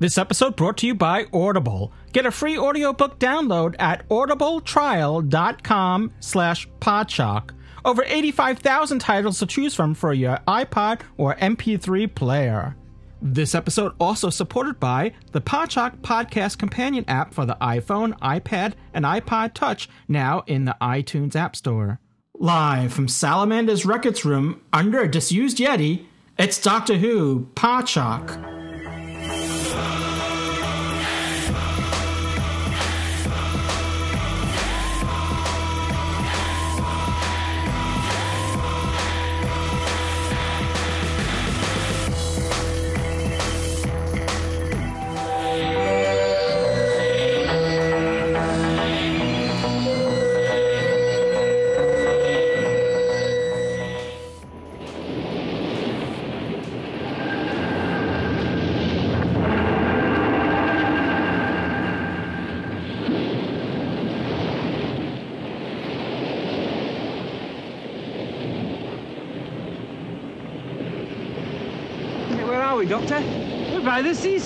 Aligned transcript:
This 0.00 0.18
episode 0.18 0.56
brought 0.56 0.76
to 0.78 0.86
you 0.86 0.94
by 0.94 1.26
Audible. 1.32 1.92
Get 2.12 2.26
a 2.26 2.30
free 2.30 2.58
audiobook 2.58 3.18
download 3.18 3.76
at 3.78 4.08
audibletrial.com 4.08 6.12
slash 6.20 6.68
podshock. 6.80 7.50
Over 7.84 8.04
85,000 8.06 8.98
titles 8.98 9.38
to 9.38 9.46
choose 9.46 9.74
from 9.74 9.94
for 9.94 10.12
your 10.12 10.38
iPod 10.48 11.02
or 11.16 11.36
MP3 11.36 12.12
player. 12.14 12.76
This 13.22 13.54
episode 13.54 13.92
also 14.00 14.30
supported 14.30 14.80
by 14.80 15.12
the 15.32 15.40
Podshock 15.40 15.98
Podcast 16.00 16.58
Companion 16.58 17.04
app 17.08 17.32
for 17.32 17.46
the 17.46 17.56
iPhone, 17.60 18.18
iPad, 18.18 18.74
and 18.92 19.04
iPod 19.04 19.54
Touch, 19.54 19.88
now 20.08 20.42
in 20.46 20.64
the 20.64 20.76
iTunes 20.82 21.36
App 21.36 21.56
Store. 21.56 22.00
Live 22.34 22.92
from 22.92 23.08
Salamander's 23.08 23.86
Records 23.86 24.24
Room 24.24 24.60
under 24.72 25.00
a 25.00 25.10
disused 25.10 25.58
Yeti, 25.58 26.06
it's 26.36 26.60
Doctor 26.60 26.98
Who 26.98 27.48
Podshock. 27.54 28.63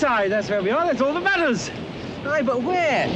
By 0.01 0.27
the 0.27 0.31
seaside. 0.31 0.31
That's 0.31 0.49
where 0.49 0.61
we 0.61 0.71
are. 0.71 0.85
That's 0.85 1.01
all 1.01 1.13
that 1.13 1.23
matters. 1.23 1.71
Aye, 2.25 2.41
but 2.41 2.61
where? 2.63 3.07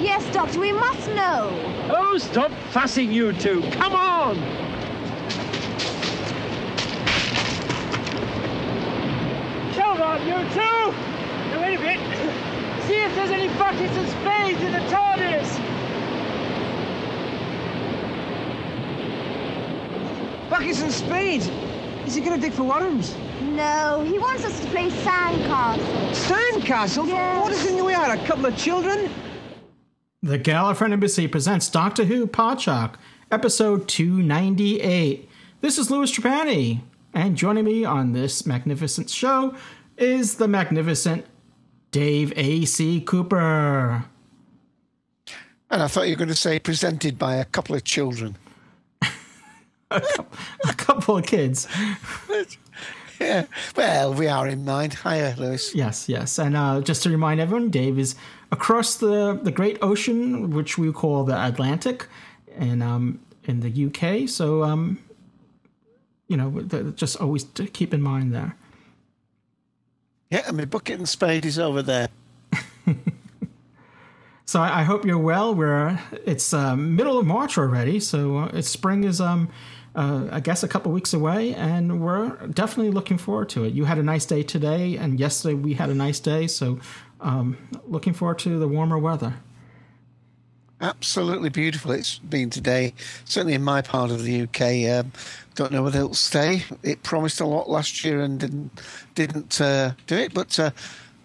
Yes, 0.00 0.24
Doctor, 0.32 0.60
we 0.60 0.72
must 0.72 1.08
know. 1.08 1.50
Oh, 1.90 2.18
stop 2.18 2.50
fussing, 2.70 3.12
you 3.12 3.32
two. 3.32 3.62
Come 3.72 3.94
on. 3.94 4.36
Come 9.74 10.02
on, 10.02 10.20
you 10.26 10.34
two. 10.50 10.92
Now, 11.50 11.62
wait 11.62 11.76
a 11.76 11.80
bit. 11.80 11.98
See 12.86 12.96
if 12.96 13.14
there's 13.14 13.30
any 13.30 13.48
buckets 13.58 13.96
and 13.96 14.08
spades 14.08 14.62
in 14.62 14.72
the 14.72 14.80
TARDIS. 14.90 15.58
Buckets 20.50 20.82
and 20.82 20.92
spades? 20.92 21.48
Is 22.06 22.14
he 22.14 22.20
going 22.20 22.38
to 22.38 22.40
dig 22.40 22.52
for 22.52 22.64
worms? 22.64 23.16
No, 23.62 24.02
he 24.02 24.18
wants 24.18 24.44
us 24.44 24.58
to 24.58 24.66
play 24.70 24.90
sandcastle. 24.90 25.78
Sandcastles? 26.10 27.06
Yes. 27.06 27.40
What 27.40 27.52
is 27.52 27.64
in 27.64 27.84
we 27.84 27.94
are? 27.94 28.12
A 28.12 28.26
couple 28.26 28.46
of 28.46 28.56
children? 28.56 29.08
The 30.20 30.36
Gallifreyan 30.36 30.94
Embassy 30.94 31.28
presents 31.28 31.68
Doctor 31.68 32.04
Who 32.06 32.26
Podshock, 32.26 32.96
episode 33.30 33.86
298. 33.86 35.28
This 35.60 35.78
is 35.78 35.92
Louis 35.92 36.10
Trapani, 36.10 36.80
and 37.14 37.36
joining 37.36 37.64
me 37.64 37.84
on 37.84 38.10
this 38.10 38.44
magnificent 38.44 39.08
show 39.08 39.54
is 39.96 40.38
the 40.38 40.48
magnificent 40.48 41.24
Dave 41.92 42.32
A.C. 42.34 43.00
Cooper. 43.02 44.06
And 45.70 45.82
I 45.82 45.86
thought 45.86 46.08
you 46.08 46.14
were 46.14 46.18
going 46.18 46.28
to 46.30 46.34
say 46.34 46.58
presented 46.58 47.16
by 47.16 47.36
a 47.36 47.44
couple 47.44 47.76
of 47.76 47.84
children. 47.84 48.36
A 49.92 50.74
couple 50.74 51.18
of 51.18 51.26
kids. 51.26 51.68
Yeah. 53.22 53.46
Well, 53.76 54.14
we 54.14 54.28
are 54.28 54.46
in 54.48 54.64
mind. 54.64 54.94
Hiya, 54.94 55.36
Lewis. 55.38 55.74
Yes, 55.74 56.08
yes. 56.08 56.38
And 56.38 56.56
uh, 56.56 56.80
just 56.80 57.02
to 57.04 57.10
remind 57.10 57.40
everyone, 57.40 57.70
Dave 57.70 57.98
is 57.98 58.14
across 58.50 58.96
the, 58.96 59.38
the 59.42 59.50
great 59.50 59.78
ocean, 59.80 60.50
which 60.50 60.76
we 60.76 60.92
call 60.92 61.24
the 61.24 61.36
Atlantic, 61.46 62.06
and 62.56 62.82
um, 62.82 63.20
in 63.44 63.60
the 63.60 63.86
UK. 63.86 64.28
So, 64.28 64.62
um, 64.62 64.98
you 66.28 66.36
know, 66.36 66.92
just 66.96 67.20
always 67.20 67.44
to 67.44 67.66
keep 67.66 67.94
in 67.94 68.02
mind 68.02 68.34
there. 68.34 68.56
Yeah, 70.30 70.42
and 70.46 70.56
my 70.56 70.64
bucket 70.64 70.98
and 70.98 71.08
spade 71.08 71.44
is 71.44 71.58
over 71.58 71.82
there. 71.82 72.08
So 74.52 74.60
I, 74.60 74.80
I 74.80 74.82
hope 74.82 75.06
you're 75.06 75.16
well. 75.16 75.54
We're 75.54 75.98
it's 76.26 76.52
uh, 76.52 76.76
middle 76.76 77.18
of 77.18 77.24
March 77.24 77.56
already, 77.56 77.98
so 77.98 78.36
uh, 78.36 78.50
it's 78.52 78.68
spring 78.68 79.02
is 79.04 79.18
um 79.18 79.48
uh, 79.94 80.28
I 80.30 80.40
guess 80.40 80.62
a 80.62 80.68
couple 80.68 80.92
weeks 80.92 81.12
away, 81.12 81.54
and 81.54 82.00
we're 82.00 82.30
definitely 82.48 82.92
looking 82.92 83.18
forward 83.18 83.48
to 83.50 83.64
it. 83.64 83.74
You 83.74 83.84
had 83.84 83.98
a 83.98 84.02
nice 84.02 84.24
day 84.24 84.42
today, 84.42 84.96
and 84.96 85.20
yesterday 85.20 85.54
we 85.54 85.74
had 85.74 85.90
a 85.90 85.94
nice 85.94 86.20
day, 86.20 86.46
so 86.46 86.80
um, 87.20 87.56
looking 87.86 88.14
forward 88.14 88.38
to 88.40 88.58
the 88.58 88.68
warmer 88.68 88.98
weather. 88.98 89.34
Absolutely 90.80 91.48
beautiful 91.48 91.92
it's 91.92 92.18
been 92.18 92.50
today. 92.50 92.92
Certainly 93.24 93.54
in 93.54 93.62
my 93.62 93.82
part 93.82 94.10
of 94.10 94.24
the 94.24 94.42
UK. 94.42 94.98
Um, 94.98 95.12
don't 95.54 95.70
know 95.70 95.82
whether 95.82 96.00
it'll 96.00 96.14
stay. 96.14 96.64
It 96.82 97.04
promised 97.04 97.40
a 97.40 97.46
lot 97.46 97.70
last 97.70 98.04
year 98.04 98.20
and 98.20 98.40
didn't 98.40 98.80
didn't 99.14 99.60
uh, 99.60 99.92
do 100.06 100.16
it, 100.16 100.34
but 100.34 100.58
uh, 100.58 100.70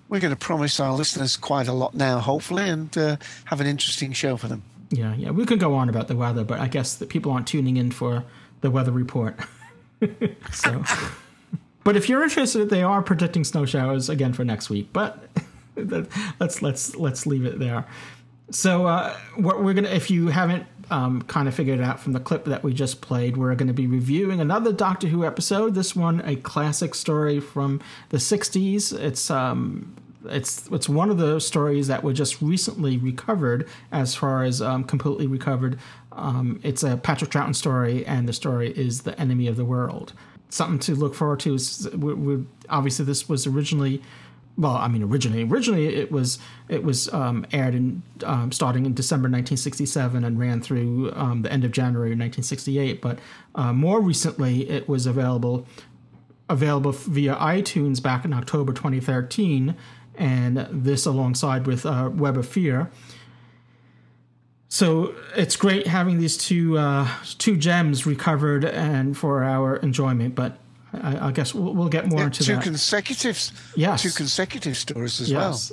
we're 0.09 0.19
going 0.19 0.33
to 0.33 0.39
promise 0.39 0.79
our 0.79 0.94
listeners 0.94 1.38
quite 1.38 1.67
a 1.67 1.73
lot 1.73 1.95
now, 1.95 2.19
hopefully, 2.19 2.69
and 2.69 2.95
uh, 2.97 3.17
have 3.45 3.59
an 3.59 3.67
interesting 3.67 4.13
show 4.13 4.38
for 4.38 4.47
them. 4.47 4.63
Yeah, 4.89 5.16
yeah, 5.16 5.31
we 5.31 5.45
could 5.45 5.59
go 5.59 5.73
on 5.73 5.89
about 5.89 6.07
the 6.07 6.16
weather, 6.16 6.44
but 6.44 6.59
I 6.59 6.67
guess 6.67 6.95
that 6.95 7.09
people 7.09 7.31
aren't 7.31 7.47
tuning 7.47 7.77
in 7.77 7.91
for 7.91 8.23
the 8.62 8.72
weather 8.72 8.91
report. 8.91 9.40
so, 10.51 10.84
but 11.84 11.95
if 11.95 12.09
you're 12.09 12.23
interested, 12.23 12.69
they 12.69 12.84
are 12.84 13.01
predicting 13.01 13.44
snow 13.44 13.66
showers 13.66 14.09
again 14.09 14.34
for 14.34 14.44
next 14.44 14.69
week. 14.69 14.90
But 14.94 15.28
let's 16.40 16.62
let's 16.62 16.95
let's 16.95 17.25
leave 17.25 17.45
it 17.45 17.59
there. 17.59 17.85
So, 18.50 18.85
uh, 18.85 19.16
what 19.35 19.63
we're 19.63 19.73
gonna, 19.73 19.90
if 19.90 20.09
you 20.09 20.28
haven't 20.28 20.66
um, 20.90 21.22
kind 21.23 21.47
of 21.47 21.53
figured 21.53 21.79
it 21.79 21.84
out 21.84 22.00
from 22.00 22.13
the 22.13 22.19
clip 22.19 22.45
that 22.45 22.63
we 22.63 22.73
just 22.73 23.01
played, 23.01 23.35
we're 23.35 23.56
going 23.56 23.68
to 23.68 23.73
be 23.73 23.88
reviewing 23.88 24.40
another 24.40 24.72
Doctor 24.72 25.07
Who 25.07 25.25
episode. 25.25 25.75
This 25.75 25.95
one, 25.95 26.22
a 26.25 26.38
classic 26.38 26.95
story 26.95 27.39
from 27.39 27.81
the 28.09 28.18
'60s. 28.18 28.97
It's 28.97 29.29
um, 29.29 29.95
it's 30.29 30.67
it's 30.71 30.89
one 30.89 31.09
of 31.09 31.17
the 31.17 31.39
stories 31.39 31.88
that 31.88 32.03
were 32.03 32.13
just 32.13 32.41
recently 32.41 32.97
recovered, 32.97 33.67
as 33.91 34.15
far 34.15 34.43
as 34.43 34.61
um, 34.61 34.83
completely 34.83 35.27
recovered. 35.27 35.79
Um, 36.11 36.59
it's 36.63 36.83
a 36.83 36.97
Patrick 36.97 37.31
Troughton 37.31 37.55
story, 37.55 38.05
and 38.05 38.27
the 38.27 38.33
story 38.33 38.71
is 38.71 39.01
the 39.01 39.19
enemy 39.19 39.47
of 39.47 39.55
the 39.55 39.65
world. 39.65 40.13
Something 40.49 40.79
to 40.79 40.95
look 40.95 41.15
forward 41.15 41.39
to. 41.41 41.53
Is 41.53 41.89
we, 41.93 42.13
we, 42.13 42.45
obviously 42.69 43.05
this 43.05 43.29
was 43.29 43.45
originally, 43.45 44.01
well, 44.57 44.75
I 44.75 44.88
mean 44.88 45.03
originally, 45.03 45.43
originally 45.43 45.88
it 45.88 46.11
was 46.11 46.39
it 46.69 46.83
was 46.83 47.11
um, 47.13 47.45
aired 47.51 47.75
in 47.75 48.01
um, 48.23 48.51
starting 48.51 48.85
in 48.85 48.94
December 48.94 49.27
1967 49.27 50.23
and 50.23 50.39
ran 50.39 50.62
through 50.62 51.12
um, 51.13 51.41
the 51.41 51.51
end 51.51 51.63
of 51.63 51.71
January 51.71 52.09
1968. 52.09 53.01
But 53.01 53.19
uh, 53.56 53.73
more 53.73 54.01
recently, 54.01 54.69
it 54.69 54.88
was 54.88 55.06
available 55.06 55.68
available 56.50 56.91
via 56.91 57.35
iTunes 57.35 58.01
back 58.01 58.25
in 58.25 58.33
October 58.33 58.73
2013, 58.73 59.75
and 60.18 60.68
this 60.72 61.06
alongside 61.06 61.68
with 61.68 61.86
uh, 61.86 62.10
Web 62.14 62.38
of 62.38 62.48
Fear. 62.48 62.90
So 64.69 65.16
it's 65.36 65.56
great 65.56 65.88
having 65.88 66.19
these 66.19 66.38
two 66.38 66.78
uh, 66.78 67.08
two 67.38 67.56
gems 67.58 68.06
recovered 68.06 68.66
and 68.66 69.18
for 69.18 69.44
our 69.44 69.78
enjoyment. 69.78 70.36
But 70.36 70.58
I, 70.94 71.28
I 71.28 71.31
guess 71.31 71.54
we'll, 71.56 71.74
we'll 71.74 71.90
get 71.90 72.08
more 72.08 72.19
Yeah, 72.19 72.25
into 72.25 72.44
two 72.44 72.56
that. 72.56 72.64
consecutive, 72.64 73.40
Yes. 73.75 74.02
two 74.02 74.10
consecutive 74.12 74.75
stories 74.75 75.22
as 75.22 75.31
well. 75.34 75.52
yes. 75.52 75.72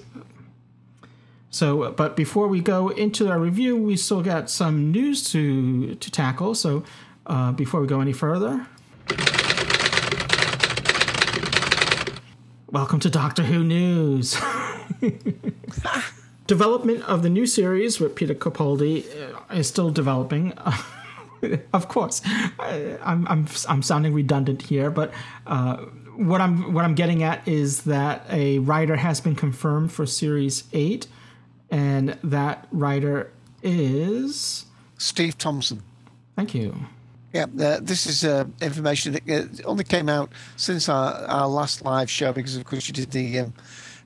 So, 1.50 1.92
but 1.92 2.16
before 2.16 2.48
we 2.48 2.60
go 2.60 2.88
into 2.88 3.28
our 3.30 3.38
review, 3.38 3.76
we 3.76 3.96
still 3.96 4.22
got 4.22 4.50
some 4.50 4.90
news 4.90 5.30
to 5.32 5.94
to 5.96 6.10
tackle. 6.10 6.54
So, 6.54 6.82
uh, 7.26 7.52
before 7.52 7.80
we 7.80 7.86
go 7.86 8.00
any 8.00 8.12
further, 8.12 8.66
welcome 12.74 12.98
to 12.98 13.08
Doctor 13.08 13.44
Who 13.44 13.62
news. 13.62 14.36
development 16.48 17.04
of 17.04 17.22
the 17.22 17.30
new 17.30 17.46
series 17.46 18.00
with 18.00 18.16
Peter 18.16 18.34
Capaldi 18.34 19.06
uh, 19.32 19.54
is 19.54 19.68
still 19.68 19.90
developing. 19.90 20.52
of 21.72 21.88
course, 21.88 22.20
I, 22.24 22.98
I'm 23.00 23.28
I'm 23.28 23.46
I'm 23.68 23.80
sounding 23.80 24.12
redundant 24.12 24.62
here, 24.62 24.90
but 24.90 25.12
uh, 25.46 25.76
what 26.16 26.40
I'm 26.40 26.72
what 26.72 26.84
I'm 26.84 26.96
getting 26.96 27.22
at 27.22 27.46
is 27.46 27.84
that 27.84 28.26
a 28.28 28.58
writer 28.58 28.96
has 28.96 29.20
been 29.20 29.36
confirmed 29.36 29.92
for 29.92 30.04
series 30.04 30.64
eight, 30.72 31.06
and 31.70 32.18
that 32.24 32.66
writer 32.72 33.32
is 33.62 34.66
Steve 34.98 35.38
Thompson. 35.38 35.80
Thank 36.34 36.56
you. 36.56 36.74
Yeah, 37.34 37.46
uh, 37.60 37.80
this 37.82 38.06
is 38.06 38.24
uh, 38.24 38.44
information 38.62 39.12
that 39.14 39.28
uh, 39.28 39.46
only 39.68 39.82
came 39.82 40.08
out 40.08 40.30
since 40.56 40.88
our, 40.88 41.14
our 41.26 41.48
last 41.48 41.84
live 41.84 42.08
show 42.08 42.32
because, 42.32 42.54
of 42.56 42.64
course, 42.64 42.86
you 42.86 42.94
did 42.94 43.10
the 43.10 43.40
um, 43.40 43.52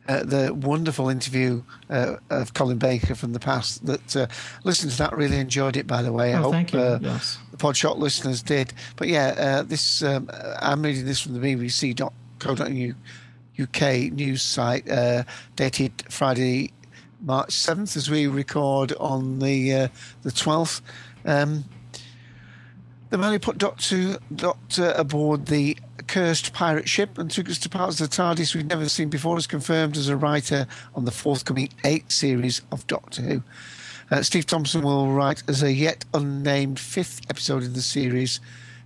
uh, 0.08 0.22
the 0.24 0.54
wonderful 0.54 1.10
interview 1.10 1.62
uh, 1.90 2.16
of 2.30 2.54
Colin 2.54 2.78
Baker 2.78 3.14
from 3.14 3.34
the 3.34 3.38
past. 3.38 3.84
That 3.84 4.16
uh, 4.16 4.26
listened 4.64 4.92
to 4.92 4.98
that 4.98 5.14
really 5.14 5.36
enjoyed 5.36 5.76
it. 5.76 5.86
By 5.86 6.00
the 6.00 6.10
way, 6.10 6.32
I 6.32 6.38
Oh, 6.38 6.44
hope 6.44 6.52
thank 6.52 6.72
you. 6.72 6.80
uh, 6.80 6.98
Yes. 7.02 7.36
the 7.50 7.58
Podshock 7.58 7.98
listeners 7.98 8.40
did. 8.42 8.72
But 8.96 9.08
yeah, 9.08 9.34
uh, 9.36 9.62
this 9.62 10.02
um, 10.02 10.30
I'm 10.62 10.80
reading 10.80 11.04
this 11.04 11.20
from 11.20 11.34
the 11.34 11.40
BBC.co.uk 12.60 14.12
news 14.12 14.40
site, 14.42 14.88
uh, 14.90 15.24
dated 15.56 15.92
Friday, 16.08 16.72
March 17.20 17.50
7th, 17.50 17.94
as 17.94 18.08
we 18.08 18.26
record 18.26 18.94
on 18.98 19.40
the 19.40 19.74
uh, 19.74 19.88
the 20.22 20.30
12th. 20.30 20.80
Um, 21.26 21.64
the 23.10 23.18
man 23.18 23.32
who 23.32 23.38
put 23.38 23.58
Doctor 23.58 24.18
Doctor 24.34 24.92
aboard 24.96 25.46
the 25.46 25.76
cursed 26.06 26.52
pirate 26.52 26.88
ship 26.88 27.18
and 27.18 27.30
took 27.30 27.48
us 27.48 27.58
to 27.58 27.68
parts 27.68 28.00
of 28.00 28.10
the 28.10 28.16
TARDIS 28.16 28.54
we've 28.54 28.66
never 28.66 28.88
seen 28.88 29.08
before 29.08 29.36
is 29.36 29.46
confirmed 29.46 29.96
as 29.96 30.08
a 30.08 30.16
writer 30.16 30.66
on 30.94 31.04
the 31.04 31.10
forthcoming 31.10 31.68
eighth 31.84 32.10
series 32.10 32.62
of 32.72 32.86
Doctor 32.86 33.22
Who. 33.22 33.42
Uh, 34.10 34.22
Steve 34.22 34.46
Thompson 34.46 34.82
will 34.82 35.12
write 35.12 35.42
as 35.48 35.62
a 35.62 35.72
yet 35.72 36.04
unnamed 36.14 36.80
fifth 36.80 37.20
episode 37.28 37.62
in 37.62 37.74
the 37.74 37.82
series 37.82 38.40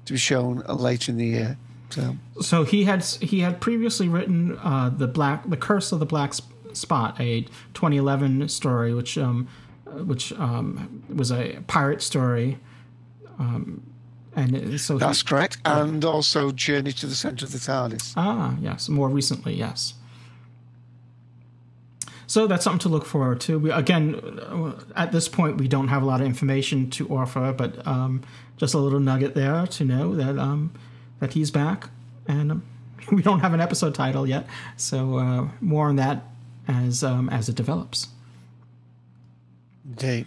to 0.05 0.13
be 0.13 0.19
shown 0.19 0.65
later 0.69 1.13
in 1.13 1.19
the 1.19 1.27
year. 1.27 1.57
So, 1.91 2.17
So 2.41 2.65
he 2.65 2.85
had 2.85 3.05
he 3.05 3.41
had 3.41 3.61
previously 3.61 4.09
written 4.09 4.59
uh, 4.59 4.91
the 4.91 5.07
black 5.07 5.49
the 5.49 5.57
curse 5.57 5.93
of 5.93 6.01
the 6.01 6.07
black 6.07 6.35
spot 6.73 7.21
a 7.21 7.43
2011 7.75 8.49
story 8.49 8.95
which 8.95 9.19
um 9.19 9.47
uh, 9.87 9.91
which 10.05 10.33
um 10.33 11.05
was 11.15 11.31
a 11.31 11.59
pirate 11.67 12.01
story 12.01 12.59
um 13.39 13.83
and 14.35 14.81
so 14.81 14.95
he- 14.95 15.01
that's 15.01 15.23
correct. 15.23 15.59
And 15.65 16.05
also 16.05 16.51
Journey 16.53 16.93
to 16.93 17.07
the 17.07 17.15
Centre 17.15 17.45
of 17.47 17.53
the 17.53 17.59
TARDIS. 17.59 18.15
ah 18.17 18.57
yes. 18.61 18.89
More 18.89 19.09
recently 19.09 19.55
yes. 19.55 19.95
So 22.27 22.47
that's 22.47 22.65
something 22.65 22.81
to 22.81 22.89
look 22.89 23.05
forward 23.05 23.41
to. 23.43 23.59
We, 23.59 23.71
again 23.71 24.15
uh, 24.41 24.73
at 24.97 25.13
this 25.13 25.29
point 25.29 25.59
we 25.59 25.69
don't 25.69 25.89
have 25.89 26.03
a 26.03 26.07
lot 26.07 26.21
of 26.21 26.27
information 26.27 26.89
to 26.91 27.09
offer 27.15 27.53
but 27.53 27.87
um 27.87 28.23
just 28.57 28.75
a 28.75 28.79
little 28.79 29.01
nugget 29.01 29.35
there 29.35 29.67
to 29.67 29.85
know 29.85 30.15
that 30.15 30.39
um 30.39 30.73
that 31.21 31.33
he's 31.35 31.51
back. 31.51 31.91
And 32.27 32.53
um, 32.53 32.63
we 33.13 33.23
don't 33.23 33.41
have 33.41 33.53
an 33.55 33.61
episode 33.61 33.95
title 33.95 34.27
yet. 34.27 34.47
So 34.77 35.19
uh, 35.19 35.49
more 35.61 35.89
on 35.89 35.97
that 35.97 36.25
as 36.69 37.03
um, 37.05 37.29
as 37.29 37.49
it 37.49 37.55
develops. 37.57 38.09
Indeed. 39.85 40.27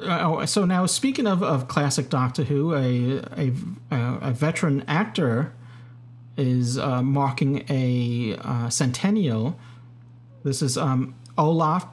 Uh, 0.00 0.46
so 0.46 0.64
now 0.64 0.86
speaking 0.86 1.26
of, 1.26 1.42
of 1.42 1.68
classic 1.68 2.08
Doctor 2.08 2.44
Who, 2.44 2.74
a 2.74 3.20
a, 3.36 3.52
a 3.90 4.30
veteran 4.32 4.84
actor 4.88 5.52
is 6.36 6.78
uh, 6.78 7.02
marking 7.02 7.64
a 7.68 8.36
uh, 8.40 8.68
centennial. 8.70 9.58
This 10.44 10.62
is 10.62 10.78
um, 10.78 11.14
Olaf 11.36 11.86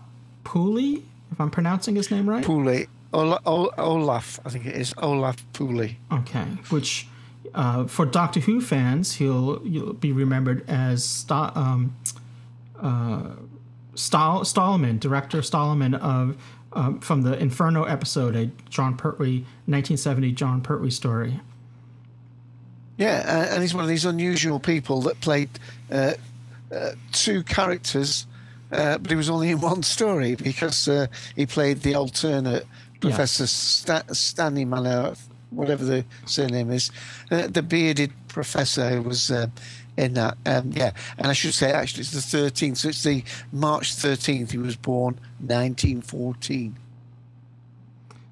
Pooley, 0.43 1.03
if 1.31 1.39
I'm 1.39 1.51
pronouncing 1.51 1.95
his 1.95 2.09
name 2.09 2.29
right. 2.29 2.43
Pooley. 2.43 2.87
Ola, 3.11 3.39
Ol- 3.45 3.73
Olaf, 3.77 4.39
I 4.45 4.49
think 4.49 4.65
it 4.65 4.75
is. 4.75 4.93
Olaf 4.99 5.37
Pooley. 5.53 5.95
Okay, 6.11 6.45
which 6.69 7.07
uh, 7.53 7.85
for 7.85 8.05
Doctor 8.05 8.39
Who 8.39 8.61
fans, 8.61 9.15
he'll, 9.15 9.59
he'll 9.63 9.93
be 9.93 10.11
remembered 10.11 10.63
as 10.69 11.03
Sta- 11.03 11.51
um, 11.55 11.95
uh, 12.79 13.31
Stahl- 13.95 14.41
Stahlman, 14.41 14.99
director 14.99 15.39
Stahlman 15.39 15.99
of 15.99 16.37
um, 16.73 16.99
from 16.99 17.21
the 17.21 17.37
Inferno 17.37 17.83
episode, 17.83 18.35
a 18.35 18.47
Jon 18.69 18.95
Pertwee 18.95 19.39
1970 19.65 20.31
Jon 20.33 20.61
Pertwee 20.61 20.91
story. 20.91 21.39
Yeah, 22.97 23.23
uh, 23.25 23.53
and 23.53 23.61
he's 23.61 23.73
one 23.73 23.83
of 23.83 23.89
these 23.89 24.05
unusual 24.05 24.59
people 24.59 25.01
that 25.03 25.21
played 25.21 25.49
uh, 25.89 26.13
uh, 26.73 26.91
two 27.11 27.43
characters, 27.43 28.27
uh, 28.71 28.97
but 28.97 29.09
he 29.09 29.15
was 29.15 29.29
only 29.29 29.51
in 29.51 29.61
one 29.61 29.83
story 29.83 30.35
because 30.35 30.87
uh, 30.87 31.07
he 31.35 31.45
played 31.45 31.81
the 31.81 31.95
alternate 31.95 32.67
Professor 32.99 33.47
Sta- 33.47 34.03
Stanley 34.11 34.65
Manor, 34.65 35.13
whatever 35.51 35.85
the 35.85 36.05
surname 36.25 36.71
is, 36.71 36.91
uh, 37.31 37.47
the 37.47 37.63
bearded 37.63 38.11
professor 38.27 38.89
who 38.89 39.01
was 39.01 39.31
uh, 39.31 39.47
in 39.99 40.13
that. 40.13 40.37
Um, 40.45 40.71
yeah, 40.73 40.91
and 41.17 41.27
I 41.27 41.33
should 41.33 41.53
say 41.53 41.71
actually 41.71 42.01
it's 42.01 42.11
the 42.11 42.37
13th, 42.37 42.77
so 42.77 42.89
it's 42.89 43.03
the 43.03 43.23
March 43.51 43.95
13th. 43.95 44.51
He 44.51 44.57
was 44.57 44.75
born 44.75 45.15
1914. 45.39 46.77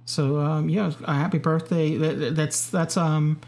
So 0.06 0.40
um, 0.40 0.70
yeah, 0.70 0.92
a 1.04 1.14
happy 1.14 1.38
birthday. 1.38 1.98
That, 1.98 2.36
that's 2.36 2.70
that's 2.70 2.96
um, 2.96 3.42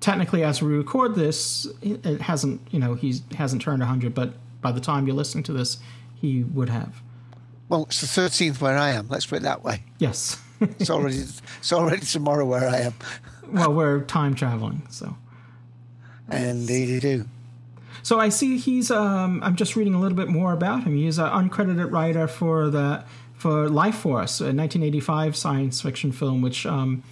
technically 0.00 0.44
as 0.44 0.62
we 0.62 0.72
record 0.72 1.16
this, 1.16 1.66
it 1.82 2.06
it 2.06 2.20
hasn't 2.20 2.60
you 2.70 2.78
know 2.78 2.94
he 2.94 3.16
hasn't 3.36 3.62
turned 3.62 3.80
100, 3.80 4.14
but 4.14 4.34
by 4.60 4.70
the 4.70 4.80
time 4.80 5.06
you're 5.06 5.16
listening 5.16 5.42
to 5.44 5.52
this, 5.52 5.78
he 6.14 6.44
would 6.44 6.68
have. 6.68 7.02
Well, 7.68 7.84
it's 7.84 8.00
the 8.00 8.06
13th 8.06 8.60
where 8.60 8.76
I 8.76 8.90
am. 8.90 9.08
Let's 9.08 9.26
put 9.26 9.38
it 9.38 9.42
that 9.42 9.64
way. 9.64 9.82
Yes. 9.98 10.40
It's 10.60 10.90
already 10.90 11.16
it's 11.58 11.72
already 11.72 12.06
tomorrow 12.06 12.44
where 12.44 12.68
I 12.68 12.76
am. 12.78 12.94
well, 13.48 13.74
we're 13.74 14.02
time 14.02 14.36
traveling, 14.36 14.82
so. 14.90 15.16
Indeed, 16.30 16.88
you 16.88 17.00
do. 17.00 17.24
So 18.02 18.18
I 18.18 18.30
see 18.30 18.58
he's. 18.58 18.90
Um, 18.90 19.40
I'm 19.42 19.56
just 19.56 19.76
reading 19.76 19.94
a 19.94 20.00
little 20.00 20.16
bit 20.16 20.28
more 20.28 20.52
about 20.52 20.84
him. 20.84 20.96
He's 20.96 21.18
an 21.18 21.26
uncredited 21.26 21.92
writer 21.92 22.26
for 22.26 22.68
the 22.68 23.04
for 23.34 23.68
Lifeforce, 23.68 24.40
a 24.40 24.54
1985 24.54 25.36
science 25.36 25.80
fiction 25.80 26.12
film, 26.12 26.42
which 26.42 26.66
um, 26.66 27.02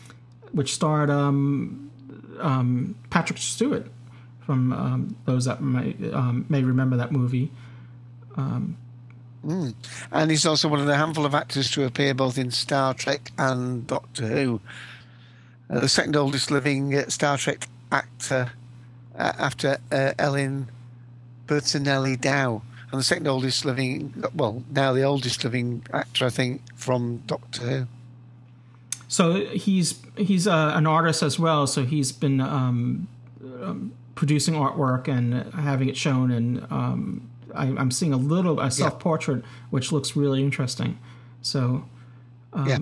which 0.52 0.74
starred 0.74 1.10
um, 1.10 1.90
um, 2.38 2.96
Patrick 3.10 3.38
Stewart. 3.38 3.86
From 4.40 4.72
um, 4.72 5.16
those 5.26 5.44
that 5.44 5.62
may 5.62 5.94
um, 6.12 6.46
may 6.48 6.62
remember 6.62 6.96
that 6.96 7.12
movie. 7.12 7.52
And 10.12 10.30
he's 10.30 10.44
also 10.44 10.68
one 10.68 10.80
of 10.80 10.86
the 10.86 10.96
handful 10.96 11.24
of 11.24 11.34
actors 11.34 11.70
to 11.72 11.84
appear 11.84 12.14
both 12.14 12.36
in 12.36 12.50
Star 12.50 12.94
Trek 12.94 13.32
and 13.38 13.86
Doctor 13.86 14.26
Who. 14.26 14.60
Uh, 15.68 15.80
the 15.80 15.88
second 15.88 16.16
oldest 16.16 16.50
living 16.50 16.94
uh, 16.94 17.08
Star 17.08 17.38
Trek 17.38 17.66
actor 17.92 18.52
after 19.20 19.78
uh, 19.92 20.12
Ellen 20.18 20.68
Albertini 21.50 22.20
Dow. 22.20 22.62
And 22.90 22.98
the 22.98 23.04
second 23.04 23.28
oldest 23.28 23.64
living, 23.64 24.24
well, 24.34 24.64
now 24.70 24.92
the 24.92 25.02
oldest 25.02 25.44
living 25.44 25.86
actor, 25.92 26.26
I 26.26 26.30
think, 26.30 26.62
from 26.74 27.22
Doctor 27.26 27.62
Who. 27.62 27.86
So 29.06 29.46
he's 29.46 30.00
he's 30.16 30.46
uh, 30.46 30.72
an 30.74 30.86
artist 30.86 31.22
as 31.22 31.38
well. 31.38 31.66
So 31.66 31.84
he's 31.84 32.12
been 32.12 32.40
um, 32.40 33.08
um, 33.42 33.92
producing 34.14 34.54
artwork 34.54 35.08
and 35.08 35.52
having 35.54 35.88
it 35.88 35.96
shown, 35.96 36.30
and 36.30 36.66
um, 36.70 37.28
I, 37.54 37.66
I'm 37.66 37.90
seeing 37.90 38.12
a 38.12 38.16
little 38.16 38.60
a 38.60 38.70
self 38.70 38.98
portrait 38.98 39.44
which 39.70 39.92
looks 39.92 40.16
really 40.16 40.42
interesting. 40.42 40.98
So 41.42 41.84
yeah. 42.66 42.78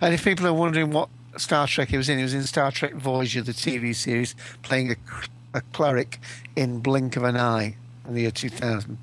And 0.00 0.14
if 0.14 0.24
people 0.24 0.46
are 0.46 0.54
wondering 0.54 0.90
what 0.90 1.08
Star 1.36 1.66
Trek 1.66 1.88
he 1.88 1.96
was 1.96 2.08
in, 2.08 2.18
he 2.18 2.24
was 2.24 2.34
in 2.34 2.42
Star 2.44 2.70
Trek 2.70 2.94
Voyager, 2.94 3.42
the 3.42 3.52
TV 3.52 3.94
series, 3.94 4.34
playing 4.62 4.92
a, 4.92 4.96
a 5.58 5.62
cleric 5.72 6.18
in 6.56 6.80
Blink 6.80 7.16
of 7.16 7.24
an 7.24 7.36
Eye 7.36 7.76
in 8.06 8.14
the 8.14 8.22
year 8.22 8.30
2000. 8.30 8.96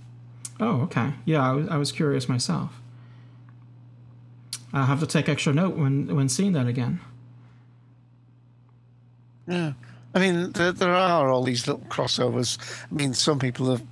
oh 0.60 0.82
okay, 0.82 1.12
yeah, 1.26 1.48
I 1.48 1.54
was, 1.54 1.68
I 1.70 1.78
was 1.78 1.92
curious 1.92 2.28
myself. 2.28 2.80
I'll 4.74 4.86
have 4.86 5.00
to 5.00 5.08
take 5.08 5.30
extra 5.30 5.54
note 5.54 5.76
when 5.78 6.14
when 6.16 6.28
seeing 6.30 6.54
that 6.54 6.68
again. 6.68 7.00
Yeah. 9.48 9.74
I 10.14 10.20
mean, 10.20 10.52
there, 10.54 10.72
there 10.72 10.94
are 10.94 11.30
all 11.30 11.44
these 11.44 11.68
little 11.68 11.84
crossovers. 11.90 12.58
I 12.90 12.94
mean, 12.96 13.14
some 13.14 13.38
people 13.38 13.70
have, 13.72 13.84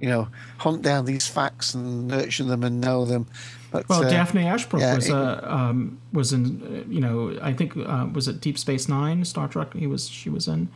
you 0.00 0.08
know, 0.08 0.28
hunt 0.58 0.82
down 0.82 1.04
these 1.04 1.26
facts 1.26 1.74
and 1.74 2.08
nurture 2.08 2.44
them 2.44 2.62
and 2.62 2.80
know 2.80 3.04
them. 3.04 3.26
But, 3.72 3.88
Well, 3.88 4.04
uh, 4.04 4.10
Daphne 4.10 4.46
Ashbrook 4.46 4.80
yeah, 4.82 4.94
was 4.94 5.08
it- 5.08 5.14
uh, 5.14 5.40
um, 5.44 5.98
was 6.12 6.32
in 6.32 6.62
uh, 6.62 6.90
you 6.92 7.00
know 7.00 7.38
I 7.40 7.52
think 7.54 7.74
uh, 7.76 8.06
was 8.12 8.28
it 8.28 8.40
Deep 8.40 8.58
Space 8.58 8.86
Nine 8.88 9.24
Star 9.24 9.48
Trek 9.48 9.72
he 9.74 9.86
was 9.86 10.08
she 10.08 10.28
was 10.28 10.46
in 10.46 10.68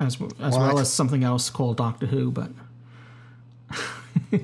as 0.00 0.14
as 0.40 0.56
well 0.56 0.74
What? 0.74 0.80
as 0.80 0.92
something 0.92 1.24
else 1.24 1.50
called 1.50 1.76
Doctor 1.76 2.06
Who, 2.06 2.30
but 2.30 2.50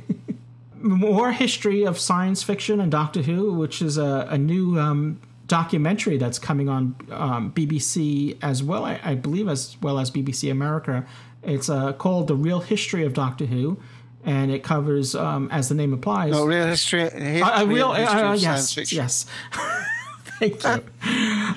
more 0.74 1.32
history 1.32 1.84
of 1.84 1.98
science 1.98 2.42
fiction 2.42 2.80
and 2.80 2.90
Doctor 2.90 3.22
Who, 3.22 3.52
which 3.54 3.80
is 3.80 3.96
a, 3.96 4.26
a 4.30 4.38
new 4.38 4.78
um, 4.78 5.20
documentary 5.46 6.18
that's 6.18 6.38
coming 6.38 6.68
on 6.68 6.94
um, 7.10 7.52
BBC 7.52 8.36
as 8.42 8.62
well, 8.62 8.84
I, 8.84 9.00
I 9.02 9.14
believe, 9.14 9.48
as 9.48 9.76
well 9.80 9.98
as 9.98 10.10
BBC 10.10 10.50
America. 10.50 11.06
It's 11.42 11.68
uh, 11.68 11.92
called 11.94 12.28
The 12.28 12.34
Real 12.34 12.60
History 12.60 13.04
of 13.04 13.12
Doctor 13.14 13.46
Who, 13.46 13.78
and 14.24 14.50
it 14.50 14.62
covers, 14.62 15.14
um, 15.14 15.48
as 15.50 15.68
the 15.68 15.74
name 15.74 15.92
implies, 15.92 16.32
No, 16.32 16.44
real 16.46 16.66
history. 16.66 17.02
a, 17.02 17.40
a 17.42 17.66
real, 17.66 17.92
history 17.92 18.20
uh, 18.20 18.32
of 18.34 18.40
yes, 18.40 18.42
science 18.42 18.74
fiction. 18.74 18.96
yes. 18.96 19.26
Thank 20.38 20.64
you. 20.64 20.84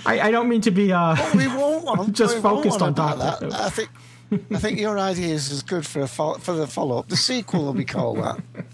I, 0.05 0.19
I 0.23 0.31
don't 0.31 0.47
mean 0.47 0.61
to 0.61 0.71
be 0.71 0.91
uh, 0.93 1.15
we 1.35 1.47
won't 1.87 1.99
want 1.99 2.15
just 2.15 2.37
focused 2.39 2.81
want 2.81 2.99
on 2.99 3.15
about 3.15 3.19
Doctor 3.19 3.49
that. 3.49 3.61
I 3.61 3.69
think 3.69 3.89
I 4.51 4.59
think 4.59 4.79
your 4.79 4.99
idea 4.99 5.33
is 5.33 5.51
as 5.51 5.63
good 5.63 5.85
for 5.85 6.01
a 6.01 6.07
fo- 6.07 6.35
for 6.35 6.53
the 6.53 6.67
follow 6.67 6.99
up. 6.99 7.07
The 7.07 7.17
sequel 7.17 7.65
will 7.65 7.73
be 7.73 7.85
called 7.85 8.17
that. 8.17 8.41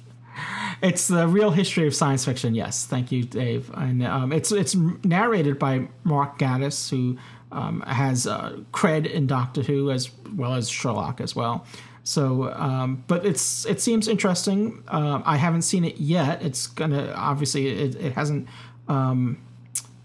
It's 0.82 1.08
the 1.08 1.30
real 1.30 1.52
history 1.52 1.88
of 1.88 1.96
science 1.96 2.26
fiction. 2.26 2.56
Yes, 2.56 2.86
thank 2.86 3.10
you, 3.10 3.24
Dave. 3.24 3.72
And 3.74 4.06
um, 4.06 4.34
it's 4.34 4.52
it's 4.52 4.76
narrated 4.76 5.58
by 5.58 5.88
Mark 6.04 6.38
Gatiss, 6.38 6.90
who 6.90 7.18
um, 7.54 7.82
has 7.88 8.28
uh, 8.28 8.58
cred 8.74 9.10
in 9.10 9.26
Doctor 9.26 9.62
Who 9.62 9.92
as 9.92 10.12
well 10.36 10.56
as 10.56 10.70
Sherlock 10.70 11.22
as 11.22 11.38
well. 11.38 11.66
So, 12.04 12.52
um, 12.54 13.04
but 13.08 13.26
it's 13.26 13.66
it 13.66 13.80
seems 13.80 14.10
interesting. 14.10 14.84
Uh, 14.90 15.22
I 15.24 15.38
haven't 15.38 15.62
seen 15.62 15.86
it 15.86 15.98
yet. 15.98 16.42
It's 16.42 16.68
gonna 16.68 17.14
obviously 17.16 17.68
it, 17.70 17.96
it 17.96 18.14
hasn't. 18.14 18.50
Um, 18.90 19.42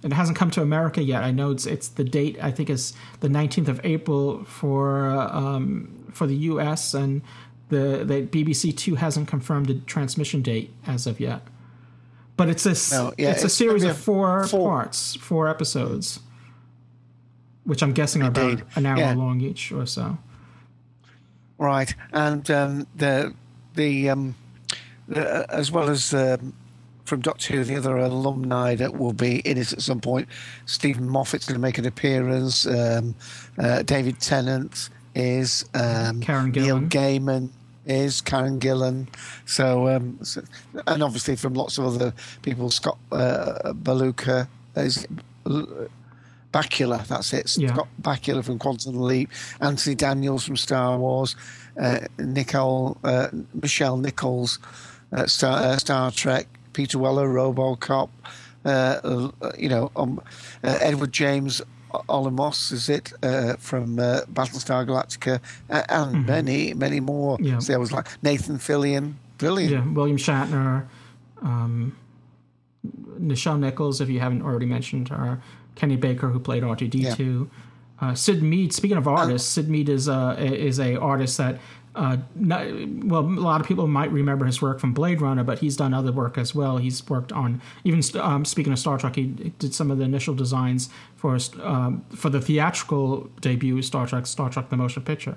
it 0.02 0.12
hasn't 0.12 0.38
come 0.38 0.50
to 0.52 0.62
America 0.62 1.02
yet. 1.02 1.22
I 1.24 1.30
know 1.30 1.50
it's 1.50 1.66
it's 1.66 1.88
the 1.88 2.04
date. 2.04 2.38
I 2.42 2.50
think 2.50 2.70
is 2.70 2.92
the 3.20 3.28
19th 3.28 3.68
of 3.68 3.80
April 3.84 4.44
for 4.44 5.08
um, 5.10 6.06
for 6.12 6.26
the 6.26 6.36
U.S. 6.36 6.94
and 6.94 7.22
the 7.68 8.04
the 8.04 8.22
BBC 8.26 8.76
Two 8.76 8.94
hasn't 8.94 9.28
confirmed 9.28 9.68
a 9.70 9.74
transmission 9.80 10.40
date 10.42 10.72
as 10.86 11.06
of 11.06 11.18
yet. 11.20 11.42
But 12.36 12.48
it's 12.48 12.64
a 12.66 12.94
No, 12.94 13.12
yeah, 13.18 13.32
it's 13.32 13.42
a 13.42 13.48
series 13.48 13.82
of 13.82 13.96
four, 13.96 14.46
four- 14.46 14.70
parts, 14.70 15.16
four 15.16 15.48
episodes, 15.48 16.20
which 17.64 17.82
I'm 17.82 17.92
guessing 17.92 18.22
are 18.22 18.28
about 18.28 18.62
an 18.76 18.86
hour 18.86 18.96
Yeah. 18.98 19.14
long 19.14 19.40
each 19.40 19.72
or 19.72 19.86
so. 19.86 20.18
Right, 21.58 21.92
and 22.12 22.48
um, 22.52 22.86
the 22.94 23.34
the, 23.74 24.08
um, 24.10 24.36
the 25.08 25.44
as 25.52 25.72
well 25.72 25.90
as 25.90 26.14
um, 26.14 26.52
from 27.08 27.20
Doctor 27.20 27.54
Who, 27.54 27.64
the 27.64 27.76
other 27.76 27.96
alumni 27.96 28.74
that 28.76 28.96
will 28.96 29.12
be 29.12 29.40
in 29.40 29.58
it 29.58 29.72
at 29.72 29.82
some 29.82 30.00
point. 30.00 30.28
Steven 30.66 31.08
Moffat's 31.08 31.46
going 31.46 31.54
to 31.56 31.60
make 31.60 31.78
an 31.78 31.86
appearance. 31.86 32.66
Um, 32.66 33.14
uh, 33.58 33.82
David 33.82 34.20
Tennant 34.20 34.90
is. 35.14 35.64
Um, 35.74 36.20
Karen 36.20 36.52
Neil 36.52 36.80
Gillan. 36.80 36.88
Gaiman 36.88 37.48
is. 37.86 38.20
Karen 38.20 38.60
Gillan. 38.60 39.08
So, 39.46 39.88
um, 39.88 40.18
so- 40.22 40.42
and 40.86 41.02
obviously 41.02 41.34
from 41.36 41.54
lots 41.54 41.78
of 41.78 41.86
other 41.86 42.12
people, 42.42 42.70
Scott 42.70 42.98
uh, 43.10 43.72
Baluka 43.72 44.46
is. 44.76 45.06
Bakula, 46.52 47.06
that's 47.06 47.32
it. 47.34 47.56
Yeah. 47.58 47.72
Scott 47.74 47.88
Bakula 48.00 48.42
from 48.44 48.58
Quantum 48.58 49.00
Leap, 49.00 49.30
Anthony 49.60 49.94
Daniels 49.94 50.44
from 50.46 50.56
Star 50.56 50.96
Wars, 50.98 51.36
uh, 51.78 52.00
Nicole, 52.18 52.96
uh, 53.04 53.28
Michelle 53.52 53.98
Nichols, 53.98 54.58
uh, 55.12 55.26
Star, 55.26 55.58
uh, 55.58 55.76
Star 55.76 56.10
Trek, 56.10 56.46
Peter 56.78 56.96
Weller, 56.96 57.26
RoboCop, 57.26 58.08
uh, 58.64 58.68
uh, 58.68 59.52
you 59.58 59.68
know, 59.68 59.90
um, 59.96 60.20
uh, 60.62 60.78
Edward 60.80 61.10
James 61.10 61.60
Olamos, 62.08 62.70
is 62.70 62.88
it, 62.88 63.12
uh, 63.24 63.56
from 63.56 63.98
uh, 63.98 64.20
Battlestar 64.32 64.86
Galactica, 64.86 65.40
uh, 65.70 65.82
and 65.88 66.24
many, 66.24 66.74
many 66.74 67.00
more. 67.00 67.36
Mm-hmm. 67.36 67.46
Yeah. 67.46 67.58
So 67.58 67.72
there 67.72 67.80
was 67.80 67.90
like 67.90 68.06
Nathan 68.22 68.58
Fillion, 68.58 69.14
brilliant. 69.38 69.72
Yeah, 69.72 69.92
William 69.92 70.18
Shatner, 70.18 70.86
um, 71.42 71.96
Nichelle 73.18 73.58
Nichols, 73.58 74.00
if 74.00 74.08
you 74.08 74.20
haven't 74.20 74.42
already 74.42 74.66
mentioned 74.66 75.08
her, 75.08 75.42
Kenny 75.74 75.96
Baker, 75.96 76.28
who 76.28 76.38
played 76.38 76.62
R 76.62 76.76
two 76.76 76.86
D 76.86 77.12
two, 77.12 77.50
uh, 78.00 78.14
Syd 78.14 78.40
Mead. 78.40 78.72
Speaking 78.72 78.98
of 78.98 79.08
artists, 79.08 79.48
Syd 79.48 79.68
Mead 79.68 79.88
is 79.88 80.06
a 80.06 80.36
is 80.38 80.78
a 80.78 80.94
artist 80.94 81.38
that. 81.38 81.58
Uh, 81.94 82.18
not, 82.34 82.66
well, 83.04 83.22
a 83.22 83.40
lot 83.40 83.60
of 83.60 83.66
people 83.66 83.86
might 83.88 84.12
remember 84.12 84.44
his 84.44 84.62
work 84.62 84.78
from 84.78 84.92
Blade 84.92 85.20
Runner, 85.20 85.42
but 85.42 85.58
he's 85.58 85.76
done 85.76 85.92
other 85.92 86.12
work 86.12 86.38
as 86.38 86.54
well. 86.54 86.76
He's 86.76 87.06
worked 87.08 87.32
on 87.32 87.60
even 87.84 88.02
um, 88.20 88.44
speaking 88.44 88.72
of 88.72 88.78
Star 88.78 88.98
Trek, 88.98 89.16
he 89.16 89.26
did 89.58 89.74
some 89.74 89.90
of 89.90 89.98
the 89.98 90.04
initial 90.04 90.34
designs 90.34 90.90
for 91.16 91.38
um, 91.62 92.04
for 92.10 92.30
the 92.30 92.40
theatrical 92.40 93.30
debut 93.40 93.82
Star 93.82 94.06
Trek, 94.06 94.26
Star 94.26 94.50
Trek: 94.50 94.68
The 94.70 94.76
Motion 94.76 95.02
Picture. 95.02 95.36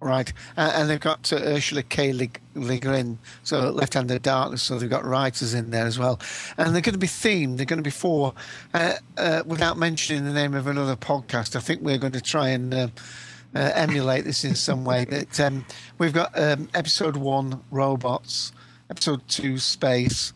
Right, 0.00 0.30
uh, 0.58 0.70
and 0.74 0.90
they've 0.90 1.00
got 1.00 1.32
uh, 1.32 1.36
Ursula 1.36 1.82
K. 1.82 2.12
Le, 2.12 2.26
Le 2.54 2.76
Guin, 2.76 3.18
so 3.42 3.70
Left 3.70 3.94
Hand 3.94 4.10
of 4.10 4.20
Darkness, 4.20 4.62
so 4.62 4.78
they've 4.78 4.90
got 4.90 5.02
writers 5.02 5.54
in 5.54 5.70
there 5.70 5.86
as 5.86 5.98
well. 5.98 6.20
And 6.58 6.74
they're 6.74 6.82
going 6.82 6.92
to 6.92 6.98
be 6.98 7.06
themed, 7.06 7.56
they're 7.56 7.64
going 7.64 7.78
to 7.78 7.82
be 7.82 7.90
four. 7.90 8.34
Uh, 8.74 8.96
uh, 9.16 9.44
without 9.46 9.78
mentioning 9.78 10.26
the 10.26 10.34
name 10.34 10.52
of 10.52 10.66
another 10.66 10.94
podcast, 10.94 11.56
I 11.56 11.60
think 11.60 11.80
we're 11.80 11.96
going 11.96 12.12
to 12.12 12.20
try 12.20 12.50
and 12.50 12.92
uh, 13.54 13.70
emulate 13.74 14.24
this 14.24 14.44
in 14.44 14.54
some 14.54 14.84
way. 14.84 15.04
That 15.04 15.40
um, 15.40 15.64
We've 15.98 16.12
got 16.12 16.38
um, 16.38 16.68
episode 16.74 17.16
one, 17.16 17.62
Robots, 17.70 18.52
episode 18.90 19.26
two, 19.28 19.58
Space, 19.58 20.32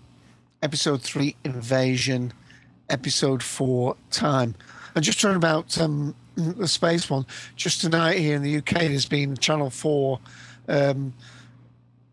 episode 0.62 1.02
three, 1.02 1.36
Invasion, 1.44 2.32
episode 2.88 3.42
four, 3.42 3.96
Time. 4.10 4.54
And 4.94 5.04
just 5.04 5.20
talking 5.20 5.36
about 5.36 5.78
um, 5.80 6.14
the 6.36 6.68
space 6.68 7.10
one, 7.10 7.26
just 7.56 7.80
tonight 7.80 8.18
here 8.18 8.36
in 8.36 8.42
the 8.42 8.56
UK, 8.58 8.74
there's 8.80 9.06
been 9.06 9.36
Channel 9.36 9.70
4 9.70 10.18
um, 10.68 11.14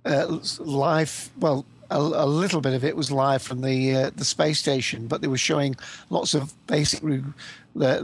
uh, 0.06 0.40
live. 0.60 1.30
Well, 1.40 1.66
a, 1.96 2.26
a 2.26 2.26
little 2.26 2.62
bit 2.62 2.74
of 2.74 2.84
it 2.84 2.96
was 2.96 3.12
live 3.12 3.42
from 3.42 3.62
the 3.62 3.96
uh, 3.96 4.12
the 4.16 4.26
space 4.26 4.60
station, 4.60 5.08
but 5.08 5.22
they 5.22 5.28
were 5.28 5.38
showing 5.38 5.76
lots 6.10 6.34
of 6.34 6.54
basic 6.68 7.02
uh, 7.82 8.02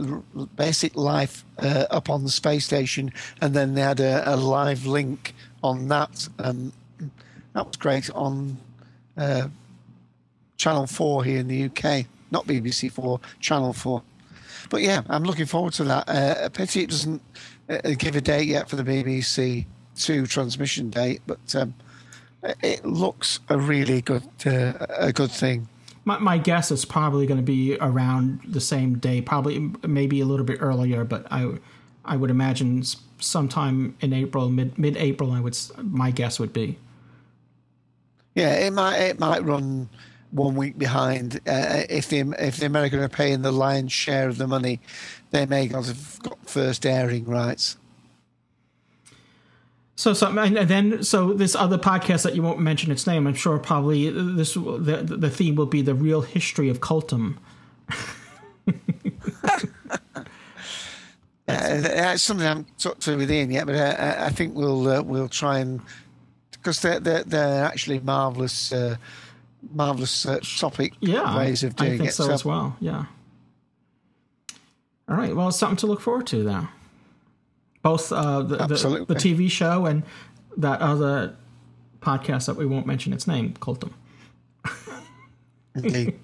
basic 0.56 0.96
life 0.96 1.44
uh, 1.58 1.86
up 1.90 2.08
on 2.08 2.24
the 2.24 2.30
space 2.30 2.64
station, 2.64 3.12
and 3.40 3.54
then 3.54 3.74
they 3.74 3.82
had 3.82 4.00
a, 4.00 4.34
a 4.34 4.36
live 4.36 4.86
link 4.86 5.34
on 5.62 5.88
that. 5.88 6.28
Um, 6.38 6.72
that 7.54 7.66
was 7.66 7.76
great 7.76 8.10
on 8.10 8.56
uh, 9.16 9.48
Channel 10.56 10.86
4 10.86 11.24
here 11.24 11.38
in 11.38 11.48
the 11.48 11.64
UK, 11.64 12.06
not 12.30 12.46
BBC 12.46 12.90
4, 12.90 13.20
Channel 13.40 13.74
4. 13.74 14.02
But 14.70 14.80
yeah, 14.80 15.02
I'm 15.10 15.24
looking 15.24 15.44
forward 15.44 15.74
to 15.74 15.84
that. 15.84 16.08
Uh, 16.08 16.48
pity 16.48 16.84
it 16.84 16.88
doesn't 16.88 17.20
uh, 17.68 17.90
give 17.98 18.16
a 18.16 18.22
date 18.22 18.48
yet 18.48 18.70
for 18.70 18.76
the 18.76 18.84
BBC 18.84 19.66
Two 19.94 20.26
transmission 20.26 20.88
date, 20.88 21.20
but 21.26 21.54
um, 21.54 21.74
it 22.42 22.84
looks 22.84 23.40
a 23.48 23.58
really 23.58 24.00
good 24.00 24.28
uh, 24.46 24.72
a 24.88 25.12
good 25.12 25.30
thing. 25.30 25.68
My, 26.04 26.18
my 26.18 26.38
guess 26.38 26.72
is 26.72 26.84
probably 26.84 27.26
going 27.26 27.38
to 27.38 27.44
be 27.44 27.76
around 27.80 28.40
the 28.44 28.60
same 28.60 28.98
day, 28.98 29.22
probably 29.22 29.70
maybe 29.86 30.20
a 30.20 30.26
little 30.26 30.44
bit 30.44 30.58
earlier, 30.60 31.04
but 31.04 31.26
I 31.30 31.54
I 32.04 32.16
would 32.16 32.30
imagine 32.30 32.82
sometime 33.18 33.96
in 34.00 34.12
April, 34.12 34.48
mid 34.48 34.78
mid 34.78 34.96
April. 34.96 35.32
I 35.32 35.40
would 35.40 35.56
my 35.78 36.10
guess 36.10 36.40
would 36.40 36.52
be. 36.52 36.78
Yeah, 38.34 38.54
it 38.54 38.72
might 38.72 38.98
it 38.98 39.20
might 39.20 39.44
run 39.44 39.88
one 40.32 40.56
week 40.56 40.78
behind. 40.78 41.36
Uh, 41.46 41.82
if 41.88 42.08
the 42.08 42.34
if 42.38 42.56
the 42.56 42.66
American 42.66 42.98
are 42.98 43.08
paying 43.08 43.42
the 43.42 43.52
lion's 43.52 43.92
share 43.92 44.28
of 44.28 44.38
the 44.38 44.46
money, 44.46 44.80
they 45.30 45.46
may 45.46 45.68
not 45.68 45.86
have 45.86 46.18
got 46.22 46.38
first 46.48 46.84
airing 46.84 47.26
rights. 47.26 47.76
So 49.94 50.14
some 50.14 50.38
and 50.38 50.56
then 50.56 51.02
so 51.02 51.32
this 51.34 51.54
other 51.54 51.76
podcast 51.78 52.22
that 52.22 52.34
you 52.34 52.42
won't 52.42 52.58
mention 52.60 52.90
its 52.90 53.06
name, 53.06 53.26
I'm 53.26 53.34
sure 53.34 53.58
probably 53.58 54.08
this 54.10 54.54
the 54.54 55.02
the 55.06 55.30
theme 55.30 55.54
will 55.54 55.66
be 55.66 55.82
the 55.82 55.94
real 55.94 56.22
history 56.22 56.68
of 56.70 56.80
cultum. 56.80 57.36
Uh, 61.48 61.80
that's 61.80 62.22
something 62.22 62.46
I 62.46 62.50
haven't 62.50 62.78
talked 62.78 63.02
to 63.02 63.16
with 63.16 63.30
Ian 63.30 63.50
yet, 63.50 63.66
but 63.66 63.74
uh, 63.74 63.96
I- 63.98 64.26
I 64.26 64.30
think 64.30 64.54
we'll 64.54 64.88
uh, 64.88 65.02
we'll 65.02 65.28
try 65.28 65.58
and 65.58 65.80
because 66.52 66.80
they're 66.80 67.00
they're, 67.00 67.24
they're 67.24 67.64
actually 67.64 67.98
marvelous 67.98 68.72
uh, 68.72 68.96
marvelous 69.74 70.24
uh, 70.24 70.38
topic 70.60 70.94
Yeah, 71.00 71.36
ways 71.36 71.64
of 71.64 71.74
doing 71.74 71.94
I 71.94 71.96
think 71.98 72.08
it. 72.10 72.14
so, 72.14 72.30
as 72.30 72.44
well. 72.44 72.76
Yeah. 72.80 73.06
All 75.08 75.16
right. 75.16 75.34
Well, 75.34 75.48
it's 75.48 75.58
something 75.58 75.76
to 75.78 75.86
look 75.88 76.00
forward 76.00 76.28
to 76.28 76.44
now. 76.44 76.70
Both 77.82 78.12
uh, 78.12 78.42
the, 78.42 78.56
the 78.58 79.04
the 79.08 79.14
TV 79.14 79.50
show 79.50 79.86
and 79.86 80.04
that 80.56 80.80
other 80.80 81.36
podcast 82.00 82.46
that 82.46 82.56
we 82.56 82.66
won't 82.66 82.86
mention 82.86 83.12
its 83.12 83.26
name, 83.26 83.54
Cultum. 83.54 83.92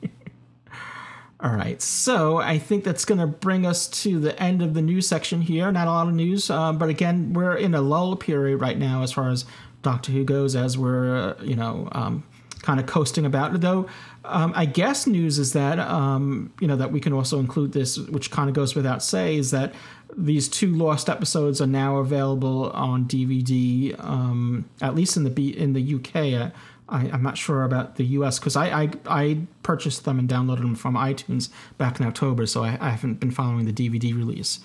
All 1.41 1.55
right, 1.55 1.81
so 1.81 2.39
I 2.39 2.59
think 2.59 2.83
that's 2.83 3.05
going 3.05 3.21
to 3.21 3.27
bring 3.27 3.65
us 3.65 3.87
to 4.03 4.19
the 4.19 4.41
end 4.43 4.61
of 4.61 4.75
the 4.75 4.83
news 4.83 5.07
section 5.07 5.41
here. 5.41 5.71
Not 5.71 5.87
a 5.87 5.91
lot 5.91 6.09
of 6.09 6.15
news, 6.15 6.51
uh, 6.51 6.73
but 6.73 6.89
again, 6.89 7.33
we're 7.33 7.55
in 7.55 7.77
a 7.77 7.81
lull 7.81 8.17
period 8.17 8.61
right 8.61 8.77
now 8.77 9.03
as 9.03 9.13
far 9.13 9.31
as 9.31 9.45
Doctor 9.83 10.11
Who 10.11 10.25
goes, 10.25 10.57
as 10.57 10.77
we're 10.77 11.17
uh, 11.17 11.35
you 11.41 11.55
know 11.55 11.89
um, 11.93 12.25
kind 12.63 12.81
of 12.81 12.87
coasting 12.87 13.25
about. 13.25 13.61
Though 13.61 13.87
um, 14.25 14.53
I 14.57 14.67
guess 14.67 15.07
news 15.07 15.39
is 15.39 15.53
that 15.53 15.79
um, 15.79 16.53
you 16.61 16.67
know 16.67 16.77
that 16.77 16.91
we 16.91 16.99
can 16.99 17.13
also 17.13 17.39
include 17.39 17.73
this, 17.73 17.99
which 17.99 18.33
kind 18.33 18.49
of 18.49 18.55
goes 18.57 18.75
without 18.75 19.01
say, 19.01 19.37
is 19.37 19.53
that 19.53 19.75
these 20.19 20.49
two 20.49 20.75
lost 20.75 21.09
episodes 21.09 21.61
are 21.61 21.67
now 21.67 21.99
available 21.99 22.71
on 22.71 23.05
DVD, 23.05 23.99
um, 24.05 24.69
at 24.83 24.95
least 24.95 25.17
in 25.17 25.25
the 25.25 25.31
B- 25.31 25.57
in 25.57 25.73
the 25.73 25.95
UK. 25.95 26.53
I, 26.91 27.11
I'm 27.11 27.23
not 27.23 27.39
sure 27.39 27.65
about 27.65 27.97
the 27.97 28.05
US 28.05 28.39
because 28.39 28.57
I, 28.57 28.83
I 28.83 28.91
I 29.07 29.39
purchased 29.63 30.05
them 30.05 30.19
and 30.19 30.29
downloaded 30.29 30.63
them 30.63 30.75
from 30.75 30.95
iTunes 30.95 31.51
back 31.77 32.01
in 32.01 32.07
October, 32.07 32.47
so 32.47 32.65
I, 32.65 32.77
I 32.81 32.91
haven't 32.91 33.21
been 33.21 33.31
following 33.31 33.65
the 33.67 33.73
DVD 33.73 34.17
release. 34.17 34.61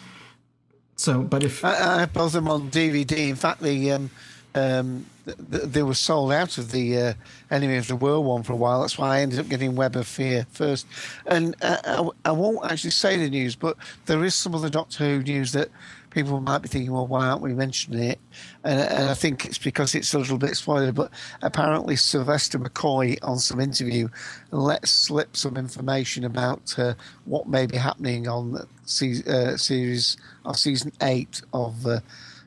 So, 0.96 1.22
but 1.22 1.44
if 1.44 1.64
I, 1.64 1.74
I 1.74 2.00
have 2.02 2.14
both 2.14 2.34
them 2.34 2.48
on 2.48 2.70
DVD. 2.70 3.30
In 3.30 3.36
fact, 3.36 3.62
the 3.62 3.92
um, 3.92 4.10
um, 4.56 5.06
th- 5.26 5.38
th- 5.52 5.64
they 5.64 5.84
were 5.84 5.94
sold 5.94 6.32
out 6.32 6.58
of 6.58 6.72
the 6.72 6.98
uh, 6.98 7.14
Enemy 7.52 7.78
of 7.78 7.88
the 7.88 7.96
World 7.96 8.26
one 8.26 8.44
for 8.44 8.54
a 8.54 8.58
while. 8.58 8.82
That's 8.82 8.98
why 8.98 9.18
I 9.18 9.22
ended 9.22 9.40
up 9.40 9.50
getting 9.50 9.76
Web 9.76 9.96
of 9.96 10.08
Fear 10.08 10.46
first. 10.52 10.86
And 11.26 11.56
uh, 11.62 11.78
I, 12.26 12.30
I 12.30 12.32
won't 12.32 12.70
actually 12.72 12.92
say 12.92 13.18
the 13.18 13.30
news, 13.30 13.56
but 13.56 13.78
there 14.06 14.24
is 14.24 14.36
some 14.36 14.54
of 14.54 14.62
the 14.62 14.70
Doctor 14.70 15.04
Who 15.04 15.24
news 15.24 15.52
that 15.54 15.70
people 16.14 16.40
might 16.40 16.60
be 16.60 16.68
thinking, 16.68 16.92
well, 16.92 17.08
why 17.08 17.26
aren't 17.26 17.42
we 17.42 17.54
mentioning 17.54 18.04
it? 18.04 18.20
And, 18.64 18.80
and 18.80 19.10
I 19.10 19.14
think 19.14 19.46
it's 19.46 19.58
because 19.58 19.96
it's 19.96 20.14
a 20.14 20.20
little 20.20 20.38
bit 20.38 20.56
spoiler. 20.56 20.92
But 20.92 21.12
apparently, 21.42 21.96
Sylvester 21.96 22.60
McCoy 22.60 23.18
on 23.24 23.40
some 23.40 23.60
interview 23.60 24.10
let 24.52 24.88
slip 24.88 25.36
some 25.36 25.58
information 25.58 26.24
about 26.24 26.78
uh, 26.78 26.94
what 27.26 27.48
may 27.48 27.66
be 27.66 27.78
happening 27.78 28.28
on 28.28 28.54
the 28.54 28.68
se- 28.86 29.24
uh, 29.28 29.58
series 29.58 30.18
of 30.46 30.58
season 30.58 30.92
eight 31.02 31.42
of 31.54 31.86
uh, 31.86 32.00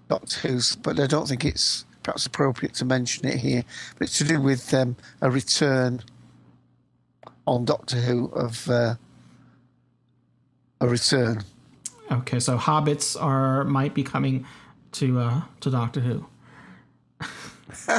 Doctor 0.08 0.48
Who's. 0.48 0.76
But 0.76 1.00
I 1.00 1.06
don't 1.06 1.28
think 1.28 1.44
it's 1.44 1.84
perhaps 2.06 2.24
appropriate 2.24 2.72
to 2.72 2.84
mention 2.84 3.26
it 3.26 3.34
here. 3.34 3.64
But 3.98 4.06
it's 4.06 4.18
to 4.18 4.24
do 4.24 4.40
with 4.40 4.72
um, 4.72 4.94
a 5.20 5.28
return 5.28 6.04
on 7.48 7.64
Doctor 7.64 7.96
Who 7.96 8.26
of 8.26 8.70
uh, 8.70 8.94
a 10.80 10.88
return. 10.88 11.42
Okay, 12.12 12.38
so 12.38 12.58
hobbits 12.58 13.20
are 13.20 13.64
might 13.64 13.92
be 13.92 14.04
coming 14.04 14.46
to 14.92 15.18
uh, 15.18 15.40
to 15.60 15.70
Doctor 15.70 15.98
Who. 15.98 16.26
All 17.88 17.98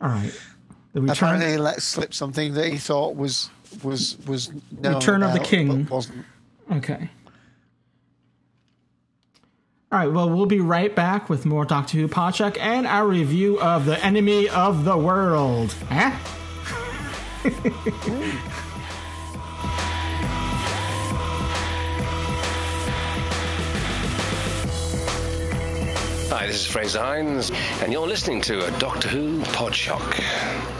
right. 0.00 0.32
The 0.94 1.00
return 1.00 1.10
Apparently, 1.10 1.52
he 1.52 1.56
let 1.58 1.80
slip 1.80 2.12
something 2.12 2.54
that 2.54 2.72
he 2.72 2.78
thought 2.78 3.14
was 3.14 3.50
was 3.84 4.18
was 4.26 4.50
known 4.72 4.94
Return 4.96 5.22
of 5.22 5.32
the 5.32 5.38
King. 5.38 5.86
wasn't. 5.86 6.24
Okay. 6.72 7.08
All 9.94 10.00
right, 10.00 10.10
well, 10.10 10.28
we'll 10.28 10.46
be 10.46 10.58
right 10.58 10.92
back 10.92 11.30
with 11.30 11.46
more 11.46 11.64
Doctor 11.64 11.98
Who 11.98 12.08
Podshock 12.08 12.58
and 12.58 12.84
our 12.84 13.06
review 13.06 13.60
of 13.60 13.84
The 13.84 14.04
Enemy 14.04 14.48
of 14.48 14.84
the 14.84 14.98
World. 14.98 15.72
Huh? 15.88 16.10
Hi, 26.28 26.46
this 26.48 26.56
is 26.56 26.66
Frazer 26.66 26.98
Hines, 26.98 27.52
and 27.80 27.92
you're 27.92 28.08
listening 28.08 28.40
to 28.40 28.66
a 28.66 28.76
Doctor 28.80 29.06
Who 29.06 29.42
Podshock. 29.42 30.73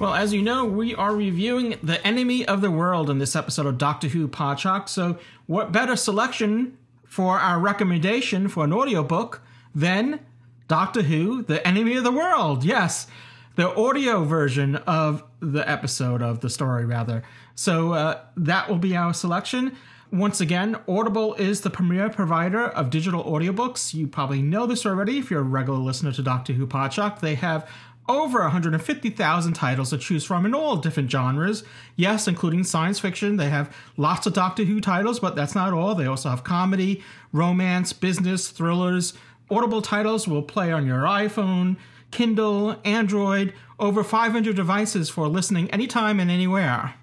Well, 0.00 0.14
as 0.14 0.32
you 0.32 0.40
know, 0.40 0.64
we 0.64 0.94
are 0.94 1.14
reviewing 1.14 1.76
The 1.82 2.04
Enemy 2.06 2.46
of 2.46 2.62
the 2.62 2.70
World 2.70 3.10
in 3.10 3.18
this 3.18 3.36
episode 3.36 3.66
of 3.66 3.76
Doctor 3.76 4.08
Who 4.08 4.28
Podshock. 4.28 4.88
So, 4.88 5.18
what 5.44 5.72
better 5.72 5.94
selection 5.94 6.78
for 7.04 7.38
our 7.38 7.60
recommendation 7.60 8.48
for 8.48 8.64
an 8.64 8.72
audiobook 8.72 9.42
than 9.74 10.20
Doctor 10.68 11.02
Who, 11.02 11.42
The 11.42 11.64
Enemy 11.68 11.96
of 11.96 12.04
the 12.04 12.12
World? 12.12 12.64
Yes, 12.64 13.08
the 13.56 13.68
audio 13.76 14.24
version 14.24 14.76
of 14.76 15.22
the 15.40 15.68
episode 15.68 16.22
of 16.22 16.40
the 16.40 16.48
story, 16.48 16.86
rather. 16.86 17.22
So, 17.54 17.92
uh, 17.92 18.22
that 18.38 18.70
will 18.70 18.78
be 18.78 18.96
our 18.96 19.12
selection. 19.12 19.76
Once 20.12 20.40
again, 20.40 20.76
Audible 20.88 21.34
is 21.34 21.60
the 21.60 21.70
premier 21.70 22.08
provider 22.08 22.64
of 22.64 22.90
digital 22.90 23.22
audiobooks. 23.22 23.94
You 23.94 24.08
probably 24.08 24.42
know 24.42 24.66
this 24.66 24.84
already 24.84 25.18
if 25.18 25.30
you're 25.30 25.40
a 25.40 25.44
regular 25.44 25.78
listener 25.78 26.10
to 26.12 26.22
Doctor 26.22 26.54
Who 26.54 26.66
Podshock. 26.66 27.20
They 27.20 27.36
have 27.36 27.70
over 28.08 28.40
150,000 28.40 29.52
titles 29.52 29.90
to 29.90 29.98
choose 29.98 30.24
from 30.24 30.44
in 30.44 30.54
all 30.54 30.76
different 30.76 31.10
genres. 31.10 31.62
Yes, 31.96 32.26
including 32.26 32.64
science 32.64 32.98
fiction. 32.98 33.36
They 33.36 33.50
have 33.50 33.74
lots 33.96 34.26
of 34.26 34.32
Doctor 34.32 34.64
Who 34.64 34.80
titles, 34.80 35.20
but 35.20 35.36
that's 35.36 35.54
not 35.54 35.72
all. 35.72 35.94
They 35.94 36.06
also 36.06 36.30
have 36.30 36.42
comedy, 36.42 37.02
romance, 37.32 37.92
business, 37.92 38.48
thrillers. 38.48 39.14
Audible 39.50 39.82
titles 39.82 40.26
will 40.26 40.42
play 40.42 40.72
on 40.72 40.86
your 40.86 41.02
iPhone, 41.02 41.76
Kindle, 42.10 42.80
Android, 42.84 43.52
over 43.78 44.02
500 44.02 44.56
devices 44.56 45.08
for 45.08 45.28
listening 45.28 45.70
anytime 45.70 46.18
and 46.18 46.30
anywhere. 46.30 46.94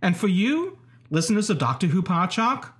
And 0.00 0.16
for 0.16 0.28
you, 0.28 0.78
listeners 1.10 1.50
of 1.50 1.58
Doctor 1.58 1.88
Who 1.88 2.02
Podshock, 2.02 2.70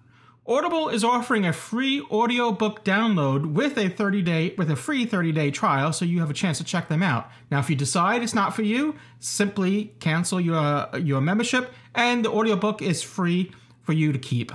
Audible 0.46 0.90
is 0.90 1.02
offering 1.02 1.46
a 1.46 1.54
free 1.54 2.02
audiobook 2.11 2.85
download 2.85 3.54
with 3.54 3.78
a 3.78 3.88
30-day 3.88 4.54
with 4.59 4.70
a 4.70 4.76
free 4.76 5.07
30-day 5.07 5.50
trial 5.50 5.90
so 5.90 6.04
you 6.04 6.20
have 6.20 6.28
a 6.28 6.35
chance 6.35 6.59
to 6.59 6.64
check 6.64 6.88
them 6.88 7.02
out. 7.02 7.30
Now 7.50 7.61
if 7.61 7.70
you 7.70 7.76
decide 7.76 8.22
it's 8.22 8.35
not 8.35 8.54
for 8.54 8.61
you, 8.61 8.94
simply 9.18 9.94
cancel 10.00 10.38
your 10.38 10.90
your 10.98 11.22
membership 11.22 11.72
and 11.94 12.22
the 12.22 12.30
audiobook 12.30 12.83
is 12.83 13.02
free 13.02 13.52
for 13.80 13.94
you 13.94 14.12
to 14.12 14.18
keep. 14.18 14.52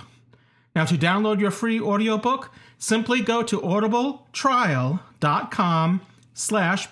Now 0.76 0.86
to 0.86 0.96
download 0.96 1.40
your 1.40 1.50
free 1.50 1.80
audiobook, 1.80 2.52
simply 2.78 3.22
go 3.22 3.42
to 3.42 3.60
audibletrial.com 3.60 6.02
slash. 6.36 6.88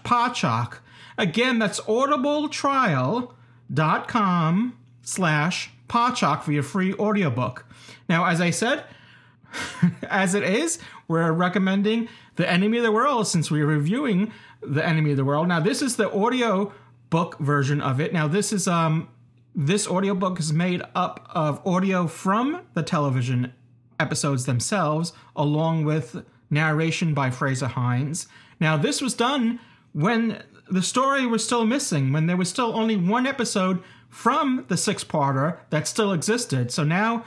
Again, 1.19 1.59
that's 1.59 1.79
audibletrial.com 1.81 4.77
slash 5.03 5.69
for 5.87 6.51
your 6.51 6.63
free 6.63 6.95
audiobook. 6.95 7.66
Now, 8.09 8.25
as 8.25 8.41
I 8.41 8.49
said, 8.49 8.83
as 10.09 10.33
it 10.33 10.43
is, 10.43 10.79
we're 11.07 11.31
recommending 11.31 12.09
The 12.35 12.49
Enemy 12.49 12.77
of 12.77 12.83
the 12.83 12.91
World 12.91 13.27
since 13.27 13.49
we're 13.49 13.65
reviewing 13.65 14.31
The 14.61 14.85
Enemy 14.85 15.11
of 15.11 15.17
the 15.17 15.25
World. 15.25 15.47
Now, 15.47 15.59
this 15.59 15.81
is 15.81 15.95
the 15.95 16.11
audio 16.11 16.73
book 17.09 17.37
version 17.39 17.81
of 17.81 17.99
it. 17.99 18.13
Now, 18.13 18.27
this 18.27 18.51
is 18.51 18.67
um 18.67 19.09
this 19.55 19.87
audiobook 19.87 20.39
is 20.39 20.53
made 20.53 20.83
up 20.93 21.27
of 21.31 21.65
audio 21.65 22.05
from 22.05 22.61
the 22.75 22.83
television 22.83 23.53
episodes 23.99 24.45
themselves, 24.45 25.13
along 25.35 25.83
with 25.83 26.23
narration 26.51 27.15
by 27.15 27.31
Frazer 27.31 27.67
Hines. 27.67 28.27
Now, 28.59 28.77
this 28.77 29.01
was 29.01 29.15
done 29.15 29.59
when 29.93 30.43
the 30.69 30.83
story 30.83 31.25
was 31.25 31.43
still 31.43 31.65
missing, 31.65 32.13
when 32.13 32.27
there 32.27 32.37
was 32.37 32.49
still 32.49 32.75
only 32.75 32.95
one 32.95 33.25
episode 33.25 33.81
from 34.09 34.65
the 34.67 34.77
six 34.77 35.03
parter 35.03 35.57
that 35.71 35.87
still 35.87 36.13
existed. 36.13 36.71
So 36.71 36.83
now 36.83 37.23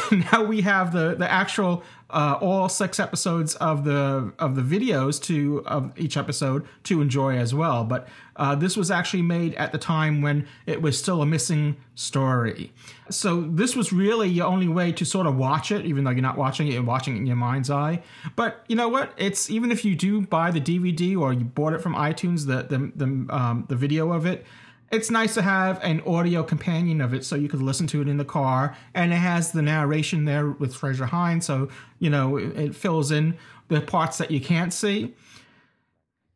now 0.32 0.44
we 0.44 0.60
have 0.62 0.92
the 0.92 1.14
the 1.14 1.30
actual 1.30 1.82
uh, 2.10 2.38
all 2.40 2.68
six 2.68 3.00
episodes 3.00 3.54
of 3.56 3.84
the 3.84 4.32
of 4.38 4.54
the 4.54 4.62
videos 4.62 5.20
to 5.22 5.62
of 5.66 5.98
each 5.98 6.16
episode 6.16 6.66
to 6.84 7.00
enjoy 7.00 7.36
as 7.36 7.54
well. 7.54 7.84
But 7.84 8.08
uh, 8.36 8.54
this 8.54 8.76
was 8.76 8.90
actually 8.90 9.22
made 9.22 9.54
at 9.54 9.72
the 9.72 9.78
time 9.78 10.22
when 10.22 10.46
it 10.66 10.82
was 10.82 10.98
still 10.98 11.22
a 11.22 11.26
missing 11.26 11.76
story. 11.94 12.72
So 13.10 13.42
this 13.42 13.76
was 13.76 13.92
really 13.92 14.28
the 14.28 14.42
only 14.42 14.68
way 14.68 14.92
to 14.92 15.04
sort 15.04 15.26
of 15.26 15.36
watch 15.36 15.70
it, 15.72 15.84
even 15.84 16.04
though 16.04 16.10
you're 16.10 16.22
not 16.22 16.38
watching 16.38 16.68
it, 16.68 16.74
you're 16.74 16.82
watching 16.82 17.14
it 17.16 17.20
in 17.20 17.26
your 17.26 17.36
mind's 17.36 17.70
eye. 17.70 18.02
But 18.36 18.64
you 18.68 18.76
know 18.76 18.88
what? 18.88 19.12
It's 19.16 19.50
even 19.50 19.70
if 19.70 19.84
you 19.84 19.96
do 19.96 20.22
buy 20.22 20.50
the 20.50 20.60
DVD 20.60 21.18
or 21.18 21.32
you 21.32 21.44
bought 21.44 21.72
it 21.72 21.80
from 21.80 21.94
iTunes, 21.94 22.46
the 22.46 22.62
the 22.62 22.92
the, 22.94 23.34
um, 23.34 23.64
the 23.68 23.76
video 23.76 24.12
of 24.12 24.26
it 24.26 24.46
it's 24.92 25.10
nice 25.10 25.34
to 25.34 25.42
have 25.42 25.82
an 25.82 26.00
audio 26.02 26.42
companion 26.42 27.00
of 27.00 27.14
it 27.14 27.24
so 27.24 27.34
you 27.34 27.48
could 27.48 27.62
listen 27.62 27.86
to 27.88 28.00
it 28.00 28.08
in 28.08 28.18
the 28.18 28.24
car 28.24 28.76
and 28.94 29.12
it 29.12 29.16
has 29.16 29.52
the 29.52 29.62
narration 29.62 30.24
there 30.24 30.50
with 30.50 30.74
frazer 30.74 31.06
hines 31.06 31.46
so 31.46 31.68
you 31.98 32.10
know 32.10 32.36
it, 32.36 32.56
it 32.56 32.74
fills 32.74 33.10
in 33.10 33.36
the 33.68 33.80
parts 33.80 34.18
that 34.18 34.30
you 34.30 34.40
can't 34.40 34.72
see 34.72 35.14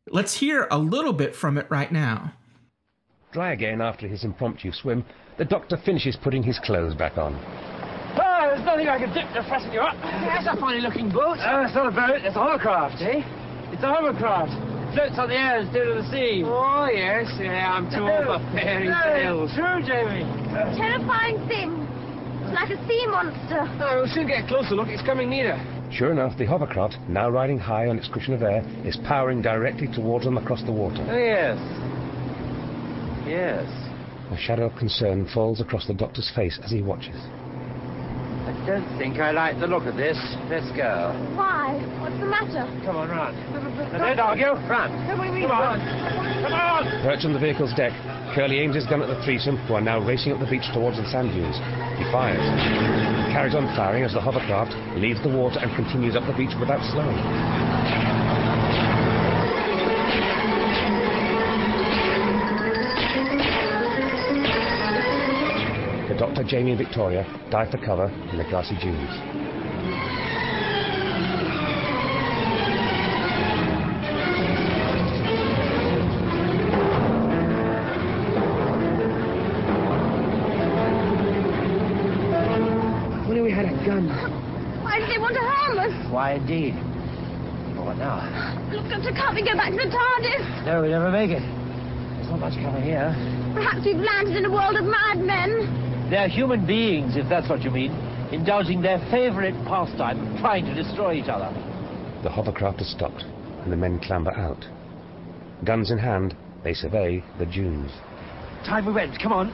let's 0.09 0.33
hear 0.33 0.67
a 0.71 0.77
little 0.77 1.13
bit 1.13 1.35
from 1.35 1.57
it 1.57 1.67
right 1.69 1.91
now 1.91 2.33
Dry 3.33 3.51
again 3.51 3.81
after 3.81 4.07
his 4.07 4.23
impromptu 4.23 4.71
swim, 4.71 5.05
the 5.37 5.45
doctor 5.45 5.77
finishes 5.77 6.15
putting 6.15 6.41
his 6.41 6.57
clothes 6.59 6.95
back 6.95 7.17
on. 7.17 7.35
Ah, 8.15 8.47
there's 8.47 8.65
nothing 8.65 8.87
I 8.87 8.97
can 8.97 9.09
do 9.09 9.19
to 9.19 9.43
fasten 9.43 9.71
you 9.73 9.81
up. 9.81 9.95
That's 10.01 10.47
a 10.47 10.59
funny 10.59 10.79
looking 10.79 11.09
boat. 11.09 11.37
Oh, 11.39 11.63
it's 11.63 11.75
not 11.75 11.87
a 11.87 11.91
boat, 11.91 12.21
it's 12.23 12.35
a 12.35 12.39
hovercraft. 12.39 13.01
Eh? 13.01 13.21
It's 13.73 13.83
a 13.83 13.93
hovercraft. 13.93 14.66
It 14.87 14.93
floats 14.95 15.19
on 15.19 15.27
the 15.29 15.35
air 15.35 15.59
instead 15.59 15.87
of 15.87 16.03
the 16.03 16.09
sea. 16.11 16.43
Oh, 16.45 16.87
yes. 16.87 17.27
Yeah, 17.39 17.73
I'm 17.75 17.91
too 17.91 18.07
old 18.07 18.25
for 18.25 18.39
fairy 18.55 18.87
tales. 19.03 19.51
True, 19.53 19.83
Jamie. 19.83 20.23
Terrifying 20.79 21.37
thing. 21.47 21.83
It's 22.47 22.55
like 22.55 22.71
a 22.71 22.79
sea 22.87 23.05
monster. 23.07 23.67
Oh, 23.83 23.99
we'll 23.99 24.07
soon 24.07 24.27
get 24.27 24.45
a 24.45 24.47
closer 24.47 24.75
look. 24.75 24.87
It's 24.87 25.03
coming 25.03 25.29
nearer. 25.29 25.59
Sure 25.91 26.11
enough, 26.11 26.37
the 26.37 26.45
hovercraft, 26.45 26.97
now 27.07 27.29
riding 27.29 27.59
high 27.59 27.87
on 27.87 27.97
its 27.97 28.07
cushion 28.07 28.33
of 28.33 28.41
air, 28.41 28.63
is 28.85 28.97
powering 29.07 29.41
directly 29.41 29.87
towards 29.87 30.25
them 30.25 30.37
across 30.37 30.63
the 30.63 30.71
water. 30.71 31.05
Oh, 31.09 31.17
yes. 31.17 31.57
Yes. 33.27 33.67
A 34.31 34.37
shadow 34.37 34.65
of 34.67 34.75
concern 34.77 35.27
falls 35.33 35.61
across 35.61 35.87
the 35.87 35.93
doctor's 35.93 36.31
face 36.35 36.59
as 36.63 36.71
he 36.71 36.81
watches. 36.81 37.15
I 38.67 38.83
don't 38.83 38.97
think 38.99 39.15
I 39.15 39.31
like 39.31 39.61
the 39.61 39.67
look 39.67 39.87
of 39.87 39.95
this. 39.95 40.19
Let's 40.51 40.67
go. 40.75 41.15
Why? 41.39 41.79
What's 42.03 42.19
the 42.19 42.27
matter? 42.27 42.67
Come 42.83 42.99
on, 42.99 43.07
run. 43.07 43.31
Now, 43.95 44.11
don't 44.11 44.19
argue. 44.19 44.59
Run. 44.67 44.91
What 45.07 45.23
do 45.23 45.39
Come 45.39 45.55
on. 45.55 45.79
Come 46.43 46.51
on. 46.51 46.83
Perched 46.99 47.23
on 47.23 47.31
the 47.31 47.39
vehicle's 47.39 47.71
deck, 47.79 47.95
Curly 48.35 48.59
aims 48.59 48.75
his 48.75 48.85
gun 48.85 49.01
at 49.01 49.07
the 49.07 49.23
threesome, 49.23 49.55
who 49.71 49.75
are 49.75 49.79
now 49.79 50.03
racing 50.03 50.33
up 50.33 50.41
the 50.43 50.51
beach 50.51 50.67
towards 50.73 50.97
the 50.97 51.07
sand 51.07 51.31
dunes. 51.31 51.55
He 51.95 52.03
fires. 52.11 52.43
He 52.43 53.31
carries 53.31 53.55
on 53.55 53.71
firing 53.71 54.03
as 54.03 54.11
the 54.11 54.19
hovercraft 54.19 54.75
leaves 54.99 55.23
the 55.23 55.31
water 55.31 55.63
and 55.63 55.71
continues 55.79 56.17
up 56.17 56.27
the 56.27 56.35
beach 56.35 56.51
without 56.59 56.83
slowing. 56.91 58.16
Dr. 66.17 66.43
Jamie 66.43 66.71
and 66.71 66.79
Victoria 66.79 67.25
dive 67.51 67.69
for 67.69 67.77
cover 67.77 68.09
in 68.31 68.37
the 68.37 68.43
grassy 68.45 68.75
dunes. 68.81 69.37
Why 83.87 84.99
did 84.99 85.09
they 85.09 85.17
want 85.17 85.35
to 85.35 85.41
harm 85.41 85.79
us? 85.79 86.11
Why, 86.11 86.33
indeed. 86.33 86.73
What 87.77 87.97
now? 87.97 88.25
Look, 88.71 88.89
Doctor, 88.89 89.11
can't 89.11 89.35
we 89.35 89.41
go 89.41 89.55
back 89.55 89.69
to 89.69 89.77
the 89.77 89.89
TARDIS? 89.89 90.65
No, 90.65 90.81
we 90.81 90.89
never 90.89 91.09
make 91.09 91.31
it. 91.31 91.41
There's 91.41 92.29
not 92.29 92.39
much 92.39 92.55
cover 92.59 92.81
here. 92.81 93.15
Perhaps 93.53 93.85
we've 93.85 93.95
landed 93.97 94.35
in 94.35 94.45
a 94.45 94.51
world 94.51 94.75
of 94.75 94.83
madmen. 94.83 95.86
They're 96.09 96.29
human 96.29 96.65
beings, 96.65 97.17
if 97.17 97.27
that's 97.27 97.49
what 97.49 97.63
you 97.63 97.71
mean, 97.71 97.91
indulging 98.31 98.81
their 98.81 98.99
favorite 99.11 99.55
pastime 99.65 100.25
of 100.25 100.39
trying 100.39 100.65
to 100.65 100.73
destroy 100.73 101.15
each 101.15 101.27
other. 101.27 101.51
The 102.23 102.29
hovercraft 102.29 102.79
has 102.79 102.89
stopped, 102.89 103.25
and 103.63 103.71
the 103.71 103.77
men 103.77 103.99
clamber 103.99 104.31
out. 104.31 104.65
Guns 105.65 105.91
in 105.91 105.97
hand, 105.97 106.35
they 106.63 106.73
survey 106.73 107.23
the 107.39 107.45
dunes. 107.45 107.91
Time 108.65 108.85
we 108.85 108.93
went. 108.93 109.19
Come 109.21 109.33
on. 109.33 109.53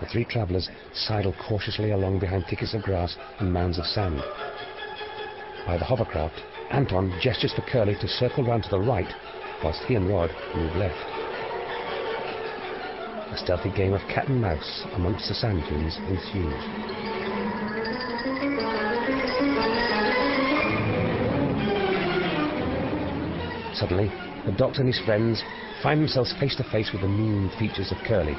The 0.00 0.06
three 0.06 0.24
travellers 0.24 0.68
sidle 0.92 1.34
cautiously 1.48 1.92
along 1.92 2.18
behind 2.18 2.46
thickets 2.46 2.74
of 2.74 2.82
grass 2.82 3.16
and 3.38 3.52
mounds 3.52 3.78
of 3.78 3.86
sand. 3.86 4.20
By 5.66 5.78
the 5.78 5.84
hovercraft, 5.84 6.40
Anton 6.70 7.16
gestures 7.22 7.54
for 7.54 7.62
Curly 7.62 7.94
to 8.00 8.08
circle 8.08 8.44
round 8.44 8.64
to 8.64 8.70
the 8.70 8.80
right, 8.80 9.12
whilst 9.62 9.82
he 9.84 9.94
and 9.94 10.08
Rod 10.08 10.30
move 10.54 10.74
left. 10.76 11.15
A 13.36 13.38
stealthy 13.38 13.68
game 13.68 13.92
of 13.92 14.00
cat 14.08 14.28
and 14.28 14.40
mouse 14.40 14.84
amongst 14.94 15.28
the 15.28 15.34
sand 15.34 15.62
dunes 15.68 15.98
ensues. 16.08 16.54
Suddenly, 23.78 24.10
the 24.46 24.52
doctor 24.56 24.80
and 24.80 24.88
his 24.88 25.04
friends 25.04 25.42
find 25.82 26.00
themselves 26.00 26.34
face 26.40 26.56
to 26.56 26.64
face 26.64 26.90
with 26.92 27.02
the 27.02 27.08
mean 27.08 27.50
features 27.58 27.92
of 27.92 27.98
Curly. 28.06 28.36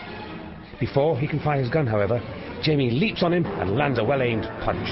Before 0.79 1.19
he 1.19 1.27
can 1.27 1.39
fire 1.41 1.62
his 1.62 1.69
gun, 1.69 1.86
however, 1.86 2.19
Jamie 2.63 2.89
leaps 2.89 3.21
on 3.21 3.33
him 3.33 3.45
and 3.45 3.77
lands 3.77 3.99
a 3.99 4.03
well-aimed 4.03 4.49
punch. 4.65 4.88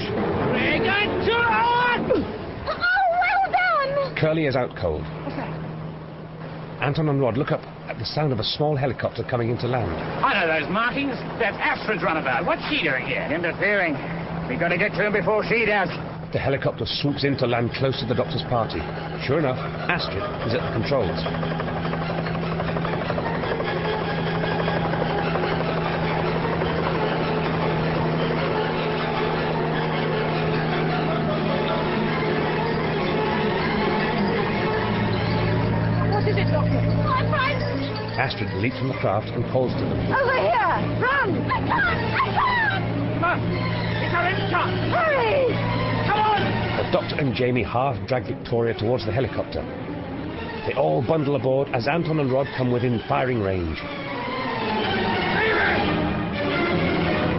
Bring 0.52 0.82
it 0.84 1.26
to 1.26 1.34
on! 1.34 2.10
Oh, 2.12 2.84
well 3.24 4.04
done! 4.04 4.14
Curly 4.16 4.46
is 4.46 4.54
out 4.54 4.76
cold. 4.76 5.02
Anton 6.80 7.08
and 7.08 7.20
Rod 7.20 7.36
look 7.36 7.52
up 7.52 7.62
at 7.88 7.98
the 7.98 8.04
sound 8.04 8.32
of 8.32 8.38
a 8.38 8.44
small 8.44 8.76
helicopter 8.76 9.24
coming 9.24 9.50
into 9.50 9.66
land. 9.66 9.90
I 9.90 10.34
know 10.34 10.60
those 10.60 10.70
markings. 10.70 11.16
That's 11.40 11.56
Astrid's 11.56 12.02
runabout. 12.02 12.44
What's 12.44 12.62
she 12.68 12.82
doing 12.82 13.06
here? 13.06 13.26
Interfering. 13.32 13.94
We've 14.48 14.60
gotta 14.60 14.78
get 14.78 14.92
to 14.92 15.06
him 15.06 15.12
before 15.12 15.42
she 15.44 15.64
does. 15.64 15.88
The 16.32 16.38
helicopter 16.38 16.84
swoops 16.86 17.24
in 17.24 17.36
to 17.38 17.46
land 17.46 17.72
close 17.72 17.98
to 18.00 18.06
the 18.06 18.14
doctor's 18.14 18.44
party. 18.50 18.80
Sure 19.24 19.38
enough, 19.38 19.58
Astrid 19.88 20.22
is 20.46 20.54
at 20.54 20.60
the 20.60 20.72
controls. 20.76 21.95
Astrid 38.26 38.52
leaps 38.54 38.76
from 38.80 38.88
the 38.88 38.94
craft 38.94 39.28
and 39.38 39.44
calls 39.52 39.70
to 39.74 39.78
them. 39.78 40.10
Over 40.10 40.34
here! 40.34 40.74
Run! 40.98 41.30
I 41.46 41.62
can't! 41.62 42.02
I 42.10 42.26
can't! 42.34 42.84
Come 43.14 43.22
on. 43.22 43.38
It's 44.02 44.14
our 44.18 44.26
only 44.26 44.50
chance. 44.50 44.74
Hurry! 44.90 45.54
Come 46.10 46.18
on! 46.18 46.42
The 46.74 46.90
doctor 46.90 47.14
and 47.20 47.32
Jamie 47.36 47.62
half 47.62 47.94
drag 48.08 48.26
Victoria 48.26 48.74
towards 48.74 49.06
the 49.06 49.12
helicopter. 49.12 49.62
They 50.66 50.74
all 50.74 51.06
bundle 51.06 51.36
aboard 51.36 51.68
as 51.68 51.86
Anton 51.86 52.18
and 52.18 52.32
Rod 52.32 52.48
come 52.58 52.72
within 52.72 53.00
firing 53.08 53.42
range. 53.42 53.78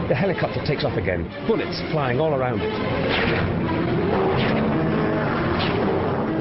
The 0.07 0.15
helicopter 0.15 0.63
takes 0.65 0.85
off 0.85 0.97
again, 0.97 1.27
bullets 1.47 1.81
flying 1.91 2.21
all 2.21 2.33
around 2.33 2.61
it. 2.61 3.96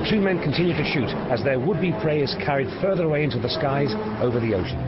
The 0.07 0.13
two 0.13 0.21
men 0.21 0.41
continue 0.41 0.73
to 0.73 0.85
shoot 0.85 1.09
as 1.33 1.43
their 1.43 1.59
would-be 1.59 1.91
prey 2.01 2.23
is 2.23 2.33
carried 2.37 2.69
further 2.81 3.03
away 3.03 3.25
into 3.25 3.41
the 3.41 3.49
skies 3.49 3.93
over 4.23 4.39
the 4.39 4.55
ocean. 4.55 4.79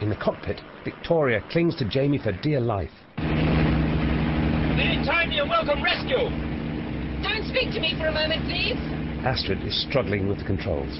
In 0.00 0.08
the 0.08 0.16
cockpit, 0.16 0.60
Victoria 0.82 1.44
clings 1.52 1.76
to 1.76 1.88
Jamie 1.88 2.18
for 2.18 2.32
dear 2.32 2.58
life. 2.58 2.90
Any 3.18 5.06
time 5.06 5.30
you're 5.30 5.46
welcome 5.46 5.80
rescue. 5.80 6.28
Don't 7.22 7.46
speak 7.46 7.72
to 7.74 7.80
me 7.80 7.94
for 7.96 8.08
a 8.08 8.12
moment, 8.12 8.42
please. 8.46 8.74
Astrid 9.24 9.62
is 9.62 9.80
struggling 9.88 10.26
with 10.26 10.38
the 10.38 10.44
controls. 10.44 10.98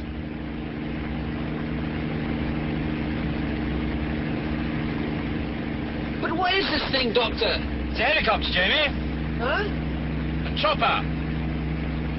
But 6.21 6.37
what 6.37 6.50
is 6.61 6.69
this 6.69 6.85
thing, 6.93 7.17
Doctor? 7.17 7.57
It's 7.89 7.97
a 7.97 8.05
helicopter, 8.05 8.53
Jamie. 8.53 8.93
Huh? 9.41 9.65
A 9.65 10.53
chopper. 10.61 11.01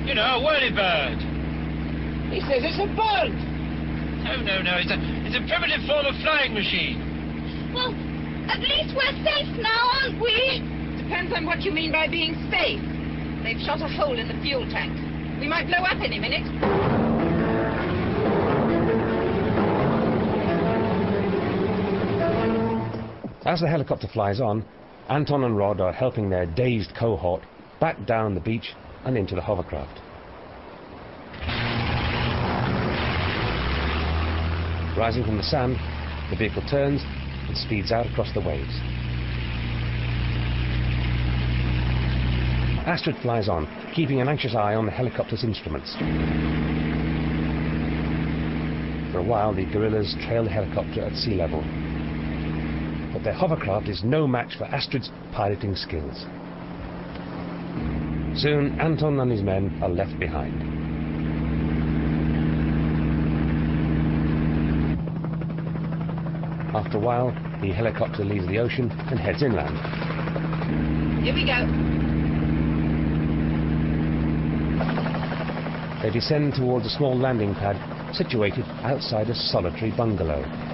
You 0.02 0.18
know, 0.18 0.26
a 0.26 0.42
whirly 0.42 0.74
bird. 0.74 1.22
He 2.34 2.42
says 2.50 2.66
it's 2.66 2.82
a 2.82 2.90
bird. 2.90 3.38
No, 4.26 4.42
no, 4.42 4.66
no. 4.66 4.82
It's 4.82 4.90
a, 4.90 4.98
it's 5.30 5.38
a 5.38 5.44
primitive 5.46 5.86
form 5.86 6.10
of 6.10 6.18
flying 6.26 6.58
machine. 6.58 6.98
Well, 7.70 7.94
at 8.50 8.60
least 8.66 8.98
we're 8.98 9.14
safe 9.22 9.52
now, 9.62 9.82
aren't 10.02 10.18
we? 10.18 10.66
Depends 10.98 11.32
on 11.38 11.46
what 11.46 11.62
you 11.62 11.72
mean 11.72 11.92
by 11.92 12.08
being 12.08 12.34
safe. 12.50 12.82
They've 13.46 13.62
shot 13.62 13.82
a 13.82 13.88
hole 13.88 14.18
in 14.18 14.28
the 14.28 14.38
fuel 14.42 14.66
tank. 14.74 14.94
We 15.40 15.48
might 15.48 15.68
blow 15.68 15.86
up 15.86 16.02
any 16.02 16.18
minute. 16.18 17.01
As 23.44 23.60
the 23.60 23.68
helicopter 23.68 24.08
flies 24.08 24.40
on, 24.40 24.64
Anton 25.10 25.44
and 25.44 25.58
Rod 25.58 25.82
are 25.82 25.92
helping 25.92 26.30
their 26.30 26.46
dazed 26.46 26.94
cohort 26.94 27.42
back 27.80 28.06
down 28.06 28.36
the 28.36 28.40
beach 28.40 28.76
and 29.04 29.18
into 29.18 29.34
the 29.34 29.42
hovercraft. 29.42 30.00
Rising 34.96 35.24
from 35.24 35.38
the 35.38 35.44
sand, 35.44 35.78
the 36.30 36.36
vehicle 36.36 36.62
turns 36.70 37.02
and 37.48 37.58
speeds 37.58 37.92
out 37.92 38.06
across 38.06 38.32
the 38.34 38.42
waves. 38.42 38.80
Astrid 42.86 43.16
flies 43.24 43.50
on, 43.50 43.68
keeping 43.96 44.22
an 44.22 44.30
anxious 44.30 44.54
eye 44.54 44.76
on 44.76 44.86
the 44.86 44.92
helicopter's 44.92 45.44
instruments. 45.44 45.96
For 49.12 49.18
a 49.18 49.24
while, 49.24 49.52
the 49.52 49.66
guerrillas 49.66 50.16
trail 50.28 50.44
the 50.44 50.52
helicopter 50.52 51.02
at 51.02 51.16
sea 51.16 51.34
level, 51.34 51.64
but 53.22 53.26
their 53.26 53.34
hovercraft 53.34 53.88
is 53.88 54.04
no 54.04 54.26
match 54.26 54.58
for 54.58 54.64
Astrid's 54.66 55.12
piloting 55.32 55.76
skills. 55.76 56.26
Soon, 58.36 58.76
Anton 58.80 59.20
and 59.20 59.32
his 59.32 59.44
men 59.44 59.78
are 59.84 59.90
left 59.90 60.20
behind. 60.20 60.60
After 66.74 66.98
a 66.98 67.02
while, 67.02 67.32
the 67.62 67.72
helicopter 67.72 68.24
leaves 68.24 68.48
the 68.48 68.58
ocean 68.58 68.90
and 68.90 69.20
heads 69.20 69.44
inland. 69.44 69.78
Here 71.24 71.36
we 71.36 71.46
go. 71.46 71.68
They 76.02 76.10
descend 76.10 76.56
towards 76.56 76.88
a 76.88 76.90
small 76.90 77.16
landing 77.16 77.54
pad 77.54 78.16
situated 78.16 78.66
outside 78.82 79.30
a 79.30 79.36
solitary 79.36 79.92
bungalow. 79.92 80.71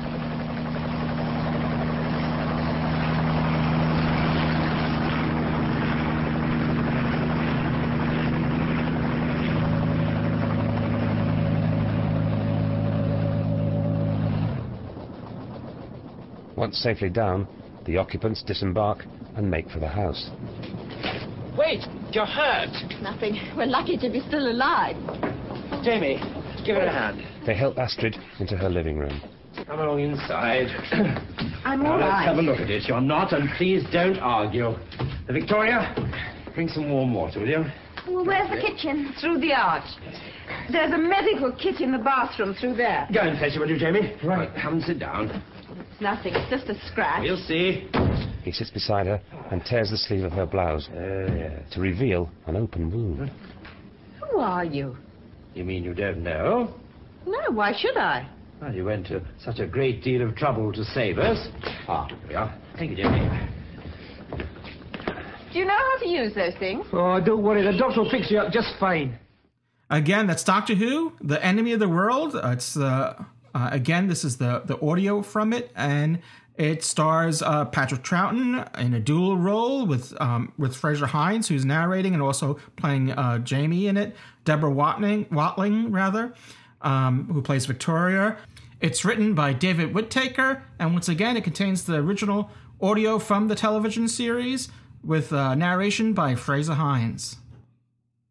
Once 16.58 16.76
safely 16.80 17.10
down, 17.10 17.48
the 17.86 17.98
occupants 17.98 18.42
disembark 18.42 19.06
and 19.36 19.50
make 19.50 19.70
for 19.70 19.80
the 19.80 19.88
house. 19.88 20.32
Wait, 21.56 21.84
you're 22.12 22.26
hurt. 22.26 22.74
Nothing. 23.02 23.40
We're 23.56 23.68
lucky 23.68 23.96
to 23.98 24.10
be 24.10 24.22
still 24.28 24.52
alive. 24.52 24.96
Jamie, 25.84 26.18
give 26.66 26.76
her 26.76 26.86
a 26.86 26.92
hand. 26.92 27.24
They 27.46 27.56
help 27.56 27.78
Astrid 27.78 28.18
into 28.40 28.58
her 28.58 28.70
living 28.70 28.98
room. 28.98 29.22
Come 29.68 29.80
along 29.80 30.00
inside. 30.00 30.68
I'm 31.64 31.84
now 31.84 31.94
all 31.94 32.00
let's 32.00 32.26
have 32.26 32.38
a 32.38 32.42
look 32.42 32.60
at 32.60 32.72
it. 32.72 32.88
You're 32.88 33.02
not, 33.02 33.34
and 33.34 33.50
please 33.58 33.84
don't 33.92 34.18
argue. 34.18 34.68
Uh, 34.68 35.34
Victoria, 35.34 35.94
bring 36.56 36.70
some 36.70 36.90
warm 36.90 37.14
water, 37.14 37.40
will 37.40 37.48
you? 37.48 37.66
Well, 38.08 38.26
where's 38.26 38.50
the 38.50 38.62
kitchen? 38.62 39.14
Through 39.22 39.42
the 39.42 39.54
arch. 39.54 39.84
There's 40.72 40.92
a 40.92 40.98
medical 40.98 41.52
kit 41.52 41.82
in 41.82 41.92
the 41.92 41.98
bathroom 42.00 42.56
through 42.60 42.76
there. 42.76 43.08
Go 43.14 43.22
and 43.22 43.38
fetch 43.38 43.56
it, 43.56 43.60
will 43.60 43.70
you, 43.70 43.78
Jamie? 43.78 44.16
Right, 44.24 44.50
come 44.60 44.76
and 44.76 44.84
sit 44.84 45.00
down. 45.00 45.44
It's 45.98 46.04
nothing. 46.04 46.36
It's 46.36 46.50
just 46.52 46.70
a 46.70 46.88
scratch. 46.92 47.24
We'll 47.24 47.38
see. 47.38 47.90
He 48.44 48.52
sits 48.52 48.70
beside 48.70 49.08
her 49.08 49.20
and 49.50 49.66
tears 49.66 49.90
the 49.90 49.98
sleeve 49.98 50.24
of 50.26 50.32
her 50.34 50.46
blouse 50.46 50.88
Uh, 50.90 51.26
yes. 51.36 51.64
to 51.72 51.82
reveal 51.82 52.30
an 52.46 52.56
open 52.56 52.92
wound. 52.92 53.32
Who 54.22 54.38
are 54.38 54.64
you? 54.64 54.96
You 55.56 55.64
mean 55.66 55.84
you 55.84 55.96
don't 55.96 56.22
know? 56.22 56.72
No, 57.26 57.40
why 57.52 57.74
should 57.76 57.98
I? 57.98 58.28
Well, 58.62 58.76
you 58.76 58.86
went 58.86 59.08
to 59.08 59.22
such 59.44 59.58
a 59.58 59.66
great 59.66 60.04
deal 60.04 60.22
of 60.22 60.36
trouble 60.36 60.72
to 60.74 60.84
save 60.86 61.18
us. 61.18 61.48
Ah, 61.88 62.06
here 62.08 62.18
we 62.30 62.36
are. 62.36 62.54
Thank 62.78 62.92
you, 62.92 62.98
Jimmy. 62.98 63.28
Do 65.52 65.58
you 65.60 65.66
know 65.66 65.74
how 65.78 65.98
to 65.98 66.08
use 66.08 66.36
those 66.36 66.54
things? 66.60 66.86
Oh, 66.94 67.20
don't 67.20 67.42
worry. 67.42 67.64
The 67.64 67.76
doctor 67.76 68.02
will 68.04 68.10
fix 68.12 68.30
you 68.30 68.38
up 68.38 68.54
just 68.54 68.68
fine. 68.80 69.18
Again, 69.90 70.28
that's 70.28 70.44
Doctor 70.44 70.76
Who, 70.76 71.14
the 71.22 71.44
enemy 71.44 71.72
of 71.74 71.80
the 71.80 71.90
world. 71.90 72.36
Uh, 72.36 72.50
it's 72.52 72.78
uh, 72.78 73.24
uh, 73.58 73.70
again, 73.72 74.08
this 74.08 74.24
is 74.24 74.38
the 74.38 74.62
the 74.66 74.80
audio 74.86 75.24
from 75.24 75.52
it, 75.52 75.72
and 75.76 76.20
it 76.58 76.84
stars 76.84 77.42
uh, 77.42 77.66
Patrick 77.66 78.04
Troughton 78.04 78.68
in 78.80 78.94
a 78.94 79.00
dual 79.00 79.36
role 79.36 79.88
with 79.88 80.14
um, 80.22 80.54
with 80.60 80.76
Frazer 80.76 81.08
Hines, 81.08 81.48
who's 81.48 81.66
narrating 81.66 82.14
and 82.14 82.22
also 82.22 82.60
playing 82.76 83.12
uh, 83.12 83.40
Jamie 83.40 83.88
in 83.88 83.98
it. 83.98 84.16
Deborah 84.46 84.70
Watling, 84.70 85.26
Watling 85.32 85.92
rather, 85.92 86.36
um, 86.84 87.28
who 87.34 87.42
plays 87.42 87.66
Victoria. 87.66 88.38
It's 88.80 89.04
written 89.04 89.34
by 89.34 89.54
David 89.54 89.92
Whitaker, 89.92 90.62
and 90.78 90.94
once 90.94 91.10
again, 91.10 91.36
it 91.36 91.44
contains 91.44 91.84
the 91.84 91.96
original 91.96 92.52
audio 92.80 93.18
from 93.18 93.48
the 93.48 93.56
television 93.56 94.08
series 94.08 94.70
with 95.04 95.34
uh, 95.34 95.56
narration 95.56 96.14
by 96.14 96.36
Frazer 96.36 96.76
Hines. 96.76 97.38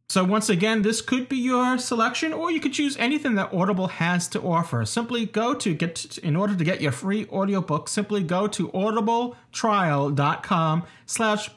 So 0.08 0.22
once 0.22 0.48
again, 0.48 0.82
this 0.82 1.00
could 1.00 1.28
be 1.28 1.36
your 1.36 1.78
selection, 1.78 2.32
or 2.32 2.52
you 2.52 2.60
could 2.60 2.72
choose 2.72 2.96
anything 2.96 3.34
that 3.34 3.52
Audible 3.52 3.88
has 3.88 4.28
to 4.28 4.40
offer. 4.40 4.84
Simply 4.84 5.26
go 5.26 5.52
to 5.54 5.74
get 5.74 6.18
in 6.18 6.36
order 6.36 6.54
to 6.54 6.64
get 6.64 6.80
your 6.80 6.92
free 6.92 7.26
audiobook, 7.26 7.88
simply 7.88 8.22
go 8.22 8.46
to 8.46 8.68
audibletrial.com 8.68 10.84
slash. 11.06 11.50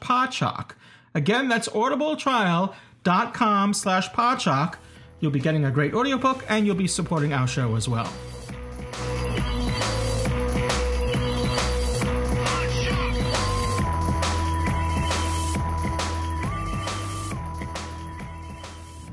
Again, 1.14 1.48
that's 1.48 1.68
audibletrial.com 1.68 3.74
slash. 3.74 4.08
You'll 5.20 5.30
be 5.30 5.40
getting 5.40 5.64
a 5.64 5.70
great 5.70 5.94
audiobook 5.94 6.44
and 6.48 6.66
you'll 6.66 6.74
be 6.74 6.88
supporting 6.88 7.32
our 7.32 7.46
show 7.46 7.76
as 7.76 7.88
well. 7.88 8.12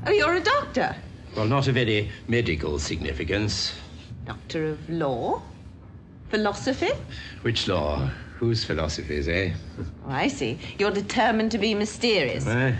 Oh, 0.08 0.10
you're 0.10 0.36
a 0.36 0.40
doctor. 0.40 0.96
Well, 1.36 1.44
not 1.44 1.68
of 1.68 1.76
any 1.76 2.08
medical 2.28 2.78
significance. 2.78 3.74
Doctor 4.24 4.68
of 4.70 4.88
law? 4.88 5.42
Philosophy? 6.30 6.88
Which 7.42 7.68
law? 7.68 8.08
Whose 8.38 8.64
philosophies, 8.64 9.28
eh? 9.28 9.52
Oh, 9.78 9.84
I 10.10 10.28
see. 10.28 10.58
You're 10.78 10.92
determined 10.92 11.50
to 11.50 11.58
be 11.58 11.74
mysterious. 11.74 12.46
eh? 12.46 12.74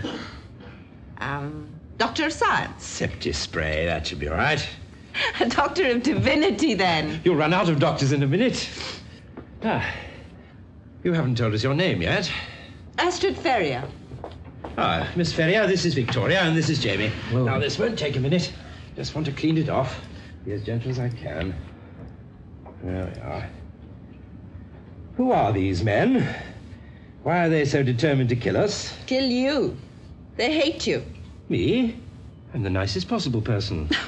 Um, 1.19 1.69
doctor 1.99 2.25
of 2.25 2.33
science? 2.33 2.83
Septic 2.83 3.35
spray, 3.35 3.85
that 3.85 4.07
should 4.07 4.17
be 4.17 4.27
all 4.27 4.35
right. 4.35 4.67
A 5.39 5.47
doctor 5.47 5.85
of 5.91 6.01
divinity, 6.01 6.73
then. 6.73 7.21
You'll 7.23 7.35
run 7.35 7.53
out 7.53 7.69
of 7.69 7.77
doctors 7.77 8.11
in 8.11 8.23
a 8.23 8.27
minute. 8.27 8.67
Ah, 9.63 9.87
you 11.03 11.13
haven't 11.13 11.37
told 11.37 11.53
us 11.53 11.61
your 11.61 11.75
name 11.75 12.01
yet. 12.01 12.31
Astrid 12.97 13.37
Ferrier. 13.37 13.83
Ah, 14.81 15.05
Miss 15.17 15.33
Ferrier, 15.33 15.67
this 15.67 15.83
is 15.83 15.93
Victoria, 15.93 16.39
and 16.39 16.55
this 16.55 16.69
is 16.69 16.79
Jamie. 16.79 17.11
Now, 17.33 17.59
this 17.59 17.77
won't 17.77 17.99
take 17.99 18.15
a 18.15 18.19
minute. 18.21 18.53
Just 18.95 19.13
want 19.13 19.27
to 19.27 19.33
clean 19.33 19.57
it 19.57 19.67
off. 19.67 19.99
Be 20.45 20.53
as 20.53 20.63
gentle 20.63 20.89
as 20.89 20.99
I 20.99 21.09
can. 21.09 21.53
There 22.81 23.11
we 23.13 23.21
are. 23.21 23.49
Who 25.17 25.33
are 25.33 25.51
these 25.51 25.83
men? 25.83 26.33
Why 27.23 27.45
are 27.45 27.49
they 27.49 27.65
so 27.65 27.83
determined 27.83 28.29
to 28.29 28.37
kill 28.37 28.55
us? 28.55 28.97
Kill 29.05 29.25
you. 29.25 29.75
They 30.37 30.57
hate 30.57 30.87
you. 30.87 31.03
Me? 31.49 31.99
I'm 32.53 32.63
the 32.63 32.69
nicest 32.69 33.09
possible 33.09 33.41
person. 33.41 33.89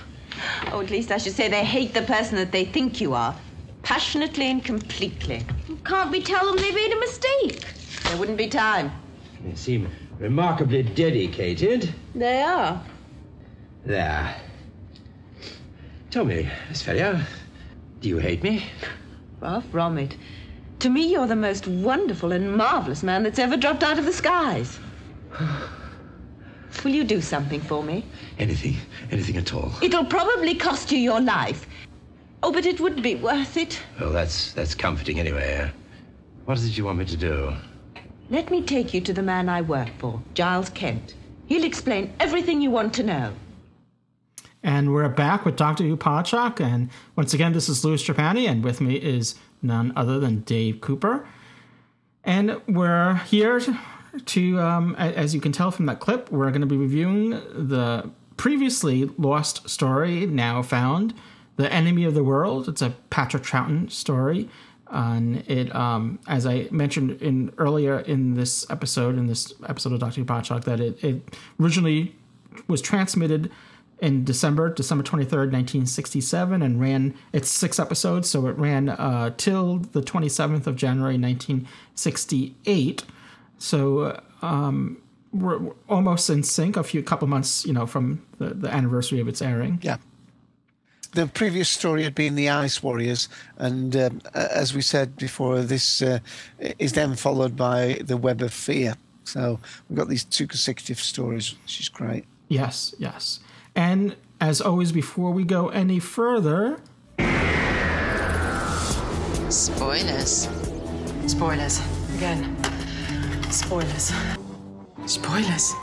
Oh, 0.72 0.80
at 0.80 0.90
least 0.90 1.12
I 1.12 1.18
should 1.18 1.34
say 1.34 1.50
they 1.50 1.66
hate 1.66 1.94
the 1.94 2.04
person 2.04 2.38
that 2.38 2.52
they 2.54 2.64
think 2.64 3.02
you 3.02 3.14
are. 3.14 3.36
Passionately 3.84 4.50
and 4.50 4.64
completely. 4.64 5.46
Can't 5.84 6.12
we 6.12 6.22
tell 6.22 6.46
them 6.46 6.56
they 6.56 6.72
made 6.72 6.94
a 6.94 7.00
mistake? 7.00 7.66
There 8.06 8.18
wouldn't 8.18 8.38
be 8.38 8.48
time. 8.48 8.92
They 9.44 9.54
seem 9.56 9.90
remarkably 10.22 10.84
dedicated. 10.84 11.94
They 12.14 12.44
are. 12.44 12.82
There. 13.86 14.36
Tell 16.12 16.26
me, 16.26 16.48
Miss 16.70 16.84
Ferrier, 16.84 17.26
do 18.02 18.10
you 18.10 18.20
hate 18.20 18.44
me? 18.44 18.64
Far 19.40 19.62
from 19.62 19.98
it. 19.98 20.16
To 20.80 20.90
me, 20.90 21.12
you're 21.12 21.28
the 21.28 21.36
most 21.36 21.68
wonderful 21.68 22.32
and 22.32 22.56
marvelous 22.56 23.02
man 23.02 23.24
that's 23.24 23.40
ever 23.40 23.58
dropped 23.58 23.84
out 23.84 23.98
of 23.98 24.06
the 24.06 24.14
skies. 24.14 24.80
Will 26.84 26.92
you 26.92 27.04
do 27.04 27.20
something 27.22 27.60
for 27.60 27.84
me? 27.84 28.06
Anything, 28.38 28.76
anything 29.12 29.38
at 29.38 29.54
all. 29.54 29.74
It'll 29.82 30.06
probably 30.06 30.56
cost 30.56 30.92
you 30.92 31.00
your 31.00 31.22
life. 31.22 31.68
Oh, 32.44 32.52
but 32.52 32.66
it 32.66 32.80
would 32.80 33.02
be 33.02 33.16
worth 33.16 33.58
it. 33.58 33.80
Well, 34.00 34.12
that's 34.12 34.54
that's 34.54 34.74
comforting 34.74 35.20
anyway. 35.20 35.72
What 36.46 36.58
is 36.58 36.66
it 36.66 36.78
you 36.78 36.86
want 36.86 36.98
me 36.98 37.06
to 37.06 37.18
do? 37.18 37.54
Let 38.32 38.50
me 38.50 38.62
take 38.62 38.94
you 38.94 39.02
to 39.02 39.12
the 39.12 39.22
man 39.22 39.50
I 39.50 39.60
work 39.60 39.90
for, 40.00 40.22
Giles 40.36 40.70
Kent. 40.70 41.16
He'll 41.48 41.66
explain 41.66 42.14
everything 42.18 42.62
you 42.62 42.72
want 42.72 42.94
to 42.94 43.04
know. 43.04 43.34
And 44.64 44.94
we're 44.94 45.10
back 45.10 45.44
with 45.44 45.60
Who 45.60 45.98
Podshock, 45.98 46.62
and 46.62 46.90
once 47.18 47.34
again, 47.34 47.52
this 47.52 47.68
is 47.68 47.84
Louis 47.84 48.02
Trapani, 48.02 48.48
and 48.48 48.64
with 48.64 48.80
me 48.80 48.96
is 48.96 49.36
none 49.62 49.92
other 49.98 50.18
than 50.18 50.44
Dave 50.44 50.80
Cooper. 50.80 51.28
And 52.24 52.62
we're 52.70 53.16
here 53.16 53.62
to, 54.26 54.60
um, 54.62 54.96
as 54.96 55.36
you 55.36 55.42
can 55.42 55.52
tell 55.52 55.70
from 55.70 55.88
that 55.88 56.00
clip, 56.00 56.32
we're 56.32 56.52
going 56.52 56.62
to 56.62 56.68
be 56.68 56.78
reviewing 56.78 57.32
the 57.32 58.10
previously 58.38 59.10
lost 59.18 59.70
story, 59.70 60.26
now 60.26 60.62
found, 60.62 61.14
The 61.58 61.70
Enemy 61.70 62.06
of 62.06 62.14
the 62.14 62.24
World. 62.24 62.70
It's 62.70 62.82
a 62.82 62.92
Patrick 63.10 63.44
Troughton 63.44 63.92
story. 63.92 64.48
And 64.92 65.38
it, 65.50 65.74
um, 65.74 66.20
as 66.28 66.46
I 66.46 66.68
mentioned 66.70 67.22
in 67.22 67.54
earlier 67.58 68.00
in 68.02 68.34
this 68.36 68.70
episode, 68.70 69.18
in 69.18 69.28
this 69.28 69.54
episode 69.68 69.94
of 69.94 70.00
Doctor 70.00 70.22
Who 70.22 70.26
that 70.60 70.80
it, 70.80 71.04
it 71.04 71.36
originally 71.60 72.14
was 72.68 72.82
transmitted 72.82 73.50
in 74.02 74.26
December, 74.26 74.74
December 74.74 75.04
23rd, 75.04 75.52
1967, 75.52 76.62
and 76.62 76.82
ran 76.82 77.14
its 77.32 77.50
six 77.50 77.80
episodes. 77.80 78.30
So 78.30 78.48
it 78.48 78.58
ran 78.58 78.90
uh, 78.90 79.32
till 79.38 79.78
the 79.78 80.02
27th 80.02 80.68
of 80.68 80.76
January, 80.76 81.18
1968. 81.18 83.04
So 83.60 84.20
um, 84.42 84.98
we're, 85.32 85.60
we're 85.60 85.74
almost 85.88 86.30
in 86.30 86.44
sync, 86.44 86.76
a 86.76 86.84
few 86.84 87.04
couple 87.04 87.28
months, 87.28 87.66
you 87.66 87.74
know, 87.74 87.86
from 87.86 88.26
the, 88.40 88.56
the 88.56 88.70
anniversary 88.74 89.20
of 89.20 89.28
its 89.28 89.42
airing. 89.42 89.80
Yeah. 89.82 89.98
The 91.14 91.28
previous 91.28 91.70
story 91.70 92.04
had 92.04 92.16
been 92.16 92.36
the 92.36 92.50
Ice 92.50 92.82
Warriors, 92.82 93.28
and 93.58 93.96
um, 93.98 94.22
as 94.34 94.74
we 94.74 94.82
said 94.82 95.18
before, 95.18 95.62
this 95.62 96.02
uh, 96.02 96.20
is 96.80 96.94
then 96.94 97.16
followed 97.16 97.58
by 97.58 98.00
the 98.02 98.16
Web 98.16 98.42
of 98.42 98.54
Fear. 98.54 98.96
So 99.26 99.60
we've 99.90 99.98
got 99.98 100.08
these 100.08 100.24
two 100.24 100.48
consecutive 100.48 101.00
stories, 101.00 101.54
which 101.64 101.82
is 101.82 101.90
great. 101.90 102.24
Yes, 102.48 102.96
yes. 102.98 103.40
And 103.76 104.16
as 104.40 104.62
always, 104.62 104.92
before 104.92 105.32
we 105.32 105.44
go 105.44 105.68
any 105.70 106.00
further, 106.00 106.80
Spoilers. 109.52 110.48
Spoilers. 111.28 111.82
Again. 112.16 112.56
Spoilers. 113.52 114.14
Spoilers. 115.06 115.74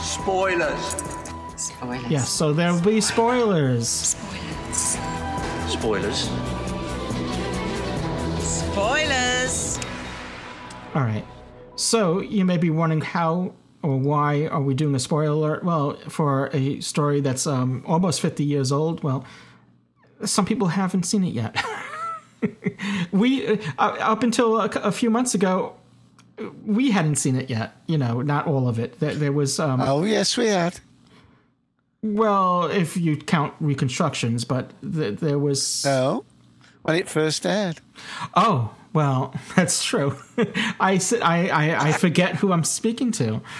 Spoilers. 0.00 0.94
Spoilers. 1.56 2.10
yes, 2.10 2.28
so 2.28 2.52
there 2.52 2.72
will 2.72 2.80
be 2.80 3.00
spoilers. 3.00 3.88
Spoilers. 3.88 4.51
Spoilers. 4.72 6.30
Spoilers. 8.40 9.78
All 10.94 11.02
right. 11.02 11.24
So 11.76 12.20
you 12.20 12.44
may 12.44 12.56
be 12.56 12.70
wondering 12.70 13.00
how 13.00 13.52
or 13.82 13.98
why 13.98 14.46
are 14.46 14.62
we 14.62 14.74
doing 14.74 14.94
a 14.94 14.98
spoiler 14.98 15.30
alert? 15.32 15.64
Well, 15.64 15.96
for 16.08 16.48
a 16.52 16.80
story 16.80 17.20
that's 17.20 17.46
um, 17.46 17.82
almost 17.86 18.20
50 18.20 18.44
years 18.44 18.70
old, 18.72 19.02
well, 19.02 19.24
some 20.24 20.46
people 20.46 20.68
haven't 20.68 21.02
seen 21.02 21.24
it 21.24 21.34
yet. 21.34 21.62
we 23.12 23.46
uh, 23.48 23.58
up 23.78 24.22
until 24.22 24.60
a, 24.60 24.66
a 24.66 24.92
few 24.92 25.10
months 25.10 25.34
ago, 25.34 25.74
we 26.64 26.90
hadn't 26.90 27.16
seen 27.16 27.36
it 27.36 27.50
yet. 27.50 27.76
You 27.86 27.98
know, 27.98 28.22
not 28.22 28.46
all 28.46 28.68
of 28.68 28.78
it. 28.78 29.00
There, 29.00 29.14
there 29.14 29.32
was 29.32 29.58
um, 29.58 29.80
Oh, 29.80 30.04
yes, 30.04 30.36
we 30.36 30.46
had. 30.46 30.80
Well, 32.02 32.64
if 32.64 32.96
you 32.96 33.16
count 33.16 33.54
reconstructions, 33.60 34.44
but 34.44 34.70
th- 34.82 35.18
there 35.20 35.38
was 35.38 35.84
Oh, 35.86 36.24
when 36.82 36.96
it 36.96 37.08
first 37.08 37.46
aired. 37.46 37.80
Oh, 38.34 38.74
well, 38.92 39.34
that's 39.56 39.84
true. 39.84 40.16
I, 40.80 41.00
I, 41.22 41.48
I, 41.48 41.88
I 41.88 41.92
forget 41.92 42.36
who 42.36 42.52
I'm 42.52 42.64
speaking 42.64 43.12
to. 43.12 43.40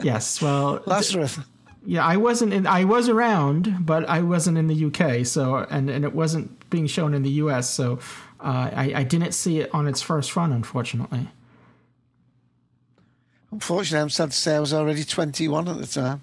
Yes, 0.00 0.40
well, 0.40 0.80
Lazarus. 0.86 1.40
yeah, 1.84 2.06
I 2.06 2.16
wasn't 2.16 2.52
in. 2.52 2.64
I 2.64 2.84
was 2.84 3.08
around, 3.08 3.84
but 3.84 4.08
I 4.08 4.20
wasn't 4.20 4.56
in 4.56 4.68
the 4.68 4.84
UK. 4.84 5.26
So, 5.26 5.56
and 5.68 5.90
and 5.90 6.04
it 6.04 6.14
wasn't 6.14 6.70
being 6.70 6.86
shown 6.86 7.12
in 7.12 7.22
the 7.24 7.30
US. 7.42 7.68
So, 7.68 7.98
uh, 8.38 8.70
I, 8.72 8.92
I 8.98 9.02
didn't 9.02 9.32
see 9.32 9.58
it 9.58 9.74
on 9.74 9.88
its 9.88 10.00
first 10.00 10.36
run, 10.36 10.52
unfortunately. 10.52 11.28
Unfortunately, 13.50 14.00
I'm 14.02 14.10
sad 14.10 14.30
to 14.30 14.36
say 14.36 14.54
I 14.54 14.60
was 14.60 14.72
already 14.72 15.02
21 15.02 15.66
at 15.66 15.76
the 15.78 15.86
time. 15.88 16.20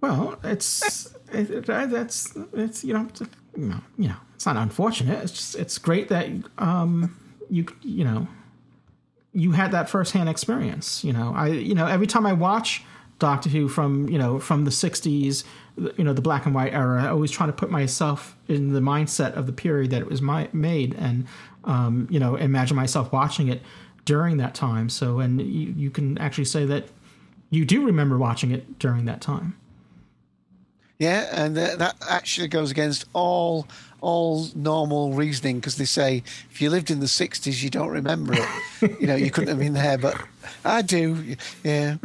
Well, 0.00 0.38
it's 0.44 1.12
it, 1.32 1.50
it, 1.50 1.66
that's 1.66 2.36
it's 2.54 2.84
you 2.84 2.94
know 2.94 3.08
you 3.56 3.64
know 3.64 3.80
you 3.96 4.08
know 4.08 4.16
it's 4.34 4.46
not 4.46 4.56
unfortunate. 4.56 5.22
It's 5.22 5.32
just 5.32 5.54
it's 5.56 5.78
great 5.78 6.08
that 6.08 6.28
um 6.58 7.16
you 7.50 7.66
you 7.82 8.04
know 8.04 8.28
you 9.32 9.52
had 9.52 9.72
that 9.72 9.88
firsthand 9.88 10.28
experience. 10.28 11.02
You 11.04 11.12
know 11.12 11.32
I 11.34 11.48
you 11.48 11.74
know 11.74 11.86
every 11.86 12.06
time 12.06 12.26
I 12.26 12.32
watch 12.32 12.84
Doctor 13.18 13.50
Who 13.50 13.68
from 13.68 14.08
you 14.08 14.18
know 14.18 14.38
from 14.38 14.64
the 14.64 14.70
'60s, 14.70 15.42
you 15.96 16.04
know 16.04 16.12
the 16.12 16.22
black 16.22 16.46
and 16.46 16.54
white 16.54 16.72
era, 16.72 17.02
I 17.02 17.08
always 17.08 17.30
try 17.30 17.46
to 17.46 17.52
put 17.52 17.70
myself 17.70 18.36
in 18.46 18.72
the 18.72 18.80
mindset 18.80 19.34
of 19.34 19.46
the 19.46 19.52
period 19.52 19.90
that 19.90 20.00
it 20.00 20.08
was 20.08 20.22
my, 20.22 20.48
made, 20.52 20.94
and 20.94 21.26
um, 21.64 22.06
you 22.10 22.20
know 22.20 22.36
imagine 22.36 22.76
myself 22.76 23.12
watching 23.12 23.48
it 23.48 23.62
during 24.04 24.36
that 24.36 24.54
time. 24.54 24.88
So 24.88 25.18
and 25.18 25.40
you, 25.40 25.74
you 25.76 25.90
can 25.90 26.16
actually 26.18 26.44
say 26.44 26.64
that 26.66 26.88
you 27.50 27.64
do 27.64 27.84
remember 27.84 28.16
watching 28.16 28.52
it 28.52 28.78
during 28.78 29.06
that 29.06 29.20
time. 29.20 29.57
Yeah, 30.98 31.28
and 31.32 31.56
uh, 31.56 31.76
that 31.76 31.96
actually 32.08 32.48
goes 32.48 32.70
against 32.70 33.04
all 33.12 33.66
all 34.00 34.46
normal 34.54 35.12
reasoning 35.12 35.56
because 35.56 35.76
they 35.76 35.84
say 35.84 36.22
if 36.50 36.60
you 36.60 36.70
lived 36.70 36.90
in 36.90 36.98
the 36.98 37.06
'60s, 37.06 37.62
you 37.62 37.70
don't 37.70 37.90
remember 37.90 38.34
it. 38.34 39.00
you 39.00 39.06
know, 39.06 39.14
you 39.14 39.30
couldn't 39.30 39.48
have 39.48 39.58
been 39.58 39.74
there, 39.74 39.96
but 39.96 40.20
I 40.64 40.82
do. 40.82 41.36
Yeah. 41.62 41.96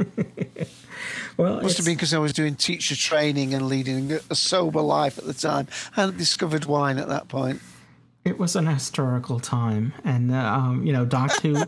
well, 1.38 1.62
must 1.62 1.78
have 1.78 1.86
been 1.88 1.96
because 1.96 2.14
I 2.14 2.20
was 2.20 2.34
doing 2.34 2.56
teacher 2.56 2.96
training 2.96 3.56
and 3.56 3.68
leading 3.68 4.12
a 4.30 4.36
sober 4.36 4.82
life 4.82 5.18
at 5.18 5.26
the 5.26 5.34
time. 5.34 5.68
I 5.98 6.02
hadn't 6.02 6.18
discovered 6.18 6.66
wine 6.66 7.00
at 7.00 7.08
that 7.08 7.28
point. 7.28 7.62
It 8.26 8.38
was 8.38 8.56
an 8.56 8.68
historical 8.68 9.40
time, 9.40 9.94
and 10.04 10.32
uh, 10.32 10.38
um, 10.38 10.86
you 10.86 10.94
know, 10.94 11.04
Doctor 11.04 11.48
Who. 11.48 11.66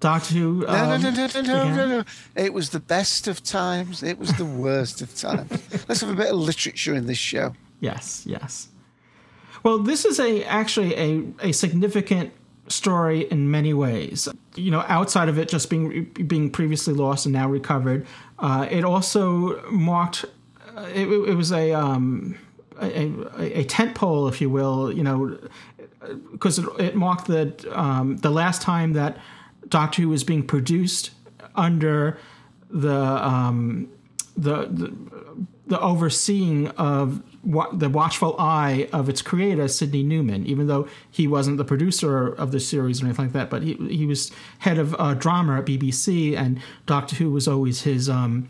Doctor 0.00 0.34
Who. 0.34 0.66
Um, 0.66 1.02
no, 1.02 1.10
no, 1.10 1.10
no, 1.10 1.26
no, 1.26 1.40
no, 1.42 1.74
no, 1.74 1.88
no. 1.88 2.04
It 2.34 2.52
was 2.52 2.70
the 2.70 2.80
best 2.80 3.28
of 3.28 3.42
times. 3.42 4.02
It 4.02 4.18
was 4.18 4.32
the 4.34 4.44
worst 4.44 5.00
of 5.00 5.14
times. 5.16 5.50
Let's 5.88 6.00
have 6.02 6.10
a 6.10 6.14
bit 6.14 6.28
of 6.28 6.38
literature 6.38 6.94
in 6.94 7.06
this 7.06 7.18
show. 7.18 7.54
Yes, 7.80 8.24
yes. 8.26 8.68
Well, 9.62 9.78
this 9.78 10.04
is 10.04 10.20
a 10.20 10.44
actually 10.44 10.94
a, 10.96 11.24
a 11.40 11.52
significant 11.52 12.32
story 12.68 13.22
in 13.30 13.50
many 13.50 13.72
ways. 13.72 14.28
You 14.54 14.70
know, 14.70 14.84
outside 14.86 15.28
of 15.28 15.38
it 15.38 15.48
just 15.48 15.70
being 15.70 16.04
being 16.26 16.50
previously 16.50 16.94
lost 16.94 17.26
and 17.26 17.32
now 17.32 17.48
recovered, 17.48 18.06
uh, 18.38 18.66
it 18.70 18.84
also 18.84 19.60
marked. 19.70 20.24
Uh, 20.76 20.88
it, 20.94 21.08
it, 21.08 21.34
was 21.34 21.52
a, 21.52 21.72
um, 21.72 22.36
a 22.80 23.60
a 23.60 23.64
tent 23.64 23.94
pole, 23.94 24.28
if 24.28 24.40
you 24.40 24.50
will. 24.50 24.92
You 24.92 25.02
know, 25.02 25.38
because 26.32 26.58
it, 26.58 26.68
it, 26.78 26.94
marked 26.94 27.26
the 27.26 27.54
um, 27.72 28.18
the 28.18 28.30
last 28.30 28.62
time 28.62 28.92
that 28.92 29.16
Doctor 29.68 30.02
Who 30.02 30.08
was 30.08 30.24
being 30.24 30.46
produced 30.46 31.10
under 31.54 32.18
the 32.70 32.94
um, 32.94 33.88
the, 34.36 34.66
the, 34.66 34.94
the 35.66 35.80
overseeing 35.80 36.68
of 36.68 37.22
what, 37.42 37.78
the 37.78 37.88
watchful 37.88 38.36
eye 38.38 38.88
of 38.92 39.08
its 39.08 39.22
creator, 39.22 39.66
Sidney 39.68 40.02
Newman. 40.02 40.46
Even 40.46 40.66
though 40.66 40.88
he 41.10 41.26
wasn't 41.26 41.56
the 41.56 41.64
producer 41.64 42.28
of 42.28 42.52
the 42.52 42.60
series 42.60 43.02
or 43.02 43.06
anything 43.06 43.26
like 43.26 43.32
that, 43.32 43.50
but 43.50 43.62
he 43.62 43.74
he 43.88 44.06
was 44.06 44.30
head 44.60 44.78
of 44.78 44.94
uh, 44.98 45.14
drama 45.14 45.58
at 45.58 45.66
BBC, 45.66 46.36
and 46.36 46.60
Doctor 46.86 47.16
Who 47.16 47.30
was 47.30 47.48
always 47.48 47.82
his. 47.82 48.08
Um, 48.08 48.48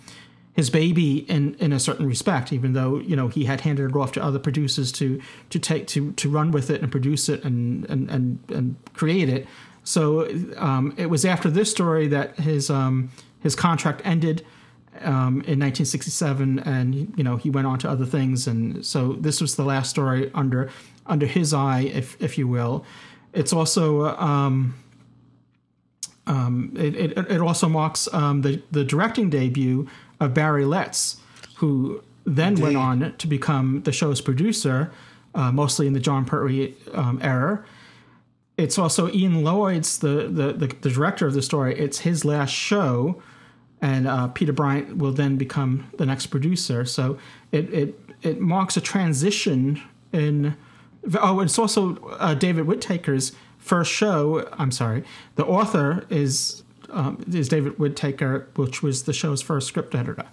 his 0.55 0.71
baby 0.71 1.19
in, 1.29 1.55
in 1.57 1.71
a 1.71 1.79
certain 1.79 2.07
respect, 2.07 2.51
even 2.51 2.73
though 2.73 2.99
you 3.01 3.15
know 3.15 3.29
he 3.29 3.45
had 3.45 3.61
handed 3.61 3.91
it 3.91 3.95
off 3.95 4.13
to 4.13 4.25
other 4.25 4.39
producers 4.39 4.91
to 4.93 5.21
to 5.51 5.59
take 5.59 5.87
to 5.89 6.13
to 6.13 6.31
run 6.31 6.51
with 6.51 6.71
it 6.71 6.81
and 6.81 6.91
produce 6.91 7.29
it 7.29 7.45
and 7.45 7.85
and 7.91 8.11
and, 8.11 8.39
and 8.49 8.77
create 8.95 9.29
it. 9.29 9.47
So 9.87 10.29
um, 10.57 10.95
it 10.97 11.07
was 11.07 11.25
after 11.25 11.49
this 11.49 11.71
story 11.71 12.09
that 12.09 12.41
his 12.41 12.71
um, 12.71 13.11
his 13.41 13.55
contract 13.55 14.03
ended 14.05 14.45
um, 15.01 15.43
in 15.43 15.61
1967, 15.61 16.59
and 16.59 17.15
you 17.17 17.23
know 17.23 17.37
he 17.37 17.51
went 17.51 17.69
on 17.69 17.79
to 17.79 17.89
other 17.89 18.05
things, 18.05 18.49
and 18.49 18.85
so 18.85 19.13
this 19.13 19.41
was 19.41 19.55
the 19.55 19.63
last 19.63 19.89
story 19.89 20.29
under 20.35 20.71
under 21.07 21.25
his 21.25 21.55
eye, 21.55 21.83
if 21.83 22.21
if 22.21 22.37
you 22.37 22.49
will. 22.49 22.85
It's 23.33 23.53
also 23.53 24.07
um, 24.17 24.75
um, 26.27 26.73
it, 26.77 26.97
it, 26.97 27.19
it 27.31 27.41
also 27.41 27.69
marks 27.69 28.13
um, 28.13 28.43
the 28.43 28.61
the 28.73 28.83
directing 28.83 29.31
debut 29.31 29.89
of 30.19 30.35
Barry 30.35 30.65
Letts, 30.65 31.21
who 31.59 32.03
then 32.25 32.55
Indeed. 32.55 32.63
went 32.63 32.77
on 32.77 33.15
to 33.19 33.27
become 33.29 33.83
the 33.85 33.93
show's 33.93 34.21
producer, 34.21 34.91
uh, 35.37 35.53
mostly 35.53 35.87
in 35.87 35.93
the 35.93 36.01
Jon 36.01 36.25
Pertwee 36.25 36.75
era 37.23 37.65
it's 38.57 38.79
also 38.79 39.09
Innes 39.09 39.43
Lloyd's 39.43 39.99
the, 39.99 40.29
the, 40.29 40.53
the, 40.53 40.67
the, 40.81 40.91
director 40.91 41.27
of 41.27 41.35
the 41.35 41.43
story. 41.43 41.79
It's 41.79 42.01
his 42.01 42.25
last 42.25 42.51
show, 42.51 43.23
and 43.83 44.09
uh, 44.09 44.29
Peter 44.29 44.53
Bryant 44.53 44.97
will 44.97 45.13
then 45.13 45.37
become 45.37 45.91
the 45.99 46.07
next 46.07 46.27
producer. 46.27 46.85
So 46.85 47.19
it 47.53 47.73
it 47.73 48.01
it 48.23 48.41
marks 48.41 48.77
a 48.77 48.81
transition 48.81 49.83
in. 50.13 50.57
Oh, 51.21 51.41
it's 51.41 51.59
also 51.59 51.97
uh, 52.19 52.35
David 52.35 52.67
Whitaker's 52.67 53.33
first 53.59 53.93
show. 53.93 54.49
I'm 54.53 54.73
sorry, 54.73 55.05
the 55.35 55.45
author 55.45 56.07
is 56.09 56.63
um, 56.89 57.25
is 57.31 57.49
David 57.49 57.79
Whitaker, 57.79 58.49
which 58.57 58.83
was 58.83 59.03
the 59.03 59.13
show's 59.13 59.43
first 59.43 59.69
script 59.69 59.95
editor. 59.95 60.25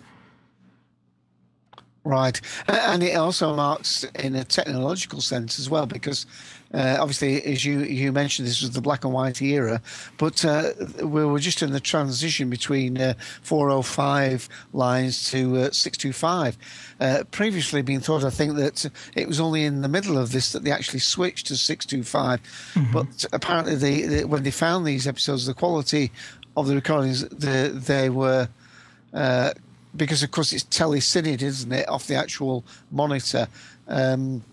Right, 2.05 2.39
and 2.67 3.01
it 3.01 3.15
also 3.15 3.55
marks 3.55 4.03
in 4.15 4.35
a 4.35 4.43
technological 4.43 5.21
sense 5.21 5.57
as 5.57 5.69
well, 5.69 5.85
because 5.85 6.25
uh, 6.73 6.97
obviously, 6.99 7.43
as 7.43 7.63
you 7.63 7.81
you 7.81 8.11
mentioned, 8.11 8.47
this 8.47 8.61
was 8.61 8.71
the 8.71 8.81
black 8.81 9.03
and 9.03 9.13
white 9.13 9.41
era, 9.41 9.81
but 10.17 10.43
uh, 10.43 10.71
we 11.03 11.23
were 11.23 11.39
just 11.39 11.61
in 11.61 11.71
the 11.71 11.79
transition 11.79 12.49
between 12.49 12.99
uh, 12.99 13.13
405 13.43 14.49
lines 14.73 15.29
to 15.31 15.57
uh, 15.57 15.71
625. 15.71 16.57
Uh, 16.99 17.23
previously, 17.31 17.81
being 17.83 17.99
thought, 17.99 18.23
I 18.23 18.31
think 18.31 18.55
that 18.55 18.89
it 19.15 19.27
was 19.27 19.39
only 19.39 19.65
in 19.65 19.81
the 19.81 19.87
middle 19.87 20.17
of 20.17 20.31
this 20.31 20.51
that 20.53 20.63
they 20.63 20.71
actually 20.71 20.99
switched 20.99 21.47
to 21.47 21.57
625. 21.57 22.41
Mm-hmm. 22.41 22.91
But 22.91 23.25
apparently, 23.31 23.75
they, 23.75 24.01
they, 24.01 24.25
when 24.25 24.43
they 24.43 24.51
found 24.51 24.87
these 24.87 25.07
episodes, 25.07 25.45
the 25.45 25.53
quality 25.53 26.11
of 26.57 26.67
the 26.67 26.75
recordings, 26.75 27.27
the, 27.29 27.71
they 27.73 28.09
were 28.09 28.49
uh, 29.13 29.53
because 29.95 30.23
of 30.23 30.31
course 30.31 30.51
it's 30.53 30.63
telecined, 30.63 31.41
isn't 31.41 31.71
it, 31.71 31.87
off 31.87 32.07
the 32.07 32.15
actual 32.15 32.63
monitor. 32.91 33.47
Um, 33.87 34.43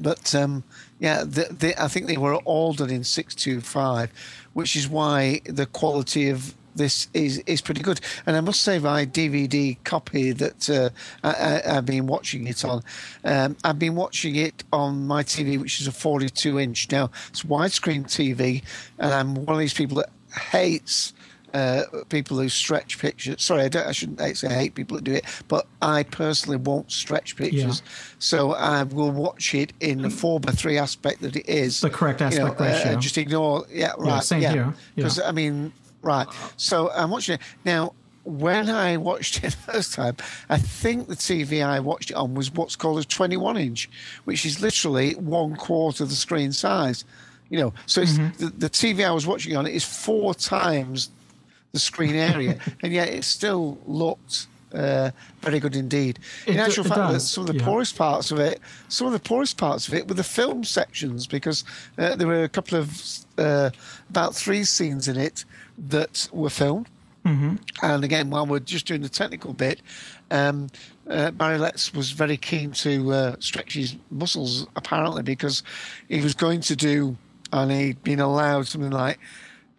but 0.00 0.34
um, 0.34 0.62
yeah, 1.00 1.22
the, 1.24 1.48
the, 1.50 1.82
I 1.82 1.88
think 1.88 2.06
they 2.06 2.16
were 2.16 2.36
all 2.36 2.72
done 2.72 2.90
in 2.90 3.04
six 3.04 3.34
two 3.34 3.60
five, 3.60 4.10
which 4.52 4.76
is 4.76 4.88
why 4.88 5.40
the 5.44 5.66
quality 5.66 6.28
of 6.28 6.54
this 6.74 7.08
is 7.12 7.38
is 7.46 7.60
pretty 7.60 7.82
good. 7.82 8.00
And 8.26 8.36
I 8.36 8.40
must 8.40 8.62
say, 8.62 8.78
my 8.78 9.04
DVD 9.04 9.76
copy 9.84 10.32
that 10.32 10.70
uh, 10.70 10.90
I, 11.22 11.60
have 11.64 11.86
been 11.86 12.06
watching 12.06 12.46
it 12.46 12.64
on, 12.64 12.82
um, 13.24 13.56
I've 13.62 13.78
been 13.78 13.94
watching 13.94 14.36
it 14.36 14.64
on 14.72 15.06
my 15.06 15.22
TV, 15.22 15.60
which 15.60 15.80
is 15.80 15.86
a 15.86 15.92
42 15.92 16.58
inch. 16.58 16.90
Now 16.90 17.10
it's 17.28 17.42
widescreen 17.42 18.04
TV, 18.04 18.62
and 18.98 19.12
I'm 19.12 19.34
one 19.34 19.54
of 19.54 19.60
these 19.60 19.74
people 19.74 19.98
that 19.98 20.10
hates 20.50 21.12
uh, 21.54 21.82
people 22.08 22.38
who 22.38 22.48
stretch 22.48 22.98
pictures. 22.98 23.42
Sorry, 23.42 23.62
I, 23.62 23.88
I 23.88 23.92
shouldn't 23.92 24.20
say 24.36 24.48
I 24.48 24.54
hate 24.54 24.74
people 24.74 24.96
that 24.96 25.04
do 25.04 25.14
it, 25.14 25.24
but 25.48 25.66
I 25.80 26.02
personally 26.02 26.58
won't 26.58 26.90
stretch 26.90 27.36
pictures. 27.36 27.82
Yeah. 27.84 27.92
So 28.18 28.52
I 28.52 28.82
will 28.82 29.10
watch 29.10 29.54
it 29.54 29.72
in 29.80 30.02
the 30.02 30.10
four 30.10 30.40
by 30.40 30.52
three 30.52 30.78
aspect 30.78 31.20
that 31.22 31.36
it 31.36 31.48
is. 31.48 31.80
The 31.80 31.90
correct 31.90 32.22
aspect 32.22 32.60
you 32.60 32.64
know, 32.64 32.72
ratio. 32.72 32.92
Uh, 32.92 33.00
just 33.00 33.18
ignore. 33.18 33.64
Yeah, 33.70 33.92
right. 33.98 34.08
Yeah, 34.08 34.20
same 34.20 34.42
yeah. 34.42 34.52
here. 34.52 34.74
Because 34.94 35.20
I 35.20 35.32
mean, 35.32 35.72
right. 36.02 36.26
So 36.56 36.90
I'm 36.90 37.10
watching 37.10 37.34
it 37.34 37.40
now. 37.64 37.94
When 38.24 38.68
I 38.68 38.98
watched 38.98 39.38
it 39.42 39.52
the 39.52 39.72
first 39.72 39.94
time, 39.94 40.14
I 40.50 40.58
think 40.58 41.08
the 41.08 41.14
TV 41.14 41.64
I 41.64 41.80
watched 41.80 42.10
it 42.10 42.14
on 42.14 42.34
was 42.34 42.52
what's 42.52 42.76
called 42.76 42.98
a 42.98 43.04
21 43.04 43.56
inch, 43.56 43.88
which 44.24 44.44
is 44.44 44.60
literally 44.60 45.14
one 45.14 45.56
quarter 45.56 46.04
the 46.04 46.14
screen 46.14 46.52
size. 46.52 47.06
You 47.48 47.58
know, 47.58 47.74
so 47.86 48.02
mm-hmm. 48.02 48.44
the, 48.44 48.50
the 48.50 48.68
TV 48.68 49.06
I 49.06 49.12
was 49.12 49.26
watching 49.26 49.56
on 49.56 49.66
it 49.66 49.74
is 49.74 49.82
four 49.82 50.34
times 50.34 51.08
the 51.72 51.78
screen 51.78 52.14
area, 52.14 52.58
and 52.82 52.92
yet 52.92 53.08
it 53.08 53.24
still 53.24 53.78
looked 53.86 54.46
uh, 54.72 55.10
very 55.40 55.60
good 55.60 55.76
indeed. 55.76 56.18
In 56.46 56.56
it, 56.56 56.60
actual 56.60 56.84
fact, 56.84 57.22
some 57.22 57.42
of 57.42 57.48
the 57.48 57.58
yeah. 57.58 57.64
poorest 57.64 57.96
parts 57.96 58.30
of 58.30 58.38
it, 58.38 58.60
some 58.88 59.06
of 59.06 59.12
the 59.12 59.18
poorest 59.18 59.56
parts 59.56 59.88
of 59.88 59.94
it 59.94 60.08
were 60.08 60.14
the 60.14 60.24
film 60.24 60.64
sections 60.64 61.26
because 61.26 61.64
uh, 61.96 62.16
there 62.16 62.26
were 62.26 62.44
a 62.44 62.48
couple 62.48 62.78
of 62.78 63.02
uh, 63.38 63.70
about 64.10 64.34
three 64.34 64.64
scenes 64.64 65.08
in 65.08 65.16
it 65.16 65.44
that 65.76 66.28
were 66.32 66.50
filmed. 66.50 66.88
Mm-hmm. 67.24 67.56
And 67.82 68.04
again, 68.04 68.30
while 68.30 68.46
we're 68.46 68.60
just 68.60 68.86
doing 68.86 69.02
the 69.02 69.08
technical 69.08 69.52
bit, 69.52 69.80
um, 70.30 70.68
uh, 71.08 71.30
Barry 71.32 71.58
Letts 71.58 71.92
was 71.92 72.10
very 72.12 72.36
keen 72.36 72.72
to 72.72 73.12
uh, 73.12 73.36
stretch 73.38 73.74
his 73.74 73.96
muscles 74.10 74.66
apparently 74.76 75.22
because 75.22 75.62
he 76.08 76.20
was 76.20 76.34
going 76.34 76.60
to 76.62 76.76
do, 76.76 77.16
and 77.52 77.70
he'd 77.70 78.02
been 78.02 78.20
allowed 78.20 78.66
something 78.66 78.90
like 78.90 79.18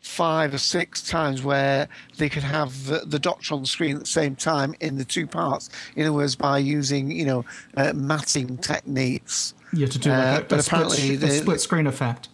five 0.01 0.53
or 0.53 0.57
six 0.57 1.01
times 1.07 1.43
where 1.43 1.87
they 2.17 2.29
could 2.29 2.43
have 2.43 2.85
the, 2.85 2.99
the, 3.05 3.19
doctor 3.19 3.53
on 3.53 3.61
the 3.61 3.67
screen 3.67 3.95
at 3.95 4.01
the 4.01 4.07
same 4.07 4.35
time 4.35 4.73
in 4.79 4.97
the 4.97 5.05
two 5.05 5.27
parts. 5.27 5.69
In 5.95 6.03
other 6.03 6.13
words, 6.13 6.35
by 6.35 6.57
using 6.57 7.11
you 7.11 7.25
know 7.25 7.45
uh, 7.77 7.93
matting 7.93 8.57
techniques. 8.57 9.53
Yeah, 9.73 9.87
to 9.87 9.99
do 9.99 10.09
like 10.09 10.19
uh, 10.19 10.41
a, 10.41 10.45
but 10.45 10.59
a 10.59 10.67
apparently 10.67 10.97
split, 10.97 11.19
the, 11.19 11.29
split 11.29 11.61
screen 11.61 11.87
effect. 11.87 12.29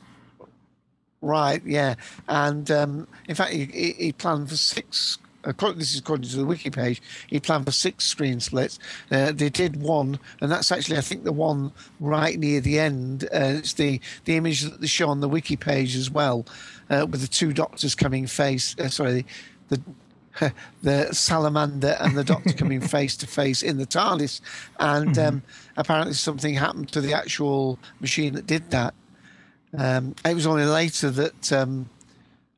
Right. 1.22 1.62
Yeah, 1.66 1.96
and 2.28 2.70
um, 2.70 3.08
in 3.28 3.36
fact, 3.36 3.52
he, 3.52 3.66
he, 3.98 4.12
planned 4.12 4.48
for 4.50 4.56
six 4.56 5.18
according, 5.46 5.80
this 5.80 5.94
is 5.94 6.00
according 6.00 6.30
to 6.30 6.38
the 6.38 6.46
wiki 6.46 6.70
page, 6.70 7.02
he 7.28 7.40
planned 7.40 7.66
for 7.66 7.72
six 7.72 8.06
screen 8.06 8.40
splits. 8.40 8.80
Uh, 9.12 9.32
they 9.32 9.50
did 9.50 9.82
one, 9.82 10.20
and 10.42 10.52
that's 10.52 10.72
actually, 10.72 10.98
I 10.98 11.02
think, 11.02 11.24
the 11.24 11.32
one 11.32 11.72
right 12.00 12.38
near 12.38 12.60
the 12.60 12.80
end. 12.80 13.26
Uh, 13.26 13.60
it's 13.60 13.74
the, 13.74 14.02
the 14.26 14.36
image 14.36 14.62
that 14.62 14.82
they 14.82 14.88
show 14.88 15.10
on 15.10 15.22
the 15.22 15.30
wiki 15.30 15.56
page 15.56 15.96
as 15.96 16.10
well, 16.10 16.46
uh, 16.90 17.06
with 17.10 17.22
the 17.22 17.28
two 17.28 17.54
doctors 17.54 17.96
coming 17.96 18.28
face. 18.28 18.76
Uh, 18.80 18.90
sorry, 18.90 19.26
the 19.70 19.82
the 20.82 21.10
salamander 21.14 21.96
and 22.00 22.18
the 22.18 22.24
doctor 22.24 22.54
coming 22.58 22.82
face 22.82 23.16
to 23.18 23.28
face 23.28 23.64
in 23.64 23.78
the 23.78 23.86
TARDIS, 23.86 24.42
and 24.80 25.18
um, 25.18 25.44
apparently 25.78 26.14
something 26.14 26.54
happened 26.56 26.92
to 26.92 27.02
the 27.02 27.14
actual 27.14 27.80
machine 28.00 28.34
that 28.34 28.48
did 28.48 28.72
that. 28.72 28.94
Um, 29.78 30.16
it 30.24 30.34
was 30.34 30.48
only 30.48 30.66
later 30.66 31.10
that 31.10 31.52
um, 31.52 31.90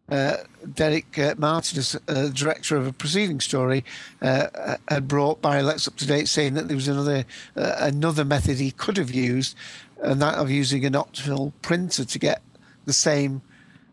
uh, 0.10 0.38
Derek 0.74 1.18
uh, 1.18 1.36
Martin, 1.38 1.84
uh, 2.08 2.30
director 2.30 2.78
of 2.78 2.88
a 2.88 2.94
preceding 2.94 3.40
story, 3.40 3.84
uh, 4.22 4.78
had 4.88 5.08
brought 5.08 5.42
Barry 5.42 5.64
Letts 5.64 5.88
up 5.88 5.96
to 5.98 6.08
date, 6.08 6.28
saying 6.28 6.54
that 6.54 6.68
there 6.68 6.78
was 6.78 6.88
another 6.88 7.26
uh, 7.56 7.76
another 7.80 8.24
method 8.24 8.58
he 8.58 8.72
could 8.72 8.98
have 8.98 9.12
used, 9.12 9.56
and 10.02 10.22
that 10.22 10.36
of 10.36 10.50
using 10.50 10.86
an 10.86 10.96
optical 10.96 11.54
printer 11.62 12.06
to 12.06 12.20
get 12.20 12.42
the 12.86 12.94
same 12.94 13.42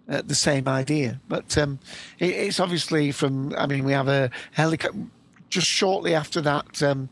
uh, 0.09 0.23
the 0.25 0.35
same 0.35 0.69
idea. 0.69 1.21
But 1.29 1.57
um, 1.59 1.79
it, 2.19 2.31
it's 2.31 2.61
obviously 2.61 3.13
from. 3.13 3.55
I 3.57 3.67
mean, 3.67 3.85
we 3.85 3.93
have 3.93 4.09
a 4.09 4.31
helicopter 4.53 4.99
just 5.51 5.67
shortly 5.67 6.15
after 6.15 6.41
that. 6.43 6.83
Um, 6.83 7.09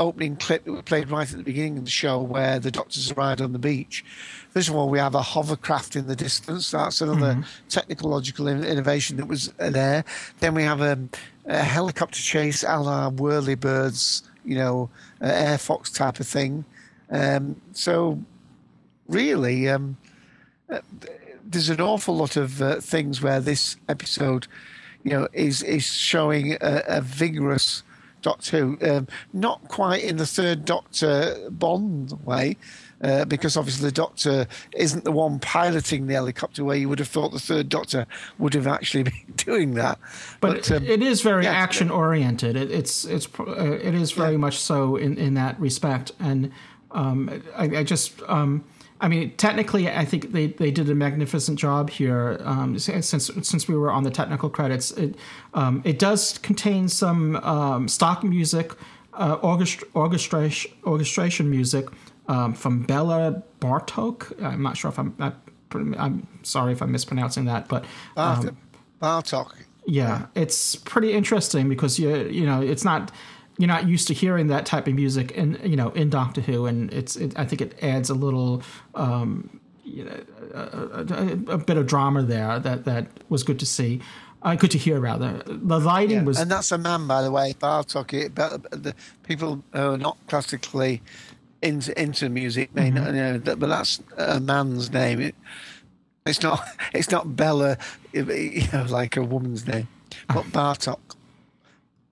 opening 0.00 0.36
clip 0.36 0.64
that 0.64 0.72
we 0.72 0.80
played 0.82 1.10
right 1.10 1.28
at 1.28 1.36
the 1.36 1.42
beginning 1.42 1.76
of 1.78 1.84
the 1.84 1.90
show 1.90 2.22
where 2.22 2.60
the 2.60 2.70
doctors 2.70 3.10
arrived 3.10 3.40
on 3.40 3.52
the 3.52 3.58
beach. 3.58 4.04
First 4.50 4.68
of 4.68 4.76
all, 4.76 4.88
we 4.88 5.00
have 5.00 5.16
a 5.16 5.22
hovercraft 5.22 5.96
in 5.96 6.06
the 6.06 6.14
distance. 6.14 6.70
That's 6.70 7.00
another 7.00 7.34
Mm-hmm. 7.34 7.68
technological 7.68 8.46
in- 8.46 8.62
innovation 8.62 9.16
that 9.16 9.26
was 9.26 9.48
there. 9.58 10.04
Then 10.38 10.54
we 10.54 10.62
have 10.62 10.80
a, 10.80 10.98
a 11.46 11.58
helicopter 11.64 12.20
chase 12.20 12.62
a 12.62 12.78
la 12.78 13.10
Whirlybirds, 13.10 14.22
you 14.44 14.54
know, 14.54 14.88
uh, 15.20 15.26
Air 15.26 15.58
Fox 15.58 15.90
type 15.90 16.20
of 16.20 16.28
thing. 16.28 16.64
Um, 17.10 17.60
so, 17.72 18.20
really, 19.08 19.68
um, 19.68 19.96
uh, 20.70 20.78
there's 21.48 21.70
an 21.70 21.80
awful 21.80 22.16
lot 22.16 22.36
of 22.36 22.60
uh, 22.60 22.80
things 22.80 23.22
where 23.22 23.40
this 23.40 23.76
episode, 23.88 24.46
you 25.02 25.10
know, 25.10 25.28
is 25.32 25.62
is 25.62 25.84
showing 25.84 26.52
a, 26.54 26.82
a 26.86 27.00
vigorous 27.00 27.82
Doctor 28.20 28.58
Who, 28.58 28.78
um, 28.82 29.08
not 29.32 29.66
quite 29.68 30.02
in 30.02 30.16
the 30.16 30.26
third 30.26 30.64
Doctor 30.64 31.48
Bond 31.50 32.18
way. 32.24 32.56
Uh, 33.00 33.24
because 33.24 33.56
obviously 33.56 33.86
the 33.86 33.92
Doctor 33.92 34.44
isn't 34.74 35.04
the 35.04 35.12
one 35.12 35.38
piloting 35.38 36.08
the 36.08 36.14
helicopter, 36.14 36.64
where 36.64 36.76
you 36.76 36.88
would 36.88 36.98
have 36.98 37.06
thought 37.06 37.28
the 37.28 37.38
third 37.38 37.68
Doctor 37.68 38.08
would 38.38 38.54
have 38.54 38.66
actually 38.66 39.02
been 39.04 39.34
doing 39.36 39.74
that. 39.74 40.00
but, 40.40 40.68
um, 40.72 40.84
it 40.84 41.00
is 41.00 41.22
very 41.22 41.44
yeah, 41.44 41.52
action 41.52 41.92
oriented. 41.92 42.56
It, 42.56 42.72
it's 42.72 43.04
it's 43.04 43.28
uh, 43.38 43.78
it 43.80 43.94
is 43.94 44.10
very 44.10 44.36
much 44.36 44.58
so 44.58 44.96
in, 44.96 45.16
in 45.16 45.34
that 45.34 45.60
respect, 45.60 46.10
and 46.18 46.50
um, 46.90 47.40
I, 47.56 47.64
I 47.76 47.82
just 47.84 48.20
um, 48.26 48.64
I 49.00 49.08
mean 49.08 49.36
technically 49.36 49.88
I 49.90 50.04
think 50.04 50.32
they, 50.32 50.48
they 50.48 50.70
did 50.70 50.90
a 50.90 50.94
magnificent 50.94 51.58
job 51.58 51.90
here. 51.90 52.40
Um, 52.44 52.78
since 52.78 53.30
since 53.42 53.68
we 53.68 53.76
were 53.76 53.90
on 53.90 54.02
the 54.04 54.10
technical 54.10 54.50
credits, 54.50 54.90
it 54.92 55.16
um, 55.54 55.82
it 55.84 55.98
does 55.98 56.38
contain 56.38 56.88
some 56.88 57.36
um, 57.36 57.88
stock 57.88 58.24
music, 58.24 58.72
uh, 59.14 59.34
orchestra, 59.42 59.86
orchestration 59.94 60.72
orchestration 60.84 61.50
music 61.50 61.88
um, 62.28 62.54
from 62.54 62.82
Bela 62.82 63.42
Bartok. 63.60 64.42
I'm 64.42 64.62
not 64.62 64.76
sure 64.76 64.90
if 64.90 64.98
I'm. 64.98 65.14
I, 65.18 65.32
I'm 65.74 66.26
sorry 66.44 66.72
if 66.72 66.80
I'm 66.80 66.90
mispronouncing 66.92 67.44
that, 67.44 67.68
but 67.68 67.84
Bart- 68.14 68.46
um, 68.46 68.56
Bartok. 69.02 69.52
yeah, 69.86 70.26
it's 70.34 70.76
pretty 70.76 71.12
interesting 71.12 71.68
because 71.68 71.98
you 71.98 72.14
you 72.28 72.46
know 72.46 72.60
it's 72.62 72.84
not 72.84 73.12
you're 73.58 73.68
not 73.68 73.88
used 73.88 74.06
to 74.08 74.14
hearing 74.14 74.46
that 74.48 74.64
type 74.64 74.86
of 74.86 74.94
music 74.94 75.32
in 75.32 75.58
you 75.64 75.76
know 75.76 75.90
in 75.90 76.10
Doctor 76.10 76.40
Who, 76.40 76.66
and 76.66 76.92
it's 76.92 77.16
it, 77.16 77.32
I 77.36 77.44
think 77.44 77.60
it 77.60 77.78
adds 77.82 78.08
a 78.08 78.14
little 78.14 78.62
um, 78.94 79.60
you 79.84 80.04
know, 80.04 80.20
a, 80.54 81.06
a, 81.50 81.54
a 81.54 81.58
bit 81.58 81.76
of 81.76 81.86
drama 81.86 82.22
there 82.22 82.58
that 82.58 82.84
that 82.84 83.06
was 83.28 83.42
good 83.42 83.58
to 83.60 83.66
see. 83.66 84.00
Uh, 84.40 84.54
good 84.54 84.70
to 84.70 84.78
hear 84.78 85.00
rather. 85.00 85.42
The 85.46 85.80
lighting 85.80 86.24
was 86.24 86.38
and 86.38 86.50
that's 86.50 86.70
a 86.70 86.78
man, 86.78 87.08
by 87.08 87.22
the 87.22 87.30
way, 87.30 87.54
Bartok. 87.54 88.12
It, 88.12 88.34
but 88.34 88.70
the 88.70 88.94
people 89.24 89.64
who 89.72 89.94
are 89.94 89.98
not 89.98 90.16
classically 90.28 91.02
into 91.60 92.00
into 92.00 92.28
music 92.28 92.72
may 92.74 92.90
not 92.90 93.12
know 93.12 93.38
that, 93.38 93.58
but 93.58 93.68
that's 93.68 94.00
a 94.16 94.38
man's 94.38 94.92
name. 94.92 95.20
It, 95.20 95.34
it's 96.24 96.42
not 96.42 96.62
it's 96.94 97.10
not 97.10 97.34
Bella, 97.34 97.78
you 98.12 98.62
know, 98.72 98.86
like 98.88 99.16
a 99.16 99.22
woman's 99.22 99.66
name, 99.66 99.88
but 100.28 100.44
Bartok. 100.46 100.98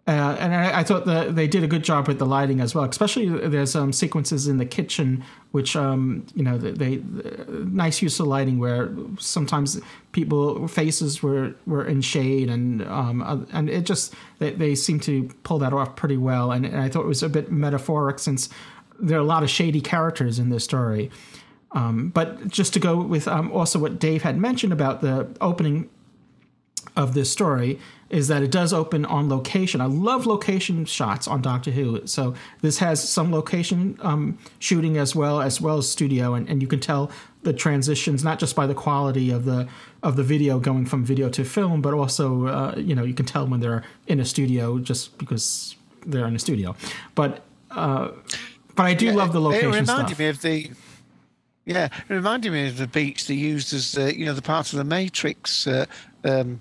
Uh, 0.09 0.37
and 0.39 0.55
I, 0.55 0.81
I 0.81 0.85
thought 0.85 1.05
they 1.05 1.49
did 1.49 1.65
a 1.65 1.67
good 1.67 1.83
job 1.83 2.07
with 2.07 2.21
the 2.21 2.27
lighting 2.27 2.61
as 2.61 2.77
well. 2.77 2.85
Especially 2.85 3.29
there's 3.29 3.75
um, 3.75 3.93
sequences 3.93 4.47
in 4.47 4.59
the 4.59 4.65
kitchen, 4.65 5.25
which 5.51 5.75
um, 5.75 6.25
you 6.37 6.45
know 6.45 6.57
they, 6.59 6.71
they 6.71 7.03
nice 7.49 8.01
use 8.01 8.21
of 8.21 8.29
lighting 8.29 8.61
where 8.61 8.89
sometimes 9.19 9.81
people 10.13 10.69
faces 10.69 11.25
were, 11.25 11.55
were 11.67 11.85
in 11.85 12.03
shade 12.03 12.49
and 12.49 12.87
um, 12.87 13.21
uh, 13.21 13.39
and 13.53 13.69
it 13.69 13.85
just 13.85 14.15
they, 14.39 14.53
they 14.53 14.77
seem 14.77 15.01
to 15.01 15.29
pull 15.43 15.59
that 15.59 15.73
off 15.73 15.97
pretty 15.97 16.17
well. 16.17 16.53
And, 16.53 16.65
and 16.65 16.81
I 16.81 16.89
thought 16.89 17.03
it 17.03 17.09
was 17.09 17.25
a 17.25 17.29
bit 17.29 17.51
metaphoric 17.51 18.21
since 18.21 18.49
there 19.01 19.19
are 19.19 19.23
a 19.23 19.25
lot 19.25 19.43
of 19.43 19.51
shady 19.51 19.81
characters 19.81 20.39
in 20.39 20.51
this 20.51 20.63
story. 20.63 21.11
Um, 21.73 22.11
but 22.11 22.47
just 22.47 22.73
to 22.75 22.79
go 22.79 23.03
with 23.03 23.27
um, 23.27 23.51
also 23.51 23.81
what 23.81 23.99
Dave 23.99 24.23
had 24.23 24.39
mentioned 24.39 24.73
about 24.73 25.01
the 25.01 25.29
opening 25.41 25.91
of 26.97 27.15
this 27.15 27.31
story 27.31 27.81
is 28.09 28.29
that 28.29 28.43
it 28.43 28.51
does 28.51 28.73
open 28.73 29.05
on 29.05 29.29
location. 29.29 29.81
I 29.81 29.87
love 29.87 30.27
location 30.27 30.85
shots 30.85 31.27
on 31.27 31.43
Doctor 31.43 31.73
Who. 31.73 32.07
So 32.07 32.35
this 32.61 32.79
has 32.79 33.07
some 33.07 33.33
location 33.33 33.99
um, 34.01 34.39
shooting 34.59 34.97
as 34.97 35.17
well 35.17 35.41
as 35.41 35.61
well 35.61 35.79
as 35.79 35.91
studio, 35.91 36.35
and, 36.35 36.49
and 36.49 36.63
you 36.63 36.69
can 36.69 36.81
tell 36.81 37.11
the 37.43 37.53
transitions 37.53 38.25
not 38.25 38.39
just 38.39 38.55
by 38.55 38.67
the 38.67 38.75
quality 38.75 39.31
of 39.31 39.45
the 39.45 39.69
of 40.03 40.17
the 40.17 40.23
video 40.23 40.59
going 40.59 40.87
from 40.87 41.05
video 41.05 41.29
to 41.31 41.45
film, 41.45 41.83
but 41.83 41.95
also 41.95 42.47
uh, 42.47 42.75
you 42.77 42.95
know 42.95 43.05
you 43.05 43.15
can 43.15 43.27
tell 43.27 43.47
when 43.47 43.61
they're 43.61 43.83
in 44.07 44.21
a 44.21 44.25
studio 44.25 44.79
just 44.79 45.19
because 45.19 45.75
they're 46.07 46.27
in 46.27 46.37
a 46.37 46.39
studio. 46.41 46.77
But 47.15 47.43
uh, 47.71 48.11
but 48.77 48.87
I 48.87 48.95
do 48.95 49.11
love 49.13 49.33
the 49.33 49.41
location 49.41 49.69
It 49.75 49.81
reminded 49.81 50.09
stuff. 50.09 50.19
me 50.19 50.29
of 50.29 50.43
the. 50.43 50.71
Yeah, 51.65 51.89
it 52.09 52.15
reminded 52.15 52.53
me 52.53 52.69
of 52.69 52.77
the 52.77 52.87
beach 52.87 53.27
they 53.27 53.35
used 53.35 53.75
as 53.75 53.99
uh, 53.99 54.13
you 54.15 54.25
know 54.25 54.35
the 54.35 54.43
part 54.43 54.73
of 54.73 54.79
the 54.79 54.85
Matrix. 54.85 55.67
Uh, 55.67 55.87
um, 56.23 56.61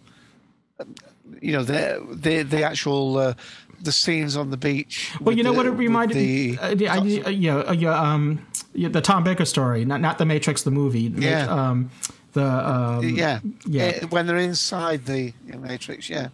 you 1.41 1.51
know 1.53 1.63
the 1.63 2.05
the 2.11 2.43
the 2.43 2.63
actual 2.63 3.17
uh, 3.17 3.34
the 3.82 3.91
scenes 3.91 4.36
on 4.38 4.51
the 4.51 4.57
beach. 4.57 5.11
Well, 5.21 5.36
you 5.36 5.43
know 5.43 5.51
the- 5.51 5.57
what 5.57 5.65
it 5.65 5.71
reminded 5.71 6.17
me? 6.17 6.57
Uh, 6.57 6.67
I, 6.91 7.01
yeah, 7.30 7.55
uh, 7.57 7.71
yeah, 7.73 7.99
um, 7.99 8.45
yeah, 8.73 8.89
the 8.89 9.01
Tom 9.01 9.23
Baker 9.23 9.45
story, 9.45 9.86
not 9.86 10.01
not 10.01 10.17
the 10.17 10.26
Matrix, 10.26 10.63
the 10.63 10.71
movie. 10.71 11.07
The- 11.09 11.21
Yeah. 11.21 11.47
um, 11.47 11.89
the 12.34 12.43
um, 12.45 13.07
yeah, 13.09 13.39
yeah. 13.65 13.99
Uh, 14.03 14.07
when 14.07 14.28
they're 14.28 14.38
inside 14.38 15.05
the 15.05 15.34
Matrix. 15.45 16.09
Yeah, 16.09 16.30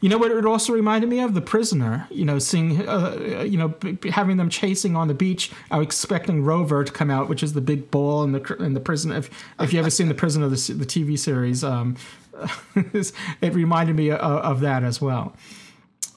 You 0.00 0.08
know 0.08 0.16
what 0.18 0.30
it 0.30 0.46
also 0.46 0.72
reminded 0.72 1.10
me 1.10 1.18
of? 1.20 1.34
The 1.34 1.40
Prisoner. 1.40 2.06
You 2.10 2.24
know, 2.24 2.38
seeing, 2.38 2.86
uh, 2.88 3.42
you 3.44 3.58
know, 3.58 3.74
having 4.10 4.36
them 4.36 4.48
chasing 4.48 4.94
on 4.96 5.08
the 5.08 5.14
beach. 5.14 5.50
I 5.70 5.78
was 5.78 5.86
expecting 5.86 6.44
Rover 6.44 6.84
to 6.84 6.92
come 6.92 7.10
out, 7.10 7.28
which 7.28 7.42
is 7.42 7.52
the 7.54 7.60
big 7.60 7.90
ball 7.90 8.22
in 8.22 8.30
the 8.32 8.38
cr- 8.40 8.62
in 8.62 8.74
the 8.74 8.80
prison. 8.80 9.10
If 9.12 9.30
if 9.60 9.72
you 9.72 9.80
ever 9.80 9.90
seen 9.90 10.06
the 10.08 10.14
Prisoner, 10.14 10.48
the 10.48 10.72
the 10.74 10.86
TV 10.86 11.18
series, 11.18 11.64
um, 11.64 11.96
it 12.74 13.54
reminded 13.54 13.96
me 13.96 14.10
of, 14.10 14.20
of 14.20 14.60
that 14.60 14.82
as 14.82 15.00
well. 15.00 15.34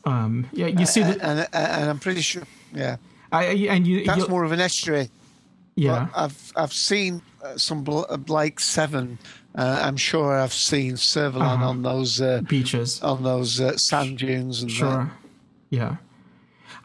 Um, 0.06 0.48
yeah, 0.54 0.68
you 0.68 0.86
see 0.86 1.02
and, 1.02 1.20
the, 1.20 1.26
and, 1.26 1.48
and 1.54 1.90
I'm 1.90 2.00
pretty 2.00 2.22
sure. 2.22 2.44
Yeah, 2.74 2.98
I, 3.32 3.46
and 3.46 3.88
you, 3.88 4.06
that's 4.06 4.28
more 4.28 4.44
of 4.44 4.52
an 4.52 4.60
estuary. 4.60 5.10
yeah. 5.76 6.08
But 6.14 6.20
I've 6.24 6.54
I've 6.56 6.74
seen 6.74 7.22
uh, 7.44 7.58
some 7.58 7.84
bl- 7.84 8.04
uh, 8.10 8.18
Blake 8.18 8.60
Seven. 8.60 9.18
Uh, 9.56 9.80
I'm 9.84 9.98
sure 9.98 10.38
I've 10.38 10.54
seen 10.54 10.94
Servalan 10.94 11.42
Uh-huh. 11.42 11.70
on 11.70 11.82
those 11.82 12.20
uh, 12.22 12.42
beaches. 12.48 13.02
on 13.02 13.24
those 13.24 13.60
uh, 13.62 13.78
sand 13.78 14.18
dunes 14.18 14.62
and 14.62 14.70
Sure. 14.72 15.10
Yeah. 15.70 15.96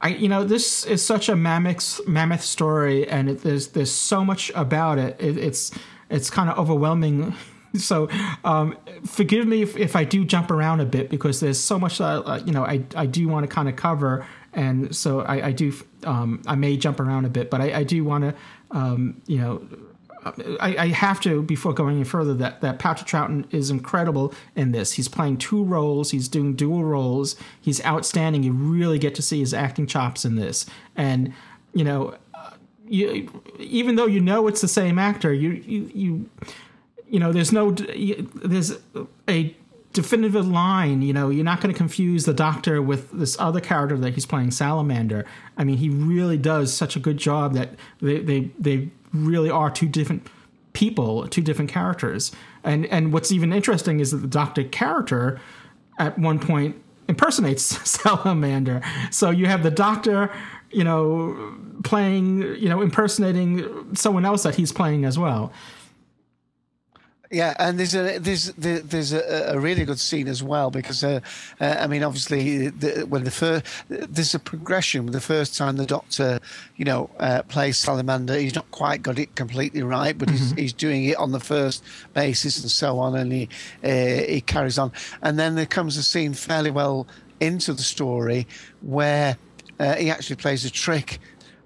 I 0.00 0.08
you 0.08 0.28
know 0.28 0.44
this 0.44 0.86
is 0.86 1.04
such 1.04 1.28
a 1.28 1.36
mammoth 1.36 2.00
mammoth 2.06 2.42
story, 2.42 3.06
and 3.06 3.28
it, 3.28 3.42
there's 3.42 3.68
there's 3.68 3.92
so 3.92 4.24
much 4.24 4.50
about 4.54 4.98
it. 4.98 5.16
it 5.20 5.36
it's 5.36 5.72
it's 6.08 6.30
kind 6.30 6.48
of 6.48 6.58
overwhelming. 6.58 7.34
So 7.78 8.08
um, 8.44 8.76
forgive 9.06 9.46
me 9.46 9.62
if, 9.62 9.76
if 9.76 9.94
I 9.94 10.04
do 10.04 10.24
jump 10.24 10.50
around 10.50 10.80
a 10.80 10.84
bit 10.84 11.08
because 11.08 11.40
there's 11.40 11.58
so 11.58 11.78
much 11.78 11.98
that 11.98 12.04
uh, 12.26 12.40
you 12.44 12.52
know 12.52 12.64
I 12.64 12.82
I 12.96 13.06
do 13.06 13.28
want 13.28 13.48
to 13.48 13.54
kind 13.54 13.68
of 13.68 13.76
cover, 13.76 14.26
and 14.52 14.94
so 14.94 15.20
I, 15.20 15.46
I 15.46 15.52
do 15.52 15.72
um, 16.04 16.42
I 16.46 16.56
may 16.56 16.76
jump 16.76 16.98
around 16.98 17.26
a 17.26 17.28
bit, 17.28 17.48
but 17.48 17.60
I, 17.60 17.78
I 17.78 17.84
do 17.84 18.02
want 18.04 18.24
to 18.24 18.34
um, 18.72 19.22
you 19.26 19.38
know 19.38 19.66
I, 20.60 20.76
I 20.78 20.86
have 20.88 21.20
to 21.22 21.42
before 21.42 21.72
going 21.72 21.96
any 21.96 22.04
further 22.04 22.34
that 22.34 22.60
that 22.60 22.78
Patrick 22.78 23.08
Troughton 23.08 23.52
is 23.52 23.70
incredible 23.70 24.34
in 24.54 24.72
this. 24.72 24.92
He's 24.92 25.08
playing 25.08 25.38
two 25.38 25.64
roles. 25.64 26.10
He's 26.10 26.28
doing 26.28 26.54
dual 26.54 26.84
roles. 26.84 27.36
He's 27.60 27.84
outstanding. 27.84 28.42
You 28.42 28.52
really 28.52 28.98
get 28.98 29.14
to 29.16 29.22
see 29.22 29.40
his 29.40 29.54
acting 29.54 29.86
chops 29.86 30.24
in 30.24 30.36
this, 30.36 30.66
and 30.96 31.32
you 31.72 31.84
know, 31.84 32.16
uh, 32.34 32.50
you 32.86 33.42
even 33.58 33.96
though 33.96 34.06
you 34.06 34.20
know 34.20 34.46
it's 34.46 34.60
the 34.60 34.68
same 34.68 34.98
actor, 34.98 35.32
you 35.32 35.50
you 35.50 35.90
you 35.94 36.30
you 37.10 37.18
know 37.18 37.32
there's 37.32 37.52
no 37.52 37.72
there's 37.72 38.78
a 39.28 39.54
definitive 39.92 40.46
line. 40.46 41.02
You 41.02 41.12
know, 41.12 41.30
you're 41.30 41.44
not 41.44 41.60
going 41.60 41.72
to 41.74 41.76
confuse 41.76 42.24
the 42.24 42.34
Doctor 42.34 42.80
with 42.80 43.10
this 43.10 43.38
other 43.38 43.60
character 43.60 43.96
that 43.98 44.14
he's 44.14 44.26
playing, 44.26 44.52
Salamander. 44.52 45.26
I 45.56 45.64
mean, 45.64 45.78
he 45.78 45.88
really 45.88 46.38
does 46.38 46.72
such 46.72 46.96
a 46.96 47.00
good 47.00 47.18
job 47.18 47.54
that 47.54 47.70
they 48.00 48.18
they 48.20 48.50
they 48.58 48.90
really 49.12 49.50
are 49.50 49.70
two 49.70 49.88
different 49.88 50.26
people, 50.72 51.26
two 51.28 51.42
different 51.42 51.70
characters. 51.70 52.32
And 52.64 52.86
and 52.86 53.12
what's 53.12 53.32
even 53.32 53.52
interesting 53.52 54.00
is 54.00 54.12
that 54.12 54.18
the 54.18 54.28
Doctor 54.28 54.64
character 54.64 55.40
at 55.98 56.18
one 56.18 56.38
point 56.38 56.76
impersonates 57.08 57.64
Salamander. 57.90 58.82
So 59.10 59.30
you 59.30 59.46
have 59.46 59.62
the 59.62 59.70
Doctor, 59.70 60.30
you 60.70 60.84
know, 60.84 61.54
playing, 61.82 62.42
you 62.56 62.68
know, 62.68 62.80
impersonating 62.80 63.94
someone 63.94 64.24
else 64.24 64.44
that 64.44 64.54
he's 64.54 64.72
playing 64.72 65.04
as 65.04 65.18
well. 65.18 65.52
Yeah, 67.32 67.54
and 67.60 67.78
there's 67.78 67.94
a 67.94 68.18
there's 68.18 68.46
there's 68.54 69.12
a, 69.12 69.52
a 69.52 69.60
really 69.60 69.84
good 69.84 70.00
scene 70.00 70.26
as 70.26 70.42
well 70.42 70.68
because 70.72 71.04
uh, 71.04 71.20
uh, 71.60 71.76
I 71.78 71.86
mean 71.86 72.02
obviously 72.02 72.70
the, 72.70 73.06
when 73.08 73.22
the 73.22 73.30
first 73.30 73.64
there's 73.88 74.34
a 74.34 74.40
progression. 74.40 75.06
The 75.06 75.20
first 75.20 75.56
time 75.56 75.76
the 75.76 75.86
Doctor, 75.86 76.40
you 76.74 76.84
know, 76.84 77.08
uh, 77.20 77.42
plays 77.42 77.76
Salamander, 77.76 78.36
he's 78.36 78.56
not 78.56 78.68
quite 78.72 79.02
got 79.02 79.16
it 79.16 79.36
completely 79.36 79.84
right, 79.84 80.18
but 80.18 80.28
he's, 80.28 80.50
he's 80.52 80.72
doing 80.72 81.04
it 81.04 81.16
on 81.18 81.30
the 81.30 81.38
first 81.38 81.84
basis 82.14 82.60
and 82.62 82.70
so 82.70 82.98
on, 82.98 83.14
and 83.14 83.30
he 83.30 83.48
uh, 83.84 84.26
he 84.28 84.40
carries 84.40 84.76
on. 84.76 84.90
And 85.22 85.38
then 85.38 85.54
there 85.54 85.66
comes 85.66 85.96
a 85.96 86.02
scene 86.02 86.34
fairly 86.34 86.72
well 86.72 87.06
into 87.38 87.72
the 87.72 87.82
story 87.82 88.48
where 88.80 89.36
uh, 89.78 89.94
he 89.94 90.10
actually 90.10 90.36
plays 90.36 90.64
a 90.64 90.70
trick 90.70 91.20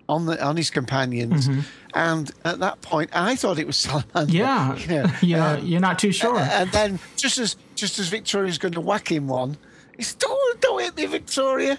on 0.08 0.26
the 0.26 0.42
on 0.44 0.56
his 0.56 0.70
companions. 0.70 1.48
Mm-hmm. 1.48 1.60
And 1.94 2.30
at 2.44 2.58
that 2.58 2.80
point, 2.82 3.10
I 3.14 3.36
thought 3.36 3.58
it 3.58 3.66
was 3.66 3.76
Salamander. 3.76 4.32
Yeah, 4.32 4.76
you 4.76 4.86
know, 4.88 5.10
yeah, 5.22 5.50
um, 5.52 5.66
you're 5.66 5.80
not 5.80 5.98
too 5.98 6.12
sure. 6.12 6.38
and 6.38 6.70
then 6.72 6.98
just 7.16 7.38
as 7.38 7.56
just 7.74 7.98
as 7.98 8.08
Victoria's 8.08 8.58
going 8.58 8.74
to 8.74 8.80
whack 8.80 9.10
him 9.10 9.28
one, 9.28 9.56
he's 9.96 10.14
don't 10.14 10.60
don't 10.60 10.82
hit 10.82 10.96
me, 10.96 11.06
Victoria. 11.06 11.78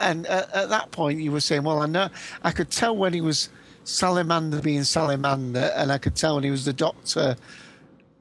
And 0.00 0.26
uh, 0.28 0.46
at 0.54 0.68
that 0.68 0.92
point, 0.92 1.20
you 1.20 1.32
were 1.32 1.40
saying, 1.40 1.64
well, 1.64 1.80
I 1.80 1.86
know 1.86 2.08
I 2.42 2.52
could 2.52 2.70
tell 2.70 2.96
when 2.96 3.12
he 3.12 3.20
was 3.20 3.48
Salamander 3.82 4.60
being 4.60 4.84
Salamander, 4.84 5.72
and 5.74 5.90
I 5.90 5.98
could 5.98 6.14
tell 6.14 6.36
when 6.36 6.44
he 6.44 6.50
was 6.50 6.64
the 6.64 6.72
Doctor 6.72 7.36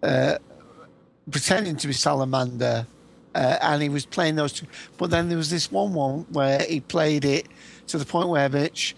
uh, 0.02 0.38
pretending 1.30 1.76
to 1.78 1.88
be 1.88 1.94
Salamander. 1.94 2.88
Uh, 3.36 3.56
and 3.62 3.84
he 3.84 3.90
was 3.90 4.04
playing 4.04 4.36
those 4.36 4.54
two. 4.54 4.66
But 4.98 5.12
then 5.12 5.30
there 5.30 5.38
was 5.38 5.52
this 5.52 5.72
one 5.72 5.94
one 5.94 6.26
where 6.32 6.60
he 6.64 6.80
played 6.80 7.24
it 7.24 7.48
to 7.86 8.00
the 8.00 8.06
point 8.06 8.30
where 8.30 8.50
which 8.50 8.96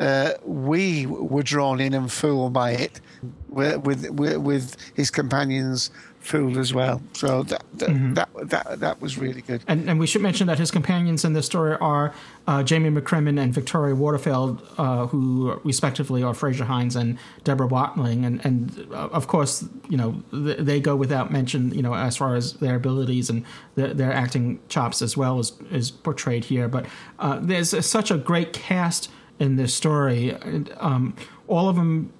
uh, 0.00 0.32
we 0.44 1.06
were 1.06 1.42
drawn 1.42 1.80
in 1.80 1.94
and 1.94 2.10
fooled 2.12 2.52
by 2.52 2.72
it, 2.72 3.00
with 3.48 3.84
with, 4.10 4.38
with 4.38 4.76
his 4.94 5.10
companions 5.10 5.90
fooled 6.20 6.56
as 6.56 6.74
well. 6.74 7.00
So 7.12 7.44
that 7.44 7.62
that, 7.74 7.88
Mm-hmm. 7.88 8.14
that 8.14 8.28
that 8.50 8.80
that 8.80 9.00
was 9.00 9.16
really 9.16 9.42
good. 9.42 9.62
And, 9.68 9.88
and 9.88 10.00
we 10.00 10.08
should 10.08 10.22
mention 10.22 10.48
that 10.48 10.58
his 10.58 10.72
companions 10.72 11.24
in 11.24 11.34
this 11.34 11.46
story 11.46 11.76
are 11.80 12.12
uh, 12.48 12.64
Jamie 12.64 12.90
McCrimmon 12.90 13.40
and 13.40 13.54
Victoria 13.54 13.94
Waterfield, 13.94 14.60
uh, 14.76 15.06
who 15.06 15.60
respectively 15.62 16.24
are 16.24 16.34
Frazer 16.34 16.64
Hines 16.64 16.96
and 16.96 17.16
Deborah 17.44 17.68
Watling. 17.68 18.24
And, 18.24 18.44
and 18.44 18.88
uh, 18.90 19.08
of 19.12 19.28
course, 19.28 19.64
you 19.88 19.96
know, 19.96 20.22
th- 20.32 20.58
they 20.58 20.80
go 20.80 20.96
without 20.96 21.30
mention, 21.30 21.72
you 21.72 21.82
know, 21.82 21.94
as 21.94 22.16
far 22.16 22.34
as 22.34 22.54
their 22.54 22.74
abilities 22.74 23.30
and 23.30 23.44
their, 23.76 23.94
their 23.94 24.12
acting 24.12 24.58
chops 24.68 25.02
as 25.02 25.16
well 25.16 25.38
as 25.38 25.52
is 25.70 25.92
portrayed 25.92 26.44
here. 26.44 26.66
But 26.66 26.86
uh, 27.20 27.38
there's 27.40 27.86
such 27.86 28.10
a 28.10 28.18
great 28.18 28.52
cast 28.52 29.10
in 29.38 29.56
this 29.56 29.74
story. 29.74 30.34
Um, 30.78 31.14
all 31.48 31.68
of 31.68 31.76
them 31.76 32.12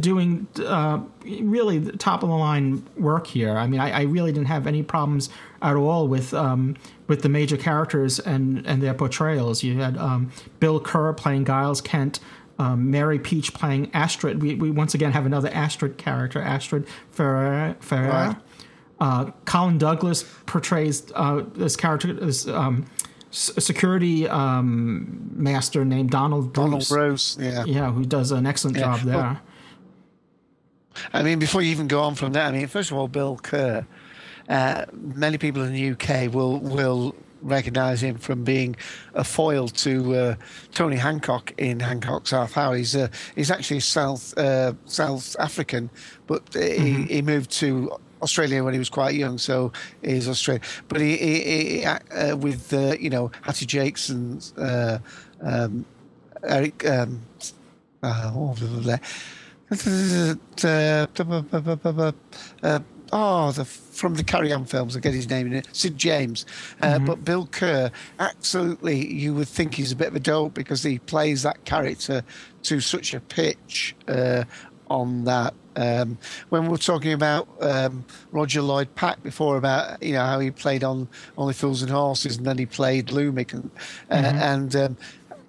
doing 0.00 0.46
uh, 0.64 1.00
really 1.24 1.80
top 1.98 2.22
of 2.22 2.28
the 2.28 2.34
line 2.34 2.86
work 2.96 3.26
here. 3.26 3.56
I 3.56 3.66
mean, 3.66 3.80
I, 3.80 3.90
I, 3.90 4.02
really 4.02 4.32
didn't 4.32 4.46
have 4.48 4.66
any 4.66 4.82
problems 4.82 5.28
at 5.60 5.76
all 5.76 6.08
with 6.08 6.32
um, 6.32 6.76
with 7.08 7.22
the 7.22 7.28
major 7.28 7.56
characters 7.56 8.18
and 8.18 8.66
and 8.66 8.82
their 8.82 8.94
portrayals. 8.94 9.62
You 9.62 9.78
had 9.80 9.98
um, 9.98 10.32
Bill 10.60 10.80
Kerr 10.80 11.12
playing 11.12 11.44
Giles 11.44 11.80
Kent. 11.80 12.20
Um, 12.58 12.90
Mary 12.90 13.18
Peach 13.18 13.52
playing 13.52 13.90
Astrid. 13.92 14.40
We, 14.40 14.54
we 14.54 14.70
once 14.70 14.94
again 14.94 15.12
have 15.12 15.26
another 15.26 15.50
Astrid 15.50 15.98
character, 15.98 16.40
Astrid 16.40 16.88
Ferrier. 17.10 17.76
Ferrier. 17.80 18.08
Right. 18.10 18.36
Uh, 18.98 19.30
Colin 19.44 19.76
Douglas 19.76 20.24
portrays 20.46 21.12
uh, 21.14 21.42
this 21.54 21.76
character, 21.76 22.14
this 22.14 22.48
um, 22.48 22.86
security 23.36 24.28
um, 24.28 25.30
master 25.34 25.84
named 25.84 26.10
Donald 26.10 26.52
Donald 26.54 26.86
Bruce. 26.88 26.90
Rose, 26.90 27.38
yeah, 27.40 27.64
yeah, 27.66 27.92
who 27.92 28.04
does 28.04 28.30
an 28.32 28.46
excellent 28.46 28.76
Yeah. 28.78 28.96
job 28.96 29.00
there. 29.06 29.16
Well, 29.16 29.38
I 31.12 31.22
mean, 31.22 31.38
before 31.38 31.60
you 31.62 31.70
even 31.70 31.88
go 31.88 32.00
on 32.00 32.14
from 32.14 32.32
that, 32.32 32.46
I 32.46 32.56
mean, 32.56 32.66
first 32.68 32.90
of 32.90 32.96
all, 32.96 33.08
Bill 33.08 33.36
Kerr. 33.36 33.86
Uh, 34.48 34.84
many 34.92 35.38
people 35.38 35.62
in 35.62 35.72
the 35.72 35.90
UK 35.90 36.32
will 36.32 36.58
will 36.60 37.14
recognise 37.42 38.02
him 38.02 38.16
from 38.16 38.44
being 38.44 38.74
a 39.14 39.22
foil 39.24 39.68
to 39.68 40.14
uh, 40.14 40.34
Tony 40.72 40.96
Hancock 40.96 41.52
in 41.58 41.80
Hancock's 41.80 42.30
Half 42.30 42.56
Hour. 42.56 42.76
He's 42.76 42.94
uh, 42.96 43.08
he's 43.34 43.50
actually 43.50 43.80
South 43.80 44.36
uh, 44.38 44.72
South 44.86 45.36
African, 45.38 45.90
but 46.26 46.42
uh, 46.56 46.60
he, 46.60 47.02
he 47.02 47.22
moved 47.22 47.50
to 47.60 47.90
Australia 48.22 48.64
when 48.64 48.72
he 48.72 48.78
was 48.78 48.88
quite 48.88 49.14
young, 49.14 49.38
so 49.38 49.72
he's 50.02 50.28
Australian. 50.28 50.62
But 50.88 51.00
he, 51.00 51.16
he, 51.16 51.40
he 51.80 51.84
uh, 51.84 52.36
with 52.36 52.72
uh, 52.72 52.94
you 52.98 53.10
know 53.10 53.30
Hattie 53.42 53.66
Jacques 53.66 54.08
and 54.08 54.52
uh, 54.56 54.98
um, 55.42 55.84
Eric. 56.42 56.86
Um, 56.86 57.22
uh, 58.02 58.32
oh, 58.34 58.54
oh, 63.12 63.52
the 63.52 63.64
from 63.64 64.14
the 64.14 64.24
Carry 64.24 64.52
On 64.52 64.64
films, 64.64 64.96
I 64.96 65.00
get 65.00 65.14
his 65.14 65.28
name 65.28 65.46
in 65.48 65.54
it. 65.54 65.68
Sid 65.72 65.96
James, 65.96 66.46
uh, 66.82 66.98
but 66.98 67.24
Bill 67.24 67.46
Kerr, 67.46 67.90
absolutely, 68.18 69.12
you 69.12 69.34
would 69.34 69.48
think 69.48 69.74
he's 69.74 69.92
a 69.92 69.96
bit 69.96 70.08
of 70.08 70.16
a 70.16 70.20
dope 70.20 70.54
because 70.54 70.82
he 70.82 70.98
plays 70.98 71.42
that 71.42 71.64
character 71.64 72.22
to 72.64 72.80
such 72.80 73.14
a 73.14 73.20
pitch 73.20 73.96
uh, 74.08 74.44
on 74.88 75.24
that. 75.24 75.54
Um, 75.76 76.18
when 76.48 76.62
we 76.62 76.68
were 76.68 76.78
talking 76.78 77.12
about 77.12 77.48
um, 77.60 78.04
Roger 78.32 78.62
Lloyd 78.62 78.94
Pack 78.94 79.22
before 79.22 79.56
about 79.56 80.02
you 80.02 80.14
know 80.14 80.24
how 80.24 80.40
he 80.40 80.50
played 80.50 80.82
on 80.82 81.08
Only 81.36 81.54
Fools 81.54 81.82
and 81.82 81.90
Horses 81.90 82.38
and 82.38 82.46
then 82.46 82.58
he 82.58 82.66
played 82.66 83.08
Lumic 83.08 83.52
and 83.52 83.70
uh, 84.10 84.14
and 84.14 84.74
um, 84.74 84.96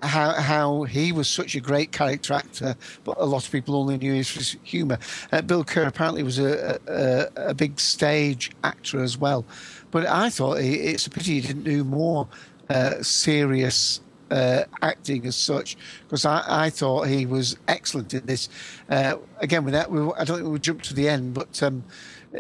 how 0.04 0.34
how 0.34 0.84
he 0.84 1.12
was 1.12 1.28
such 1.28 1.56
a 1.56 1.60
great 1.60 1.92
character 1.92 2.34
actor, 2.34 2.76
but 3.04 3.18
a 3.20 3.26
lot 3.26 3.46
of 3.46 3.52
people 3.52 3.76
only 3.76 3.98
knew 3.98 4.14
his, 4.14 4.30
his 4.30 4.58
humour. 4.64 5.00
Uh, 5.32 5.42
Bill 5.42 5.64
Kerr 5.64 5.88
apparently 5.88 6.24
was 6.24 6.40
a, 6.40 6.80
a 6.88 7.50
a 7.50 7.54
big 7.54 7.80
stage 7.80 8.52
actor 8.64 9.02
as 9.02 9.18
well, 9.18 9.46
but 9.92 10.06
I 10.06 10.30
thought 10.30 10.60
he, 10.60 10.76
it's 10.76 11.08
a 11.08 11.10
pity 11.10 11.36
he 11.40 11.42
didn't 11.42 11.64
do 11.64 11.84
more 11.84 12.28
uh, 12.70 13.02
serious. 13.02 14.02
Uh, 14.30 14.66
acting 14.82 15.26
as 15.26 15.38
such, 15.38 15.78
because 16.04 16.26
I, 16.26 16.44
I 16.66 16.70
thought 16.70 17.08
he 17.08 17.26
was 17.26 17.56
excellent 17.70 18.14
in 18.14 18.26
this. 18.26 18.50
Uh, 18.90 19.16
again, 19.38 19.64
with 19.64 19.74
that, 19.74 19.90
we, 19.90 20.02
I 20.18 20.26
don't 20.26 20.38
think 20.40 20.50
we'll 20.50 20.58
jump 20.58 20.82
to 20.82 20.94
the 20.94 21.08
end, 21.08 21.34
but 21.34 21.64
um, 21.64 21.84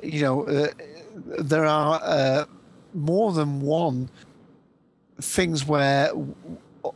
you 0.04 0.22
know, 0.22 0.44
uh, 0.48 0.68
there 1.40 1.66
are 1.66 2.02
uh, 2.04 2.46
more 2.94 3.32
than 3.32 3.62
one 3.62 4.10
things 5.22 5.66
where 5.66 6.12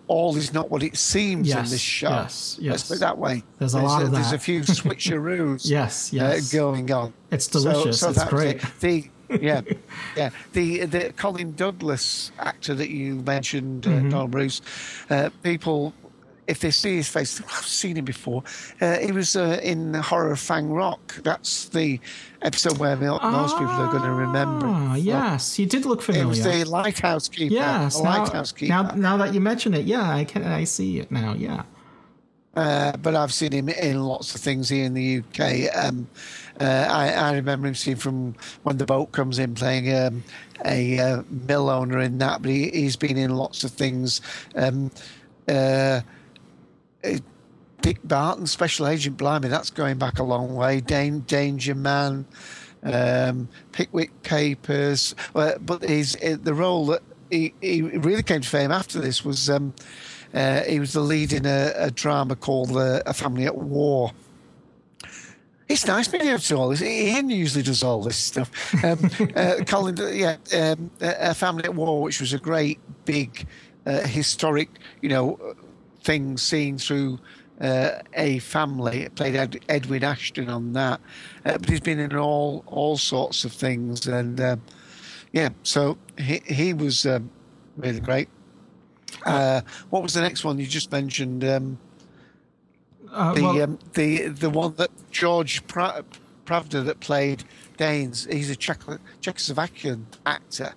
all 0.07 0.35
is 0.35 0.53
not 0.53 0.69
what 0.69 0.83
it 0.83 0.95
seems 0.97 1.47
Yes, 1.47 1.67
in 1.67 1.71
this 1.71 1.81
show. 1.81 2.09
yes, 2.09 2.57
Let's 2.59 2.59
yes. 2.59 2.87
put 2.87 2.97
it 2.97 2.99
that 2.99 3.17
way. 3.17 3.43
There's 3.59 3.73
a 3.73 3.81
lot 3.81 4.03
of 4.03 4.11
that. 4.11 4.17
There's 4.17 4.33
a 4.33 4.39
few 4.39 4.61
switcheroos. 4.61 5.69
Yes, 5.69 6.11
yes. 6.13 6.53
Uh, 6.53 6.57
going 6.57 6.91
on. 6.91 7.13
It's 7.31 7.47
delicious. 7.47 8.03
It's 8.03 8.23
great. 8.25 8.57
it. 8.57 8.71
The 8.79 9.09
yeah, 9.39 9.61
yeah. 10.17 10.29
The 10.53 10.85
the 10.85 11.13
Colin 11.15 11.53
Douglas 11.55 12.31
actor 12.39 12.73
that 12.75 12.89
you 12.89 13.15
mentioned, 13.15 13.87
uh, 13.87 13.91
Mhm. 13.91 14.11
Donald 14.11 14.31
Bruce. 14.31 14.61
Uh, 15.09 15.29
people, 15.43 15.93
if 16.47 16.59
they 16.59 16.71
see 16.71 16.95
his 16.97 17.07
face, 17.07 17.39
I've 17.41 17.65
seen 17.65 17.97
him 17.97 18.05
before. 18.05 18.43
Uh, 18.81 18.97
he 18.97 19.11
was 19.11 19.35
uh, 19.35 19.59
in 19.63 19.93
Horror 19.93 20.31
of 20.31 20.39
Fang 20.39 20.69
Rock. 20.69 21.15
That's 21.23 21.69
the 21.69 21.99
episode 22.41 22.77
where 22.79 22.95
mo- 22.97 23.19
most 23.21 23.53
people 23.57 23.71
are 23.73 23.91
going 23.91 24.03
to 24.03 24.11
remember. 24.11 24.65
him 24.67 24.73
Ah, 24.73 24.95
yes, 24.95 25.53
he 25.55 25.65
did 25.65 25.85
look 25.85 26.01
familiar. 26.01 26.25
It 26.25 26.29
was 26.29 26.43
the 26.43 26.63
lighthouse 26.65 27.29
keeper. 27.29 27.53
yes, 27.53 27.97
now, 28.01 28.09
lighthouse 28.19 28.51
keeper. 28.51 28.69
now 28.73 28.81
now 28.95 29.17
that 29.17 29.33
you 29.33 29.39
mention 29.39 29.73
it, 29.73 29.85
yeah, 29.85 30.09
I 30.09 30.25
can 30.25 30.43
I 30.43 30.63
see 30.65 30.99
it 30.99 31.11
now. 31.11 31.33
Yeah. 31.37 31.63
Uh, 32.53 32.91
but 32.97 33.15
I've 33.15 33.33
seen 33.33 33.53
him 33.53 33.69
in 33.69 34.03
lots 34.03 34.35
of 34.35 34.41
things 34.41 34.67
here 34.67 34.83
in 34.83 34.93
the 34.93 35.19
UK. 35.19 35.73
Um, 35.73 36.09
uh, 36.61 36.87
I, 36.89 37.09
I 37.11 37.33
remember 37.33 37.67
him 37.67 37.75
seeing 37.75 37.97
from 37.97 38.35
when 38.63 38.77
the 38.77 38.85
boat 38.85 39.11
comes 39.11 39.39
in 39.39 39.55
playing 39.55 39.93
um, 39.95 40.23
a 40.63 40.99
uh, 40.99 41.23
mill 41.47 41.69
owner 41.69 41.99
in 41.99 42.19
that, 42.19 42.41
but 42.41 42.51
he, 42.51 42.69
he's 42.69 42.95
been 42.95 43.17
in 43.17 43.35
lots 43.35 43.63
of 43.63 43.71
things. 43.71 44.21
Um, 44.55 44.91
uh, 45.47 46.01
Dick 47.81 47.99
Barton, 48.03 48.45
Special 48.45 48.87
Agent 48.87 49.17
Blimey, 49.17 49.47
that's 49.47 49.71
going 49.71 49.97
back 49.97 50.19
a 50.19 50.23
long 50.23 50.55
way. 50.55 50.81
Dan- 50.81 51.21
Danger 51.21 51.73
Man, 51.73 52.25
um, 52.83 53.49
Pickwick 53.71 54.21
Papers. 54.21 55.15
But 55.33 55.81
his, 55.81 56.15
uh, 56.23 56.37
the 56.41 56.53
role 56.53 56.85
that 56.87 57.01
he, 57.31 57.55
he 57.59 57.81
really 57.81 58.23
came 58.23 58.41
to 58.41 58.47
fame 58.47 58.71
after 58.71 58.99
this 58.99 59.25
was 59.25 59.49
um, 59.49 59.73
uh, 60.33 60.61
he 60.61 60.79
was 60.79 60.93
the 60.93 61.01
lead 61.01 61.33
in 61.33 61.47
a, 61.47 61.73
a 61.75 61.91
drama 61.91 62.35
called 62.35 62.77
A 62.77 63.13
Family 63.13 63.45
at 63.45 63.57
War. 63.57 64.11
It's 65.71 65.87
nice 65.87 66.09
being 66.09 66.27
able 66.27 66.39
to 66.39 66.47
do 66.47 66.57
all 66.57 66.69
this. 66.69 66.81
Ian 66.81 67.29
usually 67.29 67.63
does 67.63 67.81
all 67.81 68.01
this 68.01 68.17
stuff. 68.17 68.51
Um, 68.83 69.09
uh, 69.35 69.63
Colin, 69.65 69.95
yeah, 70.11 70.35
um, 70.53 70.91
a 70.99 71.33
family 71.33 71.63
at 71.63 71.73
war, 71.73 72.01
which 72.01 72.19
was 72.19 72.33
a 72.33 72.39
great 72.39 72.77
big 73.05 73.47
uh, 73.85 74.01
historic, 74.01 74.69
you 75.01 75.07
know, 75.07 75.55
thing 76.03 76.37
seen 76.37 76.77
through 76.77 77.19
uh, 77.61 77.99
a 78.15 78.39
family. 78.39 79.03
It 79.03 79.15
played 79.15 79.35
Ed, 79.35 79.63
Edwin 79.69 80.03
Ashton 80.03 80.49
on 80.49 80.73
that, 80.73 80.99
uh, 81.45 81.57
but 81.57 81.69
he's 81.69 81.79
been 81.79 81.99
in 81.99 82.17
all 82.17 82.65
all 82.67 82.97
sorts 82.97 83.45
of 83.45 83.53
things, 83.53 84.07
and 84.07 84.41
um, 84.41 84.61
yeah, 85.31 85.49
so 85.63 85.97
he 86.17 86.41
he 86.45 86.73
was 86.73 87.05
um, 87.05 87.29
really 87.77 88.01
great. 88.01 88.27
Uh, 89.25 89.61
what 89.89 90.03
was 90.03 90.13
the 90.13 90.21
next 90.21 90.43
one 90.43 90.59
you 90.59 90.67
just 90.67 90.91
mentioned? 90.91 91.45
Um, 91.45 91.77
Uh, 93.11 93.33
the 93.33 93.41
well- 93.43 93.61
um, 93.61 93.79
the 93.93 94.27
the 94.27 94.49
one 94.49 94.73
that 94.75 94.89
George 95.11 95.65
pra- 95.67 96.03
Pravda 96.45 96.83
that 96.85 96.99
played 96.99 97.43
Danes. 97.77 98.25
He's 98.31 98.49
a 98.49 98.55
Czech- 98.55 98.99
Czechoslovakian 99.21 100.05
actor. 100.25 100.73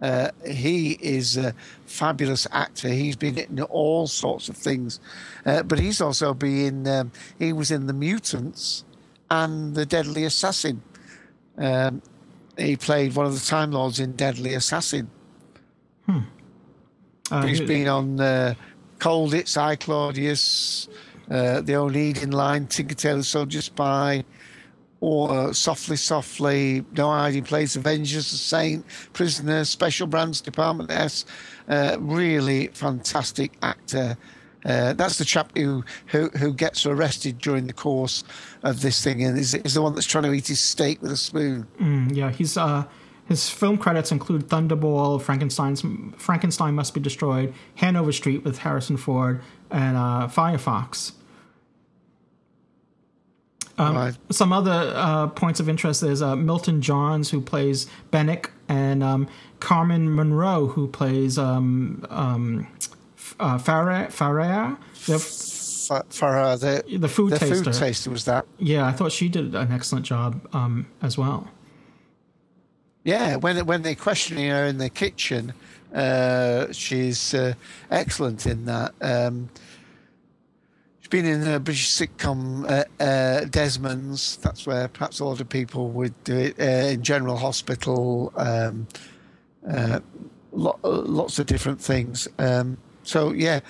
Uh, 0.00 0.30
he 0.46 0.92
is 1.00 1.36
a 1.36 1.52
fabulous 1.86 2.46
actor. 2.52 2.88
He's 2.88 3.16
been 3.16 3.36
in 3.36 3.60
all 3.62 4.06
sorts 4.06 4.48
of 4.48 4.56
things, 4.56 5.00
uh, 5.44 5.62
but 5.64 5.78
he's 5.80 6.00
also 6.00 6.34
been. 6.34 6.86
Um, 6.86 7.10
he 7.38 7.52
was 7.52 7.70
in 7.70 7.86
The 7.88 7.92
Mutants 7.92 8.84
and 9.30 9.74
The 9.74 9.84
Deadly 9.86 10.24
Assassin. 10.24 10.82
Um, 11.56 12.00
he 12.56 12.76
played 12.76 13.16
one 13.16 13.26
of 13.26 13.34
the 13.34 13.44
Time 13.44 13.72
Lords 13.72 13.98
in 13.98 14.12
Deadly 14.12 14.54
Assassin. 14.54 15.10
Uh, 17.30 17.42
He's 17.46 17.58
he- 17.58 17.66
been 17.66 17.88
on 17.88 18.20
uh, 18.20 18.54
Colditz 19.00 19.56
I 19.56 19.76
Claudius, 19.76 20.88
uh, 21.30 21.60
the 21.60 21.74
Onedin 21.74 22.32
Line, 22.32 22.66
Tinker 22.66 22.94
Tailor 22.94 23.22
Soldier 23.22 23.62
Spy, 23.62 24.24
or 25.00 25.30
uh, 25.30 25.52
Softly 25.52 25.96
Softly, 25.96 26.84
No 26.96 27.10
Hiding 27.10 27.44
Place, 27.44 27.76
Avengers, 27.76 28.30
The 28.30 28.36
Saint, 28.36 28.84
Prisoner, 29.12 29.64
Special 29.64 30.06
Branch, 30.06 30.40
Department 30.40 30.90
S. 30.90 31.24
Uh, 31.68 31.96
really 32.00 32.68
fantastic 32.68 33.52
actor. 33.62 34.16
Uh, 34.64 34.92
that's 34.94 35.18
the 35.18 35.24
chap 35.24 35.52
who, 35.56 35.84
who 36.06 36.28
who 36.30 36.52
gets 36.52 36.84
arrested 36.84 37.38
during 37.38 37.68
the 37.68 37.72
course 37.72 38.24
of 38.64 38.80
this 38.80 39.02
thing, 39.04 39.22
and 39.22 39.38
is, 39.38 39.54
is 39.54 39.74
the 39.74 39.82
one 39.82 39.94
that's 39.94 40.06
trying 40.06 40.24
to 40.24 40.32
eat 40.32 40.48
his 40.48 40.60
steak 40.60 41.00
with 41.00 41.12
a 41.12 41.16
spoon. 41.16 41.66
Mm, 41.80 42.14
yeah, 42.14 42.30
he's 42.32 42.56
uh, 42.56 42.84
his 43.28 43.48
film 43.48 43.78
credits 43.78 44.10
include 44.10 44.48
Thunderball, 44.48 45.22
Frankenstein's 45.22 45.84
Frankenstein 46.16 46.74
Must 46.74 46.92
Be 46.92 47.00
Destroyed, 47.00 47.54
Hanover 47.76 48.10
Street 48.10 48.42
with 48.42 48.58
Harrison 48.58 48.96
Ford, 48.96 49.42
and 49.70 49.96
uh, 49.96 50.28
Firefox. 50.28 51.12
Um, 53.78 53.96
Right. 53.96 54.16
Some 54.30 54.52
other 54.52 54.92
uh, 54.94 55.28
points 55.28 55.60
of 55.60 55.68
interest 55.68 56.02
is 56.02 56.20
uh, 56.20 56.34
Milton 56.36 56.82
Johns, 56.82 57.30
who 57.30 57.40
plays 57.40 57.86
Bennick, 58.12 58.50
and 58.68 59.02
um, 59.02 59.28
Carmen 59.60 60.14
Munroe, 60.14 60.66
who 60.66 60.88
plays 60.88 61.38
um, 61.38 62.04
um, 62.10 62.66
uh, 63.40 63.58
Farah. 63.58 64.08
Farah? 64.08 64.76
The, 65.06 65.12
the 65.88 66.98
the 66.98 67.08
food 67.08 67.32
the 67.32 67.38
taster. 67.38 67.64
food 67.64 67.72
taster 67.72 68.10
was 68.10 68.24
that. 68.26 68.44
Yeah, 68.58 68.86
I 68.86 68.92
thought 68.92 69.12
she 69.12 69.28
did 69.28 69.54
an 69.54 69.72
excellent 69.72 70.04
job 70.04 70.46
um, 70.52 70.86
as 71.00 71.16
well. 71.16 71.48
Yeah, 73.04 73.36
when 73.36 73.64
when 73.64 73.82
they're 73.82 73.94
questioning 73.94 74.50
her 74.50 74.66
in 74.66 74.78
the 74.78 74.90
kitchen, 74.90 75.54
uh, 75.94 76.72
she's 76.72 77.32
uh, 77.32 77.54
excellent 77.90 78.46
in 78.46 78.66
that. 78.66 78.92
Um, 79.00 79.48
been 81.10 81.24
in 81.24 81.46
a 81.46 81.58
British 81.58 81.88
sitcom 81.88 82.64
uh, 82.70 82.84
uh, 83.02 83.44
Desmond's. 83.46 84.36
That's 84.38 84.66
where 84.66 84.88
perhaps 84.88 85.20
a 85.20 85.24
lot 85.24 85.40
of 85.40 85.48
people 85.48 85.90
would 85.90 86.14
do 86.24 86.36
it. 86.36 86.60
Uh, 86.60 86.92
in 86.92 87.02
General 87.02 87.36
Hospital, 87.36 88.32
um, 88.36 88.86
uh, 89.68 90.00
lo- 90.52 90.78
uh, 90.84 90.88
lots 90.88 91.38
of 91.38 91.46
different 91.46 91.80
things. 91.80 92.28
Um, 92.38 92.78
so 93.02 93.32
yeah. 93.32 93.60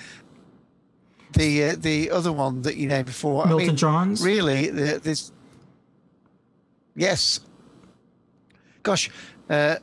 The 1.34 1.64
uh, 1.64 1.76
the 1.78 2.11
other 2.11 2.32
one 2.32 2.62
that 2.62 2.76
you 2.76 2.89
named 2.89 3.07
before, 3.07 3.45
I 3.45 3.49
Milton 3.49 3.66
mean, 3.68 3.76
Johns? 3.76 4.24
really, 4.24 4.70
the, 4.70 4.99
this. 4.99 5.30
Yes. 6.97 7.41
Gosh, 8.82 9.11
uh, 9.51 9.76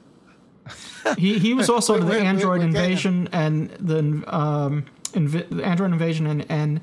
he 1.17 1.37
he 1.37 1.53
was 1.53 1.69
also 1.69 1.95
in 1.95 2.07
the 2.07 2.19
Android 2.19 2.61
Invasion 2.61 3.29
and 3.31 3.69
the 3.79 3.99
um, 4.27 4.85
inv- 5.13 5.63
Android 5.63 5.91
Invasion 5.91 6.25
and, 6.25 6.45
and 6.49 6.81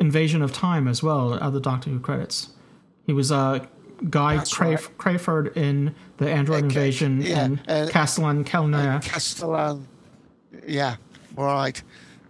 Invasion 0.00 0.42
of 0.42 0.52
Time 0.52 0.88
as 0.88 1.02
well. 1.02 1.34
Other 1.34 1.60
Doctor 1.60 1.90
Who 1.90 2.00
credits. 2.00 2.50
He 3.06 3.12
was 3.12 3.32
uh, 3.32 3.64
Guy 4.10 4.38
Crayf- 4.38 4.96
Crayford 4.98 5.56
in 5.56 5.94
the 6.18 6.30
Android 6.30 6.64
Invasion 6.64 7.22
yeah, 7.22 7.44
and 7.44 7.60
uh, 7.68 7.88
Castellan 7.90 8.44
Kelner. 8.44 9.02
Castellan. 9.02 9.88
Yeah, 10.66 10.96
right. 11.36 11.82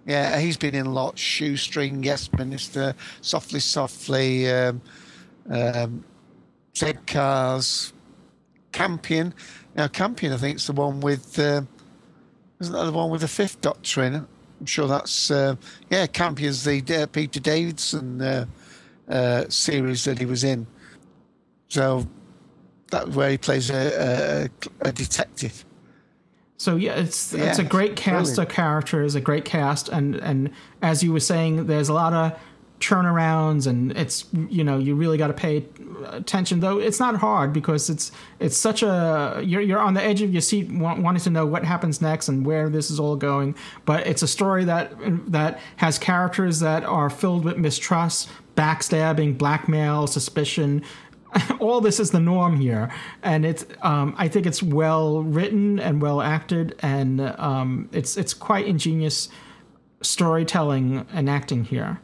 Yeah, 0.06 0.38
he's 0.38 0.56
been 0.56 0.74
in 0.74 0.86
a 0.86 0.90
lots. 0.90 1.20
Shoestring, 1.20 2.02
Yes 2.02 2.32
Minister, 2.32 2.94
Softly 3.20 3.60
Softly, 3.60 4.50
um, 4.50 4.80
um, 5.50 6.04
Zed 6.74 7.06
Cars, 7.06 7.92
Campion. 8.72 9.34
Now, 9.76 9.88
Campion, 9.88 10.32
I 10.32 10.38
think, 10.38 10.56
is 10.56 10.66
the 10.66 10.72
one 10.72 11.00
with. 11.00 11.38
Uh, 11.38 11.62
isn't 12.60 12.72
that 12.72 12.84
the 12.84 12.92
one 12.92 13.10
with 13.10 13.20
the 13.20 13.28
fifth 13.28 13.60
Doctor 13.60 14.02
in? 14.02 14.26
I'm 14.60 14.66
sure 14.66 14.88
that's. 14.88 15.30
Uh, 15.30 15.56
yeah, 15.90 16.06
Campion's 16.06 16.64
the 16.64 16.82
uh, 17.02 17.06
Peter 17.06 17.40
Davidson 17.40 18.20
uh, 18.20 18.46
uh, 19.08 19.44
series 19.48 20.04
that 20.04 20.18
he 20.18 20.26
was 20.26 20.44
in. 20.44 20.66
So 21.68 22.06
that's 22.90 23.08
where 23.08 23.30
he 23.30 23.38
plays 23.38 23.70
a, 23.70 24.48
a, 24.82 24.88
a 24.88 24.92
detective. 24.92 25.64
So 26.56 26.74
yeah, 26.74 26.94
it's 26.94 27.32
it's 27.34 27.58
Yeah, 27.58 27.64
a 27.64 27.68
great 27.68 27.94
cast 27.94 28.34
brilliant. 28.34 28.38
of 28.38 28.48
characters, 28.48 29.14
a 29.14 29.20
great 29.20 29.44
cast, 29.44 29.88
and 29.88 30.16
and 30.16 30.50
as 30.82 31.02
you 31.04 31.12
were 31.12 31.20
saying, 31.20 31.66
there's 31.66 31.88
a 31.88 31.94
lot 31.94 32.12
of 32.12 32.38
turnarounds, 32.80 33.66
and 33.66 33.92
it's 33.92 34.24
you 34.48 34.64
know 34.64 34.78
you 34.78 34.94
really 34.94 35.18
got 35.18 35.28
to 35.28 35.34
pay 35.34 35.64
attention. 36.06 36.60
Though 36.60 36.78
it's 36.78 37.00
not 37.00 37.16
hard 37.16 37.52
because 37.52 37.90
it's 37.90 38.12
it's 38.40 38.56
such 38.56 38.82
a 38.82 39.42
you're 39.44 39.60
you're 39.60 39.78
on 39.78 39.94
the 39.94 40.02
edge 40.02 40.22
of 40.22 40.32
your 40.32 40.40
seat, 40.40 40.70
wanting 40.70 41.22
to 41.22 41.30
know 41.30 41.46
what 41.46 41.64
happens 41.64 42.00
next 42.00 42.28
and 42.28 42.46
where 42.46 42.68
this 42.68 42.90
is 42.90 43.00
all 43.00 43.16
going. 43.16 43.54
But 43.84 44.06
it's 44.06 44.22
a 44.22 44.28
story 44.28 44.64
that 44.64 44.92
that 45.30 45.60
has 45.76 45.98
characters 45.98 46.60
that 46.60 46.84
are 46.84 47.10
filled 47.10 47.44
with 47.44 47.56
mistrust, 47.56 48.28
backstabbing, 48.56 49.38
blackmail, 49.38 50.06
suspicion 50.06 50.82
all 51.60 51.80
this 51.80 52.00
is 52.00 52.10
the 52.10 52.20
norm 52.20 52.56
here, 52.58 52.90
and 53.22 53.44
it's 53.44 53.66
um, 53.82 54.14
I 54.16 54.28
think 54.28 54.46
it's 54.46 54.62
well 54.62 55.22
written 55.22 55.78
and 55.78 56.00
well 56.00 56.20
acted, 56.20 56.74
and 56.80 57.20
um, 57.20 57.88
it's 57.92 58.16
it's 58.16 58.34
quite 58.34 58.66
ingenious 58.66 59.28
storytelling 60.00 61.06
and 61.12 61.28
acting 61.28 61.64
here. 61.64 62.00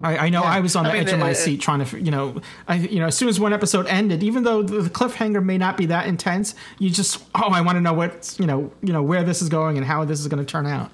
I, 0.00 0.16
I 0.16 0.28
know 0.28 0.42
Yeah. 0.42 0.50
I 0.50 0.60
was 0.60 0.76
on 0.76 0.84
the 0.84 0.90
I 0.90 0.92
mean, 0.94 1.02
edge 1.02 1.12
of 1.12 1.18
my 1.18 1.32
uh, 1.32 1.34
seat 1.34 1.60
trying 1.60 1.84
to, 1.84 2.00
you 2.00 2.10
know, 2.10 2.40
I 2.68 2.76
you 2.76 3.00
know 3.00 3.06
as 3.06 3.16
soon 3.16 3.28
as 3.28 3.40
one 3.40 3.52
episode 3.52 3.86
ended, 3.86 4.22
even 4.22 4.44
though 4.44 4.62
the 4.62 4.88
cliffhanger 4.88 5.44
may 5.44 5.58
not 5.58 5.76
be 5.76 5.86
that 5.86 6.06
intense, 6.06 6.54
you 6.78 6.90
just 6.90 7.24
oh 7.34 7.48
I 7.48 7.60
want 7.62 7.76
to 7.76 7.80
know 7.80 7.94
what 7.94 8.36
you 8.38 8.46
know 8.46 8.70
you 8.80 8.92
know 8.92 9.02
where 9.02 9.24
this 9.24 9.42
is 9.42 9.48
going 9.48 9.76
and 9.76 9.84
how 9.84 10.04
this 10.04 10.20
is 10.20 10.28
going 10.28 10.44
to 10.44 10.50
turn 10.50 10.66
out. 10.66 10.90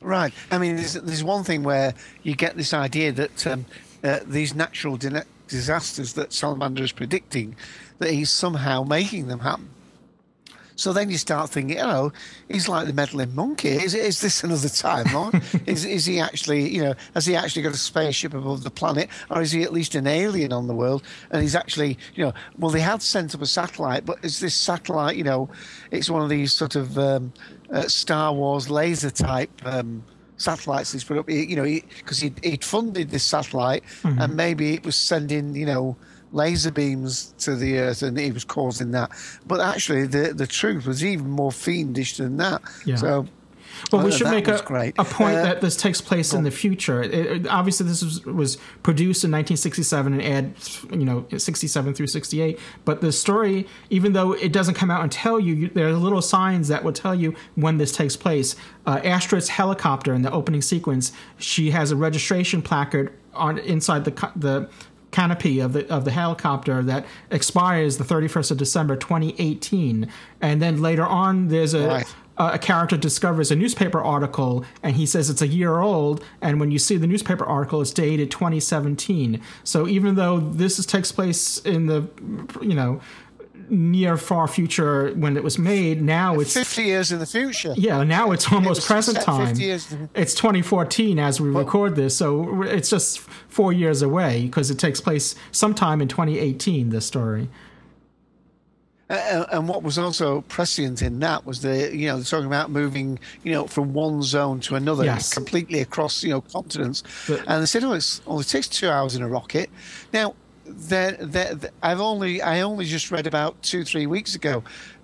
Right. 0.00 0.32
I 0.50 0.58
mean, 0.58 0.76
there's, 0.76 0.94
there's 0.94 1.24
one 1.24 1.42
thing 1.42 1.62
where 1.64 1.92
you 2.22 2.36
get 2.36 2.56
this 2.56 2.72
idea 2.72 3.10
that 3.12 3.46
um, 3.46 3.66
uh, 4.04 4.20
these 4.24 4.54
natural 4.54 4.96
disasters 5.48 6.12
that 6.12 6.32
Salamander 6.32 6.84
is 6.84 6.92
predicting, 6.92 7.56
that 7.98 8.10
he's 8.10 8.30
somehow 8.30 8.84
making 8.84 9.26
them 9.26 9.40
happen. 9.40 9.68
So 10.78 10.92
then 10.92 11.08
you 11.10 11.16
start 11.16 11.48
thinking, 11.50 11.80
oh, 11.80 12.12
he's 12.48 12.68
like 12.68 12.86
the 12.86 12.92
Meddling 12.92 13.34
Monk. 13.34 13.64
Is, 13.64 13.94
is 13.94 14.20
this 14.20 14.44
another 14.44 14.68
timeline? 14.68 15.42
is, 15.66 15.84
is 15.86 16.04
he 16.04 16.20
actually, 16.20 16.68
you 16.68 16.82
know, 16.84 16.94
has 17.14 17.24
he 17.24 17.34
actually 17.34 17.62
got 17.62 17.72
a 17.72 17.78
spaceship 17.78 18.34
above 18.34 18.62
the 18.62 18.70
planet, 18.70 19.08
or 19.30 19.40
is 19.40 19.52
he 19.52 19.62
at 19.62 19.72
least 19.72 19.94
an 19.94 20.06
alien 20.06 20.52
on 20.52 20.66
the 20.66 20.74
world? 20.74 21.02
And 21.30 21.40
he's 21.42 21.54
actually, 21.54 21.98
you 22.14 22.24
know, 22.26 22.34
well, 22.58 22.70
they 22.70 22.80
had 22.80 23.00
sent 23.02 23.34
up 23.34 23.40
a 23.40 23.46
satellite, 23.46 24.04
but 24.04 24.18
is 24.22 24.38
this 24.40 24.54
satellite, 24.54 25.16
you 25.16 25.24
know, 25.24 25.48
it's 25.90 26.10
one 26.10 26.22
of 26.22 26.28
these 26.28 26.52
sort 26.52 26.76
of 26.76 26.98
um, 26.98 27.32
uh, 27.72 27.82
Star 27.88 28.34
Wars 28.34 28.68
laser 28.68 29.10
type 29.10 29.50
um, 29.64 30.04
satellites 30.36 30.92
he's 30.92 31.04
put 31.04 31.16
up, 31.16 31.30
you 31.30 31.56
know, 31.56 31.64
because 31.64 32.18
he, 32.20 32.32
he'd 32.42 32.62
funded 32.62 33.08
this 33.10 33.24
satellite, 33.24 33.82
Mhm. 34.02 34.22
and 34.22 34.36
maybe 34.36 34.74
it 34.74 34.84
was 34.84 34.94
sending, 34.94 35.56
you 35.56 35.64
know, 35.64 35.96
laser 36.32 36.70
beams 36.70 37.34
to 37.38 37.54
the 37.56 37.78
earth 37.78 38.02
and 38.02 38.18
he 38.18 38.32
was 38.32 38.44
causing 38.44 38.90
that 38.90 39.10
but 39.46 39.60
actually 39.60 40.06
the 40.06 40.32
the 40.34 40.46
truth 40.46 40.86
was 40.86 41.04
even 41.04 41.28
more 41.30 41.52
fiendish 41.52 42.16
than 42.16 42.36
that 42.36 42.60
Yeah. 42.84 42.96
so 42.96 43.26
Well, 43.92 44.02
we 44.02 44.10
uh, 44.10 44.14
should 44.16 44.30
make 44.30 44.48
a, 44.48 44.56
a 44.98 45.04
point 45.04 45.36
Uh, 45.36 45.42
that 45.42 45.60
this 45.60 45.76
takes 45.76 46.00
place 46.00 46.32
in 46.32 46.44
the 46.44 46.50
future. 46.50 47.02
It, 47.02 47.12
it- 47.12 47.46
obviously, 47.46 47.86
this 47.86 48.02
was, 48.02 48.24
was 48.24 48.56
produced 48.82 49.22
in 49.22 49.30
1967 49.30 50.12
and 50.14 50.22
aired, 50.22 50.54
you 50.90 51.04
know, 51.04 51.26
67 51.36 51.92
through 51.92 52.06
68. 52.06 52.58
But 52.86 53.02
the 53.02 53.12
story, 53.12 53.66
even 53.90 54.14
though 54.14 54.32
it 54.32 54.50
doesn't 54.52 54.74
come 54.74 54.90
out 54.90 55.02
and 55.02 55.12
tell 55.12 55.38
you, 55.38 55.54
you 55.54 55.68
there 55.68 55.88
are 55.88 55.92
little 55.92 56.22
signs 56.22 56.68
that 56.68 56.84
will 56.84 56.94
tell 56.94 57.14
you 57.14 57.34
when 57.54 57.76
this 57.76 57.92
takes 57.92 58.16
place. 58.16 58.56
Uh, 58.86 59.00
Astrid's 59.04 59.50
helicopter 59.50 60.14
in 60.14 60.22
the 60.22 60.32
opening 60.32 60.62
sequence, 60.62 61.12
she 61.36 61.70
has 61.72 61.90
a 61.90 61.96
registration 61.96 62.62
placard 62.62 63.12
on 63.34 63.58
inside 63.58 64.06
the 64.06 64.30
the 64.34 64.70
canopy 65.16 65.60
of 65.60 65.72
the 65.72 65.88
of 65.88 66.04
the 66.04 66.10
helicopter 66.10 66.82
that 66.82 67.06
expires 67.30 67.96
the 67.96 68.04
31st 68.04 68.50
of 68.50 68.58
December 68.58 68.96
2018, 68.96 70.10
and 70.42 70.60
then 70.60 70.82
later 70.82 71.06
on 71.06 71.48
there's 71.48 71.74
a. 71.74 71.88
Right. 71.88 72.06
A 72.06 72.26
a 72.38 72.58
character 72.58 72.98
discovers 72.98 73.50
a 73.50 73.56
newspaper 73.56 73.98
article 73.98 74.62
and 74.82 74.94
he 74.94 75.06
says 75.06 75.30
it's 75.30 75.40
a 75.40 75.46
year 75.46 75.80
old. 75.80 76.22
And 76.42 76.60
when 76.60 76.70
you 76.70 76.78
see 76.78 76.98
the 76.98 77.06
newspaper 77.06 77.46
article, 77.46 77.80
it's 77.80 77.94
dated 77.94 78.30
2017. 78.30 79.40
So 79.64 79.88
even 79.88 80.16
though 80.16 80.40
this 80.40 80.78
is, 80.78 80.84
takes 80.84 81.10
place 81.10 81.56
in 81.60 81.86
the, 81.86 82.06
you 82.60 82.74
know, 82.74 83.00
near 83.70 84.16
far 84.16 84.46
future 84.48 85.12
when 85.14 85.36
it 85.36 85.44
was 85.44 85.58
made, 85.58 86.02
now 86.02 86.38
it's 86.40 86.54
50 86.54 86.82
years 86.82 87.12
in 87.12 87.18
the 87.18 87.26
future. 87.26 87.74
yeah, 87.76 88.02
now 88.04 88.32
it's 88.32 88.50
almost 88.52 88.78
was 88.80 88.86
present 88.86 89.20
time. 89.20 89.48
50 89.48 89.62
years- 89.64 89.94
It's 90.14 90.34
2014 90.34 91.18
as 91.18 91.40
we 91.40 91.48
record 91.50 91.96
this, 91.96 92.16
so 92.16 92.62
it's 92.62 92.90
just 92.90 93.18
four 93.20 93.72
years 93.72 94.02
away 94.02 94.42
because 94.46 94.70
it 94.70 94.78
takes 94.78 95.00
place 95.00 95.34
sometime 95.52 96.00
in 96.00 96.08
2018. 96.08 96.90
This 96.90 97.06
story. 97.06 97.48
Uh, 99.08 99.46
and 99.52 99.68
what 99.68 99.84
was 99.84 99.98
also 99.98 100.40
prescient 100.48 101.00
in 101.00 101.20
that 101.20 101.46
was 101.46 101.62
the 101.62 101.94
you 101.96 102.08
know 102.08 102.16
they're 102.16 102.24
talking 102.24 102.48
about 102.48 102.72
moving 102.72 103.16
you 103.44 103.52
know 103.52 103.64
from 103.68 103.92
one 103.92 104.20
zone 104.20 104.58
to 104.58 104.74
another 104.74 105.04
Yes. 105.04 105.32
completely 105.32 105.78
across 105.80 106.24
you 106.24 106.30
know 106.30 106.40
continents 106.40 107.04
But- 107.28 107.44
and 107.46 107.62
they 107.62 107.66
said 107.66 107.84
oh 107.84 107.92
it's 107.92 108.20
only 108.26 108.42
takes 108.42 108.66
two 108.66 108.88
hours 108.90 109.14
in 109.14 109.22
a 109.22 109.28
rocket 109.28 109.70
now 110.12 110.34
there 110.66 111.12
there 111.12 111.56
I've 111.82 112.00
only 112.00 112.42
I 112.42 112.60
only 112.60 112.84
just 112.84 113.10
read 113.10 113.26
about 113.26 113.62
two 113.62 113.84
three 113.84 114.06
weeks 114.06 114.34
ago 114.34 114.62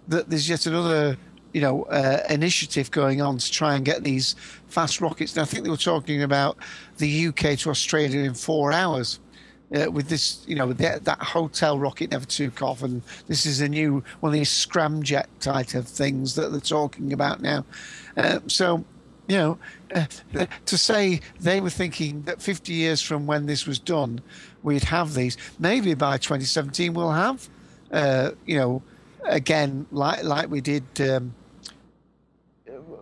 that 0.08 0.28
there's 0.28 0.48
yet 0.48 0.66
another 0.66 1.16
you 1.52 1.60
know 1.60 1.84
uh, 1.84 2.22
initiative 2.28 2.90
going 2.90 3.20
on 3.20 3.38
to 3.38 3.50
try 3.50 3.74
and 3.74 3.84
get 3.84 4.02
these 4.04 4.34
fast 4.68 5.00
rockets 5.00 5.36
and 5.36 5.42
I 5.42 5.44
think 5.44 5.64
they 5.64 5.70
were 5.70 5.76
talking 5.76 6.22
about 6.22 6.56
the 6.98 7.26
UK 7.28 7.58
to 7.58 7.70
Australia 7.70 8.20
in 8.20 8.34
four 8.34 8.72
hours 8.72 9.20
uh, 9.74 9.90
with 9.90 10.08
this, 10.08 10.44
you 10.46 10.54
know, 10.54 10.72
that, 10.72 11.04
that 11.04 11.18
HOTOL 11.18 11.80
rocket 11.80 12.10
never 12.10 12.24
took 12.24 12.62
off, 12.62 12.82
and 12.82 13.02
this 13.26 13.46
is 13.46 13.60
a 13.60 13.68
new 13.68 14.02
one 14.20 14.30
of 14.30 14.38
these 14.38 14.50
scramjet 14.50 15.26
type 15.40 15.74
of 15.74 15.88
things 15.88 16.34
that 16.34 16.52
they're 16.52 16.60
talking 16.60 17.12
about 17.12 17.40
now. 17.40 17.64
Uh, 18.16 18.40
so, 18.46 18.84
you 19.28 19.36
know, 19.36 19.58
uh, 19.94 20.06
to 20.66 20.76
say 20.76 21.20
they 21.40 21.60
were 21.60 21.70
thinking 21.70 22.22
that 22.22 22.42
50 22.42 22.72
years 22.72 23.00
from 23.00 23.26
when 23.26 23.46
this 23.46 23.66
was 23.66 23.78
done, 23.78 24.20
we'd 24.62 24.84
have 24.84 25.14
these. 25.14 25.36
Maybe 25.58 25.94
by 25.94 26.18
2017 26.18 26.94
we'll 26.94 27.10
have, 27.10 27.48
uh, 27.90 28.30
you 28.46 28.56
know, 28.56 28.82
again 29.24 29.86
like 29.90 30.24
like 30.24 30.50
we 30.50 30.60
did. 30.60 30.84
Um, 31.00 31.34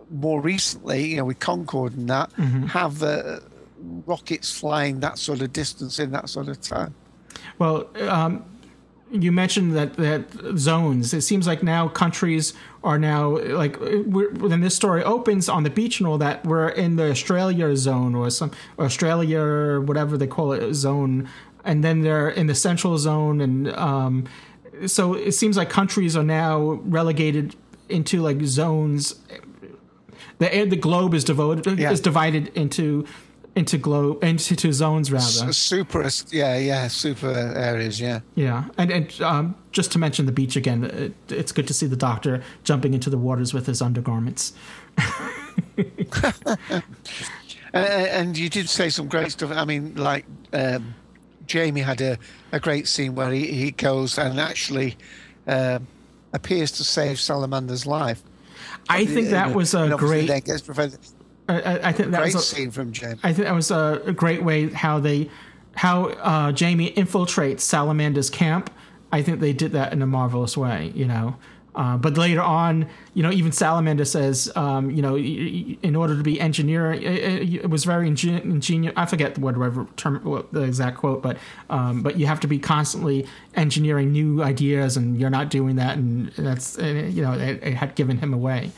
more 0.09 0.41
recently, 0.41 1.05
you 1.07 1.15
know, 1.15 1.23
with 1.23 1.39
Concorde 1.39 1.95
and 1.95 2.09
that, 2.09 2.31
have 2.67 2.99
the 2.99 3.41
rockets 4.05 4.51
flying 4.51 4.99
that 4.99 5.17
sort 5.17 5.41
of 5.41 5.53
distance 5.53 5.99
in 5.99 6.11
that 6.11 6.29
sort 6.29 6.47
of 6.47 6.59
time. 6.61 6.93
Well, 7.57 7.87
um, 8.09 8.45
you 9.11 9.31
mentioned 9.31 9.75
that 9.75 9.95
that 9.95 10.57
zones. 10.57 11.13
It 11.13 11.21
seems 11.21 11.45
like 11.45 11.63
now 11.63 11.87
countries 11.89 12.53
are 12.83 12.97
now 12.97 13.37
like 13.37 13.77
we're, 13.79 14.31
when 14.31 14.61
this 14.61 14.75
story 14.75 15.03
opens 15.03 15.49
on 15.49 15.63
the 15.63 15.69
beach 15.69 15.99
and 15.99 16.07
all 16.07 16.17
that. 16.19 16.45
We're 16.45 16.69
in 16.69 16.95
the 16.95 17.11
Australia 17.11 17.75
zone 17.75 18.15
or 18.15 18.29
some 18.29 18.51
Australia 18.79 19.81
whatever 19.81 20.17
they 20.17 20.27
call 20.27 20.53
it 20.53 20.73
zone, 20.73 21.29
and 21.63 21.83
then 21.83 22.01
they're 22.01 22.29
in 22.29 22.47
the 22.47 22.55
central 22.55 22.97
zone, 22.97 23.41
and 23.41 23.71
um, 23.75 24.25
so 24.87 25.13
it 25.13 25.33
seems 25.33 25.57
like 25.57 25.69
countries 25.69 26.15
are 26.15 26.23
now 26.23 26.79
relegated 26.83 27.55
into 27.89 28.21
like 28.21 28.41
zones. 28.43 29.15
The 30.39 30.65
the 30.65 30.75
globe 30.77 31.13
is 31.13 31.23
devoted 31.23 31.79
Yeah. 31.79 31.91
is 31.91 31.99
divided 32.01 32.47
into 32.55 33.05
into 33.55 33.77
globe 33.77 34.23
into 34.23 34.71
zones 34.71 35.11
rather. 35.11 35.49
S- 35.49 35.57
Super, 35.57 36.07
yeah, 36.31 36.57
yeah, 36.57 36.87
super 36.87 37.29
areas, 37.29 37.99
yeah. 37.99 38.21
Yeah, 38.35 38.65
and 38.77 38.89
and 38.91 39.21
um, 39.21 39.55
just 39.71 39.91
to 39.91 39.99
mention 39.99 40.25
the 40.25 40.31
beach 40.31 40.55
again, 40.55 40.85
it, 40.85 41.13
it's 41.29 41.51
good 41.51 41.67
to 41.67 41.73
see 41.73 41.85
the 41.85 41.97
doctor 41.97 42.41
jumping 42.63 42.93
into 42.93 43.09
the 43.09 43.17
waters 43.17 43.53
with 43.53 43.65
his 43.67 43.81
undergarments. 43.81 44.53
And, 47.73 47.85
and 47.85 48.37
you 48.37 48.49
did 48.49 48.67
say 48.69 48.89
some 48.89 49.07
great 49.07 49.31
stuff. 49.31 49.51
I 49.51 49.63
mean, 49.63 49.95
like 49.95 50.25
um, 50.51 50.93
Jamie 51.47 51.81
had 51.81 52.01
a, 52.01 52.17
a 52.51 52.59
great 52.59 52.87
scene 52.87 53.15
where 53.15 53.31
he, 53.31 53.47
he 53.47 53.71
goes 53.71 54.17
and 54.17 54.39
actually 54.39 54.97
um 55.47 55.87
appears 56.33 56.71
to 56.71 56.83
save 56.83 57.19
Salamander's 57.19 57.85
life. 57.85 58.23
I 58.89 59.05
think 59.05 59.29
that 59.29 59.53
was 59.53 59.73
a 59.73 59.95
great. 59.97 60.27
then 60.27 60.41
gets 60.41 60.61
prevented. 60.61 60.99
I, 61.47 61.91
think 61.91 62.11
that 62.11 62.21
great 62.21 62.33
was 62.33 62.51
a, 62.51 62.55
scene 62.55 62.71
from 62.71 62.93
Jamie. 62.93 63.19
I 63.23 63.33
think 63.33 63.45
that 63.45 63.53
was 63.53 63.71
a, 63.71 64.01
a 64.05 64.13
great 64.13 64.43
way 64.43 64.69
how 64.69 64.99
they 64.99 65.29
how 65.75 66.05
uh, 66.05 66.51
Jamie 66.51 66.91
infiltrates 66.91 67.61
Salamander's 67.61 68.29
camp. 68.29 68.71
I 69.11 69.21
think 69.21 69.41
they 69.41 69.51
did 69.51 69.73
that 69.73 69.91
in 69.91 70.01
a 70.01 70.07
marvelous 70.07 70.55
way. 70.55 70.91
You 70.95 71.07
know. 71.07 71.35
Uh, 71.73 71.95
but 71.95 72.17
later 72.17 72.41
on, 72.41 72.85
you 73.13 73.23
know, 73.23 73.31
even 73.31 73.51
Salamander 73.53 74.03
says, 74.03 74.51
um, 74.57 74.91
you 74.91 75.01
know, 75.01 75.17
in 75.17 75.95
order 75.95 76.17
to 76.17 76.23
be 76.23 76.39
engineer, 76.39 76.91
it, 76.91 77.01
it- 77.03 77.53
it 77.63 77.69
was 77.69 77.85
very 77.85 78.07
ingen- 78.09 78.41
ingenious. 78.43 78.93
I 78.97 79.05
forget 79.05 79.35
the 79.35 79.41
whatever 79.41 79.87
term, 79.95 80.19
what 80.25 80.51
the 80.51 80.63
exact 80.63 80.97
quote, 80.97 81.21
but 81.21 81.37
um, 81.69 82.01
but 82.03 82.19
you 82.19 82.25
have 82.25 82.41
to 82.41 82.47
be 82.47 82.59
constantly 82.59 83.25
engineering 83.55 84.11
new 84.11 84.43
ideas, 84.43 84.97
and 84.97 85.17
you're 85.19 85.29
not 85.29 85.49
doing 85.49 85.77
that, 85.77 85.97
and 85.97 86.29
that's 86.33 86.77
you 86.77 87.21
know, 87.21 87.31
it, 87.33 87.63
it 87.63 87.73
had 87.75 87.95
given 87.95 88.17
him 88.17 88.33
away. 88.33 88.71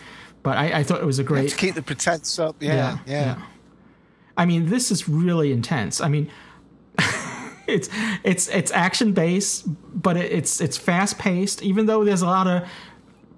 But 0.44 0.58
I, 0.58 0.80
I 0.80 0.84
thought 0.84 1.02
it 1.02 1.06
was 1.06 1.18
a 1.20 1.24
great 1.24 1.50
to 1.50 1.56
keep 1.56 1.74
the 1.74 1.82
pretense 1.82 2.38
up, 2.38 2.58
yeah, 2.60 2.74
yeah, 2.76 2.98
yeah. 3.08 3.42
I 4.38 4.46
mean, 4.46 4.68
this 4.68 4.92
is 4.92 5.08
really 5.10 5.52
intense. 5.52 6.00
I 6.02 6.10
mean, 6.10 6.30
it's 7.68 7.90
it's 8.24 8.48
it's 8.50 8.72
action 8.72 9.14
based, 9.14 9.66
but 10.02 10.18
it, 10.18 10.32
it's 10.32 10.62
it's 10.62 10.78
fast 10.78 11.20
paced. 11.20 11.62
Even 11.64 11.86
though 11.86 12.04
there's 12.04 12.22
a 12.22 12.28
lot 12.28 12.48
of 12.48 12.68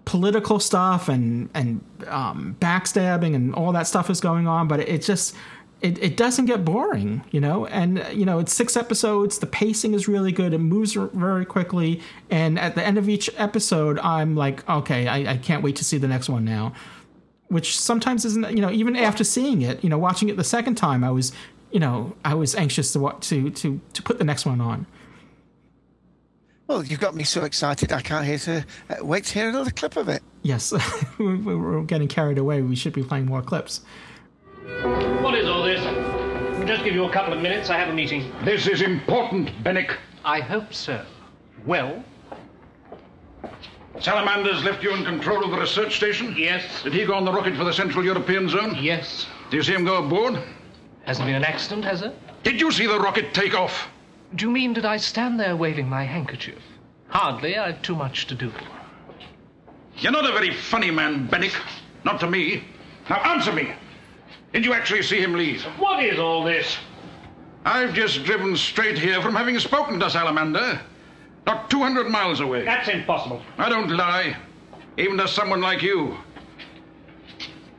political 0.05 0.59
stuff 0.59 1.09
and 1.09 1.49
and 1.53 1.83
um, 2.07 2.55
backstabbing 2.59 3.35
and 3.35 3.53
all 3.55 3.71
that 3.71 3.87
stuff 3.87 4.09
is 4.09 4.19
going 4.19 4.47
on, 4.47 4.67
but 4.67 4.79
it, 4.79 5.01
just 5.01 5.35
it, 5.81 6.01
it 6.01 6.17
doesn't 6.17 6.45
get 6.45 6.63
boring, 6.63 7.23
you 7.31 7.39
know. 7.39 7.65
And 7.67 8.05
you 8.13 8.25
know, 8.25 8.39
it's 8.39 8.53
six 8.53 8.77
episodes. 8.77 9.39
The 9.39 9.47
pacing 9.47 9.93
is 9.93 10.07
really 10.07 10.31
good. 10.31 10.53
It 10.53 10.59
moves 10.59 10.93
very 10.93 11.45
quickly, 11.45 12.01
and 12.29 12.59
at 12.59 12.75
the 12.75 12.83
end 12.83 12.97
of 12.97 13.09
each 13.09 13.29
episode, 13.37 13.99
I'm 13.99 14.35
like, 14.35 14.67
okay, 14.69 15.07
I, 15.07 15.33
I 15.33 15.37
can't 15.37 15.63
wait 15.63 15.75
to 15.77 15.83
see 15.83 15.97
the 15.97 16.07
next 16.07 16.29
one 16.29 16.45
now 16.45 16.73
which 17.47 17.79
sometimes 17.79 18.25
isn't 18.25 18.51
you 18.51 18.61
know 18.61 18.71
even 18.71 18.95
after 18.95 19.23
seeing 19.23 19.61
it 19.61 19.83
you 19.83 19.89
know 19.89 19.97
watching 19.97 20.29
it 20.29 20.37
the 20.37 20.43
second 20.43 20.75
time 20.75 21.03
i 21.03 21.11
was 21.11 21.31
you 21.75 21.79
know 21.81 22.15
i 22.23 22.33
was 22.33 22.55
anxious 22.55 22.93
to 22.93 22.99
what 23.01 23.21
to 23.21 23.49
to 23.49 23.81
to 23.91 24.01
put 24.01 24.17
the 24.17 24.23
next 24.23 24.45
one 24.45 24.61
on 24.61 24.85
Well, 26.67 26.83
you've 26.83 27.01
got 27.07 27.13
me 27.13 27.23
so 27.25 27.43
excited. 27.43 27.91
I 27.91 28.01
can't 28.01 28.25
hear 28.25 28.39
to 28.49 28.55
uh, 28.89 29.05
wait 29.05 29.25
to 29.25 29.33
hear 29.37 29.49
another 29.49 29.71
clip 29.71 29.97
of 29.97 30.07
it. 30.15 30.21
yes 30.41 30.63
we 31.19 31.35
we 31.47 31.53
were 31.53 31.83
getting 31.83 32.07
carried 32.07 32.37
away 32.37 32.61
we 32.61 32.77
should 32.81 32.93
be 32.93 33.03
playing 33.03 33.25
more 33.33 33.41
clips 33.51 33.81
What 35.25 35.35
is 35.41 35.47
all 35.51 35.63
this? 35.63 35.81
I'll 35.85 36.65
just 36.73 36.83
give 36.85 36.95
you 36.95 37.03
a 37.05 37.11
couple 37.17 37.33
of 37.33 37.41
minutes. 37.47 37.69
I 37.69 37.77
have 37.81 37.89
a 37.89 37.93
meeting. 38.01 38.21
This 38.43 38.65
is 38.73 38.81
important, 38.81 39.45
Bennick. 39.65 39.91
I 40.23 40.39
hope 40.39 40.73
so. 40.73 40.95
Well? 41.71 41.91
Salamander's 43.99 44.63
left 44.63 44.81
you 44.81 44.91
in 44.95 45.03
control 45.05 45.43
of 45.45 45.51
the 45.51 45.59
research 45.59 45.93
station? 45.97 46.33
Yes. 46.35 46.63
Did 46.83 46.93
he 46.93 47.05
go 47.05 47.13
on 47.13 47.25
the 47.25 47.31
rocket 47.31 47.55
for 47.55 47.65
the 47.69 47.73
Central 47.81 48.03
European 48.03 48.49
Zone? 48.49 48.75
Yes. 48.91 49.27
Do 49.51 49.57
you 49.57 49.63
see 49.63 49.73
him 49.73 49.85
go 49.85 50.03
aboard? 50.03 50.41
Hasn't 51.05 51.27
been 51.27 51.35
an 51.35 51.43
accident, 51.43 51.85
has 51.85 52.01
it? 52.01 52.13
Did 52.43 52.59
you 52.59 52.71
see 52.71 52.87
the 52.87 52.99
rocket 52.99 53.33
take 53.33 53.53
off? 53.53 53.87
Do 54.35 54.45
you 54.45 54.51
mean 54.51 54.73
did 54.73 54.85
I 54.85 54.97
stand 54.97 55.39
there 55.39 55.55
waving 55.55 55.87
my 55.87 56.03
handkerchief? 56.03 56.59
Hardly. 57.07 57.57
I've 57.57 57.81
too 57.81 57.95
much 57.95 58.27
to 58.27 58.35
do. 58.35 58.51
You're 59.97 60.11
not 60.11 60.29
a 60.29 60.33
very 60.33 60.51
funny 60.53 60.91
man, 60.91 61.27
Bennick. 61.27 61.53
Not 62.03 62.19
to 62.19 62.29
me. 62.29 62.63
Now 63.09 63.17
answer 63.17 63.53
me. 63.53 63.71
Did 64.51 64.65
you 64.65 64.73
actually 64.73 65.03
see 65.03 65.21
him 65.21 65.33
leave? 65.33 65.63
What 65.77 66.03
is 66.03 66.19
all 66.19 66.43
this? 66.43 66.77
I've 67.65 67.93
just 67.93 68.23
driven 68.23 68.55
straight 68.57 68.97
here 68.97 69.21
from 69.21 69.35
having 69.35 69.59
spoken 69.59 69.99
to 69.99 70.09
Salamander. 70.09 70.79
Not 71.45 71.69
200 71.69 72.09
miles 72.09 72.39
away. 72.39 72.65
That's 72.65 72.89
impossible. 72.89 73.41
I 73.57 73.69
don't 73.69 73.89
lie. 73.89 74.35
Even 74.97 75.17
to 75.17 75.27
someone 75.27 75.61
like 75.61 75.81
you. 75.81 76.17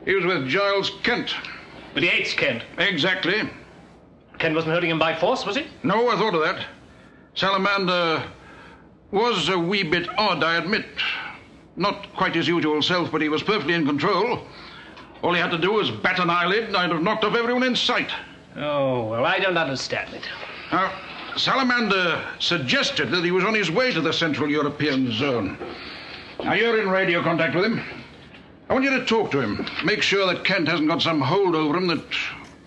He 0.05 0.13
was 0.15 0.25
with 0.25 0.47
Giles 0.47 0.91
Kent. 1.03 1.33
But 1.93 2.03
he 2.03 2.09
hates 2.09 2.33
Kent. 2.33 2.63
Exactly. 2.77 3.49
Kent 4.39 4.55
wasn't 4.55 4.73
hurting 4.73 4.89
him 4.89 4.99
by 4.99 5.15
force, 5.15 5.45
was 5.45 5.55
he? 5.55 5.65
No, 5.83 6.09
I 6.09 6.15
thought 6.15 6.35
of 6.35 6.41
that. 6.41 6.65
Salamander 7.35 8.23
was 9.11 9.49
a 9.49 9.57
wee 9.57 9.83
bit 9.83 10.07
odd, 10.17 10.43
I 10.43 10.57
admit. 10.57 10.85
Not 11.75 12.13
quite 12.15 12.35
his 12.35 12.47
usual 12.47 12.81
self, 12.81 13.11
but 13.11 13.21
he 13.21 13.29
was 13.29 13.43
perfectly 13.43 13.73
in 13.73 13.85
control. 13.85 14.45
All 15.21 15.33
he 15.33 15.39
had 15.39 15.51
to 15.51 15.57
do 15.57 15.73
was 15.73 15.89
bat 15.89 16.19
an 16.19 16.29
eyelid, 16.29 16.65
and 16.65 16.77
I'd 16.77 16.91
have 16.91 17.01
knocked 17.01 17.23
off 17.23 17.35
everyone 17.35 17.63
in 17.63 17.75
sight. 17.75 18.11
Oh, 18.55 19.05
well, 19.05 19.25
I 19.25 19.39
don't 19.39 19.57
understand 19.57 20.13
it. 20.13 20.27
Now, 20.71 20.91
Salamander 21.35 22.23
suggested 22.39 23.11
that 23.11 23.23
he 23.23 23.31
was 23.31 23.43
on 23.43 23.53
his 23.53 23.69
way 23.69 23.91
to 23.93 24.01
the 24.01 24.11
Central 24.11 24.49
European 24.49 25.11
Zone. 25.11 25.57
Now, 26.43 26.53
you're 26.53 26.81
in 26.81 26.89
radio 26.89 27.21
contact 27.23 27.55
with 27.55 27.65
him. 27.65 27.81
I 28.69 28.73
want 28.73 28.83
you 28.83 28.99
to 28.99 29.05
talk 29.05 29.31
to 29.31 29.39
him. 29.39 29.65
Make 29.85 30.01
sure 30.01 30.27
that 30.27 30.43
Kent 30.43 30.67
hasn't 30.67 30.89
got 30.89 31.01
some 31.01 31.21
hold 31.21 31.55
over 31.55 31.77
him 31.77 31.87
that 31.87 32.03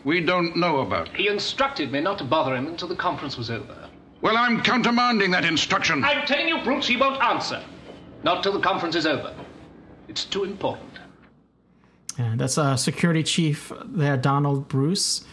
we 0.04 0.20
don't 0.20 0.56
know 0.56 0.80
about. 0.80 1.08
He 1.08 1.28
instructed 1.28 1.92
me 1.92 2.00
not 2.00 2.16
to 2.18 2.24
bother 2.24 2.56
him 2.56 2.66
until 2.66 2.88
the 2.88 2.96
conference 2.96 3.36
was 3.36 3.50
over. 3.50 3.76
Well, 4.22 4.36
I'm 4.36 4.62
countermanding 4.62 5.30
that 5.32 5.44
instruction. 5.44 6.02
I'm 6.02 6.26
telling 6.26 6.48
you, 6.48 6.62
Bruce, 6.62 6.86
he 6.86 6.96
won't 6.96 7.22
answer. 7.22 7.62
Not 8.22 8.42
till 8.42 8.52
the 8.52 8.60
conference 8.60 8.96
is 8.96 9.06
over. 9.06 9.34
It's 10.08 10.24
too 10.24 10.44
important. 10.44 10.98
Yeah, 12.18 12.34
that's 12.36 12.56
uh, 12.56 12.76
security 12.76 13.22
chief 13.22 13.70
there, 13.84 14.16
Donald 14.16 14.68
Bruce. 14.68 15.24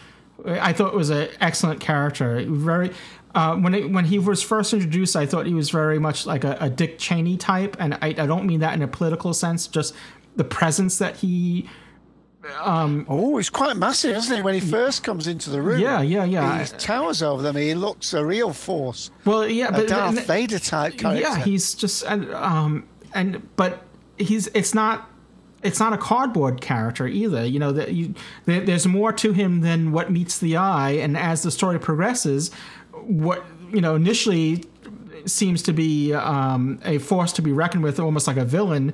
I 0.45 0.71
thought 0.71 0.93
was 0.93 1.09
an 1.09 1.29
excellent 1.41 1.79
character. 1.79 2.45
Very 2.47 2.91
uh, 3.35 3.55
when 3.55 3.75
it, 3.75 3.91
when 3.91 4.05
he 4.05 4.17
was 4.17 4.41
first 4.41 4.73
introduced, 4.73 5.15
I 5.15 5.25
thought 5.25 5.45
he 5.45 5.53
was 5.53 5.69
very 5.69 5.99
much 5.99 6.25
like 6.25 6.43
a, 6.43 6.57
a 6.59 6.69
Dick 6.69 6.97
Cheney 6.97 7.37
type, 7.37 7.75
and 7.79 7.93
I, 7.95 8.07
I, 8.07 8.25
don't 8.25 8.47
mean 8.47 8.61
that 8.61 8.73
in 8.73 8.81
a 8.81 8.87
political 8.87 9.31
sense. 9.33 9.67
Just 9.67 9.93
the 10.37 10.43
presence 10.43 10.99
that 10.99 11.17
he. 11.17 11.69
Um, 12.61 13.05
oh, 13.09 13.35
he's 13.35 13.49
quite 13.49 13.75
massive, 13.75 14.15
isn't 14.15 14.37
he? 14.37 14.41
When 14.41 14.53
he 14.53 14.61
first 14.61 15.03
comes 15.03 15.27
into 15.27 15.49
the 15.49 15.61
room, 15.61 15.81
yeah, 15.81 16.01
yeah, 16.01 16.23
yeah, 16.23 16.63
he 16.63 16.77
towers 16.77 17.21
over 17.21 17.41
them. 17.41 17.57
He 17.57 17.73
looks 17.73 18.13
a 18.13 18.23
real 18.23 18.53
force. 18.53 19.11
Well, 19.25 19.45
yeah, 19.49 19.69
but 19.69 19.89
Darth 19.89 20.25
Vader 20.25 20.59
type 20.59 20.97
character. 20.97 21.21
Yeah, 21.21 21.43
he's 21.43 21.73
just 21.73 22.03
and 22.05 22.33
um 22.33 22.87
and 23.13 23.53
but 23.57 23.83
he's 24.17 24.47
it's 24.47 24.73
not 24.73 25.09
it's 25.61 25.79
not 25.79 25.91
a 25.91 25.97
cardboard 25.97 26.61
character 26.61 27.05
either. 27.05 27.45
You 27.45 27.59
know 27.59 27.73
that 27.73 27.93
you 27.93 28.13
there, 28.45 28.61
there's 28.61 28.87
more 28.87 29.11
to 29.13 29.33
him 29.33 29.59
than 29.59 29.91
what 29.91 30.09
meets 30.09 30.39
the 30.39 30.55
eye, 30.55 30.91
and 30.91 31.17
as 31.17 31.43
the 31.43 31.51
story 31.51 31.79
progresses, 31.79 32.51
what 32.93 33.43
you 33.73 33.81
know 33.81 33.95
initially 33.95 34.63
seems 35.25 35.61
to 35.63 35.73
be 35.73 36.13
um, 36.13 36.79
a 36.85 36.97
force 36.99 37.33
to 37.33 37.41
be 37.41 37.51
reckoned 37.51 37.83
with, 37.83 37.99
almost 37.99 38.27
like 38.27 38.37
a 38.37 38.45
villain, 38.45 38.93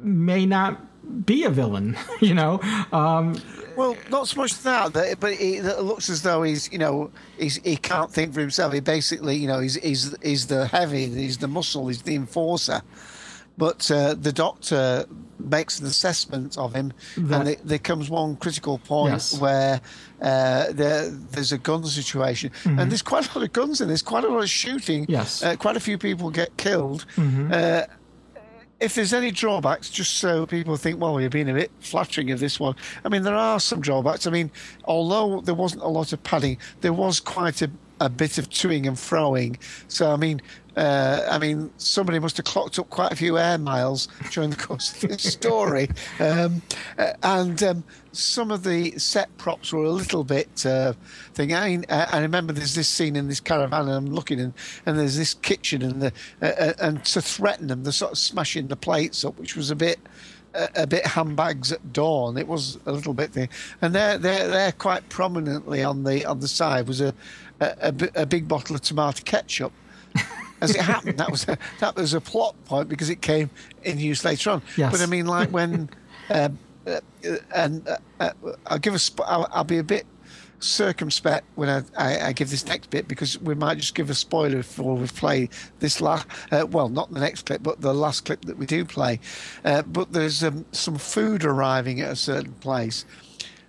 may 0.00 0.46
not 0.46 1.26
be 1.26 1.44
a 1.44 1.50
villain. 1.50 1.96
You 2.20 2.34
know. 2.34 2.60
Um, 2.92 3.40
well, 3.76 3.96
not 4.10 4.26
so 4.26 4.40
much 4.40 4.60
that, 4.62 4.92
but 5.20 5.32
it 5.40 5.62
looks 5.80 6.10
as 6.10 6.22
though 6.22 6.42
he's, 6.42 6.70
you 6.72 6.78
know, 6.78 7.12
he's, 7.38 7.58
he 7.58 7.76
can't 7.76 8.10
think 8.10 8.34
for 8.34 8.40
himself. 8.40 8.72
He 8.72 8.80
basically, 8.80 9.36
you 9.36 9.46
know, 9.46 9.60
he's, 9.60 9.76
he's, 9.76 10.16
he's 10.20 10.48
the 10.48 10.66
heavy, 10.66 11.06
he's 11.06 11.38
the 11.38 11.46
muscle, 11.46 11.86
he's 11.86 12.02
the 12.02 12.16
enforcer. 12.16 12.82
But 13.56 13.88
uh, 13.90 14.14
the 14.14 14.32
doctor 14.32 15.06
makes 15.38 15.80
an 15.80 15.86
assessment 15.86 16.58
of 16.58 16.74
him, 16.74 16.92
that, 17.16 17.40
and 17.40 17.48
it, 17.50 17.60
there 17.64 17.78
comes 17.78 18.10
one 18.10 18.36
critical 18.36 18.78
point 18.78 19.14
yes. 19.14 19.40
where 19.40 19.80
uh, 20.20 20.72
there, 20.72 21.10
there's 21.10 21.52
a 21.52 21.58
gun 21.58 21.84
situation, 21.84 22.50
mm-hmm. 22.50 22.78
and 22.78 22.90
there's 22.90 23.02
quite 23.02 23.32
a 23.32 23.38
lot 23.38 23.44
of 23.44 23.52
guns 23.52 23.80
in. 23.80 23.88
There's 23.88 24.02
quite 24.02 24.24
a 24.24 24.28
lot 24.28 24.42
of 24.42 24.50
shooting. 24.50 25.06
Yes, 25.08 25.42
uh, 25.42 25.56
quite 25.56 25.76
a 25.76 25.80
few 25.80 25.98
people 25.98 26.30
get 26.30 26.56
killed. 26.56 27.04
Mm-hmm. 27.16 27.50
Uh, 27.52 27.82
if 28.80 28.94
there's 28.94 29.12
any 29.12 29.30
drawbacks, 29.30 29.90
just 29.90 30.14
so 30.14 30.46
people 30.46 30.76
think, 30.76 31.00
well, 31.00 31.20
you're 31.20 31.30
being 31.30 31.48
a 31.48 31.54
bit 31.54 31.70
flattering 31.80 32.30
of 32.30 32.38
this 32.38 32.60
one. 32.60 32.76
I 33.04 33.08
mean, 33.08 33.22
there 33.22 33.34
are 33.34 33.58
some 33.58 33.80
drawbacks. 33.80 34.26
I 34.26 34.30
mean, 34.30 34.50
although 34.84 35.40
there 35.40 35.54
wasn't 35.54 35.82
a 35.82 35.88
lot 35.88 36.12
of 36.12 36.22
padding, 36.22 36.58
there 36.80 36.92
was 36.92 37.18
quite 37.18 37.60
a, 37.62 37.70
a 38.00 38.08
bit 38.08 38.38
of 38.38 38.48
toing 38.50 38.86
and 38.86 38.96
froing. 38.96 39.58
So, 39.88 40.12
I 40.12 40.16
mean, 40.16 40.40
uh, 40.78 41.26
I 41.28 41.38
mean, 41.38 41.70
somebody 41.76 42.20
must 42.20 42.36
have 42.36 42.46
clocked 42.46 42.78
up 42.78 42.88
quite 42.88 43.10
a 43.10 43.16
few 43.16 43.36
air 43.36 43.58
miles 43.58 44.06
during 44.30 44.50
the 44.50 44.56
course 44.56 45.02
of 45.02 45.10
this 45.10 45.22
story. 45.22 45.88
Um, 46.20 46.62
uh, 46.98 47.12
and 47.22 47.62
um, 47.62 47.84
some 48.12 48.50
of 48.50 48.64
the 48.64 48.98
set 48.98 49.34
props 49.38 49.72
were 49.72 49.84
a 49.84 49.90
little 49.90 50.24
bit 50.24 50.66
uh, 50.66 50.94
thing. 51.34 51.54
I, 51.54 51.68
mean, 51.68 51.84
I 51.88 52.20
remember 52.20 52.52
there's 52.52 52.74
this 52.74 52.88
scene 52.88 53.14
in 53.14 53.28
this 53.28 53.40
caravan, 53.40 53.82
and 53.82 53.90
I'm 53.90 54.06
looking, 54.06 54.40
and, 54.40 54.52
and 54.84 54.98
there's 54.98 55.16
this 55.16 55.34
kitchen, 55.34 55.82
and 55.82 56.02
the, 56.02 56.12
uh, 56.42 56.46
uh, 56.46 56.72
and 56.80 57.04
to 57.06 57.22
threaten 57.22 57.68
them, 57.68 57.82
they're 57.82 57.92
sort 57.92 58.12
of 58.12 58.18
smashing 58.18 58.66
the 58.66 58.76
plates 58.76 59.24
up, 59.24 59.38
which 59.38 59.56
was 59.56 59.70
a 59.70 59.76
bit 59.76 60.00
a, 60.54 60.86
bit 60.86 61.06
handbags 61.06 61.72
at 61.72 61.92
dawn. 61.92 62.36
It 62.36 62.48
was 62.48 62.78
a 62.86 62.92
little 62.92 63.14
bit 63.14 63.32
thing, 63.32 63.48
and 63.80 63.94
there, 63.94 64.18
there, 64.18 64.48
there, 64.48 64.72
quite 64.72 65.08
prominently 65.08 65.84
on 65.84 66.04
the 66.04 66.24
on 66.24 66.40
the 66.40 66.48
side 66.48 66.88
was 66.88 67.00
a 67.00 67.14
a, 67.60 67.76
a, 67.80 68.22
a 68.22 68.26
big 68.26 68.48
bottle 68.48 68.74
of 68.76 68.82
tomato 68.82 69.22
ketchup 69.24 69.72
as 70.60 70.74
it 70.74 70.80
happened, 70.80 71.18
that 71.18 71.30
was 71.30 71.46
a, 71.48 71.58
that 71.80 71.96
was 71.96 72.14
a 72.14 72.20
plot 72.20 72.54
point 72.64 72.88
because 72.88 73.10
it 73.10 73.22
came 73.22 73.50
in 73.82 73.98
use 73.98 74.24
later 74.24 74.50
on. 74.50 74.62
Yes. 74.76 74.92
But 74.92 75.00
I 75.00 75.06
mean, 75.06 75.26
like 75.26 75.50
when, 75.50 75.90
um, 76.30 76.58
uh, 76.86 77.00
and 77.54 77.86
uh, 77.88 77.98
uh, 78.20 78.32
I'll 78.66 78.78
give 78.78 78.94
a, 78.94 78.98
sp- 78.98 79.26
I'll, 79.26 79.48
I'll, 79.52 79.64
be 79.64 79.78
a 79.78 79.84
bit 79.84 80.06
circumspect 80.60 81.46
when 81.54 81.68
I, 81.68 81.82
I, 81.96 82.20
I, 82.28 82.32
give 82.32 82.50
this 82.50 82.66
next 82.66 82.90
bit 82.90 83.06
because 83.06 83.38
we 83.40 83.54
might 83.54 83.78
just 83.78 83.94
give 83.94 84.10
a 84.10 84.14
spoiler 84.14 84.58
before 84.58 84.96
we 84.96 85.06
play 85.06 85.48
this 85.78 86.00
last. 86.00 86.26
Uh, 86.50 86.66
well, 86.68 86.88
not 86.88 87.12
the 87.12 87.20
next 87.20 87.46
clip, 87.46 87.62
but 87.62 87.80
the 87.80 87.94
last 87.94 88.24
clip 88.24 88.44
that 88.46 88.56
we 88.56 88.66
do 88.66 88.84
play. 88.84 89.20
Uh, 89.64 89.82
but 89.82 90.12
there's 90.12 90.42
um, 90.42 90.64
some 90.72 90.96
food 90.96 91.44
arriving 91.44 92.00
at 92.00 92.10
a 92.10 92.16
certain 92.16 92.54
place. 92.54 93.04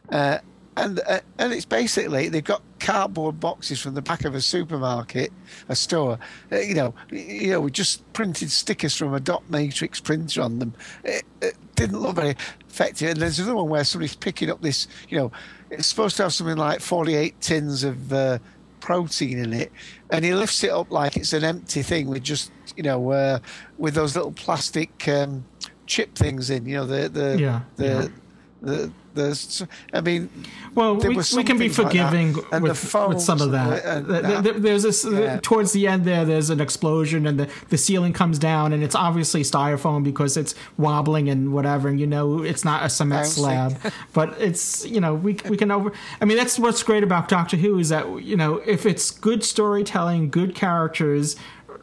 Uh, 0.09 0.39
and 0.79 0.99
uh, 1.07 1.19
and 1.37 1.53
it's 1.53 1.65
basically 1.65 2.29
they've 2.29 2.43
got 2.43 2.61
cardboard 2.79 3.39
boxes 3.39 3.79
from 3.81 3.93
the 3.93 4.01
back 4.01 4.25
of 4.25 4.33
a 4.33 4.41
supermarket, 4.41 5.31
a 5.67 5.75
store. 5.75 6.17
Uh, 6.51 6.59
you 6.59 6.73
know, 6.73 6.93
you 7.11 7.49
know, 7.49 7.61
we 7.61 7.71
just 7.71 8.11
printed 8.13 8.49
stickers 8.49 8.95
from 8.95 9.13
a 9.13 9.19
dot 9.19 9.43
matrix 9.49 9.99
printer 9.99 10.41
on 10.41 10.59
them. 10.59 10.73
It, 11.03 11.23
it 11.41 11.55
didn't 11.75 11.99
look 11.99 12.15
very 12.15 12.35
effective. 12.67 13.09
And 13.09 13.21
there's 13.21 13.39
another 13.39 13.55
one 13.55 13.69
where 13.69 13.83
somebody's 13.83 14.15
picking 14.15 14.49
up 14.49 14.61
this. 14.61 14.87
You 15.09 15.17
know, 15.17 15.31
it's 15.69 15.87
supposed 15.87 16.17
to 16.17 16.23
have 16.23 16.33
something 16.33 16.57
like 16.57 16.79
48 16.79 17.39
tins 17.41 17.83
of 17.83 18.13
uh, 18.13 18.39
protein 18.79 19.39
in 19.39 19.53
it, 19.53 19.71
and 20.09 20.23
he 20.23 20.33
lifts 20.33 20.63
it 20.63 20.71
up 20.71 20.91
like 20.91 21.17
it's 21.17 21.33
an 21.33 21.43
empty 21.43 21.81
thing 21.81 22.07
with 22.07 22.23
just 22.23 22.51
you 22.75 22.83
know 22.83 23.11
uh, 23.11 23.39
with 23.77 23.95
those 23.95 24.15
little 24.15 24.31
plastic 24.31 25.07
um, 25.07 25.45
chip 25.85 26.15
things 26.15 26.49
in. 26.49 26.65
You 26.65 26.77
know, 26.77 26.85
the 26.85 27.09
the 27.09 27.37
yeah, 27.39 27.61
the, 27.75 27.85
yeah. 27.85 28.07
the 28.61 28.91
there's, 29.19 29.63
I 29.93 30.01
mean, 30.01 30.29
well, 30.75 30.95
we, 30.95 31.17
we 31.35 31.43
can 31.43 31.57
be 31.57 31.69
forgiving 31.69 32.33
like 32.33 32.61
with, 32.61 32.93
with, 32.93 33.21
some 33.21 33.41
of 33.41 33.51
that. 33.51 33.85
Uh. 33.85 34.41
There's 34.41 34.83
this 34.83 35.05
yeah. 35.05 35.39
towards 35.41 35.73
the 35.73 35.87
end 35.87 36.05
there. 36.05 36.25
There's 36.25 36.49
an 36.49 36.61
explosion 36.61 37.27
and 37.27 37.39
the, 37.39 37.51
the 37.69 37.77
ceiling 37.77 38.13
comes 38.13 38.39
down 38.39 38.73
and 38.73 38.83
it's 38.83 38.95
obviously 38.95 39.41
styrofoam 39.43 40.03
because 40.03 40.37
it's 40.37 40.55
wobbling 40.77 41.29
and 41.29 41.53
whatever. 41.53 41.89
And 41.89 41.99
you 41.99 42.07
know 42.07 42.43
it's 42.43 42.65
not 42.65 42.83
a 42.83 42.89
cement 42.89 43.27
slab, 43.27 43.77
but 44.13 44.39
it's 44.39 44.85
you 44.85 44.99
know 44.99 45.15
we 45.15 45.33
we 45.49 45.57
can 45.57 45.71
over. 45.71 45.91
I 46.21 46.25
mean 46.25 46.37
that's 46.37 46.57
what's 46.57 46.83
great 46.83 47.03
about 47.03 47.27
Doctor 47.27 47.57
Who 47.57 47.79
is 47.79 47.89
that 47.89 48.23
you 48.23 48.35
know 48.35 48.57
if 48.65 48.85
it's 48.85 49.11
good 49.11 49.43
storytelling, 49.43 50.29
good 50.29 50.55
characters 50.55 51.35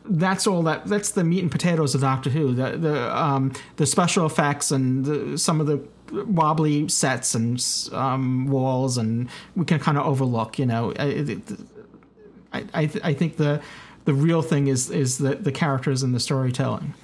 that's 0.09 0.47
all 0.47 0.62
that 0.62 0.87
that's 0.87 1.11
the 1.11 1.24
meat 1.24 1.43
and 1.43 1.51
potatoes 1.51 1.95
of 1.95 2.01
Doctor 2.01 2.30
Who. 2.30 2.55
The 2.55 2.76
the 2.76 3.16
um, 3.16 3.53
the 3.76 3.87
special 3.87 4.26
effects 4.26 4.70
and 4.70 5.05
the, 5.05 5.39
some 5.39 5.61
of 5.61 5.66
the 5.66 5.82
wobbly 6.12 6.88
sets 6.88 7.34
and 7.34 7.64
um, 7.92 8.48
walls, 8.48 8.98
and 8.98 9.28
we 9.54 9.64
can 9.64 9.78
kind 9.78 9.98
of 9.98 10.07
overlook. 10.07 10.59
You 10.59 10.66
know, 10.66 10.92
I 10.98 11.38
I, 12.52 12.64
I, 12.74 12.90
I 13.04 13.12
think 13.12 13.36
the 13.36 13.61
the 14.04 14.14
real 14.14 14.42
thing 14.42 14.68
is 14.68 14.90
is 14.90 15.18
the 15.18 15.34
the 15.34 15.52
characters 15.52 16.02
and 16.02 16.14
the 16.14 16.20
storytelling. 16.20 16.94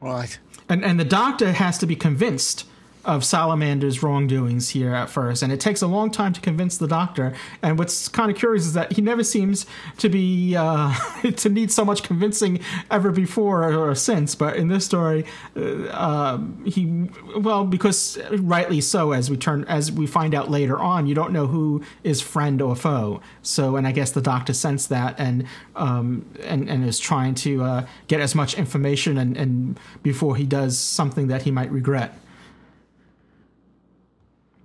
Right. 0.00 0.38
And 0.68 0.84
and 0.84 1.00
the 1.00 1.04
Doctor 1.04 1.52
has 1.52 1.78
to 1.78 1.86
be 1.86 1.96
convinced 1.96 2.66
of 3.06 3.24
Salamander's 3.24 4.02
wrongdoings 4.02 4.70
here 4.70 4.92
at 4.92 5.08
first, 5.08 5.42
and 5.42 5.52
it 5.52 5.60
takes 5.60 5.80
a 5.80 5.86
long 5.86 6.10
time 6.10 6.32
to 6.32 6.40
convince 6.40 6.76
the 6.76 6.88
Doctor. 6.88 7.34
And 7.62 7.78
what's 7.78 8.08
kind 8.08 8.32
of 8.32 8.36
curious 8.36 8.66
is 8.66 8.72
that 8.72 8.92
he 8.92 9.00
never 9.00 9.22
seems 9.22 9.64
to 9.98 10.08
be 10.08 10.56
uh, 10.56 10.92
to 11.36 11.48
need 11.48 11.70
so 11.70 11.84
much 11.84 12.02
convincing 12.02 12.58
ever 12.90 13.12
before 13.12 13.72
or, 13.72 13.94
since. 13.94 14.34
But 14.34 14.56
in 14.56 14.66
this 14.68 14.84
story, 14.84 15.24
uh, 15.56 15.88
um, 15.96 16.64
he 16.66 17.08
well 17.38 17.64
because 17.64 18.18
rightly 18.32 18.80
so, 18.80 19.12
as 19.12 19.30
we 19.30 19.36
turn 19.36 19.64
as 19.64 19.92
we 19.92 20.06
find 20.08 20.34
out 20.34 20.50
later 20.50 20.78
on, 20.78 21.06
you 21.06 21.14
don't 21.14 21.32
know 21.32 21.46
who 21.46 21.82
is 22.02 22.20
friend 22.20 22.60
or 22.60 22.74
foe. 22.74 23.20
So, 23.42 23.76
and 23.76 23.86
I 23.86 23.92
guess 23.92 24.10
the 24.10 24.20
Doctor 24.20 24.52
sensed 24.52 24.88
that 24.88 25.14
and 25.18 25.46
um, 25.76 26.26
and 26.42 26.68
and 26.68 26.84
is 26.84 26.98
trying 26.98 27.36
to 27.36 27.62
uh, 27.62 27.86
get 28.08 28.20
as 28.20 28.34
much 28.34 28.54
information 28.54 29.16
and, 29.16 29.36
and 29.36 29.78
before 30.02 30.34
he 30.34 30.44
does 30.44 30.76
something 30.76 31.28
that 31.28 31.42
he 31.42 31.52
might 31.52 31.70
regret. 31.70 32.18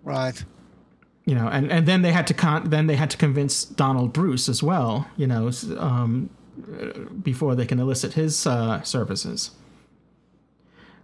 Right. 0.04 0.44
You 1.26 1.36
know, 1.36 1.48
and, 1.48 1.72
and 1.72 1.88
then 1.88 2.02
they 2.02 2.12
had 2.12 2.28
to 2.28 2.34
con- 2.34 2.70
then 2.70 2.88
they 2.88 2.96
had 2.96 3.10
to 3.12 3.18
convince 3.18 3.64
Donald 3.64 4.12
Bruce 4.12 4.50
as 4.50 4.64
well. 4.64 5.08
You 5.18 5.28
know, 5.28 5.52
um, 5.78 6.30
before 7.24 7.56
they 7.56 7.66
can 7.66 7.80
elicit 7.80 8.14
his 8.14 8.46
uh, 8.48 8.82
services. 8.82 9.52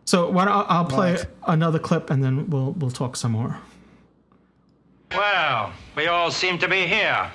So 0.05 0.29
what 0.29 0.47
I'll, 0.47 0.65
I'll 0.69 0.85
play 0.85 1.15
right. 1.15 1.25
another 1.47 1.79
clip 1.79 2.09
and 2.09 2.23
then 2.23 2.49
we'll 2.49 2.71
we'll 2.71 2.91
talk 2.91 3.15
some 3.15 3.33
more. 3.33 3.59
Well, 5.11 5.71
we 5.95 6.07
all 6.07 6.31
seem 6.31 6.57
to 6.59 6.67
be 6.67 6.85
here, 6.85 7.31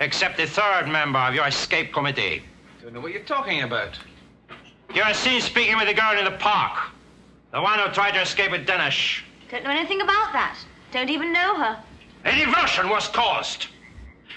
except 0.00 0.36
the 0.36 0.46
third 0.46 0.88
member 0.88 1.18
of 1.18 1.34
your 1.34 1.46
escape 1.46 1.92
committee. 1.92 2.42
Don't 2.82 2.92
know 2.92 3.00
what 3.00 3.12
you're 3.12 3.22
talking 3.22 3.62
about. 3.62 3.98
You're 4.94 5.14
seen 5.14 5.40
speaking 5.40 5.76
with 5.76 5.86
the 5.86 5.94
girl 5.94 6.18
in 6.18 6.24
the 6.24 6.32
park, 6.38 6.90
the 7.52 7.60
one 7.60 7.78
who 7.78 7.88
tried 7.92 8.12
to 8.12 8.20
escape 8.20 8.50
with 8.50 8.66
Dennis. 8.66 9.20
Don't 9.50 9.64
know 9.64 9.70
anything 9.70 10.00
about 10.00 10.32
that. 10.32 10.56
Don't 10.94 11.10
even 11.10 11.32
know 11.32 11.56
her. 11.56 11.82
A 12.24 12.30
diversion 12.30 12.88
was 12.88 13.08
caused. 13.08 13.66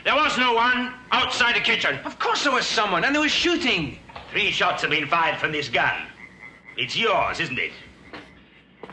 There 0.03 0.15
was 0.15 0.39
no 0.39 0.53
one 0.53 0.91
outside 1.11 1.55
the 1.55 1.59
kitchen. 1.59 1.99
Of 2.03 2.17
course 2.17 2.41
there 2.41 2.51
was 2.51 2.65
someone, 2.65 3.03
and 3.03 3.13
there 3.13 3.21
was 3.21 3.31
shooting. 3.31 3.99
Three 4.31 4.49
shots 4.49 4.81
have 4.81 4.89
been 4.89 5.07
fired 5.07 5.39
from 5.39 5.51
this 5.51 5.69
gun. 5.69 6.07
It's 6.75 6.97
yours, 6.97 7.39
isn't 7.39 7.59
it? 7.59 7.73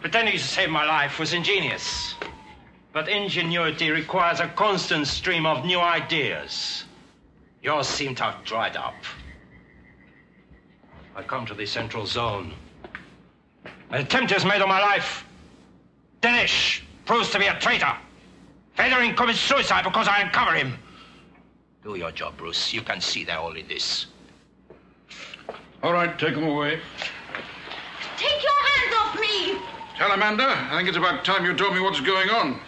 Pretending 0.03 0.35
to 0.35 0.39
save 0.39 0.69
my 0.69 0.85
life 0.85 1.19
was 1.19 1.33
ingenious. 1.33 2.17
But 2.93 3.09
ingenuity 3.09 3.91
requires 3.91 4.41
a 4.41 4.49
constant 4.49 5.07
stream 5.07 5.47
of 5.47 5.65
new 5.65 5.81
ideas. 5.81 6.85
Yours 7.63 7.89
seem 7.89 8.15
to 8.17 8.25
have 8.25 8.45
dried 8.45 8.77
up. 8.77 9.03
I 11.17 11.23
come 11.23 11.47
to 11.47 11.55
the 11.55 11.65
central 11.65 12.05
zone. 12.05 12.53
An 13.89 14.03
attempt 14.03 14.33
is 14.33 14.45
made 14.45 14.61
on 14.61 14.69
my 14.69 14.83
life. 14.83 15.25
Dennis 16.21 16.83
proves 17.07 17.31
to 17.31 17.39
be 17.39 17.47
a 17.47 17.59
traitor. 17.59 17.93
Fedorin 18.77 19.17
commits 19.17 19.41
suicide 19.41 19.85
because 19.85 20.09
I 20.09 20.23
uncover 20.23 20.53
him. 20.53 20.79
Do 21.83 21.97
your 21.97 22.11
job, 22.13 22.37
Bruce. 22.37 22.73
You 22.73 22.83
can 22.83 23.01
see 23.01 23.25
they're 23.25 23.39
only 23.39 23.63
this. 23.63 24.07
All 25.83 25.93
right, 25.93 26.19
take 26.19 26.35
them 26.35 26.45
away. 26.45 26.81
Take 28.17 28.43
your 28.43 28.53
hands 28.69 28.95
off 28.97 29.21
me! 29.21 29.59
Salamander, 29.99 30.45
I 30.45 30.77
think 30.77 30.89
it's 30.89 30.97
about 30.97 31.25
time 31.25 31.45
you 31.45 31.55
told 31.55 31.75
me 31.75 31.81
what's 31.81 32.01
going 32.01 32.31
on. 32.31 32.61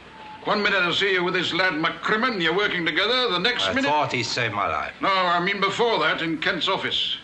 One 0.44 0.62
minute 0.62 0.82
I 0.82 0.92
see 0.92 1.12
you 1.14 1.24
with 1.24 1.34
this 1.34 1.52
lad 1.52 1.72
McCrimmon, 1.72 2.40
you're 2.40 2.56
working 2.56 2.86
together. 2.86 3.28
The 3.30 3.38
next 3.38 3.68
I 3.68 3.72
minute. 3.72 3.88
I 3.88 3.90
thought 3.90 4.12
he 4.12 4.22
saved 4.22 4.54
my 4.54 4.68
life. 4.68 4.92
No, 5.00 5.08
I 5.08 5.40
mean 5.40 5.60
before 5.60 5.98
that 6.00 6.22
in 6.22 6.38
Kent's 6.38 6.68
office. 6.68 7.16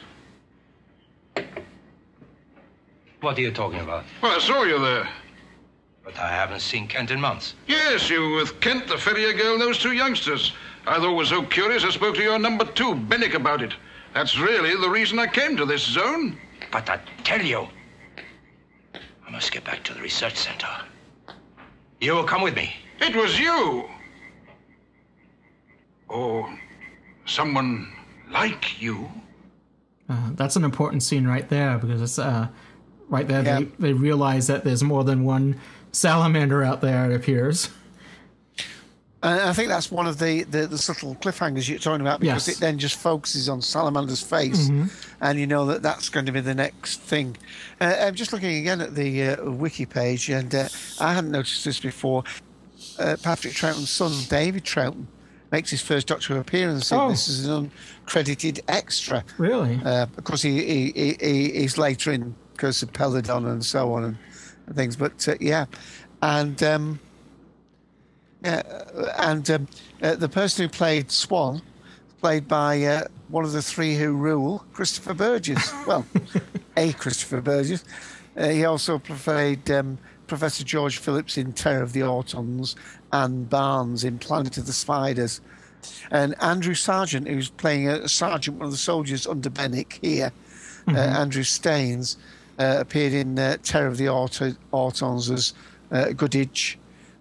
What 3.21 3.39
are 3.39 3.41
you 3.41 3.53
talking 3.53 3.79
about? 3.79 4.05
Well, 4.21 4.35
I 4.35 4.41
saw 4.41 4.65
you 4.65 4.81
there. 4.81 5.09
But 6.05 6.19
I 6.19 6.29
haven't 6.29 6.61
seen 6.61 6.89
Kent 6.89 7.11
in 7.11 7.21
months. 7.21 7.55
Yes, 7.67 8.11
you 8.11 8.21
were 8.21 8.37
with 8.37 8.61
Kent, 8.61 8.89
the 8.89 8.99
Ferrier 8.99 9.33
girl, 9.33 9.53
and 9.53 9.61
those 9.63 9.79
two 9.79 9.93
youngsters. 9.93 10.53
I 10.87 10.97
thought 10.97 11.13
it 11.13 11.17
was 11.17 11.29
so 11.29 11.43
curious 11.45 11.85
I 11.85 11.91
spoke 11.91 12.17
to 12.17 12.23
your 12.23 12.39
number 12.39 12.65
two, 12.65 12.95
Benik, 12.95 13.35
about 13.35 13.63
it. 13.63 13.73
That's 14.15 14.37
really 14.39 14.75
the 14.81 14.91
reason 14.91 15.19
I 15.19 15.27
came 15.29 15.57
to 15.57 15.65
this 15.65 15.83
zone. 15.83 16.37
But 16.73 16.91
I 16.91 16.99
tell 17.23 17.41
you, 17.41 17.69
I 19.27 19.31
must 19.31 19.53
get 19.53 19.65
back 19.65 19.85
to 19.85 19.95
the 19.95 20.01
research 20.01 20.37
center. 20.37 20.67
You 22.01 22.15
will 22.15 22.25
come 22.25 22.43
with 22.43 22.57
me. 22.57 22.75
It 23.01 23.15
was 23.15 23.39
you. 23.39 23.85
Or 26.09 26.53
someone 27.27 27.93
like 28.31 28.83
you. 28.83 29.09
Uh, 30.09 30.31
that's 30.33 30.57
an 30.57 30.65
important 30.65 31.03
scene 31.03 31.27
right 31.27 31.49
there 31.49 31.79
because 31.79 32.03
it's 32.03 32.19
uh, 32.19 32.49
right 33.09 33.27
there 33.29 33.43
Yeah. 33.45 33.59
they, 33.61 33.65
they 33.79 33.93
realize 33.93 34.49
that 34.49 34.65
there's 34.65 34.83
more 34.83 35.05
than 35.05 35.25
one 35.25 35.59
salamander 35.93 36.63
out 36.63 36.81
there. 36.81 37.11
It 37.11 37.15
appears. 37.15 37.71
And 39.25 39.41
I 39.41 39.53
think 39.53 39.69
that's 39.69 39.89
one 39.89 40.09
of 40.09 40.19
the, 40.19 40.43
the, 40.43 40.67
the 40.67 40.77
subtle 40.79 41.15
cliffhangers 41.15 41.69
you're 41.69 41.79
talking 41.79 42.01
about 42.01 42.19
because 42.19 42.49
Yes. 42.49 42.57
it 42.57 42.61
then 42.61 42.77
just 42.77 42.99
focuses 42.99 43.49
on 43.49 43.63
Salamander's 43.63 44.21
face, 44.21 44.69
Mhm. 44.69 44.91
and 45.21 45.39
you 45.39 45.47
know 45.47 45.65
that 45.67 45.81
that's 45.81 46.09
going 46.09 46.27
to 46.27 46.33
be 46.33 46.41
the 46.41 46.57
next 46.57 47.01
thing. 47.03 47.37
Uh, 47.81 47.95
I'm 48.01 48.17
just 48.17 48.33
looking 48.33 48.57
again 48.57 48.81
at 48.81 48.97
the 48.97 49.23
uh, 49.29 49.51
wiki 49.53 49.87
page, 49.87 50.29
and 50.29 50.53
uh, 50.53 50.69
I 50.99 51.15
hadn't 51.15 51.31
noticed 51.31 51.65
this 51.65 51.79
before. 51.79 52.25
Uh, 52.99 53.15
Patrick 53.23 53.55
Troughton's 53.55 53.91
son, 53.91 54.11
David 54.29 54.65
Troughton, 54.65 55.07
makes 55.53 55.71
his 55.71 55.83
first 55.83 56.09
Doctor 56.09 56.37
appearance 56.39 56.91
in 56.91 56.99
Oh. 56.99 57.11
this 57.11 57.29
as 57.29 57.47
an 57.47 57.71
uncredited 58.09 58.59
extra. 58.67 59.23
Really? 59.39 59.81
Uh, 59.85 60.07
of 60.19 60.25
course, 60.25 60.43
he, 60.43 60.65
he, 60.65 60.93
he, 60.97 61.17
he- 61.21 61.61
he's 61.61 61.79
later 61.79 62.11
in 62.11 62.35
Curse 62.57 62.83
of 62.83 62.93
Peladon 62.93 63.47
and 63.49 63.65
so 63.65 63.93
on 63.95 64.03
and, 64.03 64.17
and 64.73 64.77
things. 64.77 64.97
But 64.97 65.29
uh, 65.29 65.35
yeah, 65.41 65.67
and 66.23 66.61
um, 66.63 67.01
yeah, 68.43 68.63
uh, 68.67 69.13
and 69.19 69.49
um, 69.51 69.69
uh, 70.03 70.17
the 70.17 70.29
person 70.29 70.65
who 70.65 70.69
played 70.69 71.11
Swann, 71.11 71.63
played 72.21 72.49
by 72.49 72.83
uh, 72.83 73.05
one 73.29 73.45
of 73.45 73.53
the 73.53 73.63
three 73.63 73.95
who 73.95 74.13
rule, 74.13 74.65
Christopher 74.73 75.15
Burgess. 75.15 75.73
well, 75.87 76.07
a 76.77 76.93
Christopher 76.95 77.41
Burgess. 77.41 77.85
Uh, 78.37 78.49
he 78.49 78.65
also 78.65 78.99
played 78.99 79.71
um, 79.71 79.99
Professor 80.27 80.65
George 80.65 80.99
Phillips 80.99 81.37
in 81.37 81.53
Terror 81.53 81.83
of 81.83 81.93
the 81.93 82.01
Autons 82.01 82.75
and 83.13 83.49
Barnes 83.51 84.05
in 84.05 84.19
Planet 84.19 84.57
of 84.57 84.67
the 84.67 84.73
Spiders. 84.73 85.41
And 86.11 86.35
Andrew 86.41 86.75
Sargent, 86.75 87.29
who's 87.29 87.51
playing 87.51 87.89
a 87.89 88.09
sergeant, 88.09 88.57
one 88.57 88.67
of 88.67 88.73
the 88.73 88.79
soldiers 88.79 89.27
under 89.27 89.51
Benik 89.51 89.99
here, 90.01 90.33
uh, 90.89 90.93
Andrew 90.93 91.43
Staines, 91.43 92.17
uh, 92.63 92.81
appeared 92.81 93.13
in 93.13 93.39
uh, 93.39 93.57
Terror 93.63 93.91
of 93.93 93.97
the 93.97 94.09
Auto- 94.09 94.57
Autons 94.73 95.31
as 95.31 95.55
uh, 95.91 96.13
Goodidge 96.21 96.77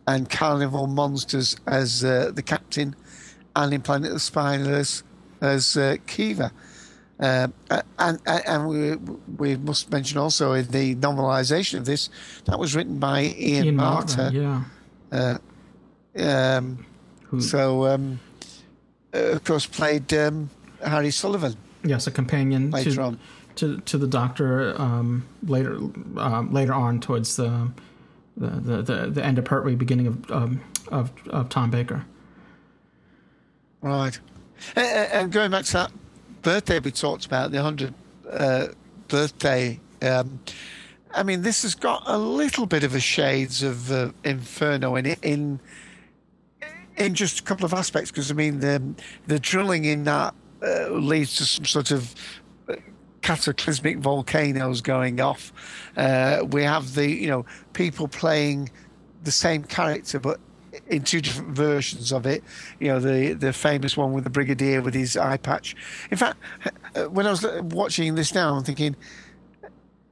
and 0.06 0.30
Carnival 0.30 0.88
Monsters 0.88 1.56
as 1.66 2.04
uh, 2.04 2.32
the 2.34 2.44
captain, 2.44 2.96
and 3.56 3.74
in 3.74 3.82
Planet 3.82 4.10
of 4.10 4.14
the 4.14 4.20
Spiders 4.20 5.04
as 5.42 5.78
uh, 5.78 5.96
Kiva. 6.08 6.52
Uh, 7.20 7.48
and 8.00 8.20
and, 8.26 8.68
we, 8.68 8.96
we 9.38 9.56
must 9.58 9.92
mention 9.92 10.18
also 10.18 10.54
in 10.54 10.66
the 10.72 10.96
novelisation 10.96 11.78
of 11.78 11.86
this, 11.86 12.10
that 12.46 12.58
was 12.58 12.76
written 12.76 12.98
by 12.98 13.18
Ian, 13.38 13.66
Ian. 13.66 13.78
Marter, 13.78 14.32
yeah. 14.34 14.64
Uh, 15.12 15.38
um, 16.18 16.86
so, 17.40 17.86
um, 17.86 18.20
uh, 19.14 19.36
of 19.36 19.44
course, 19.44 19.68
played 19.68 20.12
um, 20.14 20.50
Harry 20.84 21.12
Sullivan. 21.12 21.56
Yes, 21.84 22.08
a 22.08 22.12
companion 22.12 22.72
Later 22.72 22.96
to, 22.96 23.02
on. 23.02 23.20
To 23.62 23.80
to 23.82 23.98
the 23.98 24.08
Doctor 24.08 24.80
um, 24.82 25.26
later 25.44 25.76
um, 26.18 26.52
later 26.52 26.74
on 26.74 27.00
towards 27.00 27.36
the 27.36 27.72
the, 28.36 28.48
the, 28.48 28.82
the, 28.82 29.10
the 29.12 29.24
end 29.24 29.38
of 29.38 29.46
Pertwee, 29.46 29.76
beginning 29.76 30.08
of 30.08 30.32
um, 30.32 30.62
of 30.90 31.12
of 31.30 31.50
Tom 31.50 31.70
Baker. 31.70 32.06
Right. 33.82 34.20
And 34.76 35.32
going 35.32 35.50
back 35.52 35.66
to 35.66 35.74
that 35.74 35.92
birthday 36.44 36.80
we 36.80 36.92
talked 36.92 37.26
about, 37.26 37.52
the 37.52 37.58
100th 37.58 37.94
uh, 38.30 38.68
birthday, 39.08 39.80
um, 40.04 40.40
I 41.16 41.24
mean, 41.24 41.42
this 41.42 41.64
has 41.64 41.74
got 41.74 42.04
a 42.06 42.18
little 42.18 42.68
bit 42.68 42.84
of 42.84 42.94
a 42.94 43.00
shades 43.00 43.64
of 43.64 43.92
uh, 43.92 44.12
Inferno 44.24 44.96
in 44.96 45.06
it, 45.08 45.20
in 45.24 45.60
in 46.98 47.16
just 47.16 47.40
a 47.40 47.44
couple 47.44 47.66
of 47.66 47.74
aspects, 47.74 48.12
because 48.12 48.30
I 48.30 48.36
mean, 48.36 48.60
the 48.60 48.84
the 49.28 49.40
drilling 49.40 49.86
in 49.86 50.04
that 50.04 50.36
uh, 50.64 50.90
leads 50.90 51.36
to 51.38 51.46
some 51.46 51.66
sort 51.66 51.90
of 51.92 52.14
cataclysmic 53.22 53.98
volcanoes 54.00 54.82
going 54.82 55.20
off. 55.22 55.52
Uh, 55.96 56.46
we 56.50 56.64
have 56.64 56.96
the 56.96 57.08
you 57.08 57.28
know 57.28 57.46
people 57.74 58.08
playing 58.08 58.70
the 59.24 59.32
same 59.32 59.64
character, 59.64 60.20
but 60.20 60.40
in 60.88 61.04
two 61.04 61.22
different 61.22 61.56
versions 61.56 62.12
of 62.12 62.26
it. 62.26 62.44
You 62.80 62.90
know, 62.90 63.00
the 63.00 63.34
the 63.34 63.54
famous 63.54 63.98
one 63.98 64.14
with 64.14 64.24
the 64.24 64.30
brigadier 64.30 64.82
with 64.82 64.94
his 64.94 65.18
eye 65.18 65.38
patch. 65.38 65.76
In 66.10 66.18
fact, 66.18 66.38
uh, 66.96 67.06
when 67.06 67.28
I 67.28 67.32
was 67.32 67.46
watching 67.62 68.16
this 68.16 68.34
now, 68.34 68.56
I'm 68.56 68.64
thinking. 68.64 68.96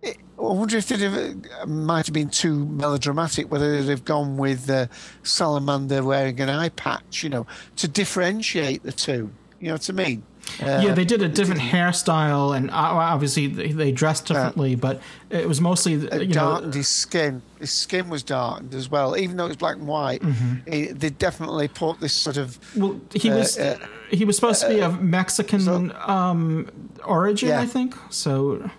I 0.04 0.16
wonder 0.42 0.78
if 0.78 0.88
they'd 0.88 1.68
might 1.68 2.06
have 2.06 2.14
been 2.14 2.30
too 2.30 2.66
melodramatic, 2.66 3.52
whether 3.52 3.82
they'd 3.82 3.90
have 3.90 4.06
gone 4.06 4.38
with 4.38 4.70
uh, 4.70 4.88
Salamander 5.24 6.02
wearing 6.02 6.40
an 6.40 6.48
eye 6.48 6.70
patch, 6.70 7.24
you 7.24 7.30
know, 7.30 7.46
to 7.76 7.90
differentiate 7.90 8.84
the 8.84 8.94
two. 8.94 9.30
You 9.60 9.68
know 9.68 9.74
what 9.74 9.90
I 9.90 9.94
mean? 9.94 10.24
Uh, 10.62 10.82
yeah, 10.84 10.94
they 10.94 11.06
did 11.06 11.22
a 11.22 11.28
different 11.30 11.62
hairstyle, 11.62 12.56
and 12.56 12.70
uh, 12.70 12.74
obviously 12.74 13.48
they, 13.48 13.92
dressed 13.92 14.26
differently, 14.26 14.76
but 14.76 15.02
it 15.30 15.48
was 15.48 15.60
mostly 15.62 15.94
you 15.94 16.08
know 16.10 16.26
darkened 16.26 16.74
his 16.74 16.88
skin. 16.88 17.42
His 17.60 17.72
skin 17.72 18.10
was 18.10 18.24
darkened 18.24 18.74
as 18.74 18.90
well, 18.90 19.18
even 19.18 19.38
though 19.38 19.46
it 19.46 19.50
was 19.50 19.58
black 19.58 19.76
and 19.78 19.88
white. 19.88 20.22
Mhm. 20.22 20.62
It, 20.66 21.00
they 21.00 21.10
definitely 21.10 21.68
put 21.68 22.00
this 22.00 22.14
sort 22.14 22.38
of. 22.38 22.58
Well, 22.76 23.00
he 23.14 23.30
uh, 23.30 23.38
was 23.38 23.58
uh, 23.58 23.78
he 24.10 24.26
was 24.26 24.36
supposed 24.36 24.62
to 24.62 24.70
be 24.70 24.82
of 24.82 25.02
Mexican 25.02 25.92
um, 26.06 26.70
origin, 27.04 27.50
Yeah. 27.50 27.62
I 27.62 27.66
think. 27.66 27.96
So, 28.10 28.70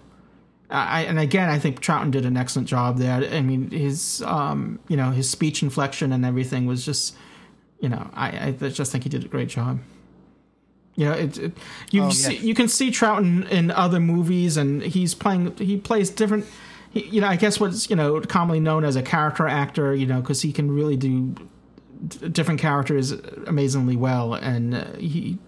I 0.71 1.03
and 1.03 1.19
again, 1.19 1.49
I 1.49 1.59
think 1.59 1.81
Troughton 1.81 2.11
did 2.11 2.25
an 2.27 2.37
excellent 2.37 2.69
job 2.69 2.99
there. 2.99 3.23
I 3.33 3.41
mean, 3.41 3.71
his 3.71 4.23
um, 4.27 4.79
you 4.89 4.97
know 4.97 5.11
his 5.11 5.29
speech 5.29 5.63
inflection 5.63 6.13
and 6.13 6.25
everything 6.25 6.67
was 6.67 6.85
just, 6.85 7.17
you 7.81 7.89
know, 7.89 8.09
I, 8.15 8.55
I 8.63 8.69
just 8.69 8.93
think 8.93 9.05
he 9.05 9.11
did 9.11 9.25
a 9.25 9.29
great 9.29 9.49
job. 9.49 9.81
You 11.01 11.07
know, 11.07 11.13
it, 11.13 11.39
it 11.39 11.53
you 11.91 12.03
Oh, 12.03 12.07
yeah. 12.09 12.11
see, 12.13 12.37
you 12.37 12.55
can 12.55 12.69
see 12.69 12.91
Troughton 12.91 13.49
in 13.49 13.71
other 13.71 13.99
movies, 14.01 14.59
and 14.59 14.83
he's 14.83 15.15
playing 15.15 15.57
he 15.57 15.79
plays 15.79 16.11
different. 16.11 16.45
He, 16.91 17.07
you 17.07 17.21
know, 17.23 17.29
I 17.29 17.37
guess 17.37 17.59
what's 17.59 17.89
you 17.89 17.97
know 17.97 18.21
commonly 18.21 18.61
known 18.61 18.85
as 18.85 18.97
a 18.97 19.03
character 19.03 19.49
actor. 19.49 19.95
You 19.95 20.05
know, 20.05 20.21
because 20.21 20.43
he 20.43 20.53
can 20.53 20.71
really 20.71 20.97
do 20.99 21.35
d- 22.07 22.29
different 22.29 22.61
characters 22.61 23.13
amazingly 23.47 23.97
well, 23.97 24.35
and 24.35 24.75
uh, 24.75 24.93
he, 24.99 25.39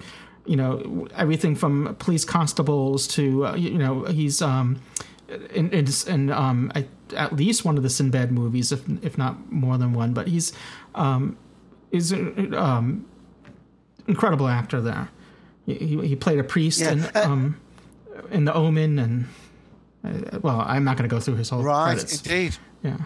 you 0.47 0.57
know, 0.57 1.07
everything 1.15 1.55
from 1.55 1.97
police 1.99 2.25
constables 2.25 3.07
to 3.09 3.45
uh, 3.49 3.55
you 3.55 3.77
know 3.77 4.05
he's 4.05 4.41
um 4.41 4.81
in 5.53 5.69
in, 5.71 5.87
in 6.07 6.31
um 6.31 6.73
I, 6.75 6.87
at 7.15 7.37
least 7.37 7.63
one 7.63 7.77
of 7.77 7.83
the 7.83 7.91
Sinbad 7.91 8.33
movies, 8.33 8.73
if 8.73 8.89
if 9.03 9.19
not 9.19 9.53
more 9.53 9.77
than 9.77 9.93
one, 9.93 10.15
but 10.15 10.29
he's 10.29 10.55
um 10.95 11.37
is 11.91 12.11
um 12.15 13.05
incredible 14.09 14.49
actor 14.49 14.81
there. 14.81 15.11
He, 15.67 15.99
he 16.09 16.17
played 16.17 16.39
a 16.39 16.45
priest 16.45 16.81
Yeah, 16.81 16.93
in 16.93 17.01
uh, 17.05 17.11
um 17.25 17.57
in 18.31 18.45
The 18.45 18.55
Omen, 18.55 18.99
and 18.99 19.27
uh, 20.05 20.39
well, 20.41 20.61
I'm 20.61 20.85
not 20.85 20.97
going 20.97 21.09
to 21.09 21.15
go 21.15 21.21
through 21.21 21.37
his 21.37 21.51
whole 21.51 21.61
thing. 21.61 21.67
Right, 21.67 21.95
credits. 21.95 22.23
indeed. 22.23 22.57
Yeah. 22.83 22.99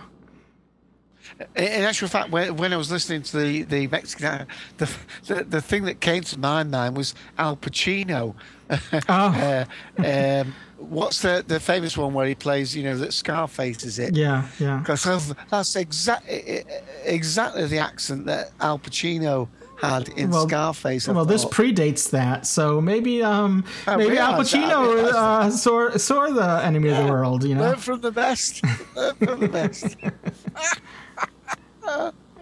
In 1.56 1.82
actual 1.82 2.08
fact, 2.08 2.30
when, 2.30 2.56
when 2.56 2.72
I 2.72 2.76
was 2.76 2.90
listening 2.90 3.22
to 3.22 3.36
the 3.36 3.62
the 3.64 3.86
Mexican, 3.88 4.46
the, 4.78 4.90
the 5.26 5.44
the 5.44 5.60
thing 5.60 5.84
that 5.84 6.00
came 6.00 6.22
to 6.22 6.38
my 6.38 6.62
mind 6.62 6.96
was 6.96 7.14
Al 7.36 7.56
Pacino. 7.56 8.34
uh, 9.08 9.64
um, 9.98 10.54
what's 10.78 11.20
the 11.20 11.44
the 11.46 11.60
famous 11.60 11.96
one 11.96 12.14
where 12.14 12.26
he 12.26 12.34
plays? 12.34 12.74
You 12.74 12.84
know 12.84 12.96
that 12.98 13.12
Scarface 13.12 13.84
is 13.84 13.98
it? 13.98 14.16
Yeah, 14.16 14.48
yeah. 14.58 14.78
Because 14.78 15.34
that's 15.50 15.76
exactly 15.76 16.64
exactly 17.04 17.66
the 17.66 17.78
accent 17.78 18.24
that 18.26 18.52
Al 18.60 18.78
Pacino 18.78 19.48
had 19.80 20.08
in 20.10 20.30
Well- 20.30 20.48
Scarface. 20.48 21.08
I 21.08 21.12
well, 21.12 21.24
this 21.24 21.44
predates 21.44 22.10
that, 22.10 22.46
so 22.46 22.80
maybe 22.80 23.22
um 23.22 23.64
I 23.86 23.96
maybe 23.96 24.16
Al 24.18 24.32
realize 24.38 24.50
that, 24.52 24.64
I 24.64 24.68
Pacino 24.68 25.12
uh, 25.12 25.50
saw 25.50 25.90
saw 25.96 26.26
the 26.30 26.64
enemy 26.64 26.88
of 26.90 26.96
the 27.04 27.10
world. 27.12 27.44
You 27.44 27.54
know, 27.54 27.62
Learn 27.62 27.76
from 27.76 28.00
the 28.00 28.10
best. 28.12 28.62
Learn 28.96 29.14
from 29.16 29.40
the 29.40 29.48
best. 29.48 29.96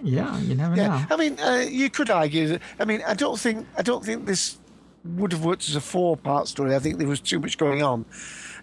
yeah, 0.02 0.38
you 0.40 0.54
never 0.54 0.76
Yeah, 0.76 0.88
know. 0.88 1.06
I 1.10 1.16
mean, 1.16 1.38
uh, 1.40 1.64
you 1.68 1.90
could 1.90 2.10
argue 2.10 2.48
that. 2.48 2.62
I 2.78 2.84
mean, 2.84 3.02
I 3.06 3.14
don't 3.14 3.38
think 3.38 3.66
I 3.76 3.82
don't 3.82 4.04
think 4.04 4.26
this 4.26 4.58
would 5.04 5.32
have 5.32 5.44
worked 5.44 5.68
as 5.68 5.76
a 5.76 5.80
four-part 5.80 6.48
story. 6.48 6.74
I 6.74 6.78
think 6.78 6.98
there 6.98 7.06
was 7.08 7.20
too 7.20 7.38
much 7.38 7.58
going 7.58 7.82
on. 7.82 8.06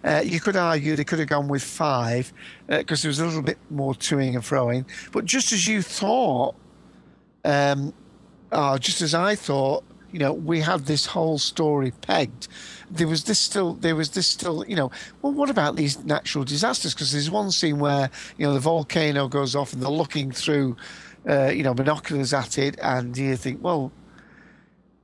Uh, 0.04 0.20
you 0.24 0.40
could 0.40 0.56
argue 0.56 0.96
they 0.96 1.04
could 1.04 1.20
have 1.20 1.28
gone 1.28 1.46
with 1.46 1.62
five 1.62 2.32
because 2.66 3.02
there 3.02 3.08
was 3.08 3.20
a 3.20 3.24
little 3.26 3.42
bit 3.42 3.58
more 3.70 3.94
toing 3.94 4.34
and 4.34 4.42
froing. 4.42 4.84
But 5.12 5.24
just 5.24 5.52
as 5.52 5.68
you 5.68 5.82
thought, 5.82 6.56
um, 7.44 7.92
oh, 8.52 8.78
just 8.78 9.02
as 9.02 9.14
I 9.14 9.34
thought, 9.34 9.84
you 10.12 10.18
know, 10.18 10.32
we 10.32 10.60
had 10.60 10.84
this 10.86 11.06
whole 11.06 11.38
story 11.38 11.90
pegged. 11.90 12.46
There 12.90 13.08
was 13.08 13.24
this 13.24 13.38
still, 13.38 13.72
there 13.74 13.96
was 13.96 14.10
this 14.10 14.26
still, 14.26 14.64
you 14.68 14.76
know, 14.76 14.90
well, 15.22 15.32
what 15.32 15.48
about 15.48 15.76
these 15.76 16.04
natural 16.04 16.44
disasters? 16.44 16.92
Because 16.94 17.12
there's 17.12 17.30
one 17.30 17.50
scene 17.50 17.78
where, 17.78 18.10
you 18.36 18.46
know, 18.46 18.52
the 18.52 18.60
volcano 18.60 19.26
goes 19.26 19.56
off 19.56 19.72
and 19.72 19.82
they're 19.82 19.90
looking 19.90 20.30
through, 20.30 20.76
uh, 21.28 21.46
you 21.46 21.62
know, 21.62 21.72
binoculars 21.72 22.34
at 22.34 22.58
it, 22.58 22.78
and 22.82 23.16
you 23.16 23.36
think, 23.36 23.62
well, 23.64 23.90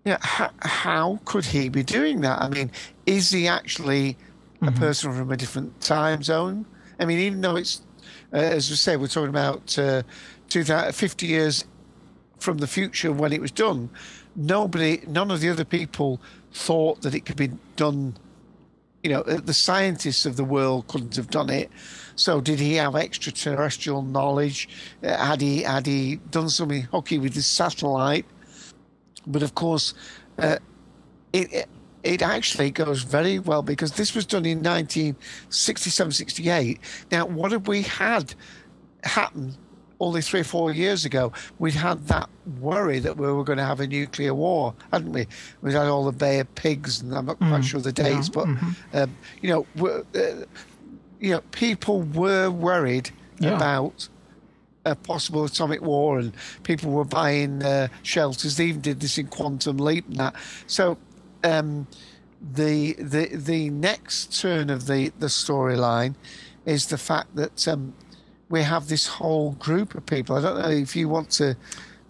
yeah, 0.04 0.18
how, 0.20 0.50
how 0.60 1.20
could 1.24 1.46
he 1.46 1.68
be 1.68 1.82
doing 1.82 2.20
that? 2.20 2.40
I 2.40 2.48
mean, 2.48 2.70
is 3.06 3.30
he 3.30 3.48
actually 3.48 4.16
a 4.60 4.72
person 4.72 5.12
from 5.12 5.30
a 5.30 5.36
different 5.36 5.80
time 5.80 6.22
zone? 6.22 6.66
I 7.00 7.04
mean, 7.04 7.18
even 7.18 7.40
though 7.40 7.56
it's, 7.56 7.82
uh, 8.32 8.36
as 8.36 8.68
we 8.68 8.76
say, 8.76 8.96
we're 8.96 9.06
talking 9.06 9.28
about 9.30 9.78
uh, 9.78 10.02
50 10.50 11.26
years 11.26 11.64
from 12.38 12.58
the 12.58 12.66
future 12.66 13.12
when 13.12 13.32
it 13.32 13.40
was 13.40 13.50
done, 13.50 13.90
nobody, 14.36 15.02
none 15.06 15.30
of 15.30 15.40
the 15.40 15.48
other 15.48 15.64
people 15.64 16.20
thought 16.52 17.02
that 17.02 17.14
it 17.14 17.26
could 17.26 17.36
be 17.36 17.50
done. 17.76 18.16
You 19.02 19.10
know, 19.10 19.22
the 19.22 19.54
scientists 19.54 20.26
of 20.26 20.36
the 20.36 20.44
world 20.44 20.88
couldn't 20.88 21.16
have 21.16 21.30
done 21.30 21.50
it. 21.50 21.70
So, 22.16 22.40
did 22.40 22.58
he 22.58 22.74
have 22.74 22.96
extraterrestrial 22.96 24.02
knowledge? 24.02 24.68
Uh, 25.04 25.16
had 25.16 25.40
he 25.40 25.62
had 25.62 25.86
he 25.86 26.16
done 26.30 26.48
something 26.48 26.82
hooky 26.82 27.18
with 27.18 27.34
his 27.34 27.46
satellite? 27.46 28.26
But 29.26 29.42
of 29.42 29.54
course, 29.54 29.94
uh, 30.38 30.58
it, 31.32 31.52
it 31.52 31.68
it 32.02 32.22
actually 32.22 32.70
goes 32.70 33.02
very 33.02 33.38
well 33.38 33.62
because 33.62 33.92
this 33.92 34.14
was 34.14 34.24
done 34.24 34.46
in 34.46 34.58
1967, 34.58 36.12
68. 36.12 36.80
Now, 37.10 37.26
what 37.26 37.52
have 37.52 37.68
we 37.68 37.82
had 37.82 38.34
happen 39.04 39.56
only 40.00 40.22
three 40.22 40.40
or 40.40 40.44
four 40.44 40.72
years 40.72 41.04
ago? 41.04 41.32
We'd 41.58 41.74
had 41.74 42.06
that 42.08 42.28
worry 42.60 42.98
that 43.00 43.16
we 43.16 43.30
were 43.32 43.44
going 43.44 43.58
to 43.58 43.64
have 43.64 43.80
a 43.80 43.86
nuclear 43.86 44.34
war, 44.34 44.74
hadn't 44.92 45.12
we? 45.12 45.26
We 45.62 45.72
had 45.72 45.86
all 45.86 46.04
the 46.04 46.12
Bay 46.12 46.38
of 46.40 46.54
Pigs, 46.54 47.00
and 47.00 47.14
I'm 47.14 47.26
not 47.26 47.38
quite 47.38 47.62
Mm, 47.62 47.64
sure 47.64 47.80
the 47.80 47.94
yeah, 47.96 48.04
dates, 48.14 48.28
but 48.28 48.46
mhm. 48.46 48.74
um, 48.94 49.16
you 49.42 49.50
know, 49.50 49.66
uh, 50.14 50.44
you 51.20 51.30
know, 51.32 51.40
people 51.50 52.02
were 52.02 52.50
worried 52.50 53.10
Yeah. 53.40 53.56
about 53.56 54.08
a 54.84 54.94
possible 54.94 55.44
atomic 55.44 55.82
war, 55.82 56.18
and 56.18 56.32
people 56.62 56.90
were 56.90 57.04
buying 57.04 57.62
uh, 57.62 57.88
shelters. 58.02 58.56
They 58.56 58.66
even 58.66 58.80
did 58.80 59.00
this 59.00 59.18
in 59.18 59.26
Quantum 59.26 59.76
Leap 59.78 60.06
and 60.08 60.16
that. 60.16 60.34
So, 60.66 60.96
um, 61.44 61.86
the 62.40 62.94
the 62.94 63.26
the 63.36 63.68
next 63.70 64.40
turn 64.40 64.70
of 64.70 64.86
the 64.86 65.12
the 65.18 65.26
storyline 65.26 66.14
is 66.64 66.86
the 66.86 66.98
fact 66.98 67.34
that 67.34 67.66
um, 67.68 67.94
we 68.48 68.62
have 68.62 68.88
this 68.88 69.06
whole 69.06 69.52
group 69.52 69.94
of 69.94 70.06
people. 70.06 70.36
I 70.36 70.40
don't 70.40 70.58
know 70.58 70.70
if 70.70 70.96
you 70.96 71.08
want 71.08 71.30
to 71.32 71.56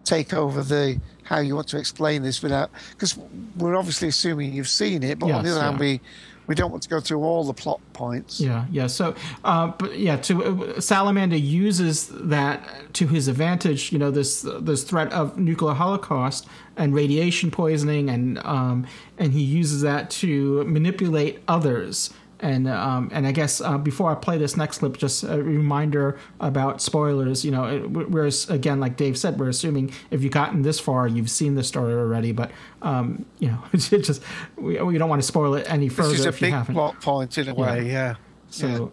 take 0.04 0.32
over 0.32 0.62
the 0.62 1.00
how 1.24 1.40
you 1.40 1.54
want 1.54 1.68
to 1.68 1.78
explain 1.78 2.22
this 2.22 2.42
without 2.42 2.70
because 2.90 3.18
we're 3.56 3.76
obviously 3.76 4.08
assuming 4.08 4.52
you've 4.52 4.68
seen 4.68 5.02
it, 5.02 5.18
but 5.18 5.26
on 5.30 5.42
the 5.42 5.48
Yes, 5.48 5.56
other 5.56 5.64
hand, 5.64 5.78
we 5.78 6.00
we 6.46 6.54
don't 6.54 6.70
want 6.70 6.82
to 6.82 6.88
go 6.88 6.98
through 6.98 7.22
all 7.22 7.44
the 7.44 7.52
plot 7.52 7.78
points. 7.92 8.40
Yeah, 8.40 8.64
yeah. 8.70 8.86
So, 8.86 9.14
uh, 9.44 9.66
but 9.78 9.98
yeah, 9.98 10.16
to 10.16 10.44
uh, 10.76 10.80
Salamander 10.80 11.36
uses 11.36 12.08
that 12.08 12.94
to 12.94 13.06
his 13.06 13.28
advantage. 13.28 13.92
You 13.92 13.98
know, 13.98 14.10
this 14.10 14.46
this 14.60 14.82
threat 14.82 15.12
of 15.12 15.36
nuclear 15.38 15.74
holocaust 15.74 16.46
and 16.76 16.94
radiation 16.94 17.50
poisoning, 17.50 18.08
and 18.08 18.38
um, 18.46 18.86
and 19.18 19.32
he 19.34 19.42
uses 19.42 19.82
that 19.82 20.08
to 20.22 20.64
manipulate 20.64 21.42
others. 21.46 22.10
And 22.40 22.68
um, 22.68 23.10
and 23.12 23.26
I 23.26 23.32
guess 23.32 23.60
uh, 23.60 23.78
before 23.78 24.12
I 24.12 24.14
play 24.14 24.38
this 24.38 24.56
next 24.56 24.78
clip, 24.78 24.96
just 24.96 25.24
a 25.24 25.42
reminder 25.42 26.18
about 26.38 26.80
spoilers. 26.80 27.44
You 27.44 27.50
know, 27.50 27.64
it- 27.64 27.90
we're 27.90 28.30
again, 28.48 28.78
like 28.78 28.96
Dave 28.96 29.18
said, 29.18 29.40
we're 29.40 29.48
assuming 29.48 29.90
if 30.12 30.22
you've 30.22 30.32
gotten 30.32 30.62
this 30.62 30.78
far, 30.78 31.08
you've 31.08 31.30
seen 31.30 31.56
the 31.56 31.64
story 31.64 31.94
already. 31.94 32.30
But 32.30 32.52
um, 32.82 33.24
you 33.40 33.48
know, 33.48 33.58
it's 33.72 33.88
just 33.88 34.22
we, 34.56 34.80
we 34.80 34.98
don't 34.98 35.08
want 35.10 35.20
to 35.20 35.26
spoil 35.26 35.54
it 35.54 35.66
any 35.68 35.88
further. 35.88 36.10
This 36.10 36.20
is 36.20 36.26
a 36.26 36.28
if 36.28 36.40
you 36.40 36.46
big 36.46 36.54
haven't. 36.54 36.74
plot 36.76 37.00
point 37.00 37.36
in 37.38 37.48
a 37.48 37.54
way, 37.54 37.90
yeah. 37.90 38.14
So, 38.50 38.92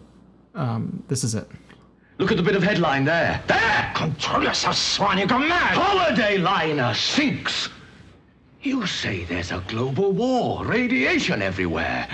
um, 0.56 1.02
this 1.06 1.22
is 1.22 1.34
it. 1.36 1.48
Look 2.18 2.30
at 2.32 2.36
the 2.38 2.42
bit 2.42 2.56
of 2.56 2.62
headline 2.62 3.04
there. 3.04 3.42
There! 3.46 3.92
Control 3.94 4.42
yourself, 4.42 4.74
Swann, 4.76 5.18
you 5.18 5.26
go 5.26 5.38
mad! 5.38 5.76
Holiday 5.76 6.38
liner 6.38 6.94
sinks! 6.94 7.68
You 8.62 8.86
say 8.86 9.24
there's 9.24 9.52
a 9.52 9.62
global 9.68 10.12
war, 10.12 10.64
radiation 10.64 11.42
everywhere. 11.42 12.08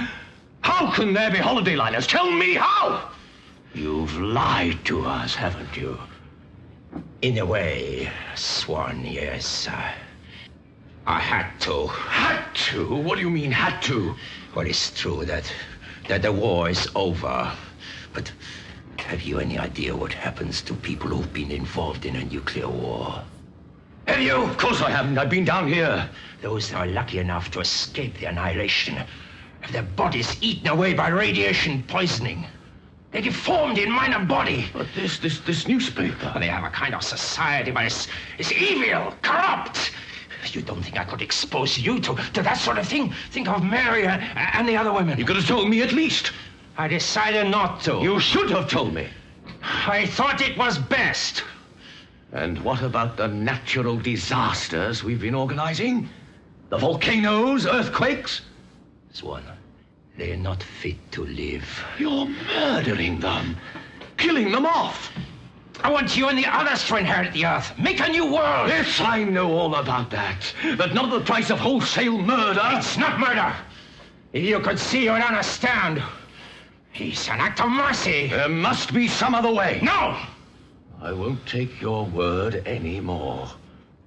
How 0.62 0.90
can 0.92 1.12
there 1.12 1.30
be 1.30 1.38
holiday 1.38 1.76
liners? 1.76 2.06
Tell 2.06 2.30
me 2.30 2.54
how! 2.54 3.10
You've 3.74 4.18
lied 4.18 4.84
to 4.84 5.04
us, 5.04 5.34
haven't 5.34 5.76
you? 5.76 5.98
In 7.22 7.38
a 7.38 7.46
way, 7.46 8.10
Swann, 8.34 9.04
yes. 9.04 9.68
I, 9.68 9.94
I 11.06 11.20
had 11.20 11.58
to. 11.60 11.86
Had 11.86 12.54
to? 12.70 12.94
What 12.94 13.16
do 13.16 13.22
you 13.22 13.30
mean, 13.30 13.50
had 13.50 13.80
to? 13.82 14.14
Well, 14.54 14.66
it's 14.66 14.90
true 14.90 15.24
that, 15.24 15.52
that 16.08 16.22
the 16.22 16.32
war 16.32 16.68
is 16.68 16.88
over. 16.94 17.52
But 18.12 18.30
have 18.98 19.22
you 19.22 19.40
any 19.40 19.58
idea 19.58 19.96
what 19.96 20.12
happens 20.12 20.62
to 20.62 20.74
people 20.74 21.08
who've 21.08 21.32
been 21.32 21.50
involved 21.50 22.06
in 22.06 22.16
a 22.16 22.24
nuclear 22.24 22.68
war? 22.68 23.22
Have 24.06 24.20
you? 24.20 24.34
Of 24.34 24.58
course 24.58 24.80
I 24.80 24.90
haven't. 24.90 25.16
I've 25.16 25.30
been 25.30 25.44
down 25.44 25.68
here. 25.68 26.08
Those 26.40 26.70
that 26.70 26.76
are 26.76 26.86
lucky 26.86 27.18
enough 27.18 27.50
to 27.52 27.60
escape 27.60 28.18
the 28.18 28.26
annihilation 28.26 28.98
their 29.70 29.82
bodies 29.82 30.36
eaten 30.40 30.68
away 30.68 30.94
by 30.94 31.08
radiation 31.08 31.82
poisoning. 31.84 32.46
They're 33.12 33.22
deformed 33.22 33.78
in 33.78 33.90
mind 33.90 34.14
and 34.14 34.26
body. 34.26 34.66
But 34.72 34.86
this, 34.94 35.18
this, 35.18 35.40
this 35.40 35.68
newspaper. 35.68 36.32
They 36.38 36.48
have 36.48 36.64
a 36.64 36.70
kind 36.70 36.94
of 36.94 37.02
society, 37.02 37.70
but 37.70 37.84
it's, 37.84 38.08
it's 38.38 38.50
evil, 38.52 39.14
corrupt. 39.22 39.92
You 40.46 40.62
don't 40.62 40.82
think 40.82 40.98
I 40.98 41.04
could 41.04 41.22
expose 41.22 41.78
you 41.78 42.00
to, 42.00 42.14
to 42.14 42.42
that 42.42 42.58
sort 42.58 42.78
of 42.78 42.88
thing? 42.88 43.14
Think 43.30 43.48
of 43.48 43.62
Mary 43.62 44.06
and, 44.06 44.22
and 44.36 44.68
the 44.68 44.76
other 44.76 44.92
women. 44.92 45.18
You 45.18 45.24
could 45.24 45.36
have 45.36 45.46
told 45.46 45.68
me 45.70 45.82
at 45.82 45.92
least. 45.92 46.32
I 46.76 46.88
decided 46.88 47.48
not 47.50 47.82
to. 47.82 48.00
You 48.02 48.18
should 48.18 48.50
have 48.50 48.68
told 48.68 48.92
me. 48.92 49.08
I 49.62 50.06
thought 50.06 50.40
it 50.40 50.56
was 50.56 50.78
best. 50.78 51.44
And 52.32 52.58
what 52.64 52.82
about 52.82 53.16
the 53.16 53.28
natural 53.28 53.96
disasters 53.98 55.04
we've 55.04 55.20
been 55.20 55.34
organizing? 55.34 56.08
The 56.70 56.78
volcanoes, 56.78 57.66
earthquakes? 57.66 58.40
Swann, 59.12 59.44
they're 60.16 60.36
not 60.36 60.62
fit 60.62 60.96
to 61.12 61.24
live. 61.24 61.84
You're 61.98 62.26
murdering 62.26 63.20
them, 63.20 63.56
killing 64.16 64.50
them 64.50 64.64
off. 64.64 65.12
I 65.84 65.90
want 65.90 66.16
you 66.16 66.28
and 66.28 66.38
the 66.38 66.46
others 66.46 66.86
to 66.86 66.96
inherit 66.96 67.32
the 67.34 67.44
earth. 67.44 67.76
Make 67.78 68.00
a 68.00 68.08
new 68.08 68.24
world. 68.24 68.68
Yes, 68.68 69.00
I 69.00 69.24
know 69.24 69.52
all 69.52 69.74
about 69.74 70.10
that. 70.10 70.54
But 70.78 70.94
not 70.94 71.12
at 71.12 71.18
the 71.18 71.24
price 71.24 71.50
of 71.50 71.58
wholesale 71.58 72.18
murder. 72.18 72.62
It's 72.64 72.96
not 72.96 73.18
murder. 73.20 73.54
If 74.32 74.44
you 74.44 74.60
could 74.60 74.78
see, 74.78 75.04
you'd 75.04 75.12
understand. 75.12 76.02
It's 76.94 77.28
an 77.28 77.40
act 77.40 77.60
of 77.60 77.70
mercy. 77.70 78.28
There 78.28 78.48
must 78.48 78.94
be 78.94 79.08
some 79.08 79.34
other 79.34 79.52
way. 79.52 79.80
No! 79.82 80.16
I 81.02 81.12
won't 81.12 81.44
take 81.46 81.80
your 81.80 82.06
word 82.06 82.66
anymore. 82.66 83.48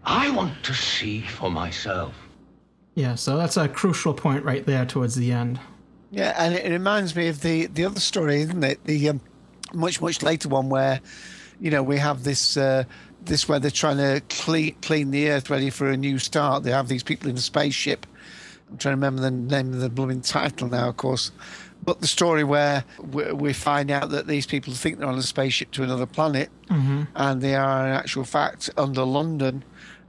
I 0.04 0.32
want 0.32 0.64
to 0.64 0.74
see 0.74 1.22
for 1.22 1.52
myself. 1.52 2.16
Yeah, 2.96 3.16
so 3.16 3.38
that's 3.38 3.58
a 3.58 3.68
crucial 3.68 4.14
point 4.14 4.44
right 4.46 4.66
there 4.66 4.86
towards 4.86 5.16
the 5.16 5.32
end. 5.32 5.60
Yeah, 6.12 6.34
and 6.38 6.54
it 6.56 6.70
reminds 6.72 7.16
me 7.16 7.28
of 7.28 7.42
the 7.42 7.68
the 7.68 7.86
other 7.86 8.00
story, 8.00 8.42
isn't 8.42 8.64
it? 8.64 8.84
The 8.86 9.10
um, 9.10 9.22
much 9.74 10.02
much 10.02 10.24
later 10.24 10.48
one 10.50 10.70
where, 10.70 11.02
you 11.60 11.70
know, 11.70 11.84
we 11.84 11.98
have 11.98 12.24
this 12.24 12.56
uh, 12.56 12.86
this 13.26 13.50
where 13.50 13.60
they're 13.60 13.70
trying 13.72 13.98
to 13.98 14.22
clean 14.30 14.76
clean 14.82 15.12
the 15.12 15.30
earth 15.30 15.50
ready 15.50 15.70
for 15.70 15.90
a 15.90 15.98
new 15.98 16.20
start. 16.20 16.64
They 16.64 16.72
have 16.72 16.88
these 16.88 17.04
people 17.04 17.30
in 17.30 17.36
a 17.36 17.42
spaceship. 17.42 18.06
I'm 18.72 18.78
trying 18.78 18.94
to 18.94 18.98
remember 18.98 19.22
the 19.22 19.32
name 19.32 19.74
of 19.74 19.80
the 19.82 19.90
blooming 19.90 20.22
title 20.22 20.70
now, 20.70 20.88
of 20.90 20.98
course. 20.98 21.32
But 21.84 22.00
the 22.02 22.08
story 22.08 22.44
where 22.44 22.84
we, 23.12 23.32
we 23.34 23.54
find 23.54 23.92
out 23.92 24.10
that 24.12 24.26
these 24.26 24.48
people 24.48 24.74
think 24.74 24.98
they're 25.00 25.08
on 25.08 25.20
a 25.20 25.22
spaceship 25.22 25.70
to 25.72 25.84
another 25.84 26.06
planet, 26.08 26.50
Mhm. 26.70 27.08
and 27.14 27.42
they 27.42 27.56
are 27.56 27.86
in 27.88 27.94
actual 27.94 28.24
fact 28.24 28.70
under 28.78 29.04
London, 29.04 29.64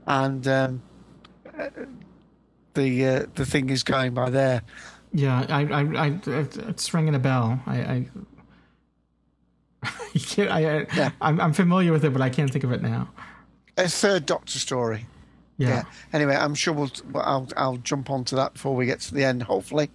and 0.07 0.47
um, 0.47 0.81
the 2.77 3.05
uh, 3.05 3.25
the 3.35 3.45
thing 3.45 3.69
is 3.69 3.83
going 3.83 4.13
by 4.13 4.29
there. 4.29 4.61
Yeah, 5.11 5.45
I, 5.49 5.63
I, 5.63 6.07
I, 6.07 6.19
it's 6.25 6.93
ringing 6.93 7.15
a 7.15 7.19
bell. 7.19 7.59
I, 7.65 7.77
I, 7.79 8.05
I, 10.37 10.65
I, 10.65 10.87
I 10.91 11.11
I'm, 11.21 11.41
I'm 11.41 11.53
familiar 11.53 11.91
with 11.91 12.05
it, 12.05 12.13
but 12.13 12.21
I 12.21 12.29
can't 12.29 12.51
think 12.51 12.63
of 12.63 12.71
it 12.71 12.81
now. 12.81 13.09
A 13.77 13.87
third 13.87 14.25
Doctor 14.25 14.59
story. 14.59 15.05
Yeah. 15.57 15.83
Anyway, 16.13 16.35
I'm 16.35 16.53
sure 16.53 16.73
we'll. 16.73 16.91
well, 17.11 17.23
I'll 17.25 17.49
I'll 17.57 17.77
jump 17.77 18.09
onto 18.09 18.35
that 18.35 18.53
before 18.53 18.75
we 18.75 18.85
get 18.85 18.99
to 19.01 19.13
the 19.13 19.23
end. 19.23 19.43
Hopefully. 19.43 19.89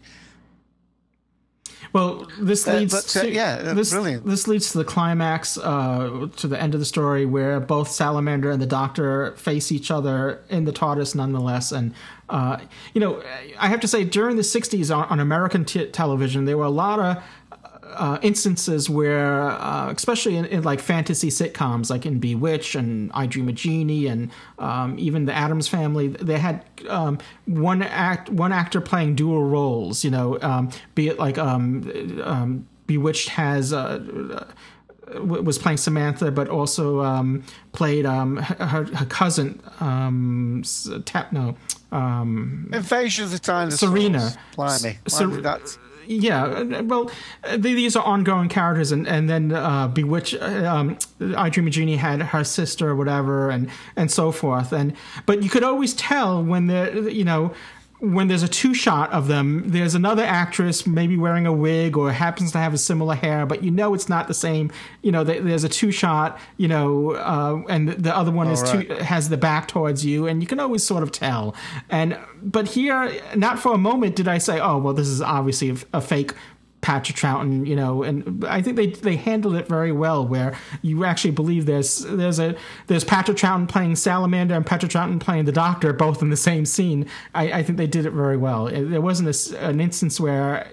Well, 1.93 2.27
this 2.41 2.67
Uh, 2.67 2.75
leads 2.75 2.95
but, 2.95 3.17
uh, 3.17 3.23
to 3.23 3.33
yeah, 3.33 3.61
uh, 3.65 3.75
this, 3.75 3.91
brilliant. 3.91 4.25
This 4.27 4.49
leads 4.49 4.73
to 4.73 4.79
the 4.79 4.85
climax, 4.85 5.59
uh, 5.59 6.29
to 6.37 6.49
the 6.49 6.61
end 6.61 6.75
of 6.75 6.81
the 6.81 6.87
story, 6.87 7.27
where 7.27 7.61
both 7.61 7.89
Salamander 7.91 8.51
and 8.51 8.63
the 8.63 8.67
Doctor 8.67 9.33
face 9.37 9.71
each 9.71 9.91
other 9.91 10.41
in 10.49 10.65
the 10.65 10.73
TARDIS, 10.73 11.15
nonetheless. 11.15 11.71
And 11.73 11.93
uh, 12.29 12.59
you 12.95 13.01
know, 13.01 13.23
I 13.59 13.69
have 13.69 13.81
to 13.81 13.89
say, 13.89 14.05
during 14.05 14.37
the 14.37 14.43
'60s 14.43 14.95
on, 14.97 15.07
on 15.09 15.21
American 15.21 15.65
t- 15.67 15.87
television, 15.87 16.47
there 16.47 16.57
were 16.57 16.65
a 16.65 16.71
lot 16.71 16.99
of 16.99 17.23
uh, 17.95 18.19
instances 18.23 18.89
where, 18.89 19.51
uh, 19.51 19.91
especially 19.91 20.37
in, 20.37 20.45
in 20.47 20.63
like 20.63 20.81
fantasy 20.81 21.29
sitcoms, 21.29 21.91
like 21.91 22.07
in 22.07 22.19
Bewitched 22.19 22.75
and 22.75 23.11
I 23.15 23.27
Dream 23.27 23.49
of 23.49 23.55
Jeannie, 23.55 24.07
and 24.07 24.31
um, 24.59 24.99
even 24.99 25.25
the 25.25 25.35
Addams 25.35 25.69
Family, 25.69 26.09
they 26.09 26.39
had 26.39 26.65
um, 26.89 27.19
one 27.47 27.83
act, 27.83 28.31
one 28.31 28.53
actor 28.53 28.81
playing 28.81 29.15
dual 29.17 29.45
roles. 29.45 30.05
You 30.05 30.11
know, 30.11 30.39
um, 30.43 30.71
be 30.95 31.09
it 31.09 31.19
like 31.19 31.39
um, 31.39 31.91
um, 32.23 32.67
Bewitched 32.87 33.31
has. 33.31 33.73
Uh, 33.73 34.47
was 35.21 35.59
playing 35.59 35.77
Samantha, 35.77 36.31
but 36.31 36.49
also 36.49 37.03
um, 37.03 37.43
played 37.73 38.07
um, 38.07 38.39
her, 38.39 38.85
her 38.85 39.05
cousin, 39.05 39.61
um, 39.81 40.63
Tap, 41.05 41.33
no, 41.33 41.55
um, 41.91 42.71
Invasion 42.73 43.25
of 43.25 43.31
the 43.31 43.39
Dinosaurs. 43.39 43.81
Serena. 43.81 44.33
Blimey. 44.57 44.99
Ser- 45.07 45.43
that's, 45.43 45.79
yeah, 46.07 46.45
uh, 46.45 46.83
well, 46.85 47.11
uh, 47.45 47.57
these 47.57 47.97
are 47.97 48.05
ongoing 48.05 48.49
characters, 48.49 48.93
and 48.93 49.07
and 49.07 49.29
then 49.29 49.53
uh, 49.53 49.89
Bewitch, 49.89 50.35
uh, 50.41 50.67
um, 50.67 50.99
I 51.37 51.49
Dream 51.49 51.67
of 51.67 51.73
Jeannie 51.73 51.97
had 51.97 52.23
her 52.23 52.45
sister 52.45 52.89
or 52.91 52.97
whatever, 52.97 53.51
and 53.51 53.71
and 53.97 54.11
so 54.11 54.33
forth, 54.33 54.73
and 54.73 54.95
but 55.27 55.43
you 55.43 55.51
could 55.51 55.63
always 55.63 55.95
tell 55.95 56.43
when 56.43 56.67
the 56.67 57.11
you 57.13 57.25
know 57.25 57.55
when 58.03 58.27
there's 58.27 58.43
a 58.43 58.49
two 58.49 58.75
shot 58.75 59.13
of 59.13 59.29
them, 59.29 59.63
there's 59.67 59.95
another 59.95 60.25
actress 60.25 60.89
maybe 60.89 61.17
wearing 61.17 61.47
a 61.47 61.53
wig 61.53 61.97
or 61.97 62.11
happens 62.11 62.51
to 62.51 62.59
have 62.59 62.75
a 62.75 62.79
similar 62.79 63.15
hair, 63.15 63.47
but 63.47 63.63
you 63.63 63.71
know 63.71 63.95
it's 63.95 64.09
not 64.09 64.27
the 64.27 64.35
same. 64.35 64.73
You 65.03 65.13
know, 65.13 65.23
there's 65.23 65.63
a 65.63 65.69
two 65.69 65.93
shot, 65.93 66.37
you 66.57 66.67
know, 66.67 67.13
uh, 67.13 67.63
and 67.69 67.91
the 67.91 68.15
other 68.15 68.33
one 68.33 68.49
is 68.49 68.61
right. 68.63 68.89
two, 68.89 68.95
has 68.95 69.29
the 69.29 69.37
back 69.37 69.69
towards 69.69 70.05
you, 70.05 70.27
and 70.27 70.43
you 70.43 70.49
can 70.49 70.59
always 70.59 70.83
sort 70.83 71.05
of 71.05 71.13
tell. 71.13 71.55
And 71.91 72.19
but 72.43 72.67
here, 72.67 73.13
not 73.37 73.61
for 73.61 73.73
a 73.73 73.79
moment 73.79 74.17
did 74.17 74.27
I 74.27 74.39
say, 74.39 74.59
"Oh, 74.59 74.79
well, 74.79 74.95
this 74.95 75.07
is 75.07 75.23
obviously 75.23 75.71
a, 75.71 75.77
a 75.99 76.01
fake." 76.01 76.35
Patrick 76.83 77.17
Troughton, 77.17 77.65
you 77.67 77.77
know, 77.77 78.03
and 78.03 78.45
I 78.45 78.61
think 78.61 78.77
they 78.77 78.89
they 78.89 79.17
handled 79.17 79.55
it 79.55 79.69
very 79.69 79.93
well, 79.93 80.27
where 80.27 80.59
you 80.83 81.05
actually 81.05 81.31
believe 81.31 81.65
there's 81.65 82.01
there's 82.01 82.41
a 82.41 82.57
there's 82.89 83.05
Patrick 83.05 83.37
Troughton 83.39 83.69
playing 83.69 83.97
Salamander 83.97 84.55
and 84.55 84.67
Patrick 84.67 84.91
Troughton 84.93 85.21
playing 85.21 85.45
the 85.45 85.53
Doctor, 85.53 85.93
both 85.93 86.21
in 86.23 86.31
the 86.31 86.37
same 86.37 86.67
scene. 86.67 87.07
I, 87.35 87.53
I 87.53 87.63
think 87.63 87.79
they 87.79 87.87
did 87.87 88.05
it 88.05 88.11
very 88.11 88.37
well. 88.37 88.67
There 88.67 89.01
wasn't 89.01 89.29
a 89.29 89.65
an 89.65 89.81
instance 89.81 90.21
where 90.21 90.69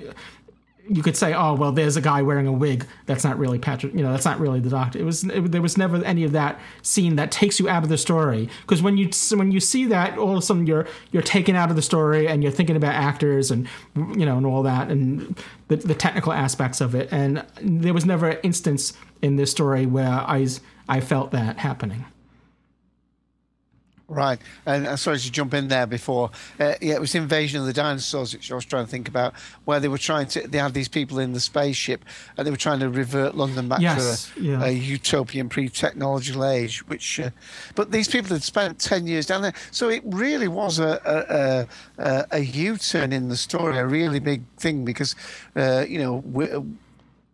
you 0.90 1.04
could 1.04 1.16
say, 1.16 1.34
"Oh, 1.34 1.54
well, 1.54 1.72
there's 1.72 1.96
a 1.96 2.02
guy 2.02 2.22
wearing 2.22 2.48
a 2.48 2.52
wig. 2.52 2.86
That's 3.06 3.24
not 3.24 3.38
really 3.38 3.60
Patrick. 3.60 3.94
You 3.94 4.02
know, 4.02 4.12
that's 4.12 4.26
not 4.26 4.40
really 4.40 4.60
the 4.60 4.70
Doctor." 4.70 5.00
It 5.00 5.04
was 5.04 5.24
it, 5.24 5.52
there 5.52 5.62
was 5.62 5.78
never 5.78 6.04
any 6.04 6.24
of 6.24 6.32
that 6.32 6.60
scene 6.82 7.16
that 7.18 7.32
takes 7.32 7.60
you 7.60 7.70
out 7.70 7.84
of 7.84 7.90
the 7.90 7.98
story. 7.98 8.50
Because 8.62 8.82
when 8.82 8.98
you 8.98 9.10
when 9.32 9.52
you 9.52 9.60
see 9.60 9.86
that, 9.86 10.18
all 10.18 10.32
of 10.32 10.38
a 10.38 10.42
sudden 10.42 10.66
you're 10.66 10.88
you're 11.12 11.24
taken 11.24 11.56
out 11.56 11.70
of 11.70 11.76
the 11.76 11.82
story 11.82 12.28
and 12.28 12.42
you're 12.42 12.52
thinking 12.52 12.76
about 12.76 12.96
actors 12.96 13.52
and 13.52 13.68
you 13.96 14.26
know 14.26 14.38
and 14.38 14.46
all 14.46 14.64
that 14.64 14.90
and 14.90 15.38
the 15.68 15.78
the 15.78 15.96
technical 15.96 16.34
aspects 16.34 16.82
of 16.82 16.96
it. 16.96 17.08
And 17.12 17.46
there 17.62 17.94
was 17.94 18.06
never 18.06 18.30
an 18.30 18.40
instance 18.44 18.94
in 19.22 19.36
this 19.36 19.52
story 19.52 19.86
where 19.86 20.08
I 20.10 20.48
I 20.88 21.00
felt 21.02 21.32
that 21.32 21.60
happening. 21.60 22.06
Right, 24.12 24.40
and 24.66 24.88
uh, 24.88 24.98
sorry 24.98 25.20
to 25.20 25.32
jump 25.32 25.54
in 25.54 25.68
there 25.68 25.86
before. 25.86 26.32
Uh, 26.60 26.74
yeah, 26.82 26.96
it 26.96 27.00
was 27.00 27.14
Invasion 27.14 27.60
of 27.62 27.68
the 27.68 27.74
Dinosaurs, 27.74 28.34
which 28.34 28.52
I 28.52 28.56
was 28.56 28.66
trying 28.66 28.86
to 28.86 28.90
think 28.90 29.08
about, 29.08 29.36
where 29.66 29.80
they 29.80 29.88
were 29.88 30.00
trying 30.00 30.26
to. 30.30 30.48
They 30.48 30.58
had 30.58 30.74
these 30.74 30.88
people 30.88 31.20
in 31.20 31.34
the 31.34 31.40
spaceship, 31.40 32.04
and 32.36 32.48
they 32.48 32.50
were 32.50 32.58
trying 32.58 32.80
to 32.80 32.90
revert 32.90 33.36
London 33.36 33.70
back 33.70 33.82
Yes, 33.82 34.32
to 34.34 34.40
a, 34.40 34.44
yeah. 34.44 34.66
a 34.66 34.72
utopian 34.72 35.48
pre-technological 35.48 36.44
age. 36.44 36.80
Which, 36.88 37.20
uh, 37.20 37.30
but 37.76 37.92
these 37.92 38.08
people 38.08 38.30
had 38.30 38.42
spent 38.42 38.80
ten 38.80 39.06
years 39.06 39.28
down 39.28 39.44
there, 39.44 39.54
so 39.70 39.90
it 39.90 40.02
really 40.06 40.48
was 40.48 40.80
a 40.80 41.68
a, 42.00 42.04
a, 42.04 42.26
a 42.32 42.40
U-turn 42.40 43.14
in 43.14 43.30
the 43.30 43.38
story, 43.38 43.78
a 43.78 43.86
really 43.86 44.20
big 44.20 44.42
thing 44.58 44.86
because, 44.86 45.16
uh, 45.56 45.86
you 45.88 46.00
know, 46.00 46.16
we, 46.16 46.48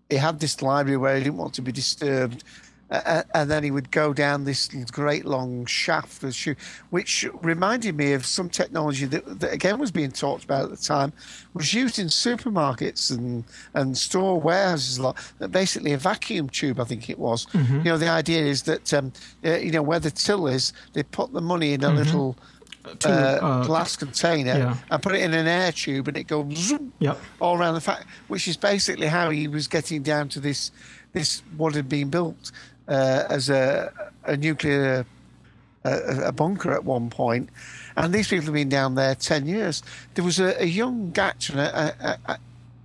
he 0.10 0.18
had 0.18 0.42
this 0.42 0.62
library 0.62 0.98
where 0.98 1.16
he 1.16 1.24
didn't 1.24 1.38
want 1.38 1.54
to 1.54 1.62
be 1.62 1.72
disturbed. 1.72 2.44
Uh, 2.92 3.24
and 3.34 3.50
then 3.50 3.64
he 3.64 3.72
would 3.72 3.90
go 3.90 4.14
down 4.14 4.44
this 4.44 4.68
great 4.92 5.26
long 5.26 5.66
shaft, 5.66 6.24
of 6.24 6.36
shoe, 6.36 6.56
which 6.92 7.28
reminded 7.42 7.98
me 7.98 8.14
of 8.14 8.24
some 8.26 8.48
technology 8.48 9.06
that, 9.06 9.40
that 9.40 9.52
again 9.52 9.80
was 9.80 9.92
being 9.92 10.12
talked 10.12 10.44
about 10.44 10.66
at 10.66 10.70
the 10.70 10.78
time, 10.78 11.12
was 11.56 11.74
used 11.74 11.98
in 11.98 12.06
supermarkets 12.08 13.10
and, 13.10 13.44
and 13.74 13.98
store 13.98 14.40
warehouses 14.40 15.00
a 15.00 15.02
lot. 15.02 15.18
Basically, 15.50 15.94
a 15.94 15.98
vacuum 15.98 16.48
tube, 16.48 16.80
I 16.80 16.84
think 16.84 17.10
it 17.10 17.18
was. 17.18 17.48
Mhm. 17.48 17.78
You 17.80 17.84
know, 17.86 17.98
the 17.98 18.08
idea 18.10 18.46
is 18.46 18.64
that 18.64 18.94
um, 18.94 19.12
uh, 19.44 19.56
you 19.56 19.72
know 19.72 19.82
where 19.82 20.00
the 20.00 20.12
till 20.12 20.46
is, 20.46 20.72
they 20.94 21.02
put 21.02 21.34
the 21.34 21.42
money 21.42 21.74
in 21.74 21.84
a 21.84 21.90
Mhm. 21.90 21.96
little. 21.98 22.38
Uh, 23.04 23.10
uh, 23.10 23.64
glass 23.66 23.96
container 23.96 24.56
yeah. 24.60 24.78
and 24.92 25.02
put 25.02 25.16
it 25.16 25.22
in 25.24 25.34
an 25.34 25.48
air 25.48 25.72
tube 25.72 26.08
and 26.08 26.16
it 26.18 26.26
goes 26.28 26.56
zoom 26.56 26.94
Yep. 27.00 27.18
all 27.40 27.58
around 27.58 27.74
the 27.74 27.82
fact, 27.82 28.06
which 28.28 28.48
is 28.48 28.58
basically 28.58 29.08
how 29.08 29.32
he 29.32 29.48
was 29.48 29.68
getting 29.68 30.04
down 30.04 30.30
to 30.30 30.40
this, 30.40 30.70
this 31.12 31.42
what 31.58 31.74
had 31.74 31.90
been 31.90 32.10
built 32.12 32.52
uh, 32.88 33.24
as 33.30 33.50
a, 33.50 33.92
a 34.26 34.38
nuclear 34.38 35.06
a, 35.84 36.28
a 36.28 36.32
bunker 36.32 36.72
at 36.74 36.84
one 36.84 37.10
point, 37.10 37.50
and 37.96 38.14
these 38.14 38.28
people 38.28 38.46
have 38.46 38.54
been 38.54 38.70
down 38.70 38.96
there 38.96 39.16
ten 39.16 39.46
years. 39.48 39.84
There 40.16 40.24
was 40.26 40.40
a, 40.40 40.62
a 40.62 40.66
young 40.66 41.12
Gatch, 41.12 41.50
and 41.50 41.60
a, 41.60 41.96
a, 42.28 42.32
a, 42.34 42.38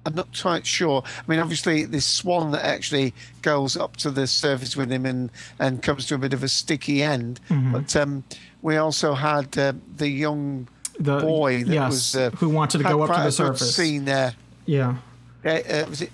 I'm 0.07 0.15
not 0.15 0.29
quite 0.39 0.67
sure. 0.67 1.03
I 1.05 1.23
mean, 1.31 1.41
obviously, 1.41 1.85
this 1.85 2.07
Swann 2.07 2.53
that 2.53 2.65
actually 2.65 3.13
goes 3.43 3.77
up 3.77 3.97
to 3.99 4.11
the 4.11 4.27
surface 4.27 4.77
with 4.77 4.91
him 4.91 5.05
and, 5.05 5.31
and 5.59 5.83
comes 5.83 6.07
to 6.07 6.15
a 6.15 6.19
bit 6.19 6.33
of 6.33 6.43
a 6.43 6.49
sticky 6.49 7.03
end. 7.03 7.39
Mhm. 7.49 7.73
But 7.73 7.95
um, 7.97 8.25
we 8.63 8.77
also 8.79 9.15
had 9.15 9.57
uh, 9.59 9.75
the 9.97 10.09
young 10.09 10.69
The- 10.99 11.21
boy 11.21 11.65
that 11.65 11.73
yes, 11.73 11.91
was 11.91 12.17
uh, 12.17 12.31
who 12.31 12.49
wanted 12.49 12.79
to 12.79 12.85
go 12.85 13.03
up 13.03 13.15
to 13.15 13.23
the 13.25 13.31
surface. 13.33 13.77
Seen 13.77 14.05
there. 14.07 14.35
Yeah. 14.67 14.97
Uh, 15.45 15.49
uh, 15.49 15.85
was 15.89 16.01
it 16.03 16.13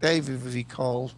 David? 0.00 0.42
Was 0.44 0.54
he 0.54 0.64
called? 0.64 1.14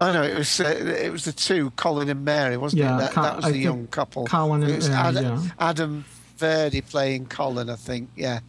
Oh 0.00 0.12
no, 0.12 0.22
it 0.22 0.36
was 0.38 0.60
uh, 0.60 0.64
it 0.68 1.10
was 1.10 1.24
the 1.24 1.32
two, 1.32 1.70
Colin 1.70 2.08
and 2.08 2.24
Mary, 2.24 2.56
wasn't 2.56 2.82
Yeah, 2.82 2.96
it? 2.96 3.00
That, 3.00 3.14
that 3.14 3.36
was 3.36 3.44
I 3.46 3.50
the 3.52 3.58
young 3.58 3.86
couple. 3.88 4.26
Colin 4.26 4.62
and- 4.62 4.82
uh, 4.82 4.92
Adam, 4.92 5.24
yeah. 5.24 5.42
Adam 5.58 6.04
Verney 6.36 6.80
playing 6.82 7.26
Colin, 7.26 7.68
I 7.68 7.76
think. 7.76 8.10
Yeah. 8.16 8.40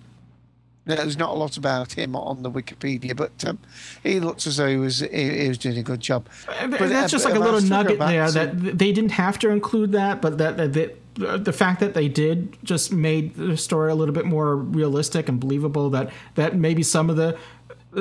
There's 0.85 1.17
not 1.17 1.29
a 1.29 1.33
lot 1.33 1.55
about 1.55 1.93
him 1.93 2.15
on 2.15 2.41
the 2.41 2.49
Wikipedia, 2.49 3.15
but 3.15 3.31
um, 3.45 3.59
he 4.01 4.19
looks 4.19 4.47
as 4.47 4.57
though 4.57 4.67
he 4.67 4.77
was 4.77 4.99
he, 4.99 5.41
he 5.41 5.47
was 5.47 5.59
doing 5.59 5.77
a 5.77 5.83
good 5.83 5.99
job. 5.99 6.27
But, 6.47 6.79
that's 6.79 7.13
uh, 7.13 7.17
just 7.17 7.25
like 7.25 7.35
a 7.35 7.39
little 7.39 7.55
I'll 7.55 7.61
still 7.61 7.83
go 7.83 7.83
nugget 7.83 7.99
there 7.99 8.31
that 8.31 8.59
th- 8.59 8.73
they 8.75 8.91
didn't 8.91 9.11
have 9.11 9.37
to 9.39 9.49
include 9.49 9.91
that, 9.91 10.19
but 10.19 10.39
that, 10.39 10.57
that, 10.57 10.73
that 10.73 11.43
the 11.45 11.53
fact 11.53 11.79
that 11.81 11.93
they 11.93 12.07
did 12.07 12.57
just 12.63 12.91
made 12.91 13.35
the 13.35 13.55
story 13.55 13.91
a 13.91 13.95
little 13.95 14.15
bit 14.15 14.25
more 14.25 14.55
realistic 14.55 15.29
and 15.29 15.39
believable. 15.39 15.91
That 15.91 16.11
that 16.35 16.55
maybe 16.55 16.81
some 16.81 17.09
of 17.11 17.17
the 17.17 17.37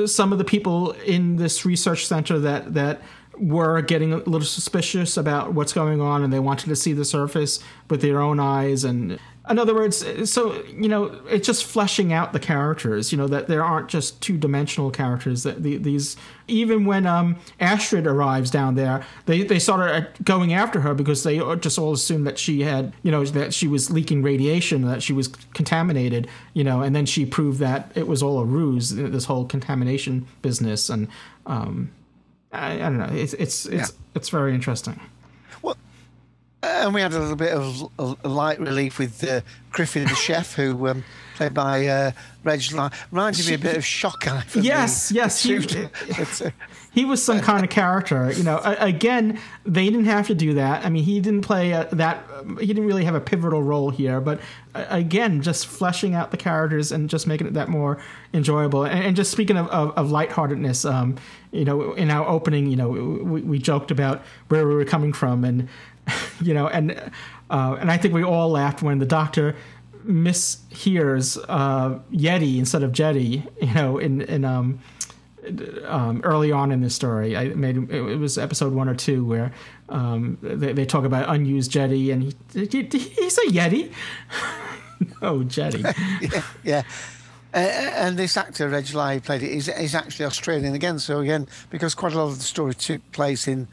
some 0.07 0.33
of 0.33 0.39
the 0.39 0.45
people 0.45 0.93
in 0.93 1.37
this 1.37 1.66
research 1.66 2.07
center 2.07 2.39
that 2.39 2.73
that 2.73 3.03
were 3.40 3.81
getting 3.82 4.12
a 4.12 4.16
little 4.19 4.43
suspicious 4.43 5.16
about 5.16 5.55
what's 5.55 5.73
going 5.73 6.01
on 6.01 6.23
and 6.23 6.32
they 6.32 6.39
wanted 6.39 6.69
to 6.69 6.77
see 6.77 6.93
the 6.93 7.05
surface 7.05 7.60
with 7.89 8.01
their 8.02 8.20
own 8.20 8.40
eyes 8.40 8.85
and 8.85 9.19
in 9.51 9.59
other 9.59 9.74
words 9.74 10.05
so 10.31 10.62
you 10.66 10.89
know 10.89 11.05
it's 11.28 11.47
just 11.47 11.65
fleshing 11.65 12.12
out 12.12 12.32
the 12.32 12.39
characters 12.39 13.12
you 13.12 13.19
know 13.19 13.27
that 13.27 13.47
there 13.47 13.65
aren't 13.65 13.89
just 13.89 14.20
two-dimensional 14.20 14.90
characters 14.90 15.43
that 15.43 15.62
the, 15.62 15.77
these 15.78 16.16
even 16.47 16.85
when 16.85 17.06
um 17.06 17.36
astrid 17.60 18.06
arrives 18.06 18.51
down 18.51 18.74
there 18.74 19.05
they 19.27 19.43
they 19.43 19.59
started 19.59 20.09
going 20.23 20.52
after 20.52 20.81
her 20.81 20.94
because 20.94 21.23
they 21.23 21.39
just 21.56 21.78
all 21.78 21.93
assumed 21.93 22.27
that 22.27 22.39
she 22.39 22.62
had 22.62 22.93
you 23.02 23.10
know 23.10 23.24
that 23.24 23.55
she 23.55 23.66
was 23.66 23.90
leaking 23.90 24.23
radiation 24.23 24.82
that 24.82 25.02
she 25.02 25.12
was 25.12 25.28
contaminated 25.55 26.28
you 26.52 26.65
know 26.65 26.82
and 26.82 26.94
then 26.94 27.06
she 27.06 27.24
proved 27.24 27.59
that 27.59 27.90
it 27.94 28.06
was 28.06 28.23
all 28.23 28.39
a 28.40 28.44
ruse 28.44 28.90
this 28.90 29.24
whole 29.24 29.47
contamination 29.47 30.27
business 30.43 30.90
and 30.90 31.09
um 31.47 31.90
I, 32.53 32.75
I 32.75 32.79
don't 32.79 32.99
know. 32.99 33.11
It's 33.12 33.35
it's 33.35 33.66
it's 33.66 33.93
it's 34.15 34.29
very 34.31 34.55
interesting. 34.55 34.99
Well, 35.62 35.77
And 36.62 36.95
we 36.95 37.01
had 37.01 37.12
a 37.12 37.19
little 37.19 37.37
bit 37.37 37.53
of 37.53 37.91
a, 37.99 38.29
light 38.29 38.59
relief 38.61 38.99
with 38.99 39.23
uh, 39.23 39.41
Griffin 39.70 40.05
the 40.05 40.15
chef, 40.15 40.55
who 40.55 40.89
um, 40.89 41.05
played 41.37 41.55
by 41.55 41.87
uh, 41.87 42.12
Reg 42.45 42.62
reminded 43.11 43.47
me 43.47 43.55
a 43.55 43.59
bit 43.59 43.77
of 43.77 43.85
Shockeye. 43.85 44.45
from 44.45 44.62
Yes, 44.62 45.11
the- 45.11 45.15
yes, 45.16 45.43
the 45.43 46.53
he- 46.93 47.02
two- 47.02 47.12
it's, 47.12 47.28
uh, 47.28 47.32
He 47.32 47.39
was 47.39 47.40
some 47.40 47.40
kind 47.40 47.65
of 47.65 47.70
character, 47.82 48.31
you 48.32 48.43
know. 48.43 48.59
Again, 48.65 49.39
they 49.65 49.85
didn't 49.86 50.06
have 50.06 50.27
to 50.28 50.35
do 50.35 50.55
that. 50.55 50.85
I 50.85 50.89
mean, 50.90 51.05
he 51.05 51.20
didn't 51.20 51.43
play 51.43 51.73
a, 51.73 51.89
that. 51.93 52.24
He 52.60 52.66
didn't 52.66 52.86
really 52.86 53.05
have 53.05 53.15
a 53.15 53.20
pivotal 53.20 53.62
role 53.62 53.90
here, 53.90 54.20
but 54.20 54.40
uh, 54.74 54.85
again, 54.89 55.43
just 55.43 55.66
fleshing 55.66 56.15
out 56.15 56.31
the 56.31 56.36
characters 56.36 56.93
and 56.93 57.10
just 57.10 57.27
making 57.27 57.47
it 57.47 57.55
that 57.55 57.69
more 57.69 57.98
enjoyable. 58.32 58.85
And, 58.85 59.05
and 59.05 59.16
just 59.16 59.31
speaking 59.31 59.56
of, 59.56 59.69
of, 59.69 59.90
of 59.97 60.10
lightheartedness, 60.10 60.85
um, 60.85 61.16
you 61.52 61.65
know, 61.65 61.93
in 61.94 62.10
our 62.10 62.27
opening, 62.28 62.66
you 62.69 62.77
know, 62.77 62.89
we, 62.89 63.43
we 63.43 63.59
joked 63.59 63.90
about 63.90 64.23
where 64.48 64.66
we 64.66 64.74
were 64.74 64.85
coming 64.85 65.12
from, 65.12 65.44
and 65.44 65.69
you 66.40 66.55
know, 66.55 66.69
and 66.69 66.93
uh, 67.51 67.77
and 67.81 67.90
I 67.90 67.97
think 67.98 68.15
we 68.15 68.23
all 68.24 68.51
laughed 68.51 68.82
when 68.82 68.98
the 68.98 69.06
Doctor 69.06 69.55
mishears 70.06 71.43
uh, 71.48 71.98
Yeti 72.12 72.59
instead 72.59 72.82
of 72.82 72.93
Jetty. 72.93 73.44
You 73.60 73.74
know, 73.74 73.98
in 73.98 74.23
in 74.23 74.44
um, 74.44 74.78
um, 75.85 76.20
early 76.24 76.52
on 76.52 76.73
in 76.73 76.81
the 76.81 76.90
story, 76.90 77.36
I 77.36 77.48
made 77.48 77.90
it 77.90 78.16
was 78.16 78.39
episode 78.39 78.73
one 78.73 78.89
or 78.89 78.94
two 78.94 79.24
where 79.24 79.52
um, 79.89 80.39
they, 80.43 80.73
they 80.73 80.85
talk 80.85 81.05
about 81.05 81.28
unused 81.28 81.70
Jetty, 81.70 82.10
and 82.10 82.23
he, 82.23 82.35
he 82.52 82.82
he's 82.82 83.39
a 83.39 83.47
Yeti. 83.47 83.93
no 85.23 85.44
Jetty. 85.44 85.81
yeah, 86.20 86.43
yeah. 86.65 86.82
Uh, 87.55 87.56
and 87.56 88.19
this 88.19 88.36
actor, 88.36 88.69
Reg 88.69 88.93
Lye, 88.93 89.20
played 89.20 89.43
it, 89.43 89.51
is, 89.51 89.73
he's, 89.78 89.94
actually 89.94 90.27
Australian 90.27 90.74
again. 90.74 90.98
So 90.98 91.20
again, 91.20 91.48
because 91.70 91.94
quite 91.94 92.12
a 92.12 92.19
lot 92.19 92.28
of 92.28 92.39
the 92.39 92.44
story 92.44 92.74
took 92.74 93.10
place 93.12 93.48
in 93.48 93.69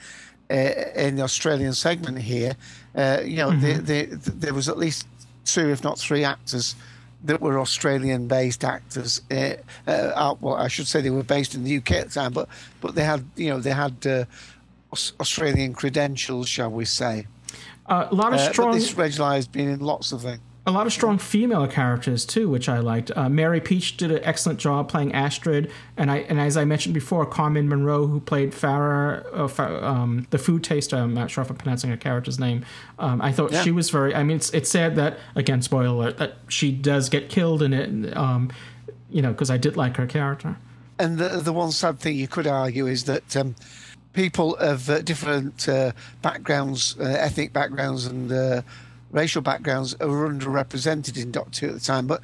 uh, 0.50 0.72
in 0.96 1.16
the 1.16 1.24
Australian 1.24 1.74
segment 1.74 2.20
here, 2.20 2.56
uh, 2.96 3.22
you 3.24 3.38
know, 3.38 3.50
Mm-hmm. 3.50 3.86
the, 3.86 4.06
the, 4.06 4.32
there 4.32 4.54
was 4.54 4.70
at 4.70 4.78
least 4.78 5.08
two, 5.44 5.70
if 5.70 5.84
not 5.84 6.00
three, 6.00 6.24
actors 6.24 6.76
that 7.24 7.42
were 7.42 7.60
Australian-based 7.60 8.64
actors. 8.64 9.22
Uh, 9.32 9.56
uh, 9.88 10.36
well, 10.42 10.56
I 10.56 10.68
should 10.68 10.88
say 10.88 11.02
they 11.02 11.10
were 11.10 11.24
based 11.24 11.56
in 11.56 11.64
the 11.64 11.78
UK 11.78 11.92
at 11.92 12.08
the 12.10 12.14
time, 12.14 12.34
but 12.34 12.48
but 12.82 12.96
they 12.96 13.04
had 13.04 13.26
you 13.36 13.50
know 13.50 13.60
they 13.60 13.72
had 13.72 14.06
uh, 14.06 14.26
Australian 15.20 15.74
credentials, 15.74 16.48
shall 16.48 16.72
we 16.72 16.86
say? 16.86 17.28
Uh, 17.88 18.08
a 18.10 18.16
lot 18.16 18.34
of 18.34 18.40
strong. 18.40 18.72
But 18.72 18.80
this 18.80 18.94
Reg 18.94 19.14
has 19.14 19.48
been 19.48 19.70
in 19.70 19.80
lots 19.80 20.12
of 20.12 20.22
things. 20.22 20.42
A 20.68 20.72
lot 20.72 20.88
of 20.88 20.94
strong 20.94 21.20
female 21.20 21.68
characters 21.68 22.26
too, 22.26 22.50
which 22.50 22.68
I 22.68 22.80
liked. 22.80 23.12
Uh, 23.16 23.30
Mary 23.30 23.62
Peach 23.62 23.98
did 23.98 24.12
an 24.12 24.22
excellent 24.24 24.60
job 24.60 24.90
playing 24.90 25.14
Astrid, 25.14 25.72
and 25.96 26.10
I 26.10 26.18
and 26.18 26.40
as 26.40 26.58
I 26.58 26.66
mentioned 26.66 26.96
before, 26.96 27.24
Carmen 27.28 27.70
Munroe, 27.70 28.08
who 28.08 28.20
played 28.20 28.52
Farah, 28.52 29.24
uh, 29.32 29.86
um, 29.86 30.26
the 30.32 30.40
food 30.40 30.64
taster. 30.64 30.96
I'm 30.96 31.14
not 31.14 31.30
sure 31.30 31.44
if 31.44 31.52
I'm 31.52 31.56
pronouncing 31.58 31.92
her 31.92 31.98
character's 31.98 32.40
name. 32.40 32.66
Um, 32.98 33.22
I 33.22 33.32
thought 33.32 33.52
Yeah. 33.52 33.62
she 33.62 33.72
was 33.72 33.92
very. 33.92 34.16
I 34.16 34.24
mean, 34.24 34.38
it's 34.38 34.50
it's 34.56 34.72
sad 34.72 34.96
that 34.96 35.20
again, 35.36 35.62
spoiler 35.62 35.86
alert, 35.88 36.18
that 36.18 36.38
she 36.48 36.72
does 36.72 37.10
get 37.10 37.30
killed 37.30 37.62
in 37.62 37.72
it. 37.72 38.18
Um, 38.18 38.50
you 39.12 39.22
know, 39.22 39.32
because 39.34 39.52
I 39.52 39.58
did 39.58 39.78
like 39.78 39.98
her 39.98 40.08
character. 40.08 40.58
And 40.98 41.20
the 41.20 41.30
the 41.42 41.54
one 41.54 41.72
sad 41.74 42.00
thing 42.00 42.16
you 42.16 42.28
could 42.28 42.48
argue 42.48 42.88
is 42.88 43.04
that 43.04 43.38
um, 43.38 43.54
people 44.14 44.56
of 44.56 44.90
uh, 44.90 45.02
different 45.04 45.70
uh, 45.70 45.92
backgrounds, 46.24 46.96
uh, 47.00 47.04
ethnic 47.04 47.54
backgrounds, 47.54 48.08
and 48.08 48.32
uh, 48.32 48.62
racial 49.16 49.42
backgrounds 49.42 49.96
are 49.96 50.30
underrepresented 50.30 51.18
in 51.22 51.32
Doctor 51.32 51.66
Who 51.68 51.74
at 51.74 51.80
the 51.80 51.86
time. 51.86 52.06
But 52.06 52.22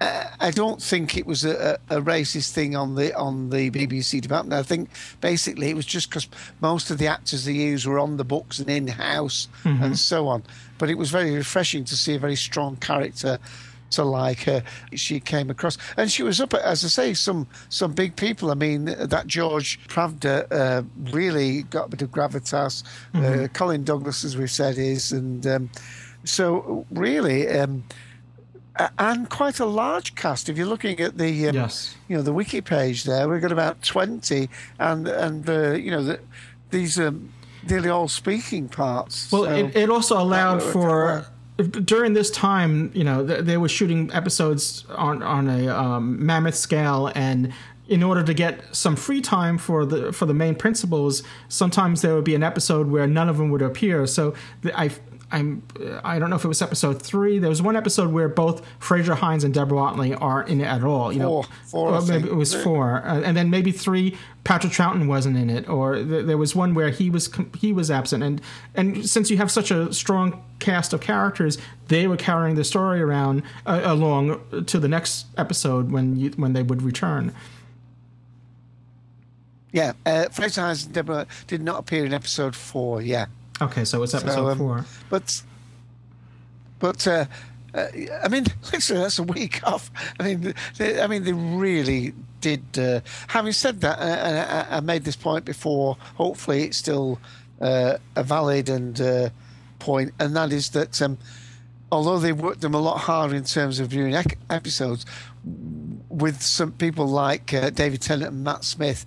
uh, 0.00 0.24
I 0.38 0.52
don't 0.52 0.80
think 0.80 1.16
it 1.16 1.26
was 1.26 1.44
a, 1.44 1.76
a 1.90 2.00
racist 2.00 2.52
thing 2.52 2.76
on 2.76 2.94
the 2.94 3.12
on 3.16 3.50
the 3.50 3.70
BBC 3.70 4.20
department. 4.20 4.54
I 4.58 4.62
think 4.62 4.88
basically 5.20 5.68
it 5.70 5.76
was 5.76 5.84
just 5.86 6.08
because 6.08 6.28
most 6.60 6.90
of 6.90 6.98
the 6.98 7.08
actors 7.08 7.44
they 7.44 7.52
used 7.52 7.84
were 7.84 7.98
on 7.98 8.16
the 8.16 8.24
books 8.24 8.60
and 8.60 8.70
in 8.70 8.86
house 8.86 9.48
Mhm. 9.64 9.82
and 9.82 9.98
so 9.98 10.28
on. 10.28 10.44
But 10.78 10.88
it 10.88 10.96
was 10.96 11.10
very 11.10 11.32
refreshing 11.34 11.84
to 11.86 11.96
see 11.96 12.14
a 12.14 12.18
very 12.20 12.36
strong 12.36 12.76
character 12.76 13.38
to 13.90 14.04
like 14.04 14.40
her. 14.44 14.62
She 14.94 15.18
came 15.18 15.48
across, 15.50 15.78
and 15.96 16.12
she 16.12 16.22
was 16.22 16.40
up 16.42 16.52
at, 16.54 16.60
as 16.60 16.84
I 16.84 16.88
say, 16.88 17.14
some 17.14 17.48
some 17.70 17.92
big 17.92 18.14
people. 18.14 18.50
I 18.52 18.54
mean, 18.54 18.84
that 18.84 19.26
George 19.26 19.80
Pravda 19.88 20.46
uh, 20.52 20.82
really 21.10 21.62
got 21.64 21.86
a 21.86 21.88
bit 21.88 22.02
of 22.02 22.10
gravitas. 22.12 22.84
Uh, 23.14 23.18
Mhm. 23.18 23.52
Colin 23.54 23.82
Douglas, 23.84 24.24
as 24.24 24.36
we've 24.36 24.50
said, 24.50 24.78
is, 24.78 25.10
and 25.10 25.44
um, 25.46 25.70
so 26.28 26.86
really. 26.90 27.48
Um, 27.48 27.84
and 28.98 29.28
quite 29.28 29.58
a 29.58 29.64
large 29.64 30.14
cast. 30.14 30.48
If 30.48 30.56
you're 30.56 30.66
looking 30.66 31.00
at 31.00 31.18
the 31.18 31.48
um, 31.48 31.54
Yes. 31.54 31.96
you 32.08 32.16
know 32.16 32.22
the 32.22 32.32
wiki 32.32 32.60
page 32.60 33.04
there, 33.04 33.28
we've 33.28 33.40
got 33.42 33.50
about 33.52 33.82
twenty, 33.82 34.48
and 34.78 35.08
and 35.08 35.48
uh, 35.48 35.72
you 35.72 35.90
know 35.90 36.02
the, 36.04 36.20
these 36.70 36.98
are 36.98 37.12
nearly 37.68 37.88
all 37.88 38.06
speaking 38.08 38.68
parts. 38.68 39.32
Well, 39.32 39.44
So- 39.44 39.50
it, 39.54 39.76
it 39.76 39.90
also 39.90 40.20
allowed 40.20 40.62
for 40.62 41.26
during 41.84 42.12
this 42.12 42.30
time, 42.30 42.92
you 42.94 43.02
know, 43.02 43.26
th- 43.26 43.44
they 43.44 43.56
were 43.56 43.68
shooting 43.68 44.10
episodes 44.12 44.84
on 44.94 45.24
on 45.24 45.48
a 45.48 45.66
um, 45.66 46.24
mammoth 46.24 46.54
scale, 46.54 47.10
and 47.16 47.52
in 47.88 48.02
order 48.04 48.22
to 48.22 48.32
get 48.34 48.60
some 48.76 48.94
free 48.94 49.20
time 49.20 49.58
for 49.58 49.84
the 49.84 50.12
for 50.12 50.24
the 50.26 50.34
main 50.34 50.54
principals, 50.54 51.24
sometimes 51.48 52.00
there 52.02 52.14
would 52.14 52.22
be 52.22 52.36
an 52.36 52.44
episode 52.44 52.86
where 52.92 53.08
none 53.08 53.28
of 53.28 53.38
them 53.38 53.50
would 53.50 53.62
appear. 53.62 54.06
So 54.06 54.34
I. 54.72 54.92
I'm. 55.30 55.62
I 56.04 56.18
don't 56.18 56.30
know 56.30 56.36
if 56.36 56.44
it 56.44 56.48
was 56.48 56.62
episode 56.62 57.02
three. 57.02 57.38
There 57.38 57.50
was 57.50 57.60
one 57.60 57.76
episode 57.76 58.12
where 58.12 58.28
both 58.28 58.66
Frazer 58.78 59.14
Hines 59.14 59.44
and 59.44 59.52
Deborah 59.52 59.76
Watling 59.76 60.14
aren't 60.14 60.48
in 60.48 60.60
it 60.60 60.64
at 60.66 60.82
all. 60.82 61.12
You 61.12 61.18
know, 61.18 61.42
Four. 61.42 61.44
Four, 61.66 61.90
Well, 61.92 62.06
maybe 62.06 62.28
it 62.28 62.34
was 62.34 62.54
four, 62.54 63.02
uh, 63.04 63.20
and 63.20 63.36
then 63.36 63.50
maybe 63.50 63.70
three. 63.72 64.16
Patrick 64.44 64.72
Troughton 64.72 65.06
wasn't 65.06 65.36
in 65.36 65.50
it, 65.50 65.68
or 65.68 65.96
th- 65.96 66.24
there 66.24 66.38
was 66.38 66.56
one 66.56 66.72
where 66.72 66.88
he 66.88 67.10
was 67.10 67.28
com- 67.28 67.52
he 67.58 67.72
was 67.72 67.90
absent. 67.90 68.22
And 68.24 68.40
and 68.74 69.08
since 69.08 69.30
you 69.30 69.36
have 69.36 69.50
such 69.50 69.70
a 69.70 69.92
strong 69.92 70.42
cast 70.58 70.92
of 70.94 71.02
characters, 71.02 71.58
they 71.88 72.06
were 72.06 72.16
carrying 72.16 72.54
the 72.56 72.64
story 72.64 73.00
around 73.02 73.42
uh, 73.66 73.82
along 73.84 74.64
to 74.64 74.78
the 74.78 74.88
next 74.88 75.26
episode 75.36 75.90
when 75.92 76.16
you 76.16 76.30
when 76.36 76.54
they 76.54 76.62
would 76.62 76.80
return. 76.82 77.34
yeah, 79.72 79.92
uh, 80.06 80.28
Frazer 80.30 80.62
Hines 80.62 80.84
and 80.86 80.94
Deborah 80.94 81.26
did 81.46 81.60
not 81.62 81.78
appear 81.80 82.06
in 82.06 82.14
episode 82.14 82.56
four. 82.56 83.02
Yeah. 83.02 83.26
Okay, 83.60 83.84
so 83.84 84.02
it's 84.02 84.14
episode 84.14 84.34
So, 84.34 84.48
um, 84.48 84.58
four. 84.58 84.84
But, 85.10 85.42
but 86.78 87.06
uh, 87.06 87.26
uh, 87.74 87.86
I 88.22 88.28
mean, 88.28 88.44
literally, 88.72 89.02
that's 89.02 89.18
a 89.18 89.22
week 89.22 89.60
off. 89.66 89.90
I 90.18 90.22
mean, 90.22 90.54
they, 90.76 91.00
I 91.00 91.06
mean, 91.06 91.24
they 91.24 91.32
really 91.32 92.14
did. 92.40 92.62
Uh, 92.78 93.00
having 93.28 93.52
said 93.52 93.80
that, 93.80 93.98
uh, 93.98 94.02
and 94.02 94.38
I, 94.38 94.76
I 94.76 94.80
made 94.80 95.04
this 95.04 95.16
point 95.16 95.44
before. 95.44 95.96
Hopefully, 96.14 96.64
it's 96.64 96.78
still 96.78 97.20
uh, 97.60 97.98
a 98.16 98.22
valid 98.22 98.68
and 98.68 99.00
uh, 99.00 99.30
point, 99.78 100.12
and 100.18 100.34
that 100.36 100.52
is 100.52 100.70
that 100.70 101.00
um, 101.02 101.18
although 101.90 102.18
they 102.18 102.32
worked 102.32 102.60
them 102.60 102.74
a 102.74 102.80
lot 102.80 102.98
harder 102.98 103.34
in 103.34 103.44
terms 103.44 103.80
of 103.80 103.88
viewing 103.88 104.14
ec- 104.14 104.38
episodes, 104.50 105.04
with 106.08 106.42
some 106.42 106.72
people 106.72 107.06
like 107.06 107.52
uh, 107.52 107.70
David 107.70 108.02
Tennant 108.02 108.32
and 108.32 108.44
Matt 108.44 108.64
Smith, 108.64 109.04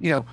you 0.00 0.10
know, 0.10 0.26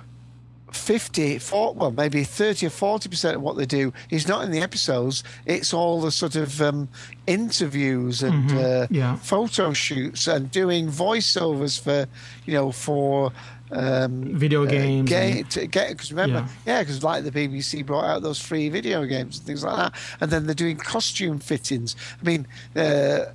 50, 0.72 1.38
40, 1.38 1.78
well, 1.78 1.90
maybe 1.90 2.24
30 2.24 2.66
or 2.66 2.70
40% 2.70 3.34
of 3.36 3.42
what 3.42 3.56
they 3.56 3.66
do 3.66 3.92
is 4.10 4.26
not 4.28 4.44
in 4.44 4.50
the 4.50 4.60
episodes. 4.60 5.24
It's 5.46 5.72
all 5.74 6.00
the 6.00 6.10
sort 6.10 6.36
of 6.36 6.60
um, 6.62 6.88
interviews 7.26 8.22
and 8.22 8.50
Mhm, 8.50 8.82
uh, 8.84 8.86
yeah. 8.90 9.16
photo 9.16 9.72
shoots 9.72 10.26
and 10.26 10.50
doing 10.50 10.88
voiceovers 10.88 11.80
for, 11.80 12.06
you 12.46 12.54
know, 12.54 12.72
for. 12.72 13.32
Um, 13.70 14.34
Video 14.34 14.64
games 14.64 15.10
Game, 15.10 15.36
and- 15.38 15.50
to 15.50 15.66
get 15.66 15.88
because 15.90 16.10
remember, 16.10 16.48
yeah, 16.66 16.80
because 16.80 17.02
like 17.04 17.24
the 17.24 17.30
BBC 17.30 17.84
brought 17.84 18.04
out 18.06 18.22
those 18.22 18.40
free 18.40 18.70
video 18.70 19.04
games 19.04 19.36
and 19.36 19.46
things 19.46 19.62
like 19.62 19.76
that, 19.76 19.94
and 20.22 20.30
then 20.30 20.46
they're 20.46 20.54
doing 20.54 20.78
costume 20.78 21.38
fittings. 21.38 21.94
I 22.18 22.24
mean, 22.24 22.46
uh, 22.74 23.26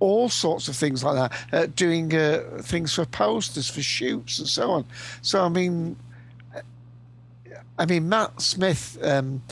all 0.00 0.28
sorts 0.28 0.68
of 0.68 0.76
things 0.76 1.02
like 1.04 1.14
that, 1.14 1.32
uh, 1.52 1.66
doing 1.74 2.14
uh, 2.14 2.42
things 2.60 2.94
for 2.94 3.04
posters, 3.04 3.68
for 3.70 3.82
shoots, 3.82 4.38
and 4.38 4.48
so 4.48 4.70
on. 4.70 4.84
So 5.22 5.44
I 5.44 5.48
mean, 5.48 5.96
I 7.78 7.86
mean 7.86 8.08
Matt 8.08 8.40
Smith, 8.40 8.98
um, 9.02 9.42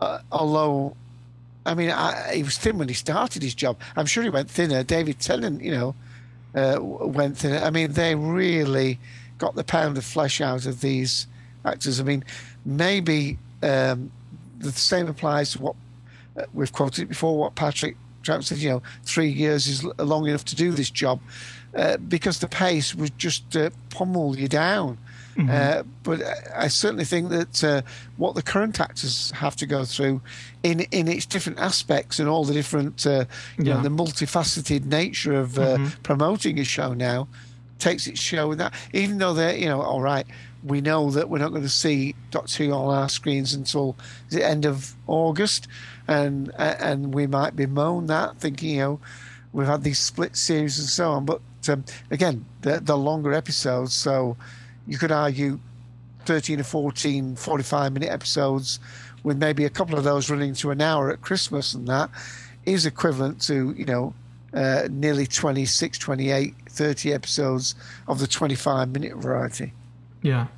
uh, 0.00 0.20
although. 0.30 0.96
I 1.66 1.74
mean, 1.74 1.90
I, 1.90 2.36
he 2.36 2.42
was 2.42 2.56
thin 2.56 2.78
when 2.78 2.88
he 2.88 2.94
started 2.94 3.42
his 3.42 3.54
job. 3.54 3.78
I'm 3.94 4.06
sure 4.06 4.22
he 4.22 4.30
went 4.30 4.48
thinner. 4.48 4.82
David 4.82 5.20
Tennant, 5.20 5.60
you 5.60 5.70
know, 5.70 5.94
uh, 6.54 6.78
went 6.80 7.36
thinner. 7.36 7.58
I 7.58 7.68
mean, 7.68 7.92
they 7.92 8.14
really 8.14 8.98
got 9.36 9.54
the 9.54 9.64
pound 9.64 9.98
of 9.98 10.04
flesh 10.04 10.40
out 10.40 10.64
of 10.64 10.80
these 10.80 11.26
actors. 11.66 12.00
I 12.00 12.04
mean, 12.04 12.24
maybe 12.64 13.38
um, 13.62 14.10
the 14.58 14.72
same 14.72 15.08
applies 15.08 15.52
to 15.52 15.62
what 15.62 15.76
uh, 16.36 16.44
we've 16.54 16.72
quoted 16.72 17.08
before. 17.08 17.36
What 17.36 17.54
Patrick 17.54 17.96
Troughton 18.28 18.44
said, 18.44 18.58
you 18.58 18.68
know, 18.70 18.82
three 19.04 19.28
years 19.30 19.66
is 19.66 19.84
long 19.98 20.26
enough 20.28 20.44
to 20.46 20.56
do 20.56 20.72
this 20.72 20.90
job 20.90 21.20
uh, 21.74 21.96
because 21.96 22.38
the 22.40 22.48
pace 22.48 22.94
would 22.94 23.16
just 23.18 23.56
uh, 23.56 23.70
pummel 23.90 24.36
you 24.36 24.48
down. 24.48 24.98
Mm-hmm. 25.36 25.50
Uh, 25.50 25.82
but 26.02 26.20
I- 26.56 26.66
certainly 26.68 27.04
think 27.04 27.28
that 27.30 27.62
uh, 27.64 27.82
what 28.16 28.34
the 28.34 28.42
current 28.42 28.80
actors 28.80 29.30
have 29.32 29.54
to 29.56 29.66
go 29.66 29.84
through, 29.84 30.20
in 30.64 30.80
in 30.90 31.06
its 31.08 31.26
different 31.26 31.60
aspects 31.60 32.18
and 32.18 32.28
all 32.28 32.44
the 32.44 32.52
different, 32.54 33.06
uh, 33.06 33.24
you 33.56 33.64
know, 33.64 33.80
the 33.80 33.88
multifaceted 33.88 34.84
nature 34.86 35.34
of 35.40 35.56
uh, 35.58 35.76
Mhm. 35.76 36.02
promoting 36.02 36.58
a 36.58 36.64
show 36.64 36.92
now, 36.92 37.28
takes 37.78 38.06
its 38.08 38.20
show 38.20 38.48
with 38.48 38.58
that. 38.58 38.72
Even 38.92 39.18
though 39.18 39.32
they're, 39.32 39.56
you 39.56 39.66
know, 39.66 39.80
all 39.80 40.00
right, 40.02 40.26
we 40.64 40.80
know 40.80 41.10
that 41.10 41.28
we're 41.28 41.38
not 41.38 41.50
going 41.50 41.62
to 41.62 41.68
see 41.68 42.14
Doctor 42.30 42.64
Who 42.64 42.72
on 42.72 42.94
our 42.94 43.08
screens 43.08 43.54
until 43.54 43.96
the 44.30 44.44
end 44.44 44.64
of 44.64 44.94
August, 45.06 45.68
and 46.06 46.52
and 46.58 47.14
we 47.14 47.26
might 47.26 47.56
bemoan 47.56 48.06
that, 48.06 48.38
thinking, 48.38 48.70
you 48.70 48.78
know, 48.78 49.00
we've 49.52 49.66
had 49.66 49.82
these 49.82 49.98
split 49.98 50.36
series 50.36 50.78
and 50.78 50.88
so 50.88 51.10
on. 51.10 51.24
But 51.24 51.40
um, 51.68 51.84
again, 52.10 52.44
the, 52.62 52.80
the 52.80 52.96
longer 52.96 53.32
episodes, 53.32 53.94
so 53.94 54.36
you 54.86 54.98
could 54.98 55.12
argue 55.12 55.60
13 56.24 56.60
or 56.60 56.64
14 56.64 57.36
45 57.36 57.92
minute 57.92 58.10
episodes 58.10 58.80
with 59.22 59.38
maybe 59.38 59.64
a 59.64 59.70
couple 59.70 59.96
of 59.96 60.04
those 60.04 60.30
running 60.30 60.54
to 60.54 60.70
an 60.70 60.80
hour 60.80 61.10
at 61.10 61.22
Christmas 61.22 61.74
and 61.74 61.88
that 61.88 62.10
is 62.66 62.84
equivalent 62.84 63.40
to, 63.42 63.74
you 63.76 63.84
know, 63.84 64.14
uh, 64.52 64.88
nearly 64.90 65.26
26, 65.26 65.98
28, 65.98 66.54
30 66.68 67.12
episodes 67.12 67.74
of 68.06 68.18
the 68.18 68.26
25 68.26 68.90
minute 68.90 69.16
variety. 69.16 69.72
Yeah. 70.22 70.48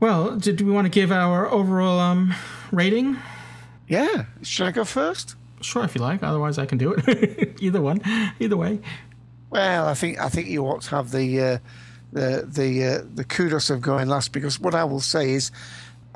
Well, 0.00 0.36
did 0.36 0.60
we 0.60 0.70
want 0.70 0.84
to 0.84 0.90
give 0.90 1.10
our 1.10 1.50
overall 1.50 1.98
um, 1.98 2.34
rating? 2.70 3.16
Yeah. 3.88 4.26
Should 4.42 4.66
I 4.66 4.70
go 4.72 4.84
first? 4.84 5.36
Sure, 5.62 5.84
if 5.84 5.94
you 5.94 6.00
like. 6.00 6.22
Otherwise, 6.22 6.58
I 6.58 6.66
can 6.66 6.78
do 6.78 6.94
it. 6.96 7.56
either 7.60 7.80
one, 7.80 8.02
either 8.38 8.56
way. 8.56 8.80
Well, 9.50 9.86
I 9.86 9.94
think 9.94 10.18
I 10.18 10.28
think 10.28 10.48
you 10.48 10.66
ought 10.66 10.82
to 10.82 10.90
have 10.90 11.12
the 11.12 11.40
uh, 11.40 11.58
the 12.12 12.46
the 12.46 12.84
uh, 12.84 13.04
the 13.14 13.24
kudos 13.24 13.70
of 13.70 13.80
going 13.80 14.08
last 14.08 14.32
because 14.32 14.60
what 14.60 14.74
I 14.74 14.84
will 14.84 15.00
say 15.00 15.32
is. 15.32 15.50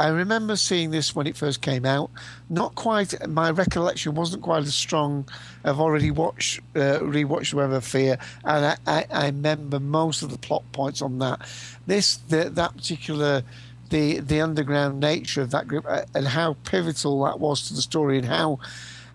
I 0.00 0.08
remember 0.08 0.56
seeing 0.56 0.92
this 0.92 1.14
when 1.14 1.26
it 1.26 1.36
first 1.36 1.60
came 1.60 1.84
out. 1.84 2.10
Not 2.48 2.74
quite. 2.74 3.14
My 3.28 3.50
recollection 3.50 4.14
wasn't 4.14 4.42
quite 4.42 4.62
as 4.62 4.74
strong. 4.74 5.28
I've 5.62 5.78
already 5.78 6.10
watched, 6.10 6.60
uh, 6.74 7.00
rewatched 7.00 7.52
Web 7.52 7.70
of 7.70 7.84
Fear, 7.84 8.16
and 8.42 8.64
I, 8.64 8.76
I, 8.86 9.06
I 9.10 9.26
remember 9.26 9.78
most 9.78 10.22
of 10.22 10.30
the 10.30 10.38
plot 10.38 10.64
points 10.72 11.02
on 11.02 11.18
that. 11.18 11.46
This, 11.86 12.16
the, 12.16 12.48
that 12.48 12.76
particular, 12.76 13.42
the 13.90 14.20
the 14.20 14.40
underground 14.40 15.00
nature 15.00 15.42
of 15.42 15.50
that 15.50 15.68
group, 15.68 15.84
uh, 15.86 16.06
and 16.14 16.28
how 16.28 16.56
pivotal 16.64 17.22
that 17.24 17.38
was 17.38 17.68
to 17.68 17.74
the 17.74 17.82
story, 17.82 18.16
and 18.16 18.26
how 18.26 18.58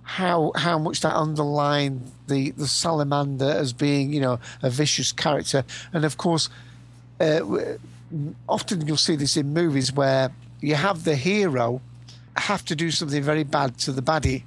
how 0.03 0.51
how 0.55 0.77
much 0.77 1.01
that 1.01 1.15
underlined 1.15 2.11
the 2.27 2.51
the 2.51 2.67
salamander 2.67 3.49
as 3.49 3.73
being 3.73 4.13
you 4.13 4.21
know 4.21 4.39
a 4.61 4.69
vicious 4.69 5.11
character, 5.11 5.63
and 5.93 6.05
of 6.05 6.17
course, 6.17 6.47
uh, 7.19 7.39
often 8.47 8.85
you'll 8.85 8.97
see 8.97 9.15
this 9.15 9.35
in 9.35 9.51
movies 9.51 9.91
where 9.91 10.29
you 10.61 10.75
have 10.75 11.03
the 11.03 11.15
hero 11.15 11.81
have 12.35 12.65
to 12.65 12.75
do 12.75 12.91
something 12.91 13.23
very 13.23 13.43
bad 13.43 13.77
to 13.79 13.91
the 13.91 14.01
baddie, 14.01 14.43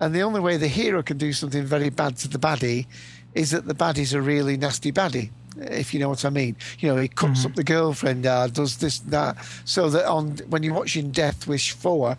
and 0.00 0.14
the 0.14 0.22
only 0.22 0.40
way 0.40 0.56
the 0.56 0.68
hero 0.68 1.02
can 1.02 1.18
do 1.18 1.32
something 1.32 1.64
very 1.64 1.90
bad 1.90 2.16
to 2.18 2.28
the 2.28 2.38
baddie 2.38 2.86
is 3.34 3.50
that 3.50 3.66
the 3.66 3.74
baddie's 3.74 4.14
a 4.14 4.20
really 4.20 4.56
nasty 4.56 4.92
baddie 4.92 5.30
if 5.60 5.92
you 5.92 5.98
know 5.98 6.08
what 6.08 6.24
I 6.24 6.30
mean. 6.30 6.56
You 6.78 6.88
know, 6.88 6.96
he 7.00 7.08
cuts 7.08 7.40
Mm-hmm. 7.40 7.50
up 7.50 7.54
the 7.56 7.64
girlfriend, 7.64 8.26
uh, 8.26 8.46
does 8.46 8.76
this, 8.76 9.00
that, 9.00 9.36
so 9.64 9.90
that 9.90 10.06
on 10.06 10.36
when 10.48 10.62
you're 10.62 10.74
watching 10.74 11.10
Death 11.10 11.46
Wish 11.48 11.72
four, 11.72 12.16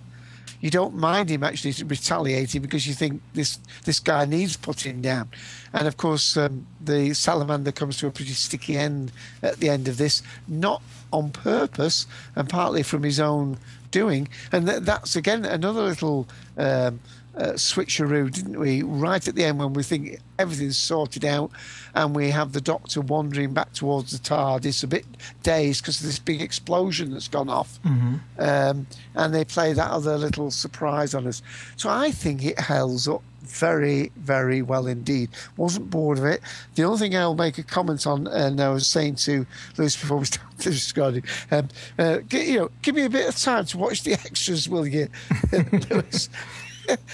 you 0.60 0.70
don't 0.70 0.94
mind 0.96 1.30
him 1.30 1.42
actually 1.44 1.74
retaliating 1.86 2.62
because 2.62 2.86
you 2.86 2.94
think 2.94 3.22
this 3.34 3.60
this 3.86 4.00
guy 4.02 4.26
needs 4.26 4.58
putting 4.58 5.02
down. 5.02 5.30
And 5.72 5.88
of 5.88 5.96
course, 5.96 6.36
um, 6.36 6.68
the 6.84 7.14
salamander 7.14 7.72
comes 7.72 7.98
to 8.00 8.08
a 8.08 8.12
pretty 8.12 8.34
sticky 8.34 8.76
end 8.78 9.14
at 9.42 9.58
the 9.60 9.70
end 9.70 9.88
of 9.88 9.96
this, 9.98 10.22
not 10.50 10.82
on 11.12 11.32
purpose 11.32 12.06
and 12.36 12.50
partly 12.50 12.84
from 12.84 13.04
his 13.04 13.20
own 13.20 13.58
doing. 13.92 14.28
And 14.52 14.68
th- 14.68 14.82
that's 14.84 15.16
again 15.16 15.46
another 15.46 15.82
little. 15.84 16.28
Um, 16.58 17.00
uh, 17.38 17.54
switcheroo, 17.54 18.30
didn't 18.34 18.60
we? 18.60 18.82
Right 18.84 19.26
at 19.26 19.36
the 19.36 19.46
end, 19.46 19.60
when 19.60 19.72
we 19.72 19.82
think 19.82 20.20
everything's 20.38 20.78
sorted 20.78 21.24
out, 21.24 21.52
and 21.96 22.14
we 22.14 22.32
have 22.32 22.52
the 22.52 22.60
Doctor 22.60 23.00
wandering 23.00 23.54
back 23.54 23.72
towards 23.72 24.12
the 24.12 24.18
TARDIS, 24.18 24.84
a 24.84 24.88
bit 24.88 25.06
dazed 25.42 25.82
because 25.82 26.02
of 26.02 26.08
this 26.08 26.20
big 26.20 26.42
explosion 26.42 27.12
that's 27.12 27.30
gone 27.30 27.48
off, 27.48 27.80
Mhm. 27.86 28.20
um, 28.40 28.88
and 29.16 29.34
they 29.34 29.46
play 29.46 29.72
that 29.72 29.90
other 29.90 30.18
little 30.18 30.52
surprise 30.52 31.14
on 31.14 31.28
us. 31.28 31.42
So 31.78 31.88
I 31.90 32.12
think 32.12 32.44
it 32.44 32.60
holds 32.60 33.08
up 33.08 33.22
very, 33.50 34.12
very 34.16 34.62
well 34.62 34.88
indeed. 34.88 35.30
Wasn't 35.58 35.90
bored 35.90 36.18
of 36.18 36.26
it. 36.26 36.42
The 36.76 36.84
only 36.84 37.00
thing 37.00 37.16
I'll 37.16 37.36
make 37.36 37.58
a 37.58 37.64
comment 37.64 38.06
on, 38.08 38.28
and 38.28 38.62
I 38.62 38.70
was 38.70 38.88
saying 38.88 39.16
to 39.16 39.46
Louis 39.78 39.96
before 39.96 40.18
we 40.18 40.26
started 40.26 40.58
describing, 40.58 41.24
um, 41.52 41.70
uh, 41.98 42.20
you 42.32 42.60
know, 42.60 42.72
give 42.82 42.96
me 42.96 43.06
a 43.06 43.10
bit 43.10 43.28
of 43.28 43.36
time 43.36 43.66
to 43.66 43.78
watch 43.78 44.04
the 44.04 44.14
extras, 44.14 44.70
will 44.70 44.88
you, 44.88 45.10
Louis? 45.52 46.30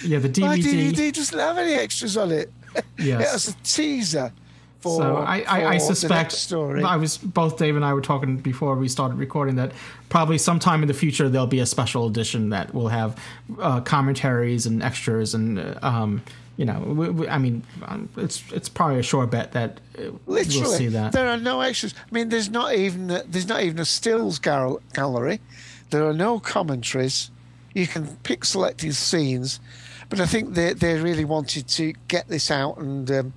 Yeah, 0.04 0.20
the 0.20 0.42
My 0.42 0.58
DVD. 0.58 0.92
DVD 0.92 1.14
doesn't 1.14 1.40
have 1.40 1.58
any 1.58 1.74
extras 1.74 2.16
on 2.18 2.32
it. 2.32 2.52
Yes. 2.98 3.22
it 3.22 3.28
has 3.28 3.48
a 3.50 3.54
teaser 3.64 4.32
for. 4.86 5.02
so 5.02 5.16
I, 5.18 5.42
I, 5.42 5.66
I 5.74 5.78
suspect 5.78 6.32
story. 6.32 6.84
I 6.84 6.96
was 6.96 7.18
both 7.18 7.58
Dave 7.58 7.76
and 7.76 7.84
I 7.84 7.94
were 7.94 8.02
talking 8.02 8.38
before 8.38 8.76
we 8.76 8.88
started 8.88 9.18
recording 9.18 9.56
that 9.58 9.72
probably 10.10 10.38
sometime 10.38 10.82
in 10.82 10.88
the 10.88 10.94
future 10.94 11.28
there'll 11.30 11.48
be 11.48 11.60
a 11.60 11.66
special 11.66 12.08
edition 12.08 12.50
that 12.50 12.74
will 12.74 12.88
have 12.88 13.20
uh, 13.60 13.82
commentaries 13.82 14.66
and 14.66 14.82
extras 14.82 15.34
and 15.34 15.60
uh, 15.60 15.80
um, 15.82 16.22
you 16.58 16.66
know 16.66 16.80
we, 16.80 17.10
we, 17.10 17.28
I 17.28 17.38
mean 17.38 17.64
um, 17.88 18.08
it's 18.16 18.44
it's 18.52 18.70
probably 18.70 19.00
a 19.00 19.04
sure 19.04 19.28
bet 19.28 19.52
that 19.52 19.80
uh, 19.98 20.12
Literally, 20.28 20.62
we'll 20.62 20.72
see 20.72 20.88
that. 20.88 21.12
there 21.12 21.28
are 21.28 21.38
no 21.38 21.62
extras. 21.62 21.94
I 21.98 22.14
mean, 22.14 22.30
there's 22.30 22.50
not 22.50 22.74
even 22.76 23.10
a, 23.12 23.24
there's 23.24 23.48
not 23.48 23.62
even 23.64 23.80
a 23.80 23.86
stills 23.86 24.40
gal- 24.40 24.82
gallery. 24.94 25.40
There 25.90 26.08
are 26.08 26.14
no 26.14 26.40
commentaries. 26.40 27.32
You 27.74 27.88
can 27.88 28.08
pick 28.24 28.46
selected 28.46 28.96
scenes, 28.96 29.60
but 30.10 30.20
I 30.22 30.26
think 30.26 30.54
they 30.54 30.74
they 30.74 30.98
really 31.00 31.26
wanted 31.26 31.68
to 31.68 31.94
get 32.08 32.28
this 32.30 32.50
out. 32.50 32.78
And 32.78 33.10
um, 33.12 33.34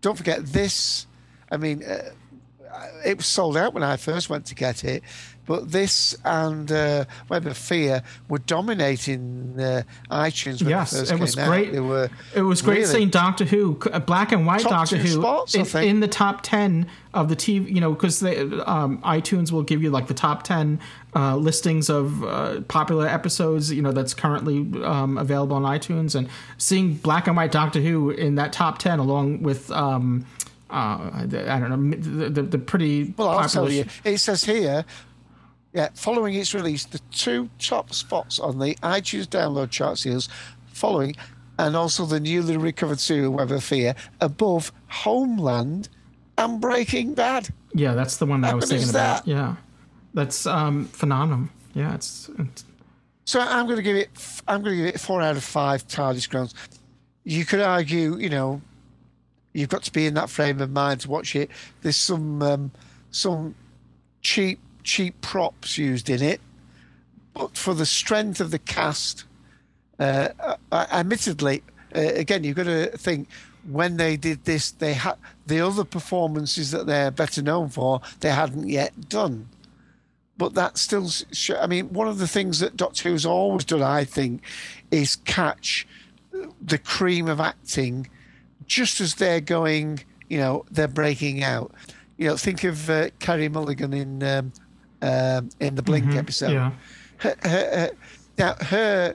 don't 0.00 0.16
forget 0.16 0.44
this. 0.46 1.06
I 1.50 1.56
mean, 1.56 1.82
uh, 1.82 2.10
it 3.04 3.16
was 3.16 3.26
sold 3.26 3.56
out 3.56 3.74
when 3.74 3.82
I 3.82 3.96
first 3.96 4.28
went 4.30 4.46
to 4.46 4.54
get 4.54 4.84
it, 4.84 5.02
but 5.48 5.72
this 5.72 6.14
and 6.26 6.70
uh, 6.70 7.06
Web 7.30 7.46
of 7.46 7.56
Fear 7.56 8.02
were 8.28 8.38
dominating 8.38 9.54
uh, 9.58 9.82
iTunes 10.10 10.60
when 10.60 10.68
Yes, 10.68 11.10
it 11.10 11.18
was 11.18 11.34
great. 11.34 11.72
It 11.72 11.80
was 12.42 12.60
great 12.60 12.80
really- 12.80 12.84
seeing 12.84 13.08
Doctor 13.08 13.46
Who, 13.46 13.80
uh, 13.90 13.98
black 13.98 14.30
and 14.30 14.46
white 14.46 14.62
Doctor 14.62 14.98
Who, 14.98 15.08
spots, 15.08 15.54
in, 15.54 15.82
in 15.82 16.00
the 16.00 16.06
top 16.06 16.42
ten 16.42 16.86
of 17.14 17.30
the 17.30 17.34
TV. 17.34 17.74
You 17.74 17.80
know, 17.80 17.92
because 17.94 18.22
um, 18.22 19.00
iTunes 19.02 19.50
will 19.50 19.62
give 19.62 19.82
you 19.82 19.88
like 19.90 20.06
the 20.06 20.14
top 20.14 20.42
ten 20.42 20.80
uh, 21.16 21.36
listings 21.36 21.88
of 21.88 22.22
uh, 22.24 22.60
popular 22.68 23.08
episodes. 23.08 23.72
You 23.72 23.80
know, 23.80 23.92
that's 23.92 24.12
currently 24.12 24.58
um, 24.84 25.16
available 25.16 25.56
on 25.56 25.62
iTunes, 25.62 26.14
and 26.14 26.28
seeing 26.58 26.92
black 26.94 27.26
and 27.26 27.38
white 27.38 27.52
Doctor 27.52 27.80
Who 27.80 28.10
in 28.10 28.34
that 28.34 28.52
top 28.52 28.78
ten, 28.78 28.98
along 28.98 29.42
with. 29.42 29.70
Um, 29.70 30.26
uh, 30.70 31.10
I 31.12 31.26
don't 31.26 31.70
know 31.70 31.96
the, 31.96 32.28
the, 32.28 32.42
the 32.42 32.58
pretty 32.58 33.14
Well, 33.16 33.30
I'll 33.30 33.38
popular 33.40 33.68
tell 33.68 33.72
you. 33.72 33.84
It 34.04 34.18
says 34.18 34.44
here, 34.44 34.84
yeah, 35.78 35.90
following 35.94 36.34
its 36.34 36.54
release, 36.54 36.86
the 36.86 36.98
two 37.12 37.48
top 37.60 37.94
spots 37.94 38.40
on 38.40 38.58
the 38.58 38.74
iTunes 38.82 39.26
download 39.26 39.70
chart 39.70 39.98
seals 39.98 40.28
following, 40.66 41.14
and 41.56 41.76
also 41.76 42.04
the 42.04 42.18
newly 42.18 42.56
recovered 42.56 42.98
serial 42.98 43.32
Web 43.32 43.52
of 43.52 43.62
Fear, 43.62 43.94
above 44.20 44.72
Homeland 44.88 45.88
and 46.36 46.60
Breaking 46.60 47.14
Bad. 47.14 47.50
Yeah, 47.74 47.94
that's 47.94 48.16
the 48.16 48.26
one 48.26 48.40
that 48.40 48.50
I 48.50 48.54
was 48.54 48.68
thinking 48.68 48.90
about. 48.90 49.24
that? 49.24 49.30
Yeah, 49.30 49.54
that's 50.14 50.46
um, 50.46 50.86
phenomenal. 50.86 51.48
Yeah, 51.74 51.94
it's, 51.94 52.28
it's 52.40 52.64
So 53.24 53.38
I'm 53.38 53.66
going 53.66 53.76
to 53.76 53.82
give 53.84 53.96
it. 53.96 54.10
I'm 54.48 54.64
going 54.64 54.78
to 54.78 54.82
give 54.82 54.94
it 54.96 55.00
four 55.00 55.22
out 55.22 55.36
of 55.36 55.44
five 55.44 55.86
TARDIS 55.86 56.28
groans. 56.28 56.56
You 57.22 57.44
could 57.44 57.60
argue, 57.60 58.16
you 58.16 58.30
know, 58.30 58.60
you've 59.52 59.68
got 59.68 59.84
to 59.84 59.92
be 59.92 60.06
in 60.06 60.14
that 60.14 60.28
frame 60.28 60.60
of 60.60 60.72
mind 60.72 61.02
to 61.02 61.08
watch 61.08 61.36
it. 61.36 61.52
There's 61.82 61.96
some 61.96 62.42
um, 62.42 62.72
some 63.12 63.54
cheap 64.22 64.58
cheap 64.88 65.20
props 65.20 65.78
used 65.78 66.08
in 66.10 66.22
it, 66.22 66.40
but 67.34 67.56
for 67.56 67.74
the 67.74 67.86
strength 67.86 68.40
of 68.40 68.50
the 68.50 68.58
cast, 68.58 69.24
uh, 69.98 70.28
uh, 70.72 70.86
admittedly, 70.90 71.62
uh, 71.94 72.00
again, 72.00 72.42
you've 72.44 72.56
got 72.56 72.64
to 72.64 72.86
think 72.96 73.28
when 73.68 73.98
they 73.98 74.16
did 74.16 74.44
this, 74.44 74.70
they 74.70 74.94
had 74.94 75.16
the 75.46 75.60
other 75.60 75.84
performances 75.84 76.70
that 76.70 76.86
they're 76.86 77.10
better 77.10 77.42
known 77.42 77.68
for, 77.68 78.00
they 78.20 78.30
hadn't 78.30 78.68
yet 78.68 79.08
done. 79.08 79.48
But 80.36 80.54
that 80.54 80.78
still 80.78 81.08
sh- 81.08 81.50
i 81.60 81.66
mean 81.66 81.92
one 81.92 82.06
of 82.06 82.18
the 82.18 82.28
things 82.28 82.60
that 82.60 82.76
doctor 82.76 83.08
who's 83.08 83.26
always 83.26 83.64
done 83.64 83.82
i 83.82 84.04
think 84.04 84.40
is 84.92 85.16
catch 85.16 85.84
the 86.62 86.78
cream 86.78 87.26
of 87.26 87.40
acting 87.40 88.08
just 88.66 89.00
as 89.00 89.16
they're 89.16 89.40
going 89.40 89.98
you 90.28 90.38
know 90.38 90.64
they're 90.70 90.88
breaking 90.88 91.42
out. 91.42 91.72
You 92.16 92.28
know 92.28 92.36
think 92.36 92.64
of 92.64 92.88
uh, 92.90 93.10
Carey 93.18 93.48
Mulligan 93.48 93.92
in 93.92 94.22
um, 94.22 94.52
um, 95.02 95.48
in 95.60 95.74
the 95.74 95.82
blink 95.82 96.06
Mhm, 96.06 96.16
episode 96.16 96.52
yeah. 96.52 96.72
her, 97.18 97.34
her, 97.42 97.48
her, 97.48 97.90
now 98.38 98.54
her 98.66 99.14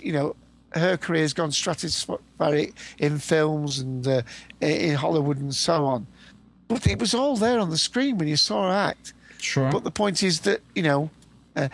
you 0.00 0.12
know 0.12 0.36
her 0.74 0.96
career's 0.96 1.32
gone 1.32 1.50
stratospheric 1.50 2.72
in 2.98 3.18
films 3.18 3.78
and 3.78 4.06
uh, 4.06 4.22
in 4.60 4.94
hollywood 4.94 5.38
and 5.38 5.54
so 5.54 5.84
on 5.86 6.06
but 6.68 6.86
it 6.86 6.98
was 6.98 7.14
all 7.14 7.36
there 7.36 7.58
on 7.58 7.70
the 7.70 7.78
screen 7.78 8.18
when 8.18 8.28
you 8.28 8.36
saw 8.36 8.68
her 8.70 8.76
act 8.90 9.12
Sure. 9.38 9.70
but 9.70 9.84
the 9.84 9.90
point 9.90 10.22
is 10.22 10.40
that 10.40 10.60
you 10.74 10.82
know, 10.82 11.10
uh, 11.54 11.68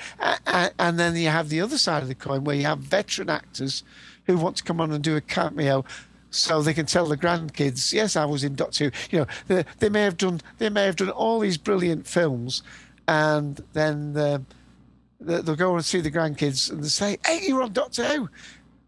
and 0.78 0.98
then 0.98 1.16
you 1.16 1.28
have 1.28 1.48
the 1.48 1.60
other 1.60 1.78
side 1.78 2.02
of 2.02 2.08
the 2.08 2.14
coin 2.14 2.44
where 2.44 2.56
you 2.56 2.64
have 2.64 2.78
veteran 2.80 3.30
actors 3.30 3.82
who 4.26 4.36
want 4.36 4.56
to 4.56 4.62
come 4.64 4.80
on 4.80 4.92
and 4.92 5.02
do 5.02 5.16
a 5.16 5.20
cameo. 5.20 5.84
So 6.30 6.60
they 6.62 6.74
can 6.74 6.86
tell 6.86 7.06
the 7.06 7.16
grandkids, 7.16 7.92
yes, 7.92 8.16
I 8.16 8.24
was 8.24 8.42
in 8.42 8.54
Doctor 8.56 8.86
Who. 8.86 8.90
You 9.10 9.18
know, 9.20 9.26
they, 9.48 9.64
they 9.78 9.88
may 9.88 10.02
have 10.02 10.16
done 10.16 10.40
they 10.58 10.68
may 10.70 10.84
have 10.86 10.96
done 10.96 11.10
all 11.10 11.38
these 11.40 11.56
brilliant 11.56 12.06
films, 12.06 12.62
and 13.12 13.60
then 13.72 14.16
um, 14.16 14.46
they- 15.20 15.40
they'll 15.42 15.56
go 15.56 15.74
and 15.76 15.84
see 15.84 16.00
the 16.00 16.10
grandkids 16.10 16.70
and 16.70 16.82
they 16.82 16.88
say, 16.88 17.18
"Hey, 17.26 17.40
you 17.46 17.56
were 17.56 17.62
on 17.62 17.72
Doctor 17.72 18.04
Who." 18.04 18.28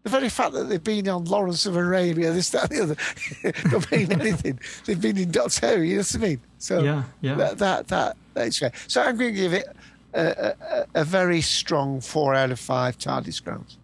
The 0.03 0.09
very 0.11 0.29
fact 0.29 0.53
that 0.53 0.65
they've 0.69 0.83
been 0.83 1.07
on 1.09 1.25
Lawrence 1.25 1.65
of 1.65 1.75
Arabia, 1.75 2.31
this, 2.31 2.51
that, 2.51 2.69
and 2.71 2.77
the 2.79 2.83
other, 2.83 3.61
don't 3.71 3.91
mean 3.91 4.11
anything. 4.21 4.59
They've 4.85 5.01
been 5.01 5.17
in 5.17 5.31
Doctor 5.31 5.77
Who, 5.77 5.81
you 5.81 5.95
know 5.95 6.01
what 6.01 6.15
I 6.15 6.19
mean? 6.19 6.41
So 6.59 6.83
Yeah, 6.83 7.03
yeah. 7.21 7.33
That, 7.35 7.57
that, 7.57 7.87
that 7.87 8.17
that's 8.35 8.59
great. 8.59 8.73
So 8.87 9.01
I'm 9.01 9.17
going 9.17 9.33
to 9.33 9.39
give 9.41 9.53
it 9.53 9.65
a, 10.13 10.53
a, 10.71 10.85
a 11.01 11.03
very 11.03 11.41
strong 11.41 12.01
four 12.01 12.35
out 12.35 12.51
of 12.51 12.59
five 12.59 12.99
TARDIS 12.99 13.43
groans. 13.43 13.77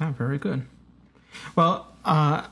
Oh, 0.00 0.12
very 0.18 0.38
good. 0.38 0.66
Well, 1.54 1.86
uh, 2.04 2.46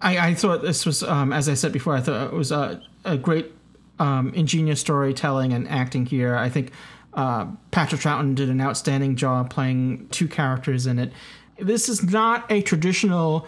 I, 0.00 0.18
I 0.30 0.34
thought 0.34 0.62
this 0.62 0.84
was, 0.84 1.02
um, 1.04 1.32
as 1.32 1.48
I 1.48 1.54
said 1.54 1.70
before, 1.72 1.94
I 1.94 2.00
thought 2.00 2.26
it 2.26 2.32
was 2.32 2.50
a, 2.50 2.82
a 3.04 3.16
great, 3.16 3.52
um, 3.98 4.32
ingenious 4.34 4.80
storytelling 4.80 5.52
and 5.52 5.68
acting 5.68 6.06
here. 6.06 6.36
I 6.36 6.48
think 6.48 6.72
uh, 7.14 7.46
Patrick 7.70 8.00
Troughton 8.00 8.34
did 8.34 8.48
an 8.48 8.60
outstanding 8.60 9.16
job 9.16 9.50
playing 9.50 10.08
two 10.10 10.28
characters 10.28 10.86
in 10.86 10.98
it. 10.98 11.12
this 11.58 11.88
is 11.88 12.02
not 12.02 12.50
a 12.50 12.62
traditional 12.62 13.46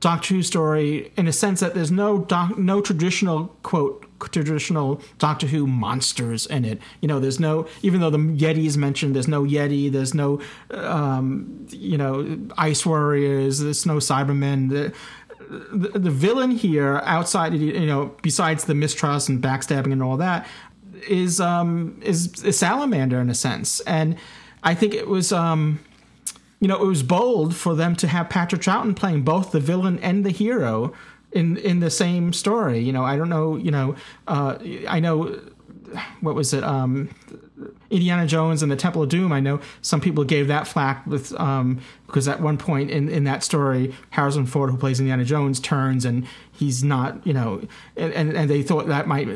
Doctor 0.00 0.34
Who 0.34 0.42
story 0.42 1.12
in 1.16 1.28
a 1.28 1.32
sense 1.32 1.60
that 1.60 1.74
there's 1.74 1.90
no 1.90 2.20
doc, 2.20 2.56
no 2.56 2.80
traditional 2.80 3.48
quote 3.62 4.06
traditional 4.18 5.00
Doctor 5.18 5.46
Who 5.46 5.66
monsters 5.66 6.46
in 6.46 6.64
it. 6.64 6.80
You 7.00 7.08
know, 7.08 7.20
there's 7.20 7.38
no 7.38 7.66
even 7.82 8.00
though 8.00 8.10
the 8.10 8.18
Yeti 8.18 8.64
is 8.64 8.78
mentioned, 8.78 9.14
there's 9.14 9.28
no 9.28 9.44
Yeti, 9.44 9.92
there's 9.92 10.14
no 10.14 10.40
um, 10.70 11.66
you 11.70 11.98
know 11.98 12.38
ice 12.56 12.86
warriors, 12.86 13.60
there's 13.60 13.84
no 13.84 13.96
Cybermen. 13.96 14.70
The, 14.70 14.92
the, 15.50 15.98
the 15.98 16.10
villain 16.10 16.52
here, 16.52 17.00
outside 17.04 17.54
you 17.54 17.86
know, 17.86 18.14
besides 18.22 18.64
the 18.64 18.74
mistrust 18.74 19.28
and 19.28 19.42
backstabbing 19.42 19.92
and 19.92 20.02
all 20.02 20.16
that, 20.16 20.46
is 21.08 21.40
um 21.40 22.00
is, 22.02 22.42
is 22.44 22.58
Salamander 22.58 23.20
in 23.20 23.30
a 23.30 23.34
sense, 23.34 23.80
and 23.80 24.16
I 24.62 24.74
think 24.74 24.94
it 24.94 25.08
was 25.08 25.32
um 25.32 25.80
you 26.60 26.68
know, 26.68 26.82
it 26.82 26.86
was 26.86 27.02
bold 27.02 27.56
for 27.56 27.74
them 27.74 27.96
to 27.96 28.06
have 28.06 28.28
Patrick 28.28 28.60
Troughton 28.60 28.94
playing 28.94 29.22
both 29.22 29.50
the 29.50 29.60
villain 29.60 29.98
and 30.00 30.24
the 30.24 30.30
hero 30.30 30.92
in 31.32 31.56
in 31.56 31.80
the 31.80 31.90
same 31.90 32.32
story. 32.32 32.80
You 32.80 32.92
know, 32.92 33.04
I 33.04 33.16
don't 33.16 33.30
know. 33.30 33.56
You 33.56 33.70
know, 33.70 33.96
uh, 34.28 34.58
I 34.88 35.00
know 35.00 35.40
what 36.20 36.34
was 36.34 36.52
it? 36.52 36.62
Um, 36.62 37.08
Indiana 37.90 38.26
Jones 38.26 38.62
and 38.62 38.70
the 38.70 38.76
Temple 38.76 39.02
of 39.02 39.08
Doom. 39.08 39.32
I 39.32 39.40
know 39.40 39.60
some 39.82 40.00
people 40.00 40.24
gave 40.24 40.48
that 40.48 40.66
flack 40.66 41.06
with 41.06 41.38
um, 41.40 41.80
because 42.06 42.28
at 42.28 42.40
one 42.40 42.58
point 42.58 42.90
in, 42.90 43.08
in 43.08 43.24
that 43.24 43.42
story, 43.42 43.94
Harrison 44.10 44.46
Ford, 44.46 44.70
who 44.70 44.76
plays 44.76 45.00
Indiana 45.00 45.24
Jones, 45.24 45.60
turns 45.60 46.04
and 46.04 46.26
he's 46.52 46.82
not. 46.82 47.26
You 47.26 47.34
know, 47.34 47.62
and 47.96 48.12
and 48.12 48.50
they 48.50 48.62
thought 48.62 48.86
that 48.88 49.06
might 49.06 49.28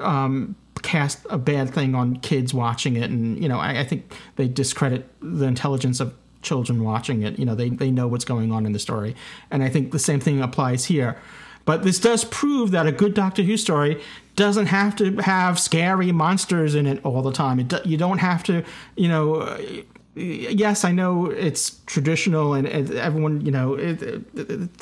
um, 0.00 0.56
cast 0.82 1.26
a 1.30 1.38
bad 1.38 1.70
thing 1.70 1.94
on 1.94 2.16
kids 2.16 2.52
watching 2.52 2.96
it, 2.96 3.10
and 3.10 3.40
you 3.42 3.48
know, 3.48 3.58
I, 3.58 3.80
I, 3.80 3.84
think 3.84 4.14
they 4.36 4.48
discredit 4.48 5.08
the 5.20 5.46
intelligence 5.46 6.00
of 6.00 6.14
children 6.42 6.82
watching 6.82 7.22
it. 7.22 7.38
You 7.38 7.44
know, 7.44 7.54
they 7.54 7.70
they 7.70 7.90
know 7.90 8.06
what's 8.08 8.24
going 8.24 8.52
on 8.52 8.66
in 8.66 8.72
the 8.72 8.78
story, 8.78 9.14
and 9.50 9.62
I 9.62 9.68
think 9.68 9.92
the 9.92 9.98
same 9.98 10.20
thing 10.20 10.42
applies 10.42 10.86
here. 10.86 11.20
But 11.64 11.82
this 11.82 11.98
does 11.98 12.24
prove 12.24 12.70
that 12.72 12.86
a 12.86 12.92
good 12.92 13.14
Doctor 13.14 13.42
Who 13.42 13.56
story 13.56 14.02
doesn't 14.36 14.66
have 14.66 14.96
to 14.96 15.16
have 15.16 15.58
scary 15.58 16.10
monsters 16.12 16.74
in 16.74 16.86
it 16.86 17.04
all 17.04 17.22
the 17.22 17.32
time. 17.32 17.60
It, 17.60 17.84
you 17.84 17.96
don't 17.96 18.18
have 18.18 18.42
to, 18.44 18.64
you 18.96 19.08
know, 19.08 19.58
yes, 20.14 20.84
I 20.84 20.92
know 20.92 21.26
it's 21.26 21.80
traditional 21.86 22.54
and, 22.54 22.66
everyone, 22.66 23.40
you 23.44 23.50
know, 23.50 23.74
it, 23.74 24.02
it, 24.02 24.22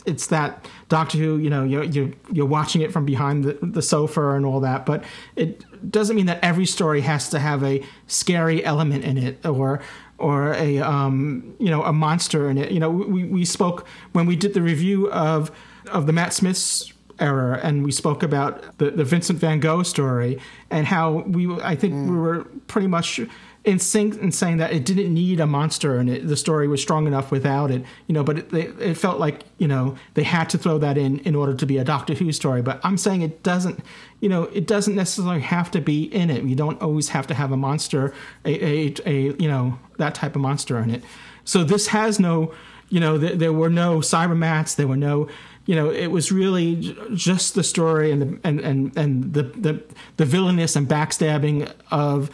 it's 0.07 0.29
that 0.29 0.69
Doctor 0.89 1.19
Who, 1.19 1.39
you 1.39 1.51
know, 1.51 1.65
you're, 1.65 1.85
you're, 1.85 2.11
you're 2.33 2.47
watching 2.47 2.83
it 2.83 2.93
from 2.93 3.05
behind 3.05 3.45
the, 3.45 3.59
the, 3.63 3.83
sofa 3.83 4.31
and 4.31 4.45
all 4.45 4.61
that, 4.61 4.87
but 4.87 5.05
it 5.37 5.65
doesn't 5.91 6.17
mean 6.17 6.27
that 6.27 6.43
every 6.43 6.67
story 6.67 7.01
has 7.01 7.29
to 7.31 7.39
have 7.39 7.63
a 7.63 7.83
scary 8.07 8.65
element 8.65 9.05
in 9.05 9.19
it 9.19 9.45
or 9.47 9.81
or 10.19 10.53
a 10.53 10.79
um, 10.79 11.57
you 11.59 11.71
know 11.71 11.83
a 11.83 11.95
monster 11.95 12.51
in 12.51 12.59
it. 12.59 12.71
You 12.71 12.79
know, 12.79 12.91
we, 12.91 13.25
we 13.25 13.45
spoke 13.45 13.87
when 14.13 14.27
we 14.27 14.37
did 14.37 14.53
the 14.53 14.61
review 14.61 15.11
of 15.11 15.51
of 15.91 16.07
the 16.07 16.13
Matt 16.13 16.33
Smith's 16.33 16.93
era 17.19 17.61
and 17.63 17.85
we 17.85 17.93
spoke 17.93 18.23
about 18.23 18.79
the, 18.79 18.91
the 18.91 19.05
Vincent 19.05 19.39
Van 19.39 19.61
Gogh 19.61 19.83
story 19.83 20.39
and 20.71 20.87
how 20.87 21.19
we 21.27 21.55
I 21.61 21.77
think 21.77 21.95
mm. 21.95 22.11
we 22.11 22.17
were 22.17 22.45
pretty 22.67 22.87
much 22.87 23.21
in 23.63 23.79
sync 23.79 24.17
in 24.17 24.33
saying 24.33 24.57
that 24.57 24.73
it 24.73 24.87
didn't 24.87 25.13
need 25.13 25.39
a 25.39 25.47
monster 25.47 25.99
and 25.99 26.09
it, 26.09 26.27
the 26.27 26.37
story 26.37 26.67
was 26.67 26.81
strong 26.81 27.07
enough 27.07 27.31
without 27.31 27.71
it, 27.71 27.85
you 28.07 28.15
know. 28.15 28.25
But 28.25 28.39
it, 28.39 28.55
it, 28.55 28.95
felt 28.97 29.19
like 29.19 29.45
you 29.59 29.69
know 29.69 29.97
they 30.15 30.23
had 30.23 30.49
to 30.51 30.59
throw 30.59 30.79
that 30.79 30.97
in 30.97 31.19
in 31.21 31.35
order 31.35 31.53
to 31.55 31.67
be 31.67 31.77
a 31.77 31.85
Doctor 31.85 32.15
Who 32.15 32.33
story. 32.33 32.63
But 32.63 32.81
I'm 32.83 32.97
saying 32.97 33.21
it 33.21 33.43
doesn't, 33.43 33.85
you 34.21 34.31
know, 34.31 34.45
it 34.45 34.67
doesn't 34.67 34.95
necessarily 34.95 35.43
have 35.43 35.71
to 35.73 35.81
be 35.81 36.05
in 36.05 36.31
it. 36.31 36.43
You 36.45 36.57
don't 36.57 36.81
always 36.81 37.11
have 37.11 37.27
to 37.27 37.35
have 37.35 37.53
a 37.53 37.57
monster, 37.57 38.15
a, 38.47 38.65
a, 38.65 38.95
a 39.05 39.21
you 39.39 39.49
know 39.49 39.79
that 39.99 40.15
type 40.15 40.37
of 40.37 40.41
monster 40.41 40.79
in 40.79 40.91
it. 40.91 41.03
So 41.45 41.63
this 41.63 41.89
has 41.89 42.19
no, 42.19 42.55
you 42.89 43.01
know, 43.01 43.19
th- 43.19 43.39
there 43.39 43.53
were 43.53 43.71
no 43.71 43.99
cybermats, 43.99 44.77
there 44.77 44.89
were 44.89 44.97
no 44.97 45.29
you 45.71 45.77
know, 45.77 45.89
it 45.89 46.09
was 46.09 46.33
really 46.33 46.97
just 47.15 47.55
the 47.55 47.63
story 47.63 48.11
and 48.11 48.21
the, 48.21 48.41
and 48.43 48.59
and 48.59 48.99
and 48.99 49.33
the 49.33 49.45
the 49.45 49.81
the 50.17 50.25
villainous 50.25 50.75
and 50.75 50.89
backstabbing 50.89 51.73
of 51.93 52.29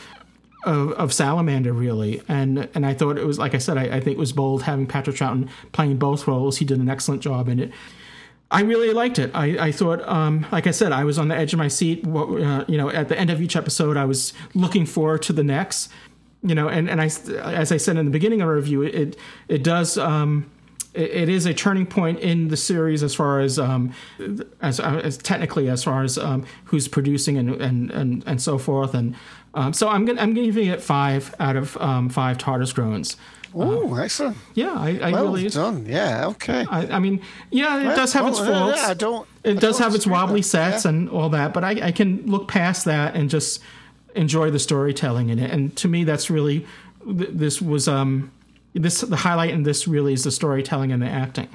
of, 0.64 0.92
of, 0.92 1.12
Salamander 1.12 1.74
really, 1.74 2.22
and 2.28 2.66
and 2.74 2.86
I 2.86 2.94
thought 2.94 3.18
it 3.18 3.26
was 3.26 3.38
like 3.38 3.54
I 3.54 3.58
said, 3.58 3.76
I, 3.76 3.96
I, 3.96 4.00
think 4.00 4.16
it 4.16 4.18
was 4.18 4.32
bold 4.32 4.62
having 4.62 4.86
Patrick 4.86 5.16
Troughton 5.16 5.50
playing 5.72 5.98
both 5.98 6.26
roles. 6.26 6.56
He 6.56 6.64
did 6.64 6.78
an 6.78 6.88
excellent 6.88 7.20
job 7.20 7.50
in 7.50 7.60
it. 7.60 7.72
I 8.50 8.62
really 8.62 8.94
liked 8.94 9.18
it. 9.18 9.32
I, 9.34 9.66
I 9.66 9.70
thought, 9.70 10.00
um, 10.08 10.46
like 10.50 10.66
I 10.66 10.70
said, 10.70 10.92
I 10.92 11.04
was 11.04 11.18
on 11.18 11.28
the 11.28 11.36
edge 11.36 11.52
of 11.52 11.58
my 11.58 11.68
seat. 11.68 12.06
Uh, 12.06 12.64
you 12.66 12.78
know, 12.78 12.88
at 12.88 13.10
the 13.10 13.18
end 13.18 13.28
of 13.28 13.42
each 13.42 13.54
episode, 13.54 13.98
I 13.98 14.06
was 14.06 14.32
looking 14.54 14.86
forward 14.86 15.20
to 15.24 15.34
the 15.34 15.44
next. 15.44 15.90
You 16.42 16.54
know, 16.54 16.68
and 16.68 16.88
and 16.88 17.02
I, 17.02 17.10
as 17.52 17.70
I 17.70 17.76
said 17.76 17.98
in 17.98 18.06
the 18.06 18.10
beginning 18.10 18.40
of 18.40 18.48
our 18.48 18.54
review, 18.54 18.80
it 18.80 19.18
it 19.46 19.62
does. 19.62 19.98
Um, 19.98 20.50
it 20.96 21.28
is 21.28 21.46
a 21.46 21.54
turning 21.54 21.86
point 21.86 22.18
in 22.20 22.48
the 22.48 22.56
series 22.56 23.02
as 23.02 23.14
far 23.14 23.40
as 23.40 23.58
um, 23.58 23.92
as, 24.60 24.80
as 24.80 25.18
technically 25.18 25.68
as 25.68 25.84
far 25.84 26.02
as 26.02 26.18
um, 26.18 26.44
who's 26.64 26.88
producing 26.88 27.36
and, 27.36 27.60
and 27.60 27.90
and 27.90 28.24
and 28.26 28.42
so 28.42 28.58
forth 28.58 28.94
and 28.94 29.14
um, 29.56 29.72
so 29.72 29.88
I'm 29.88 30.04
gonna 30.04 30.20
I'm 30.20 30.34
giving 30.34 30.68
it 30.68 30.82
five 30.82 31.34
out 31.40 31.56
of 31.56 31.76
um, 31.78 32.10
five 32.10 32.36
TARDIS 32.36 32.74
groans. 32.74 33.16
Oh, 33.54 33.94
uh, 33.94 34.02
excellent! 34.02 34.36
Yeah, 34.54 34.74
I, 34.74 34.98
I 34.98 35.12
well 35.12 35.24
really 35.32 35.48
done. 35.48 35.86
Yeah, 35.86 36.26
okay. 36.28 36.66
I, 36.70 36.86
I 36.88 36.98
mean, 36.98 37.22
yeah, 37.50 37.80
it 37.80 37.86
well, 37.86 37.96
does 37.96 38.12
have 38.12 38.24
well, 38.24 38.32
its 38.32 38.46
faults. 38.46 38.82
Yeah, 38.82 38.88
I 38.88 38.94
don't. 38.94 39.28
It 39.44 39.56
I 39.56 39.60
does 39.60 39.78
don't 39.78 39.84
have 39.84 39.94
its 39.94 40.06
wobbly 40.06 40.42
sets 40.42 40.84
yeah. 40.84 40.90
and 40.90 41.08
all 41.08 41.30
that, 41.30 41.54
but 41.54 41.64
I, 41.64 41.86
I 41.86 41.92
can 41.92 42.26
look 42.26 42.48
past 42.48 42.84
that 42.84 43.16
and 43.16 43.30
just 43.30 43.62
enjoy 44.14 44.50
the 44.50 44.58
storytelling 44.58 45.30
in 45.30 45.38
it. 45.38 45.50
And 45.50 45.74
to 45.76 45.88
me, 45.88 46.04
that's 46.04 46.28
really 46.28 46.66
this 47.06 47.62
was 47.62 47.88
um 47.88 48.30
this 48.78 49.00
the 49.00 49.16
highlight 49.16 49.50
in 49.50 49.62
this 49.62 49.88
really 49.88 50.12
is 50.12 50.24
the 50.24 50.30
storytelling 50.30 50.92
and 50.92 51.02
the 51.02 51.08
acting. 51.08 51.48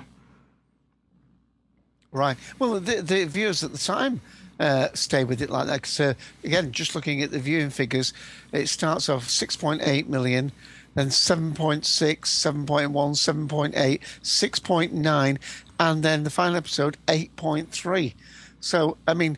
Right. 2.11 2.37
Well, 2.59 2.79
the, 2.79 3.01
the 3.01 3.23
viewers 3.25 3.63
at 3.63 3.71
the 3.71 3.77
time 3.77 4.19
uh, 4.59 4.89
stay 4.93 5.23
with 5.23 5.41
it 5.41 5.49
like 5.49 5.67
that. 5.67 5.85
So 5.85 6.13
again, 6.43 6.71
just 6.71 6.93
looking 6.93 7.23
at 7.23 7.31
the 7.31 7.39
viewing 7.39 7.69
figures, 7.69 8.13
it 8.51 8.67
starts 8.67 9.07
off 9.09 9.27
6.8 9.27 10.07
million, 10.07 10.51
then 10.93 11.07
7.6, 11.07 11.81
7.1, 11.83 12.91
7.8, 12.91 13.73
6.9, 14.21 15.37
and 15.79 16.03
then 16.03 16.23
the 16.23 16.29
final 16.29 16.57
episode 16.57 16.97
8.3. 17.07 18.13
So 18.59 18.97
I 19.07 19.13
mean, 19.13 19.37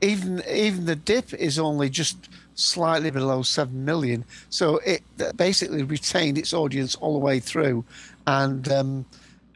even 0.00 0.42
even 0.50 0.86
the 0.86 0.96
dip 0.96 1.32
is 1.34 1.58
only 1.58 1.88
just 1.88 2.28
slightly 2.54 3.10
below 3.10 3.42
7 3.42 3.84
million. 3.84 4.24
So 4.50 4.78
it 4.78 5.02
basically 5.36 5.82
retained 5.82 6.38
its 6.38 6.52
audience 6.52 6.94
all 6.96 7.12
the 7.12 7.18
way 7.18 7.40
through, 7.40 7.84
and 8.26 8.68
um, 8.70 9.06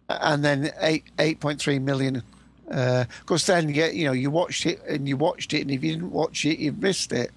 and 0.09 0.45
then 0.45 0.73
8 0.81 1.05
8.3 1.19 1.83
million 1.83 2.23
because 2.69 3.49
uh, 3.49 3.55
then 3.55 3.75
you, 3.75 3.85
you 3.87 4.05
know 4.05 4.13
you 4.13 4.31
watched 4.31 4.67
it 4.67 4.83
and 4.87 5.09
you 5.09 5.17
watched 5.17 5.55
it, 5.55 5.63
and 5.63 5.71
if 5.71 5.83
you 5.83 5.93
didn't 5.93 6.13
watch 6.13 6.45
it, 6.45 6.59
you 6.59 6.73
missed 6.73 7.13
it. 7.13 7.31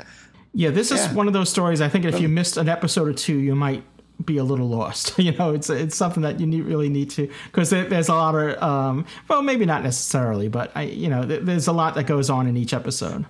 Yeah, 0.54 0.70
this 0.70 0.92
is 0.92 1.00
yeah. 1.00 1.14
one 1.14 1.28
of 1.28 1.34
those 1.34 1.50
stories. 1.50 1.80
I 1.80 1.88
think 1.88 2.04
if 2.06 2.20
you 2.20 2.28
missed 2.28 2.58
an 2.58 2.68
episode 2.68 3.08
or 3.08 3.14
two, 3.14 3.38
you 3.38 3.56
might 3.56 3.84
be 4.26 4.38
a 4.38 4.44
little 4.44 4.68
lost. 4.68 5.18
you 5.20 5.32
know, 5.32 5.54
it's 5.54 5.70
it's 5.70 5.96
something 5.96 6.24
that 6.24 6.40
you 6.40 6.46
need, 6.46 6.62
really 6.62 6.90
need 6.90 7.10
to 7.12 7.30
because 7.46 7.70
there's 7.70 8.10
a 8.10 8.14
lot 8.14 8.36
of 8.36 8.62
um, 8.62 9.06
well, 9.28 9.42
maybe 9.42 9.66
not 9.66 9.84
necessarily, 9.84 10.50
but 10.50 10.72
I, 10.76 10.84
you 10.84 11.10
know, 11.10 11.24
there's 11.24 11.68
a 11.68 11.72
lot 11.72 11.96
that 11.96 12.04
goes 12.04 12.30
on 12.30 12.48
in 12.48 12.58
each 12.58 12.74
episode. 12.74 13.26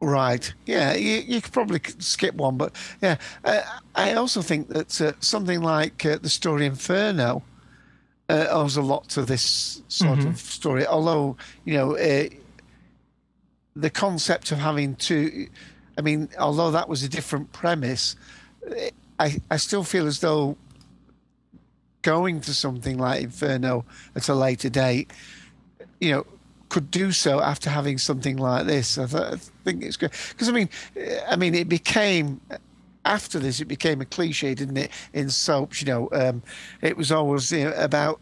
Right. 0.00 0.52
Yeah, 0.64 0.94
you, 0.94 1.22
you 1.26 1.40
could 1.40 1.52
probably 1.52 1.80
skip 1.98 2.34
one, 2.36 2.56
but 2.56 2.74
yeah, 3.02 3.16
uh, 3.44 3.62
I 3.96 4.14
also 4.14 4.42
think 4.42 4.68
that 4.68 5.00
uh, 5.00 5.12
something 5.18 5.60
like 5.60 6.06
uh, 6.06 6.18
the 6.18 6.28
story 6.28 6.66
Inferno 6.66 7.42
uh, 8.28 8.46
owes 8.50 8.76
a 8.76 8.82
lot 8.82 9.08
to 9.10 9.22
this 9.22 9.82
sort 9.88 10.20
mm-hmm. 10.20 10.28
of 10.28 10.38
story. 10.38 10.86
Although 10.86 11.36
you 11.64 11.74
know 11.74 11.96
uh, 11.96 12.28
the 13.74 13.90
concept 13.90 14.52
of 14.52 14.58
having 14.58 14.94
to, 14.96 15.48
I 15.96 16.02
mean, 16.02 16.28
although 16.38 16.70
that 16.70 16.88
was 16.88 17.02
a 17.02 17.08
different 17.08 17.50
premise, 17.52 18.14
I 19.18 19.40
I 19.50 19.56
still 19.56 19.82
feel 19.82 20.06
as 20.06 20.20
though 20.20 20.56
going 22.02 22.40
to 22.42 22.54
something 22.54 22.98
like 22.98 23.24
Inferno 23.24 23.84
at 24.14 24.28
a 24.28 24.34
later 24.34 24.70
date, 24.70 25.10
you 26.00 26.12
know, 26.12 26.26
could 26.68 26.90
do 26.90 27.12
so 27.12 27.40
after 27.40 27.70
having 27.70 27.98
something 27.98 28.36
like 28.36 28.66
this. 28.66 28.98
I, 28.98 29.06
th- 29.06 29.22
I 29.22 29.36
think 29.64 29.82
it's 29.82 29.96
good 29.96 30.12
because 30.30 30.48
I 30.48 30.52
mean, 30.52 30.68
I 31.28 31.36
mean, 31.36 31.54
it 31.54 31.68
became 31.68 32.40
after 33.04 33.38
this, 33.38 33.60
it 33.60 33.66
became 33.66 34.00
a 34.00 34.04
cliche, 34.04 34.54
didn't 34.54 34.76
it? 34.76 34.90
In 35.12 35.30
soaps, 35.30 35.80
you 35.80 35.86
know, 35.86 36.08
um, 36.12 36.42
it 36.82 36.96
was 36.96 37.10
always 37.10 37.50
you 37.50 37.64
know, 37.64 37.72
about 37.72 38.20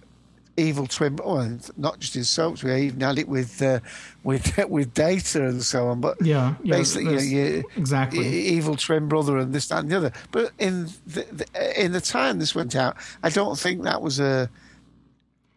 evil 0.57 0.87
twin. 0.87 1.19
Oh, 1.23 1.59
not 1.77 1.99
just 1.99 2.17
in 2.17 2.25
soaps, 2.25 2.63
we 2.63 2.75
even 2.75 3.01
had 3.01 3.19
it 3.19 3.29
with 3.29 3.61
uh, 3.61 3.81
with 4.23 4.57
with 4.69 4.95
data 4.95 5.47
and 5.47 5.63
so 5.63 5.89
on. 5.89 6.01
But 6.01 6.21
yeah, 6.23 6.55
yeah 6.63 6.77
basically, 6.77 7.27
you 7.27 7.43
know, 7.45 7.47
you, 7.57 7.65
exactly 7.77 8.27
evil 8.27 8.77
twin 8.77 9.09
brother 9.09 9.39
and 9.39 9.53
this 9.53 9.69
that 9.69 9.81
and 9.81 9.91
the 9.91 9.97
other. 9.97 10.13
But 10.31 10.53
in 10.59 10.87
the, 11.07 11.27
the, 11.33 11.85
in 11.85 11.93
the 11.93 12.01
time 12.01 12.39
this 12.39 12.55
went 12.55 12.77
out, 12.77 12.97
I 13.23 13.31
don't 13.31 13.59
think 13.59 13.83
that 13.83 14.01
was 14.03 14.21
a 14.21 14.49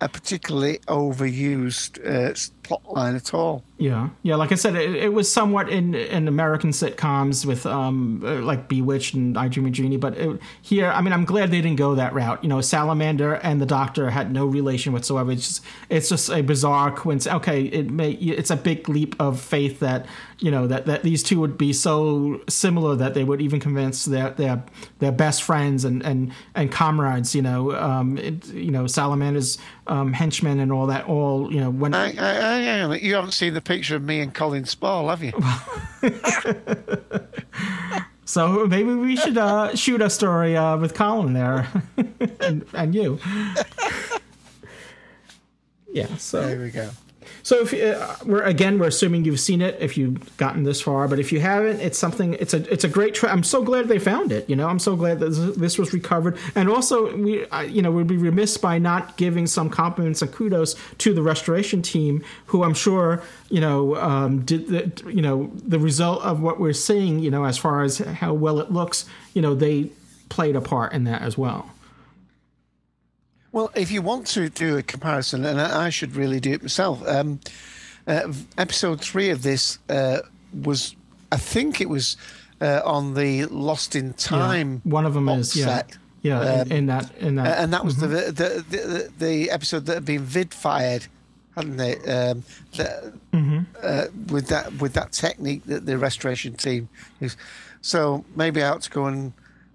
a 0.01 0.07
particularly 0.07 0.79
overused 0.87 1.99
uh, 2.05 2.33
plot 2.69 2.93
line 2.93 3.15
at 3.15 3.33
all. 3.33 3.63
Yeah, 3.77 4.09
yeah. 4.23 4.35
Like 4.35 4.51
I 4.51 4.55
said, 4.55 4.75
it, 4.75 4.95
it 4.95 5.13
was 5.13 5.31
somewhat 5.31 5.69
in 5.69 5.95
in 5.95 6.27
American 6.27 6.71
sitcoms 6.71 7.45
with 7.45 7.65
um 7.65 8.21
uh, 8.25 8.41
like 8.41 8.67
Bewitched 8.67 9.13
and 9.13 9.37
I 9.37 9.47
Dream 9.47 9.65
of 9.67 9.71
Jeannie, 9.71 9.97
but 9.97 10.17
it, 10.17 10.39
here, 10.61 10.91
I 10.91 11.01
mean, 11.01 11.13
I'm 11.13 11.25
glad 11.25 11.49
they 11.49 11.61
didn't 11.61 11.77
go 11.77 11.95
that 11.95 12.13
route. 12.13 12.43
You 12.43 12.49
know, 12.49 12.59
Salamander 12.61 13.35
and 13.35 13.61
the 13.61 13.65
Doctor 13.65 14.09
had 14.09 14.33
no 14.33 14.45
relation 14.45 14.91
whatsoever. 14.91 15.31
It's 15.31 15.47
just 15.47 15.63
it's 15.89 16.09
just 16.09 16.29
a 16.29 16.41
bizarre 16.41 16.91
coincidence. 16.91 17.37
Okay, 17.37 17.63
it 17.63 17.89
may 17.89 18.11
it's 18.11 18.51
a 18.51 18.57
big 18.57 18.89
leap 18.89 19.15
of 19.19 19.39
faith 19.39 19.79
that 19.79 20.05
you 20.39 20.51
know 20.51 20.67
that, 20.67 20.85
that 20.85 21.03
these 21.03 21.23
two 21.23 21.39
would 21.39 21.57
be 21.57 21.73
so 21.73 22.41
similar 22.49 22.95
that 22.95 23.13
they 23.13 23.23
would 23.23 23.41
even 23.41 23.59
convince 23.59 24.05
their 24.05 24.31
their 24.31 24.63
their 24.99 25.11
best 25.11 25.43
friends 25.43 25.85
and 25.85 26.03
and 26.03 26.33
and 26.53 26.71
comrades. 26.71 27.33
You 27.33 27.41
know, 27.41 27.75
um, 27.75 28.17
it, 28.17 28.47
you 28.47 28.71
know, 28.71 28.87
Salamander's 28.87 29.57
um, 29.87 30.13
henchmen 30.13 30.59
and 30.59 30.71
all 30.71 30.87
that. 30.87 31.05
All 31.05 31.51
you 31.51 31.59
know 31.59 31.69
when 31.69 31.93
I, 31.93 32.15
I, 32.17 32.37
I, 32.37 32.59
you 32.60 33.15
haven't 33.15 33.31
seen 33.31 33.53
the 33.53 33.61
picture 33.61 33.95
of 33.95 34.03
me 34.03 34.22
and 34.22 34.34
Colin 34.34 34.64
Spaull, 34.64 35.10
have 35.10 35.23
you? 35.23 35.34
So 38.30 38.68
maybe 38.68 38.94
we 38.94 39.15
should 39.15 39.40
uh, 39.40 39.76
shoot 39.76 40.03
a 40.03 40.10
story 40.11 40.56
uh, 40.56 40.77
with 40.77 40.94
Colin 40.94 41.34
there, 41.34 41.68
and, 42.40 42.64
and 42.73 42.94
you. 42.94 43.19
Yeah. 45.91 46.18
So 46.18 46.45
there 46.45 46.60
we 46.60 46.69
go. 46.69 46.91
So 47.43 47.61
if 47.61 47.73
uh, 47.73 48.15
we're 48.26 48.43
again, 48.43 48.80
we're 48.80 48.88
assuming 48.88 49.26
you've 49.26 49.39
seen 49.39 49.61
it 49.61 49.77
if 49.80 49.97
you've 49.97 50.38
gotten 50.38 50.64
this 50.64 50.81
far, 50.81 51.07
but 51.07 51.19
if 51.19 51.31
you 51.31 51.39
haven't, 51.39 51.80
it's 51.80 51.97
something. 51.97 52.34
It's 52.35 52.53
a 52.53 52.72
it's 52.72 52.84
a 52.84 52.88
great. 52.88 53.14
Tra- 53.14 53.31
I'm 53.31 53.43
so 53.43 53.61
glad 53.64 53.88
they 53.88 53.99
found 53.99 54.31
it. 54.31 54.49
You 54.49 54.56
know, 54.56 54.68
I'm 54.68 54.80
so 54.80 54.95
glad 54.95 55.19
that 55.19 55.30
this, 55.57 55.77
was 55.77 55.93
recovered, 55.93 56.38
and 56.56 56.69
also 56.69 57.15
we, 57.15 57.45
uh, 57.47 57.61
you 57.61 57.81
know, 57.81 57.91
we'd 57.91 58.07
be 58.07 58.18
remiss 58.18 58.57
by 58.57 58.77
not 58.77 59.18
giving 59.18 59.47
some 59.47 59.69
compliments 59.69 60.22
and 60.22 60.31
kudos 60.31 60.76
to 60.99 61.14
the 61.14 61.22
restoration 61.22 61.81
team, 61.81 62.23
who 62.47 62.64
I'm 62.64 62.73
sure 62.73 63.23
you 63.49 63.61
know 63.61 63.95
um, 63.95 64.41
did 64.45 64.68
the, 64.68 65.11
you 65.11 65.22
know 65.22 65.51
the 65.53 65.80
result 65.80 66.23
of 66.23 66.41
what 66.41 66.60
we're 66.60 66.73
seeing. 66.73 67.19
You 67.19 67.31
know, 67.31 67.45
as 67.45 67.57
far 67.57 67.84
as 67.84 67.99
how 67.99 68.34
well 68.34 68.60
it 68.60 68.72
looks, 68.72 69.06
you 69.34 69.41
know, 69.41 69.56
they 69.56 69.91
played 70.30 70.56
a 70.56 70.61
part 70.61 70.93
in 70.93 71.03
that 71.06 71.22
as 71.22 71.38
well. 71.38 71.69
Well, 73.60 73.72
if 73.76 73.91
you 73.91 74.02
want 74.02 74.26
to 74.27 74.48
do 74.48 74.77
a 74.77 74.81
comparison, 74.81 75.44
and 75.44 75.60
I 75.60 75.90
should 75.90 76.15
really 76.15 76.40
do 76.40 76.53
it 76.53 76.61
myself, 76.61 77.06
um, 77.06 77.41
uh, 78.07 78.31
episode 78.57 79.02
three 79.02 79.31
of 79.31 79.44
this 79.44 79.80
uh, 79.90 80.19
was, 80.64 80.95
I 81.30 81.36
think 81.36 81.81
it 81.81 81.90
was 81.90 82.15
uh, 82.61 82.80
on 82.86 83.15
the 83.15 83.48
Lost 83.48 83.98
in 83.98 84.14
Time. 84.14 84.81
Yeah. 84.86 84.94
One 84.94 85.06
of 85.06 85.14
them 85.14 85.27
is 85.27 85.57
yeah, 85.57 85.65
set. 85.65 85.98
yeah, 86.22 86.40
um, 86.40 86.72
in, 86.72 86.72
in, 86.72 86.86
that 86.86 87.11
in 87.18 87.36
that, 87.36 87.60
and 87.60 87.73
that 87.73 87.84
was 87.84 87.98
mm-hmm. 87.98 88.14
the, 88.14 88.31
the, 88.31 88.77
the 88.77 89.11
the 89.19 89.52
episode 89.52 89.88
that 89.88 89.95
had 89.95 90.06
been 90.06 90.23
vid 90.23 90.53
fired, 90.53 91.07
hadn't 91.57 91.76
they? 91.76 91.95
Um, 91.98 92.45
the, 92.77 93.14
mm-hmm. 93.34 93.60
Uh, 93.84 94.06
with 94.31 94.48
that 94.48 94.72
with 94.80 94.94
that 94.94 95.11
technique 95.11 95.65
that 95.65 95.86
the 95.86 95.98
restoration 95.98 96.53
team 96.53 96.88
used. 97.19 97.38
So 97.81 98.23
maybe 98.38 98.64
I 98.64 98.69
ought 98.69 98.84
to 98.84 98.90
go 98.90 99.07
and 99.07 99.34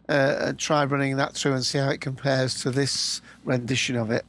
uh, 0.09 0.53
try 0.57 0.85
running 0.85 1.17
that 1.17 1.35
through 1.35 1.53
and 1.53 1.65
see 1.65 1.79
how 1.79 1.89
it 1.89 2.01
compares 2.01 2.63
to 2.63 2.71
this 2.71 3.23
rendition 3.45 3.97
of 3.97 4.11
it. 4.11 4.25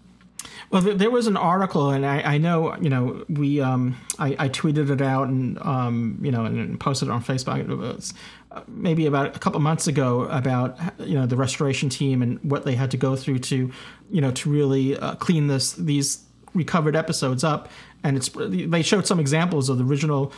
Well, 0.72 0.82
there 0.82 1.12
was 1.12 1.28
an 1.28 1.38
article, 1.38 1.92
and 1.92 2.06
I, 2.06 2.22
I 2.22 2.38
know, 2.38 2.76
you 2.78 2.90
know, 2.90 3.24
we, 3.30 3.62
um, 3.62 3.98
I, 4.18 4.36
I, 4.40 4.50
tweeted 4.50 4.90
it 4.90 5.02
out 5.02 5.28
and, 5.28 5.60
um, 5.60 6.20
you 6.22 6.32
know, 6.32 6.46
and 6.46 6.80
posted 6.80 7.08
it 7.08 7.12
on 7.12 7.24
Facebook. 7.24 8.14
Uh, 8.52 8.62
maybe 8.68 9.06
about 9.06 9.36
a 9.36 9.40
couple 9.40 9.60
months 9.60 9.88
ago 9.88 10.22
about, 10.24 10.78
you 11.00 11.14
know, 11.14 11.26
the 11.26 11.36
restoration 11.36 11.90
team 11.90 12.22
and 12.22 12.40
what 12.44 12.64
they 12.64 12.74
had 12.74 12.90
to 12.92 12.98
go 12.98 13.16
through 13.16 13.40
to, 13.40 13.72
you 14.10 14.22
know, 14.22 14.32
to 14.32 14.50
really 14.50 14.98
uh, 14.98 15.16
clean 15.16 15.48
this 15.48 15.74
these 15.74 16.24
recovered 16.54 16.96
episodes 16.96 17.44
up. 17.44 17.70
And 18.04 18.18
it's 18.18 18.30
they 18.34 18.82
showed 18.82 19.06
some 19.06 19.20
examples 19.20 19.70
of 19.70 19.78
the 19.78 19.84
original 19.84 20.32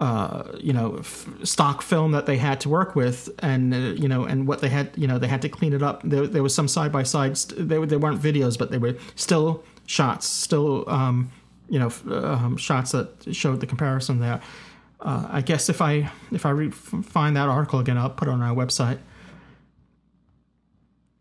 uh, 0.00 0.44
you 0.58 0.72
know 0.72 0.96
f- 0.98 1.28
stock 1.44 1.82
film 1.82 2.12
that 2.12 2.24
they 2.24 2.38
had 2.38 2.58
to 2.62 2.68
work 2.70 2.96
with, 2.96 3.28
and 3.40 3.74
uh, 3.74 3.76
you 3.76 4.08
know, 4.08 4.24
and 4.24 4.48
what 4.48 4.60
they 4.60 4.70
had, 4.70 4.90
you 4.96 5.06
know, 5.06 5.18
they 5.18 5.28
had 5.28 5.42
to 5.42 5.48
clean 5.48 5.74
it 5.74 5.82
up. 5.82 6.00
There, 6.02 6.26
there 6.26 6.42
was 6.42 6.54
some 6.54 6.68
side 6.68 6.90
by 6.90 7.02
sides. 7.02 7.44
They, 7.46 7.78
weren't 7.78 8.20
videos, 8.20 8.58
but 8.58 8.70
they 8.70 8.78
were 8.78 8.96
still 9.14 9.62
shots, 9.84 10.26
still 10.26 10.88
um, 10.88 11.30
you 11.68 11.78
know, 11.78 11.92
um, 12.10 12.56
shots 12.56 12.92
that 12.92 13.34
showed 13.34 13.60
the 13.60 13.66
comparison 13.66 14.20
there. 14.20 14.40
Uh, 15.00 15.28
I 15.30 15.42
guess 15.42 15.68
if 15.68 15.82
I 15.82 16.10
if 16.32 16.46
I 16.46 16.50
re- 16.50 16.70
find 16.70 17.36
that 17.36 17.48
article 17.48 17.78
again, 17.78 17.98
I'll 17.98 18.08
put 18.08 18.26
it 18.26 18.30
on 18.30 18.40
our 18.40 18.54
website. 18.54 18.98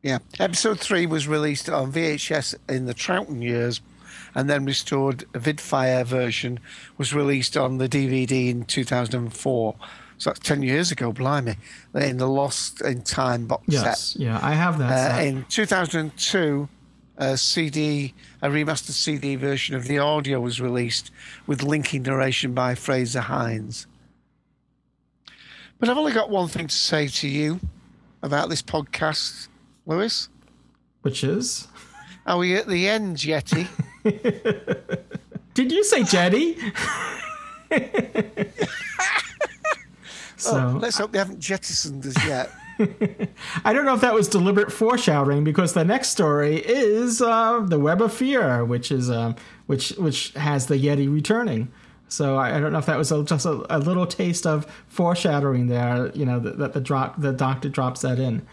Yeah, 0.02 0.20
episode 0.40 0.80
three 0.80 1.06
was 1.06 1.28
released 1.28 1.70
on 1.70 1.92
VHS 1.92 2.56
in 2.70 2.86
the 2.86 2.94
Troughton 2.94 3.44
years 3.44 3.82
and 4.36 4.50
then 4.50 4.66
restored 4.66 5.26
Vidfire 5.34 6.06
version 6.06 6.60
was 6.98 7.14
released 7.14 7.58
on 7.58 7.78
the 7.78 7.90
DVD 7.90 8.50
in 8.50 8.66
2004. 8.66 9.76
So 10.18 10.30
that's 10.30 10.40
10 10.40 10.64
years 10.64 10.92
ago, 10.92 11.14
blimey, 11.14 11.56
in 11.96 12.18
the 12.18 12.28
Lost 12.28 12.82
in 12.82 13.04
Time 13.04 13.48
box 13.48 13.64
yes, 13.68 14.12
set. 14.12 14.22
Yeah, 14.22 14.40
I 14.42 14.54
have 14.54 14.78
that. 14.80 15.20
Uh, 15.20 15.24
in 15.24 15.46
2002, 15.50 16.68
a 17.18 17.38
CD, 17.38 18.14
a 18.42 18.50
remastered 18.50 18.92
CD 18.92 19.36
version 19.36 19.76
of 19.76 19.86
the 19.86 20.00
audio 20.00 20.40
was 20.42 20.60
released 20.60 21.12
with 21.48 21.64
linking 21.64 22.04
narration 22.04 22.54
by 22.54 22.76
Frazer 22.76 23.22
Hines. 23.22 23.88
But 25.80 25.88
I've 25.88 25.98
only 25.98 26.12
got 26.12 26.30
one 26.30 26.50
thing 26.50 26.68
to 26.68 26.76
say 26.76 27.08
to 27.08 27.28
you 27.28 27.62
about 28.22 28.50
this 28.50 28.62
podcast, 28.62 29.48
Louis. 29.86 30.28
Which 31.02 31.24
is? 31.24 31.68
Are 32.26 32.38
we 32.38 32.56
at 32.56 32.68
the 32.68 32.90
end, 32.90 33.18
Jetty? 33.18 33.68
Did 34.04 35.72
you 35.72 35.84
say 35.84 36.04
Jetty? 36.04 36.58
so 40.38 40.58
oh, 40.58 40.80
let's 40.82 40.98
hope 40.98 41.12
they 41.12 41.20
haven't 41.20 41.40
jettisoned 41.40 42.06
us 42.06 42.26
yet. 42.26 42.52
I 43.66 43.74
don't 43.74 43.86
know 43.86 43.94
if 43.94 44.02
that 44.02 44.14
was 44.14 44.28
deliberate 44.30 44.72
foreshadowing 44.72 45.44
because 45.44 45.74
the 45.74 45.84
next 45.84 46.10
story 46.10 46.58
is 46.58 47.22
uh, 47.22 47.60
the 47.66 47.78
Web 47.78 48.02
of 48.02 48.14
Fear, 48.14 48.64
which 48.66 48.92
is 48.92 49.10
um, 49.10 49.36
which 49.68 49.90
which 49.92 50.32
has 50.34 50.68
the 50.68 50.76
Yeti 50.76 51.12
returning. 51.12 51.72
So 52.08 52.38
I, 52.38 52.56
I 52.56 52.60
don't 52.60 52.72
know 52.72 52.80
if 52.80 52.86
that 52.88 52.98
was 52.98 53.12
a, 53.12 53.24
just 53.24 53.46
a, 53.46 53.66
a, 53.70 53.78
little 53.78 54.08
taste 54.08 54.48
of 54.48 54.66
foreshadowing 54.88 55.68
there. 55.68 56.10
You 56.16 56.26
know 56.26 56.40
that 56.40 56.58
the, 56.58 56.70
the 56.70 56.82
drop 56.82 57.20
the 57.20 57.34
doctor 57.34 57.70
drops 57.70 58.02
that 58.02 58.18
in 58.18 58.48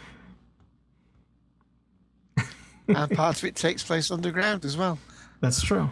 and 2.89 3.11
part 3.13 3.39
of 3.39 3.45
it 3.45 3.55
takes 3.55 3.83
place 3.83 4.11
underground 4.11 4.65
as 4.65 4.77
well. 4.77 4.99
That's 5.41 5.63
true. 5.63 5.91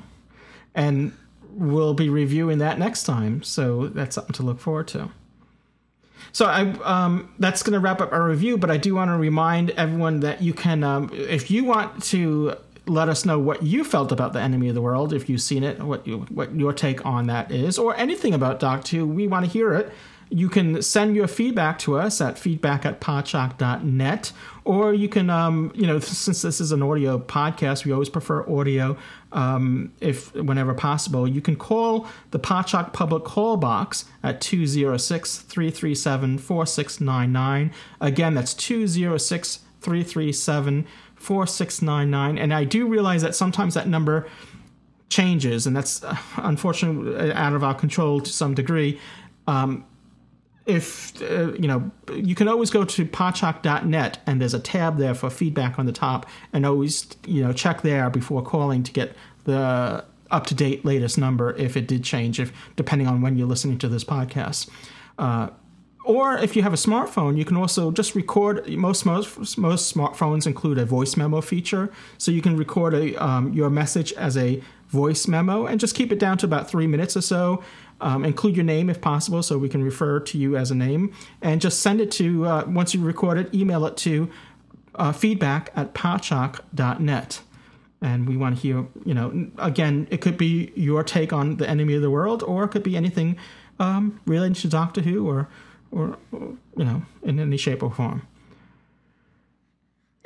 And 0.75 1.12
we'll 1.51 1.95
be 1.95 2.09
reviewing 2.09 2.59
that 2.59 2.79
next 2.79 3.05
time, 3.05 3.43
so 3.43 3.89
that's 3.89 4.15
something 4.15 4.33
to 4.35 4.43
look 4.43 4.61
forward 4.61 4.89
to. 4.89 5.11
So 6.33 6.47
I 6.47 6.62
um, 6.83 7.33
that's 7.39 7.62
going 7.62 7.75
to 7.75 7.81
wrap 7.81 8.01
up 8.01 8.12
our 8.12 8.29
review, 8.29 8.59
but 8.59 8.71
I 8.71 8.77
do 8.77 8.95
want 8.97 9.11
to 9.11 9.16
remind 9.16 9.71
everyone 9.71 10.21
that 10.21 10.43
you 10.43 10.53
can, 10.53 10.83
um, 10.83 11.11
if 11.12 11.51
you 11.51 11.65
want 11.65 12.03
to 12.05 12.57
let 12.87 13.09
us 13.09 13.25
know 13.25 13.39
what 13.39 13.62
you 13.62 13.85
felt 13.85 14.11
about 14.11 14.33
the 14.33 14.41
enemy 14.41 14.69
of 14.69 14.75
the 14.75 14.83
world, 14.83 15.12
if 15.12 15.29
you've 15.29 15.41
seen 15.41 15.62
it, 15.62 15.81
what 15.81 16.07
you, 16.07 16.19
what 16.31 16.55
your 16.55 16.73
take 16.73 17.05
on 17.07 17.29
that 17.29 17.53
is, 17.53 17.79
or 17.79 17.95
anything 17.97 18.35
about 18.35 18.59
Doc 18.59 18.85
Two, 18.85 19.07
we 19.07 19.29
want 19.29 19.45
to 19.45 19.51
hear 19.51 19.75
it 19.75 19.93
you 20.31 20.49
can 20.49 20.83
send 20.83 21.15
your 21.15 21.29
feedback 21.29 21.79
to 21.79 21.97
us 21.97 22.21
at 22.21 22.39
feedback 22.39 22.85
at 22.85 23.01
podshock.net, 23.01 24.33
or 24.65 24.95
you 24.95 25.09
can, 25.09 25.28
um, 25.28 25.70
you 25.74 25.86
know, 25.86 25.99
since 25.99 26.43
this 26.43 26.61
is 26.61 26.73
an 26.73 26.82
audio 26.82 27.19
podcast, 27.19 27.85
we 27.85 27.93
always 27.93 28.09
prefer 28.09 28.49
audio 28.49 28.97
um, 29.32 29.93
if 30.01 30.35
whenever 30.35 30.73
possible. 30.73 31.28
You 31.28 31.41
can 31.41 31.57
call 31.57 32.07
the 32.31 32.39
Podshock 32.39 32.93
public 32.93 33.24
call 33.24 33.57
box 33.57 34.07
at 34.23 34.41
206 34.41 35.39
337 35.39 36.39
4699. 36.39 37.73
Again, 38.01 38.35
that's 38.35 38.55
206 38.55 39.59
337 39.81 40.86
4699. 41.16 42.39
And 42.39 42.55
I 42.55 42.65
do 42.65 42.86
realize 42.86 43.23
that 43.23 43.35
sometimes 43.35 43.74
that 43.74 43.86
number 43.86 44.27
changes, 45.11 45.66
and 45.66 45.77
that's 45.77 46.03
uh, 46.03 46.16
unfortunately 46.39 47.32
out 47.32 47.53
of 47.53 47.62
our 47.62 47.74
control 47.74 48.20
to 48.20 48.32
some 48.32 48.55
degree. 48.55 48.99
Um, 49.47 49.85
if 50.66 51.20
uh, 51.23 51.53
you 51.53 51.69
know 51.69 51.91
you 52.15 52.35
can 52.35 52.49
always 52.49 52.70
go 52.70 52.85
to 52.85 53.05
podshock.net 53.05 54.19
and 54.27 54.41
there's 54.41 54.55
a 54.55 54.59
tab 54.59 54.97
there 54.97 55.15
for 55.15 55.28
feedback 55.28 55.78
on 55.78 55.86
the 55.86 55.93
top 55.93 56.27
and 56.53 56.65
always 56.65 57.07
you 57.27 57.43
know 57.43 57.53
check 57.53 57.82
there 57.82 58.09
before 58.09 58.43
calling 58.43 58.82
to 58.82 58.93
get 58.93 59.15
the 59.45 60.05
up 60.31 60.47
to 60.47 60.55
date 60.55 60.85
latest 60.85 61.19
number 61.19 61.55
if 61.57 61.77
it 61.77 61.86
did 61.86 62.03
change 62.03 62.41
if 62.41 62.53
depending 62.77 63.07
on 63.07 63.20
when 63.20 63.36
you're 63.36 63.49
listening 63.49 63.78
to 63.78 63.89
this 63.89 64.05
podcast. 64.05 64.69
Uh, 65.19 65.49
or 66.07 66.36
if 66.36 66.55
you 66.55 66.62
have 66.62 66.73
a 66.73 66.77
smartphone 66.77 67.36
you 67.36 67.45
can 67.45 67.57
also 67.57 67.91
just 67.91 68.15
record 68.15 68.66
most 68.70 69.05
most 69.05 69.59
most 69.59 69.95
smartphones 69.95 70.47
include 70.47 70.78
a 70.78 70.86
voice 70.86 71.15
memo 71.16 71.43
feature. 71.43 71.93
So 72.16 72.31
you 72.31 72.41
can 72.41 72.57
record 72.57 72.95
a 72.95 73.15
um, 73.23 73.53
your 73.53 73.69
message 73.69 74.15
as 74.15 74.36
a 74.39 74.62
voice 74.89 75.27
memo 75.27 75.66
and 75.66 75.81
just 75.81 75.95
keep 75.95 76.12
it 76.12 76.19
down 76.19 76.39
to 76.39 76.47
about 76.47 76.70
three 76.70 76.86
minutes 76.86 77.16
or 77.16 77.20
so 77.20 77.62
um, 78.05 78.25
include 78.25 78.55
your 78.55 78.65
name 78.65 78.91
if 78.91 79.01
possible, 79.01 79.43
so 79.43 79.57
we 79.57 79.69
can 79.69 79.83
refer 79.83 80.21
to 80.21 80.39
you 80.39 80.57
as 80.57 80.71
a 80.71 80.75
name, 80.75 81.13
and 81.41 81.61
just 81.61 81.81
send 81.81 82.01
it 82.03 82.11
to 82.13 82.47
uh, 82.47 82.65
once 82.67 82.95
you 82.95 83.03
record 83.03 83.39
it, 83.39 83.53
email 83.55 83.87
it 83.87 83.97
to 83.99 84.31
uh, 84.97 85.11
feedback 85.11 85.73
at 85.75 85.95
podshock.net. 85.95 87.41
and 88.03 88.29
we 88.29 88.37
want 88.37 88.57
to 88.57 88.61
hear. 88.61 88.87
You 89.07 89.15
know, 89.15 89.51
again, 89.59 90.07
it 90.11 90.21
could 90.21 90.37
be 90.37 90.71
your 90.77 91.03
take 91.03 91.33
on 91.33 91.57
the 91.57 91.69
enemy 91.69 91.95
of 91.95 92.03
the 92.03 92.11
world, 92.11 92.43
or 92.43 92.65
it 92.65 92.69
could 92.69 92.83
be 92.83 92.95
anything 92.95 93.39
um, 93.79 94.21
related 94.27 94.57
to 94.57 94.69
Doctor 94.69 95.01
Who, 95.01 95.27
or, 95.27 95.49
or 95.91 96.19
or 96.31 96.59
you 96.77 96.85
know, 96.85 97.03
in 97.23 97.41
any 97.41 97.57
shape 97.57 97.83
or 97.83 97.91
form. 97.91 98.27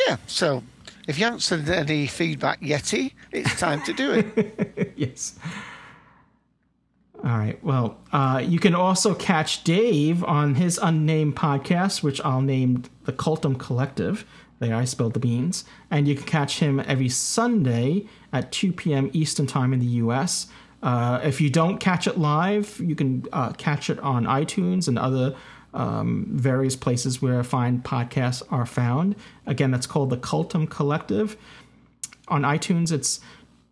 Yeah. 0.05 0.17
So 0.27 0.65
if 1.07 1.17
you 1.17 1.25
haven't 1.25 1.41
sent 1.41 1.69
any 1.69 2.09
feedback 2.09 2.61
yeti, 2.61 3.13
it's 3.31 3.59
time 3.59 3.83
to 3.83 3.93
do 3.93 4.11
it. 4.13 4.93
yes. 4.97 5.39
All 7.25 7.37
right. 7.37 7.63
Well, 7.65 7.99
uh, 8.13 8.43
you 8.47 8.61
can 8.61 8.75
also 8.75 9.15
catch 9.15 9.65
Dave 9.65 10.23
on 10.23 10.55
his 10.55 10.79
unnamed 10.81 11.35
podcast, 11.35 12.03
which 12.03 12.21
I'll 12.21 12.43
name 12.43 12.85
the 13.05 13.13
Cultum 13.13 13.59
Collective. 13.59 14.25
There, 14.61 14.75
I 14.75 14.85
spilled 14.85 15.15
the 15.15 15.21
beans. 15.21 15.65
And 15.91 16.07
you 16.07 16.15
can 16.15 16.27
catch 16.27 16.61
him 16.61 16.81
every 16.81 17.09
Sunday 17.09 18.07
at 18.33 18.53
2 18.53 18.73
p.m. 18.73 19.11
Eastern 19.13 19.47
Time 19.47 19.73
in 19.73 19.81
the 19.81 19.87
U.S. 19.87 20.47
Uh, 20.83 21.21
if 21.25 21.41
you 21.41 21.51
don't 21.51 21.79
catch 21.79 22.07
it 22.07 22.19
live, 22.19 22.81
you 22.81 22.95
can 22.95 23.25
uh, 23.33 23.53
catch 23.53 23.91
it 23.91 23.99
on 23.99 24.25
iTunes 24.25 24.87
and 24.87 24.99
other 24.99 25.35
um, 25.75 26.27
various 26.31 26.77
places 26.77 27.21
where 27.21 27.43
fine 27.43 27.83
podcasts 27.83 28.43
are 28.51 28.67
found. 28.67 29.17
Again, 29.47 29.71
that's 29.71 29.87
called 29.87 30.11
the 30.11 30.17
Cultum 30.17 30.69
Collective. 30.69 31.37
On 32.29 32.43
iTunes, 32.43 32.93
it's 32.93 33.21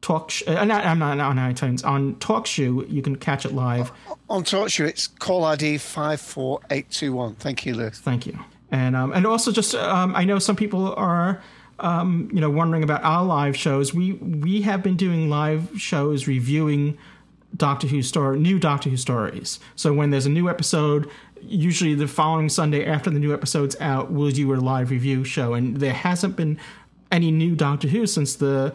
Talk. 0.07 0.31
Sh- 0.31 0.45
uh, 0.47 0.65
not, 0.65 0.87
I'm 0.87 1.01
not 1.01 1.19
on 1.19 1.37
iTunes. 1.37 1.85
On 1.85 2.15
TalkShoe, 2.15 2.89
you 2.89 3.03
can 3.03 3.17
catch 3.17 3.45
it 3.45 3.53
live. 3.53 3.91
On 4.31 4.45
TalkShoe, 4.45 4.87
it's 4.87 5.09
call 5.09 5.43
ID 5.43 5.79
five 5.79 6.21
four 6.21 6.61
eight 6.71 6.89
two 6.93 7.13
one. 7.13 7.35
Thank 7.35 7.67
you, 7.67 7.75
Louis. 7.75 7.99
Thank 7.99 8.25
you. 8.25 8.39
And 8.71 8.95
um, 8.95 9.13
and 9.13 9.27
also 9.27 9.51
just 9.51 9.75
um, 9.75 10.15
I 10.15 10.23
know 10.23 10.39
some 10.39 10.55
people 10.55 10.95
are 10.95 11.43
um, 11.81 12.31
you 12.33 12.41
know 12.41 12.49
wondering 12.49 12.85
about 12.85 13.03
our 13.03 13.25
live 13.25 13.57
shows. 13.57 13.95
We 13.95 14.13
we 14.13 14.63
have 14.63 14.81
been 14.81 14.97
doing 14.97 15.29
live 15.29 15.71
shows 15.77 16.29
reviewing 16.29 16.97
Doctor 17.57 17.89
Who 17.89 18.01
story, 18.01 18.39
new 18.39 18.61
Doctor 18.61 18.91
Who 18.91 18.97
stories. 18.97 19.59
So 19.75 19.93
when 19.93 20.11
there's 20.11 20.27
a 20.27 20.31
new 20.31 20.49
episode, 20.49 21.11
usually 21.43 21.97
the 21.97 22.07
following 22.07 22.49
Sunday 22.49 22.87
after 22.87 23.11
the 23.11 23.19
new 23.19 23.35
episode's 23.35 23.75
out, 23.81 24.13
we'll 24.13 24.31
do 24.31 24.55
a 24.55 24.57
live 24.57 24.93
review 24.93 25.25
show. 25.25 25.55
And 25.55 25.79
there 25.79 25.93
hasn't 25.93 26.37
been 26.37 26.61
any 27.11 27.33
new 27.33 27.57
Doctor 27.57 27.89
Who 27.89 28.07
since 28.07 28.37
the 28.37 28.73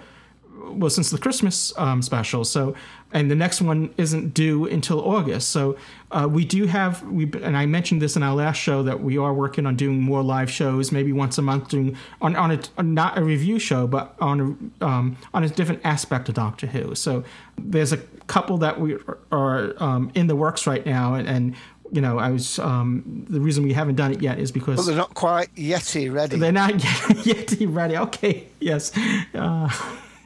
well 0.69 0.89
since 0.89 1.09
the 1.09 1.17
Christmas 1.17 1.73
um, 1.77 2.01
special. 2.01 2.45
So 2.45 2.75
and 3.13 3.29
the 3.29 3.35
next 3.35 3.61
one 3.61 3.93
isn't 3.97 4.33
due 4.33 4.65
until 4.67 5.01
August. 5.01 5.49
So 5.49 5.77
uh, 6.11 6.27
we 6.31 6.45
do 6.45 6.65
have 6.65 7.03
we 7.03 7.29
and 7.43 7.57
I 7.57 7.65
mentioned 7.65 8.01
this 8.01 8.15
in 8.15 8.23
our 8.23 8.35
last 8.35 8.57
show 8.57 8.83
that 8.83 9.01
we 9.01 9.17
are 9.17 9.33
working 9.33 9.65
on 9.65 9.75
doing 9.75 10.01
more 10.01 10.23
live 10.23 10.49
shows, 10.49 10.91
maybe 10.91 11.11
once 11.11 11.37
a 11.37 11.41
month, 11.41 11.69
doing 11.69 11.97
on 12.21 12.35
on 12.35 12.51
a 12.77 12.83
not 12.83 13.17
a 13.17 13.23
review 13.23 13.59
show, 13.59 13.87
but 13.87 14.15
on 14.19 14.71
a 14.81 14.85
um, 14.85 15.17
on 15.33 15.43
a 15.43 15.49
different 15.49 15.81
aspect 15.83 16.29
of 16.29 16.35
Doctor 16.35 16.67
Who. 16.67 16.95
So 16.95 17.23
there's 17.57 17.91
a 17.91 17.97
couple 18.27 18.57
that 18.59 18.79
we 18.79 18.97
are 19.31 19.73
um, 19.83 20.11
in 20.15 20.27
the 20.27 20.35
works 20.35 20.65
right 20.67 20.85
now, 20.85 21.15
and. 21.15 21.27
and 21.27 21.55
you 21.93 21.99
know, 21.99 22.19
I 22.19 22.29
was 22.31 22.57
um, 22.57 23.25
the 23.29 23.41
reason 23.41 23.65
we 23.65 23.73
haven't 23.73 23.95
done 23.95 24.13
it 24.13 24.21
yet 24.21 24.39
is 24.39 24.49
because 24.49 24.77
But 24.77 24.85
they're 24.85 24.95
not 24.95 25.13
quite 25.13 25.53
yeti 25.55 26.09
ready. 26.09 26.37
they're 26.37 26.49
not 26.53 26.81
yet, 27.25 27.51
yet 27.51 27.69
ready. 27.69 27.97
Okay, 27.97 28.47
yes. 28.61 28.97
Uh, 29.35 29.69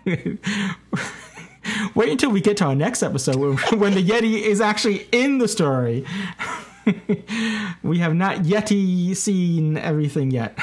wait 1.95 2.09
until 2.09 2.29
we 2.29 2.41
get 2.41 2.57
to 2.57 2.65
our 2.65 2.75
next 2.75 3.01
episode 3.03 3.37
when, 3.37 3.57
when 3.79 3.93
the 3.93 4.03
Yeti 4.03 4.41
is 4.41 4.61
actually 4.61 5.07
in 5.11 5.39
the 5.39 5.47
story. 5.47 6.05
we 7.83 7.97
have 7.97 8.13
not 8.13 8.37
Yeti 8.39 9.15
seen 9.15 9.77
everything 9.77 10.29
yet. 10.31 10.57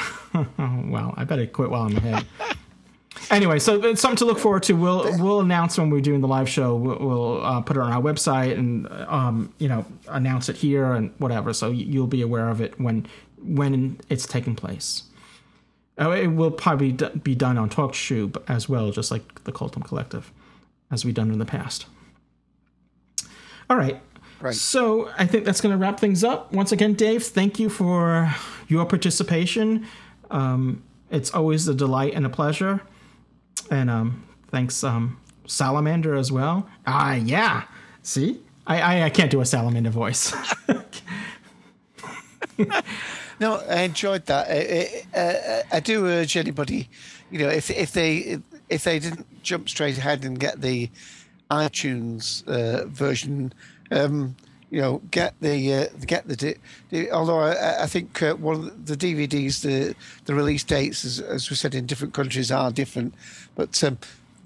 well, 0.57 1.13
I 1.17 1.25
better 1.25 1.45
quit 1.45 1.69
while 1.69 1.83
I'm 1.83 1.97
ahead. 1.97 2.25
anyway, 3.29 3.59
so 3.59 3.83
it's 3.83 4.01
something 4.01 4.17
to 4.17 4.25
look 4.25 4.39
forward 4.39 4.63
to. 4.63 4.73
We'll 4.73 5.17
we'll 5.21 5.41
announce 5.41 5.77
when 5.77 5.89
we're 5.89 5.99
doing 5.99 6.21
the 6.21 6.27
live 6.27 6.47
show. 6.47 6.75
We'll, 6.75 6.99
we'll 6.99 7.45
uh, 7.45 7.61
put 7.61 7.75
it 7.75 7.81
on 7.81 7.91
our 7.91 8.01
website 8.01 8.57
and 8.57 8.87
um, 9.07 9.53
you 9.57 9.67
know 9.67 9.85
announce 10.07 10.47
it 10.47 10.55
here 10.55 10.93
and 10.93 11.13
whatever. 11.17 11.51
So 11.51 11.69
you'll 11.69 12.07
be 12.07 12.21
aware 12.21 12.47
of 12.47 12.61
it 12.61 12.79
when 12.79 13.05
when 13.41 13.99
it's 14.09 14.25
taking 14.25 14.55
place. 14.55 15.03
Uh, 15.99 16.09
it 16.11 16.27
will 16.27 16.51
probably 16.51 16.91
be 16.91 17.35
done 17.35 17.57
on 17.57 17.69
TalkShoe 17.69 18.35
as 18.47 18.67
well, 18.67 18.91
just 18.91 19.11
like 19.11 19.43
the 19.43 19.51
Cultum 19.51 19.83
Collective, 19.83 20.31
as 20.91 21.05
we've 21.05 21.13
done 21.13 21.31
in 21.31 21.39
the 21.39 21.45
past. 21.45 21.85
All 23.69 23.77
right. 23.77 24.01
Right. 24.41 24.55
So 24.55 25.09
I 25.17 25.25
think 25.25 25.45
that's 25.45 25.61
going 25.61 25.71
to 25.71 25.77
wrap 25.77 25.99
things 25.99 26.23
up. 26.23 26.51
Once 26.51 26.71
again, 26.71 26.95
Dave, 26.95 27.23
thank 27.23 27.59
you 27.59 27.69
for 27.69 28.33
your 28.67 28.85
participation. 28.85 29.87
Um, 30.31 30.83
it's 31.11 31.33
always 31.33 31.67
a 31.67 31.73
delight 31.73 32.13
and 32.13 32.25
a 32.25 32.29
pleasure. 32.29 32.81
And 33.71 33.89
um, 33.89 34.23
thanks, 34.49 34.83
um, 34.83 35.19
Salamander, 35.45 36.15
as 36.15 36.31
well. 36.31 36.67
Ah, 36.85 37.13
yeah. 37.13 37.63
See? 38.01 38.41
I, 38.67 38.81
I, 38.81 39.03
I 39.05 39.09
can't 39.09 39.31
do 39.31 39.39
a 39.41 39.45
salamander 39.45 39.91
voice. 39.91 40.33
No, 43.43 43.61
I 43.69 43.81
enjoyed 43.81 44.25
that. 44.27 44.47
I, 44.49 45.03
I, 45.13 45.63
I 45.69 45.79
do 45.81 46.07
urge 46.07 46.37
anybody, 46.37 46.87
you 47.29 47.39
know, 47.39 47.49
if 47.49 47.69
if 47.69 47.91
they 47.91 48.39
if 48.69 48.85
they 48.85 48.99
didn't 48.99 49.43
jump 49.43 49.67
straight 49.67 49.97
ahead 49.97 50.23
and 50.23 50.39
get 50.39 50.61
the 50.61 50.89
iTunes 51.51 52.47
uh, 52.47 52.85
version, 52.85 53.51
um, 53.91 54.37
you 54.69 54.79
know, 54.79 55.01
get 55.11 55.33
the 55.41 55.73
uh, 55.73 55.87
get 56.05 56.25
the. 56.25 56.55
Although 57.11 57.41
I, 57.41 57.83
I 57.83 57.85
think 57.85 58.23
uh, 58.23 58.35
one 58.35 58.55
of 58.55 58.85
the 58.85 58.95
DVDs, 58.95 59.61
the 59.61 59.93
the 60.23 60.35
release 60.35 60.63
dates, 60.63 61.03
as, 61.03 61.19
as 61.19 61.49
we 61.49 61.57
said 61.57 61.75
in 61.75 61.85
different 61.85 62.13
countries, 62.13 62.49
are 62.49 62.71
different, 62.71 63.13
but 63.55 63.83
um, 63.83 63.97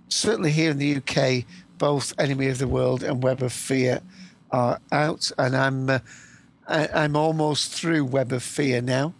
certainly 0.09 0.51
here 0.51 0.71
in 0.71 0.79
the 0.79 0.95
UK, 0.95 1.45
both 1.77 2.15
Enemy 2.17 2.47
of 2.47 2.57
the 2.57 2.67
World 2.67 3.03
and 3.03 3.21
Web 3.21 3.43
of 3.43 3.53
Fear 3.53 4.01
are 4.49 4.79
out, 4.91 5.31
and 5.37 5.55
I'm. 5.55 6.01
I, 6.67 6.87
I'm 6.93 7.15
almost 7.15 7.73
through 7.73 8.05
Web 8.05 8.31
of 8.31 8.43
Fear 8.43 8.81
now. 8.81 9.13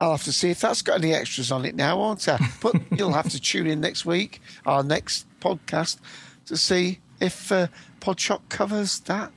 I'll 0.00 0.12
have 0.12 0.24
to 0.24 0.32
see 0.32 0.50
if 0.50 0.60
that's 0.60 0.82
got 0.82 0.98
any 0.98 1.14
extras 1.14 1.50
on 1.52 1.64
it 1.64 1.74
now, 1.74 1.98
won't 1.98 2.28
I? 2.28 2.38
But 2.60 2.74
you'll 2.96 3.12
have 3.12 3.30
to 3.30 3.40
tune 3.40 3.66
in 3.66 3.80
next 3.80 4.04
week, 4.04 4.40
our 4.66 4.82
next 4.82 5.26
podcast, 5.40 5.98
to 6.46 6.56
see 6.56 7.00
if 7.20 7.50
uh, 7.52 7.68
Podshock 8.00 8.40
covers 8.48 9.00
that. 9.00 9.32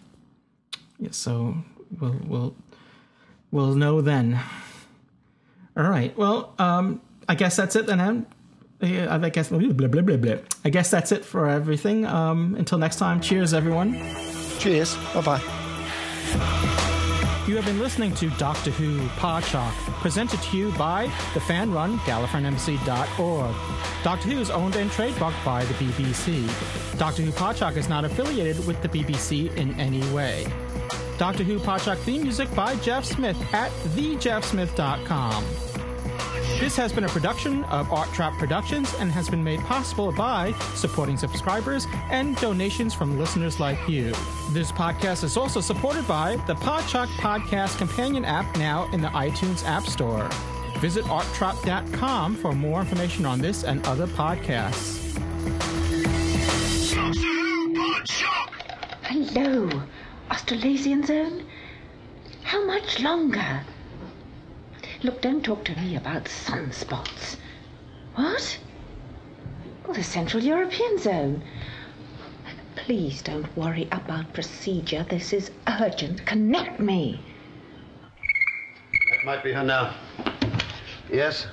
Yeah, 1.00 1.10
so 1.12 1.56
we'll 2.00 2.20
we'll 2.26 2.56
we'll 3.52 3.76
know 3.76 4.02
then. 4.02 4.40
All 5.78 5.84
right. 5.90 6.18
Well, 6.18 6.54
um, 6.58 7.02
I 7.30 7.36
guess 7.36 7.56
that's 7.56 7.76
it 7.76 7.86
then. 7.86 8.26
I 8.82 9.30
guess 9.30 9.50
blah, 9.50 9.60
blah, 9.60 9.88
blah, 9.88 10.02
blah, 10.02 10.18
blah. 10.18 10.36
I 10.66 10.70
guess 10.70 10.90
that's 10.90 11.12
it 11.12 11.24
for 11.24 11.48
everything. 11.48 12.06
Um, 12.06 12.56
until 12.56 12.78
next 12.78 12.98
time, 12.98 13.22
cheers, 13.22 13.54
everyone. 13.54 13.94
Cheers. 14.60 14.96
Bye 15.14 15.22
bye. 15.22 16.74
You 17.48 17.56
have 17.56 17.66
been 17.66 17.80
listening 17.80 18.14
to 18.16 18.30
Doctor 18.32 18.72
Who 18.72 19.00
Podshock, 19.12 19.72
presented 20.02 20.42
to 20.42 20.58
you 20.58 20.70
by 20.74 21.10
the 21.34 21.40
fan 21.40 21.72
run. 21.72 21.98
Doctor 22.06 22.28
Who 24.30 24.42
is 24.42 24.50
owned 24.50 24.76
and 24.76 24.92
trademarked 24.92 25.46
by 25.46 25.64
the 25.64 25.74
BBC. 25.76 27.00
Doctor 27.00 27.22
Who 27.22 27.32
Podshock 27.32 27.78
is 27.78 27.88
not 27.88 28.04
affiliated 28.04 28.68
with 28.68 28.82
the 28.82 28.90
BBC 28.90 29.56
in 29.56 29.80
any 29.80 30.06
way. 30.14 30.46
Doctor 31.18 31.46
Who 31.46 31.58
Podshock 31.58 32.00
theme 32.00 32.24
music 32.24 32.54
by 32.54 32.76
Jeff 32.76 33.06
Smith 33.06 33.42
at 33.54 33.72
thejeffsmith.com. 33.96 35.67
This 36.56 36.76
has 36.78 36.92
been 36.92 37.04
a 37.04 37.10
production 37.10 37.64
of 37.66 37.92
Art 37.94 38.12
Trap 38.14 38.34
Productions 38.40 38.92
and 38.96 39.12
has 39.12 39.30
been 39.30 39.44
made 39.44 39.60
possible 39.60 40.12
by 40.12 40.54
supporting 40.74 41.16
subscribers 41.16 41.86
and 42.10 42.36
donations 42.38 42.96
from 42.96 43.20
listeners 43.20 43.60
like 43.60 43.78
you. 43.88 44.12
This 44.50 44.72
podcast 44.72 45.24
is 45.24 45.38
also 45.38 45.62
supported 45.62 46.08
by 46.08 46.38
the 46.48 46.56
Podshock 46.56 47.08
Podcast 47.18 47.78
Companion 47.78 48.26
app 48.26 48.58
now 48.58 48.90
in 48.92 49.02
the 49.02 49.10
iTunes 49.10 49.64
App 49.66 49.84
Store. 49.84 50.28
Visit 50.80 51.04
arttrap.com 51.06 52.36
for 52.38 52.54
more 52.54 52.80
information 52.80 53.26
on 53.28 53.40
this 53.40 53.64
and 53.64 53.86
other 53.86 54.08
podcasts. 54.08 55.04
Hello, 59.04 59.70
Australasian 60.32 61.06
Zone? 61.06 61.46
How 62.42 62.66
much 62.66 63.00
longer? 63.00 63.62
Look, 65.04 65.22
don't 65.22 65.44
talk 65.44 65.64
to 65.66 65.80
me 65.80 65.96
about 65.96 66.26
sunspots. 66.26 67.36
What? 68.16 68.58
Well, 69.86 69.94
the 69.94 70.04
Central 70.04 70.42
European 70.42 70.98
Zone. 70.98 71.44
Please 72.76 73.22
don't 73.22 73.56
worry 73.56 73.88
about 73.92 74.34
procedure. 74.34 75.06
This 75.10 75.34
is 75.34 75.52
urgent. 75.80 76.26
Connect 76.26 76.80
me. 76.80 77.20
That 79.12 79.26
might 79.26 79.44
be 79.44 79.52
her 79.52 79.64
now. 79.64 79.94
Yes? 81.12 81.46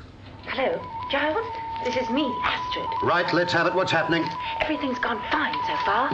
Hello, 0.46 0.80
Giles? 1.10 1.46
This 1.84 1.96
is 1.96 2.08
me, 2.10 2.24
Astrid. 2.44 2.86
Right, 3.02 3.30
let's 3.34 3.52
have 3.52 3.66
it. 3.66 3.74
What's 3.74 3.92
happening? 3.92 4.24
Everything's 4.60 4.98
gone 4.98 5.20
fine 5.30 5.54
so 5.66 5.76
far. 5.84 6.10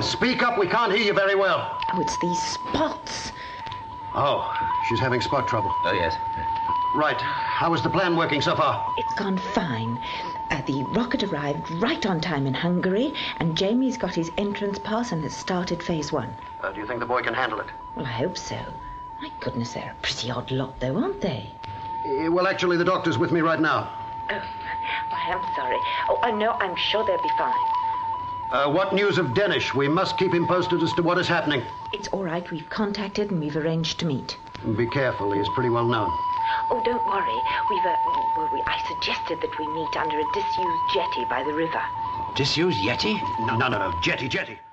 Speak 0.00 0.42
up, 0.42 0.58
we 0.58 0.66
can't 0.66 0.92
hear 0.92 1.04
you 1.04 1.12
very 1.12 1.34
well. 1.34 1.78
Oh, 1.92 2.00
it's 2.00 2.16
these 2.20 2.40
spots. 2.40 3.32
Oh, 4.20 4.52
she's 4.88 4.98
having 4.98 5.20
spot 5.20 5.46
trouble. 5.46 5.72
Oh, 5.84 5.92
yes. 5.92 6.16
Right. 6.96 7.20
How 7.20 7.72
is 7.72 7.82
the 7.82 7.88
plan 7.88 8.16
working 8.16 8.40
so 8.40 8.56
far? 8.56 8.92
It's 8.98 9.14
gone 9.14 9.38
fine. 9.54 9.96
Uh, 10.50 10.60
the 10.62 10.82
rocket 10.90 11.22
arrived 11.22 11.70
right 11.80 12.04
on 12.04 12.20
time 12.20 12.44
in 12.44 12.52
Hungary, 12.52 13.14
and 13.36 13.56
Jamie's 13.56 13.96
got 13.96 14.16
his 14.16 14.28
entrance 14.36 14.76
pass 14.80 15.12
and 15.12 15.22
has 15.22 15.36
started 15.36 15.80
phase 15.80 16.10
one. 16.10 16.34
Uh, 16.60 16.72
do 16.72 16.80
you 16.80 16.86
think 16.86 16.98
the 16.98 17.06
boy 17.06 17.22
can 17.22 17.32
handle 17.32 17.60
it? 17.60 17.68
Well, 17.94 18.06
I 18.06 18.10
hope 18.10 18.36
so. 18.36 18.58
My 19.22 19.30
goodness, 19.38 19.74
they're 19.74 19.94
a 19.96 20.02
pretty 20.02 20.32
odd 20.32 20.50
lot, 20.50 20.80
though, 20.80 20.96
aren't 20.96 21.20
they? 21.20 21.48
Uh, 22.04 22.32
well, 22.32 22.48
actually, 22.48 22.76
the 22.76 22.84
doctor's 22.84 23.18
with 23.18 23.30
me 23.30 23.40
right 23.40 23.60
now. 23.60 23.92
Oh, 24.30 24.42
I 25.12 25.30
am 25.30 25.42
sorry. 25.54 25.78
Oh, 26.08 26.18
I 26.24 26.32
know. 26.32 26.52
I'm 26.52 26.74
sure 26.74 27.06
they'll 27.06 27.22
be 27.22 27.28
fine. 27.38 27.54
Uh, 28.50 28.70
what 28.70 28.94
news 28.94 29.18
of 29.18 29.34
Denes? 29.34 29.74
We 29.74 29.88
must 29.88 30.16
keep 30.16 30.32
him 30.32 30.46
posted 30.46 30.82
as 30.82 30.92
to 30.94 31.02
what 31.02 31.18
is 31.18 31.28
happening. 31.28 31.62
It's 31.92 32.08
all 32.08 32.24
right. 32.24 32.50
We've 32.50 32.68
contacted 32.70 33.30
and 33.30 33.40
we've 33.40 33.56
arranged 33.56 34.00
to 34.00 34.06
meet. 34.06 34.38
Be 34.76 34.86
careful, 34.86 35.32
he 35.32 35.40
is 35.40 35.48
pretty 35.54 35.68
well 35.68 35.86
known. 35.86 36.08
Oh, 36.70 36.82
don't 36.84 37.04
worry. 37.06 37.38
We've, 37.70 37.84
uh, 37.84 37.94
well, 38.36 38.50
we, 38.52 38.62
I 38.66 38.82
suggested 38.88 39.38
that 39.42 39.58
we 39.58 39.66
meet 39.68 39.96
under 39.96 40.18
a 40.18 40.24
disused 40.32 40.82
jetty 40.94 41.24
by 41.28 41.44
the 41.44 41.52
river. 41.52 41.80
Disused 42.34 42.78
Yeti? 42.78 43.20
No, 43.46 43.56
no, 43.56 43.68
no, 43.68 43.78
no. 43.78 44.00
Jetty, 44.02 44.28
jetty. 44.28 44.58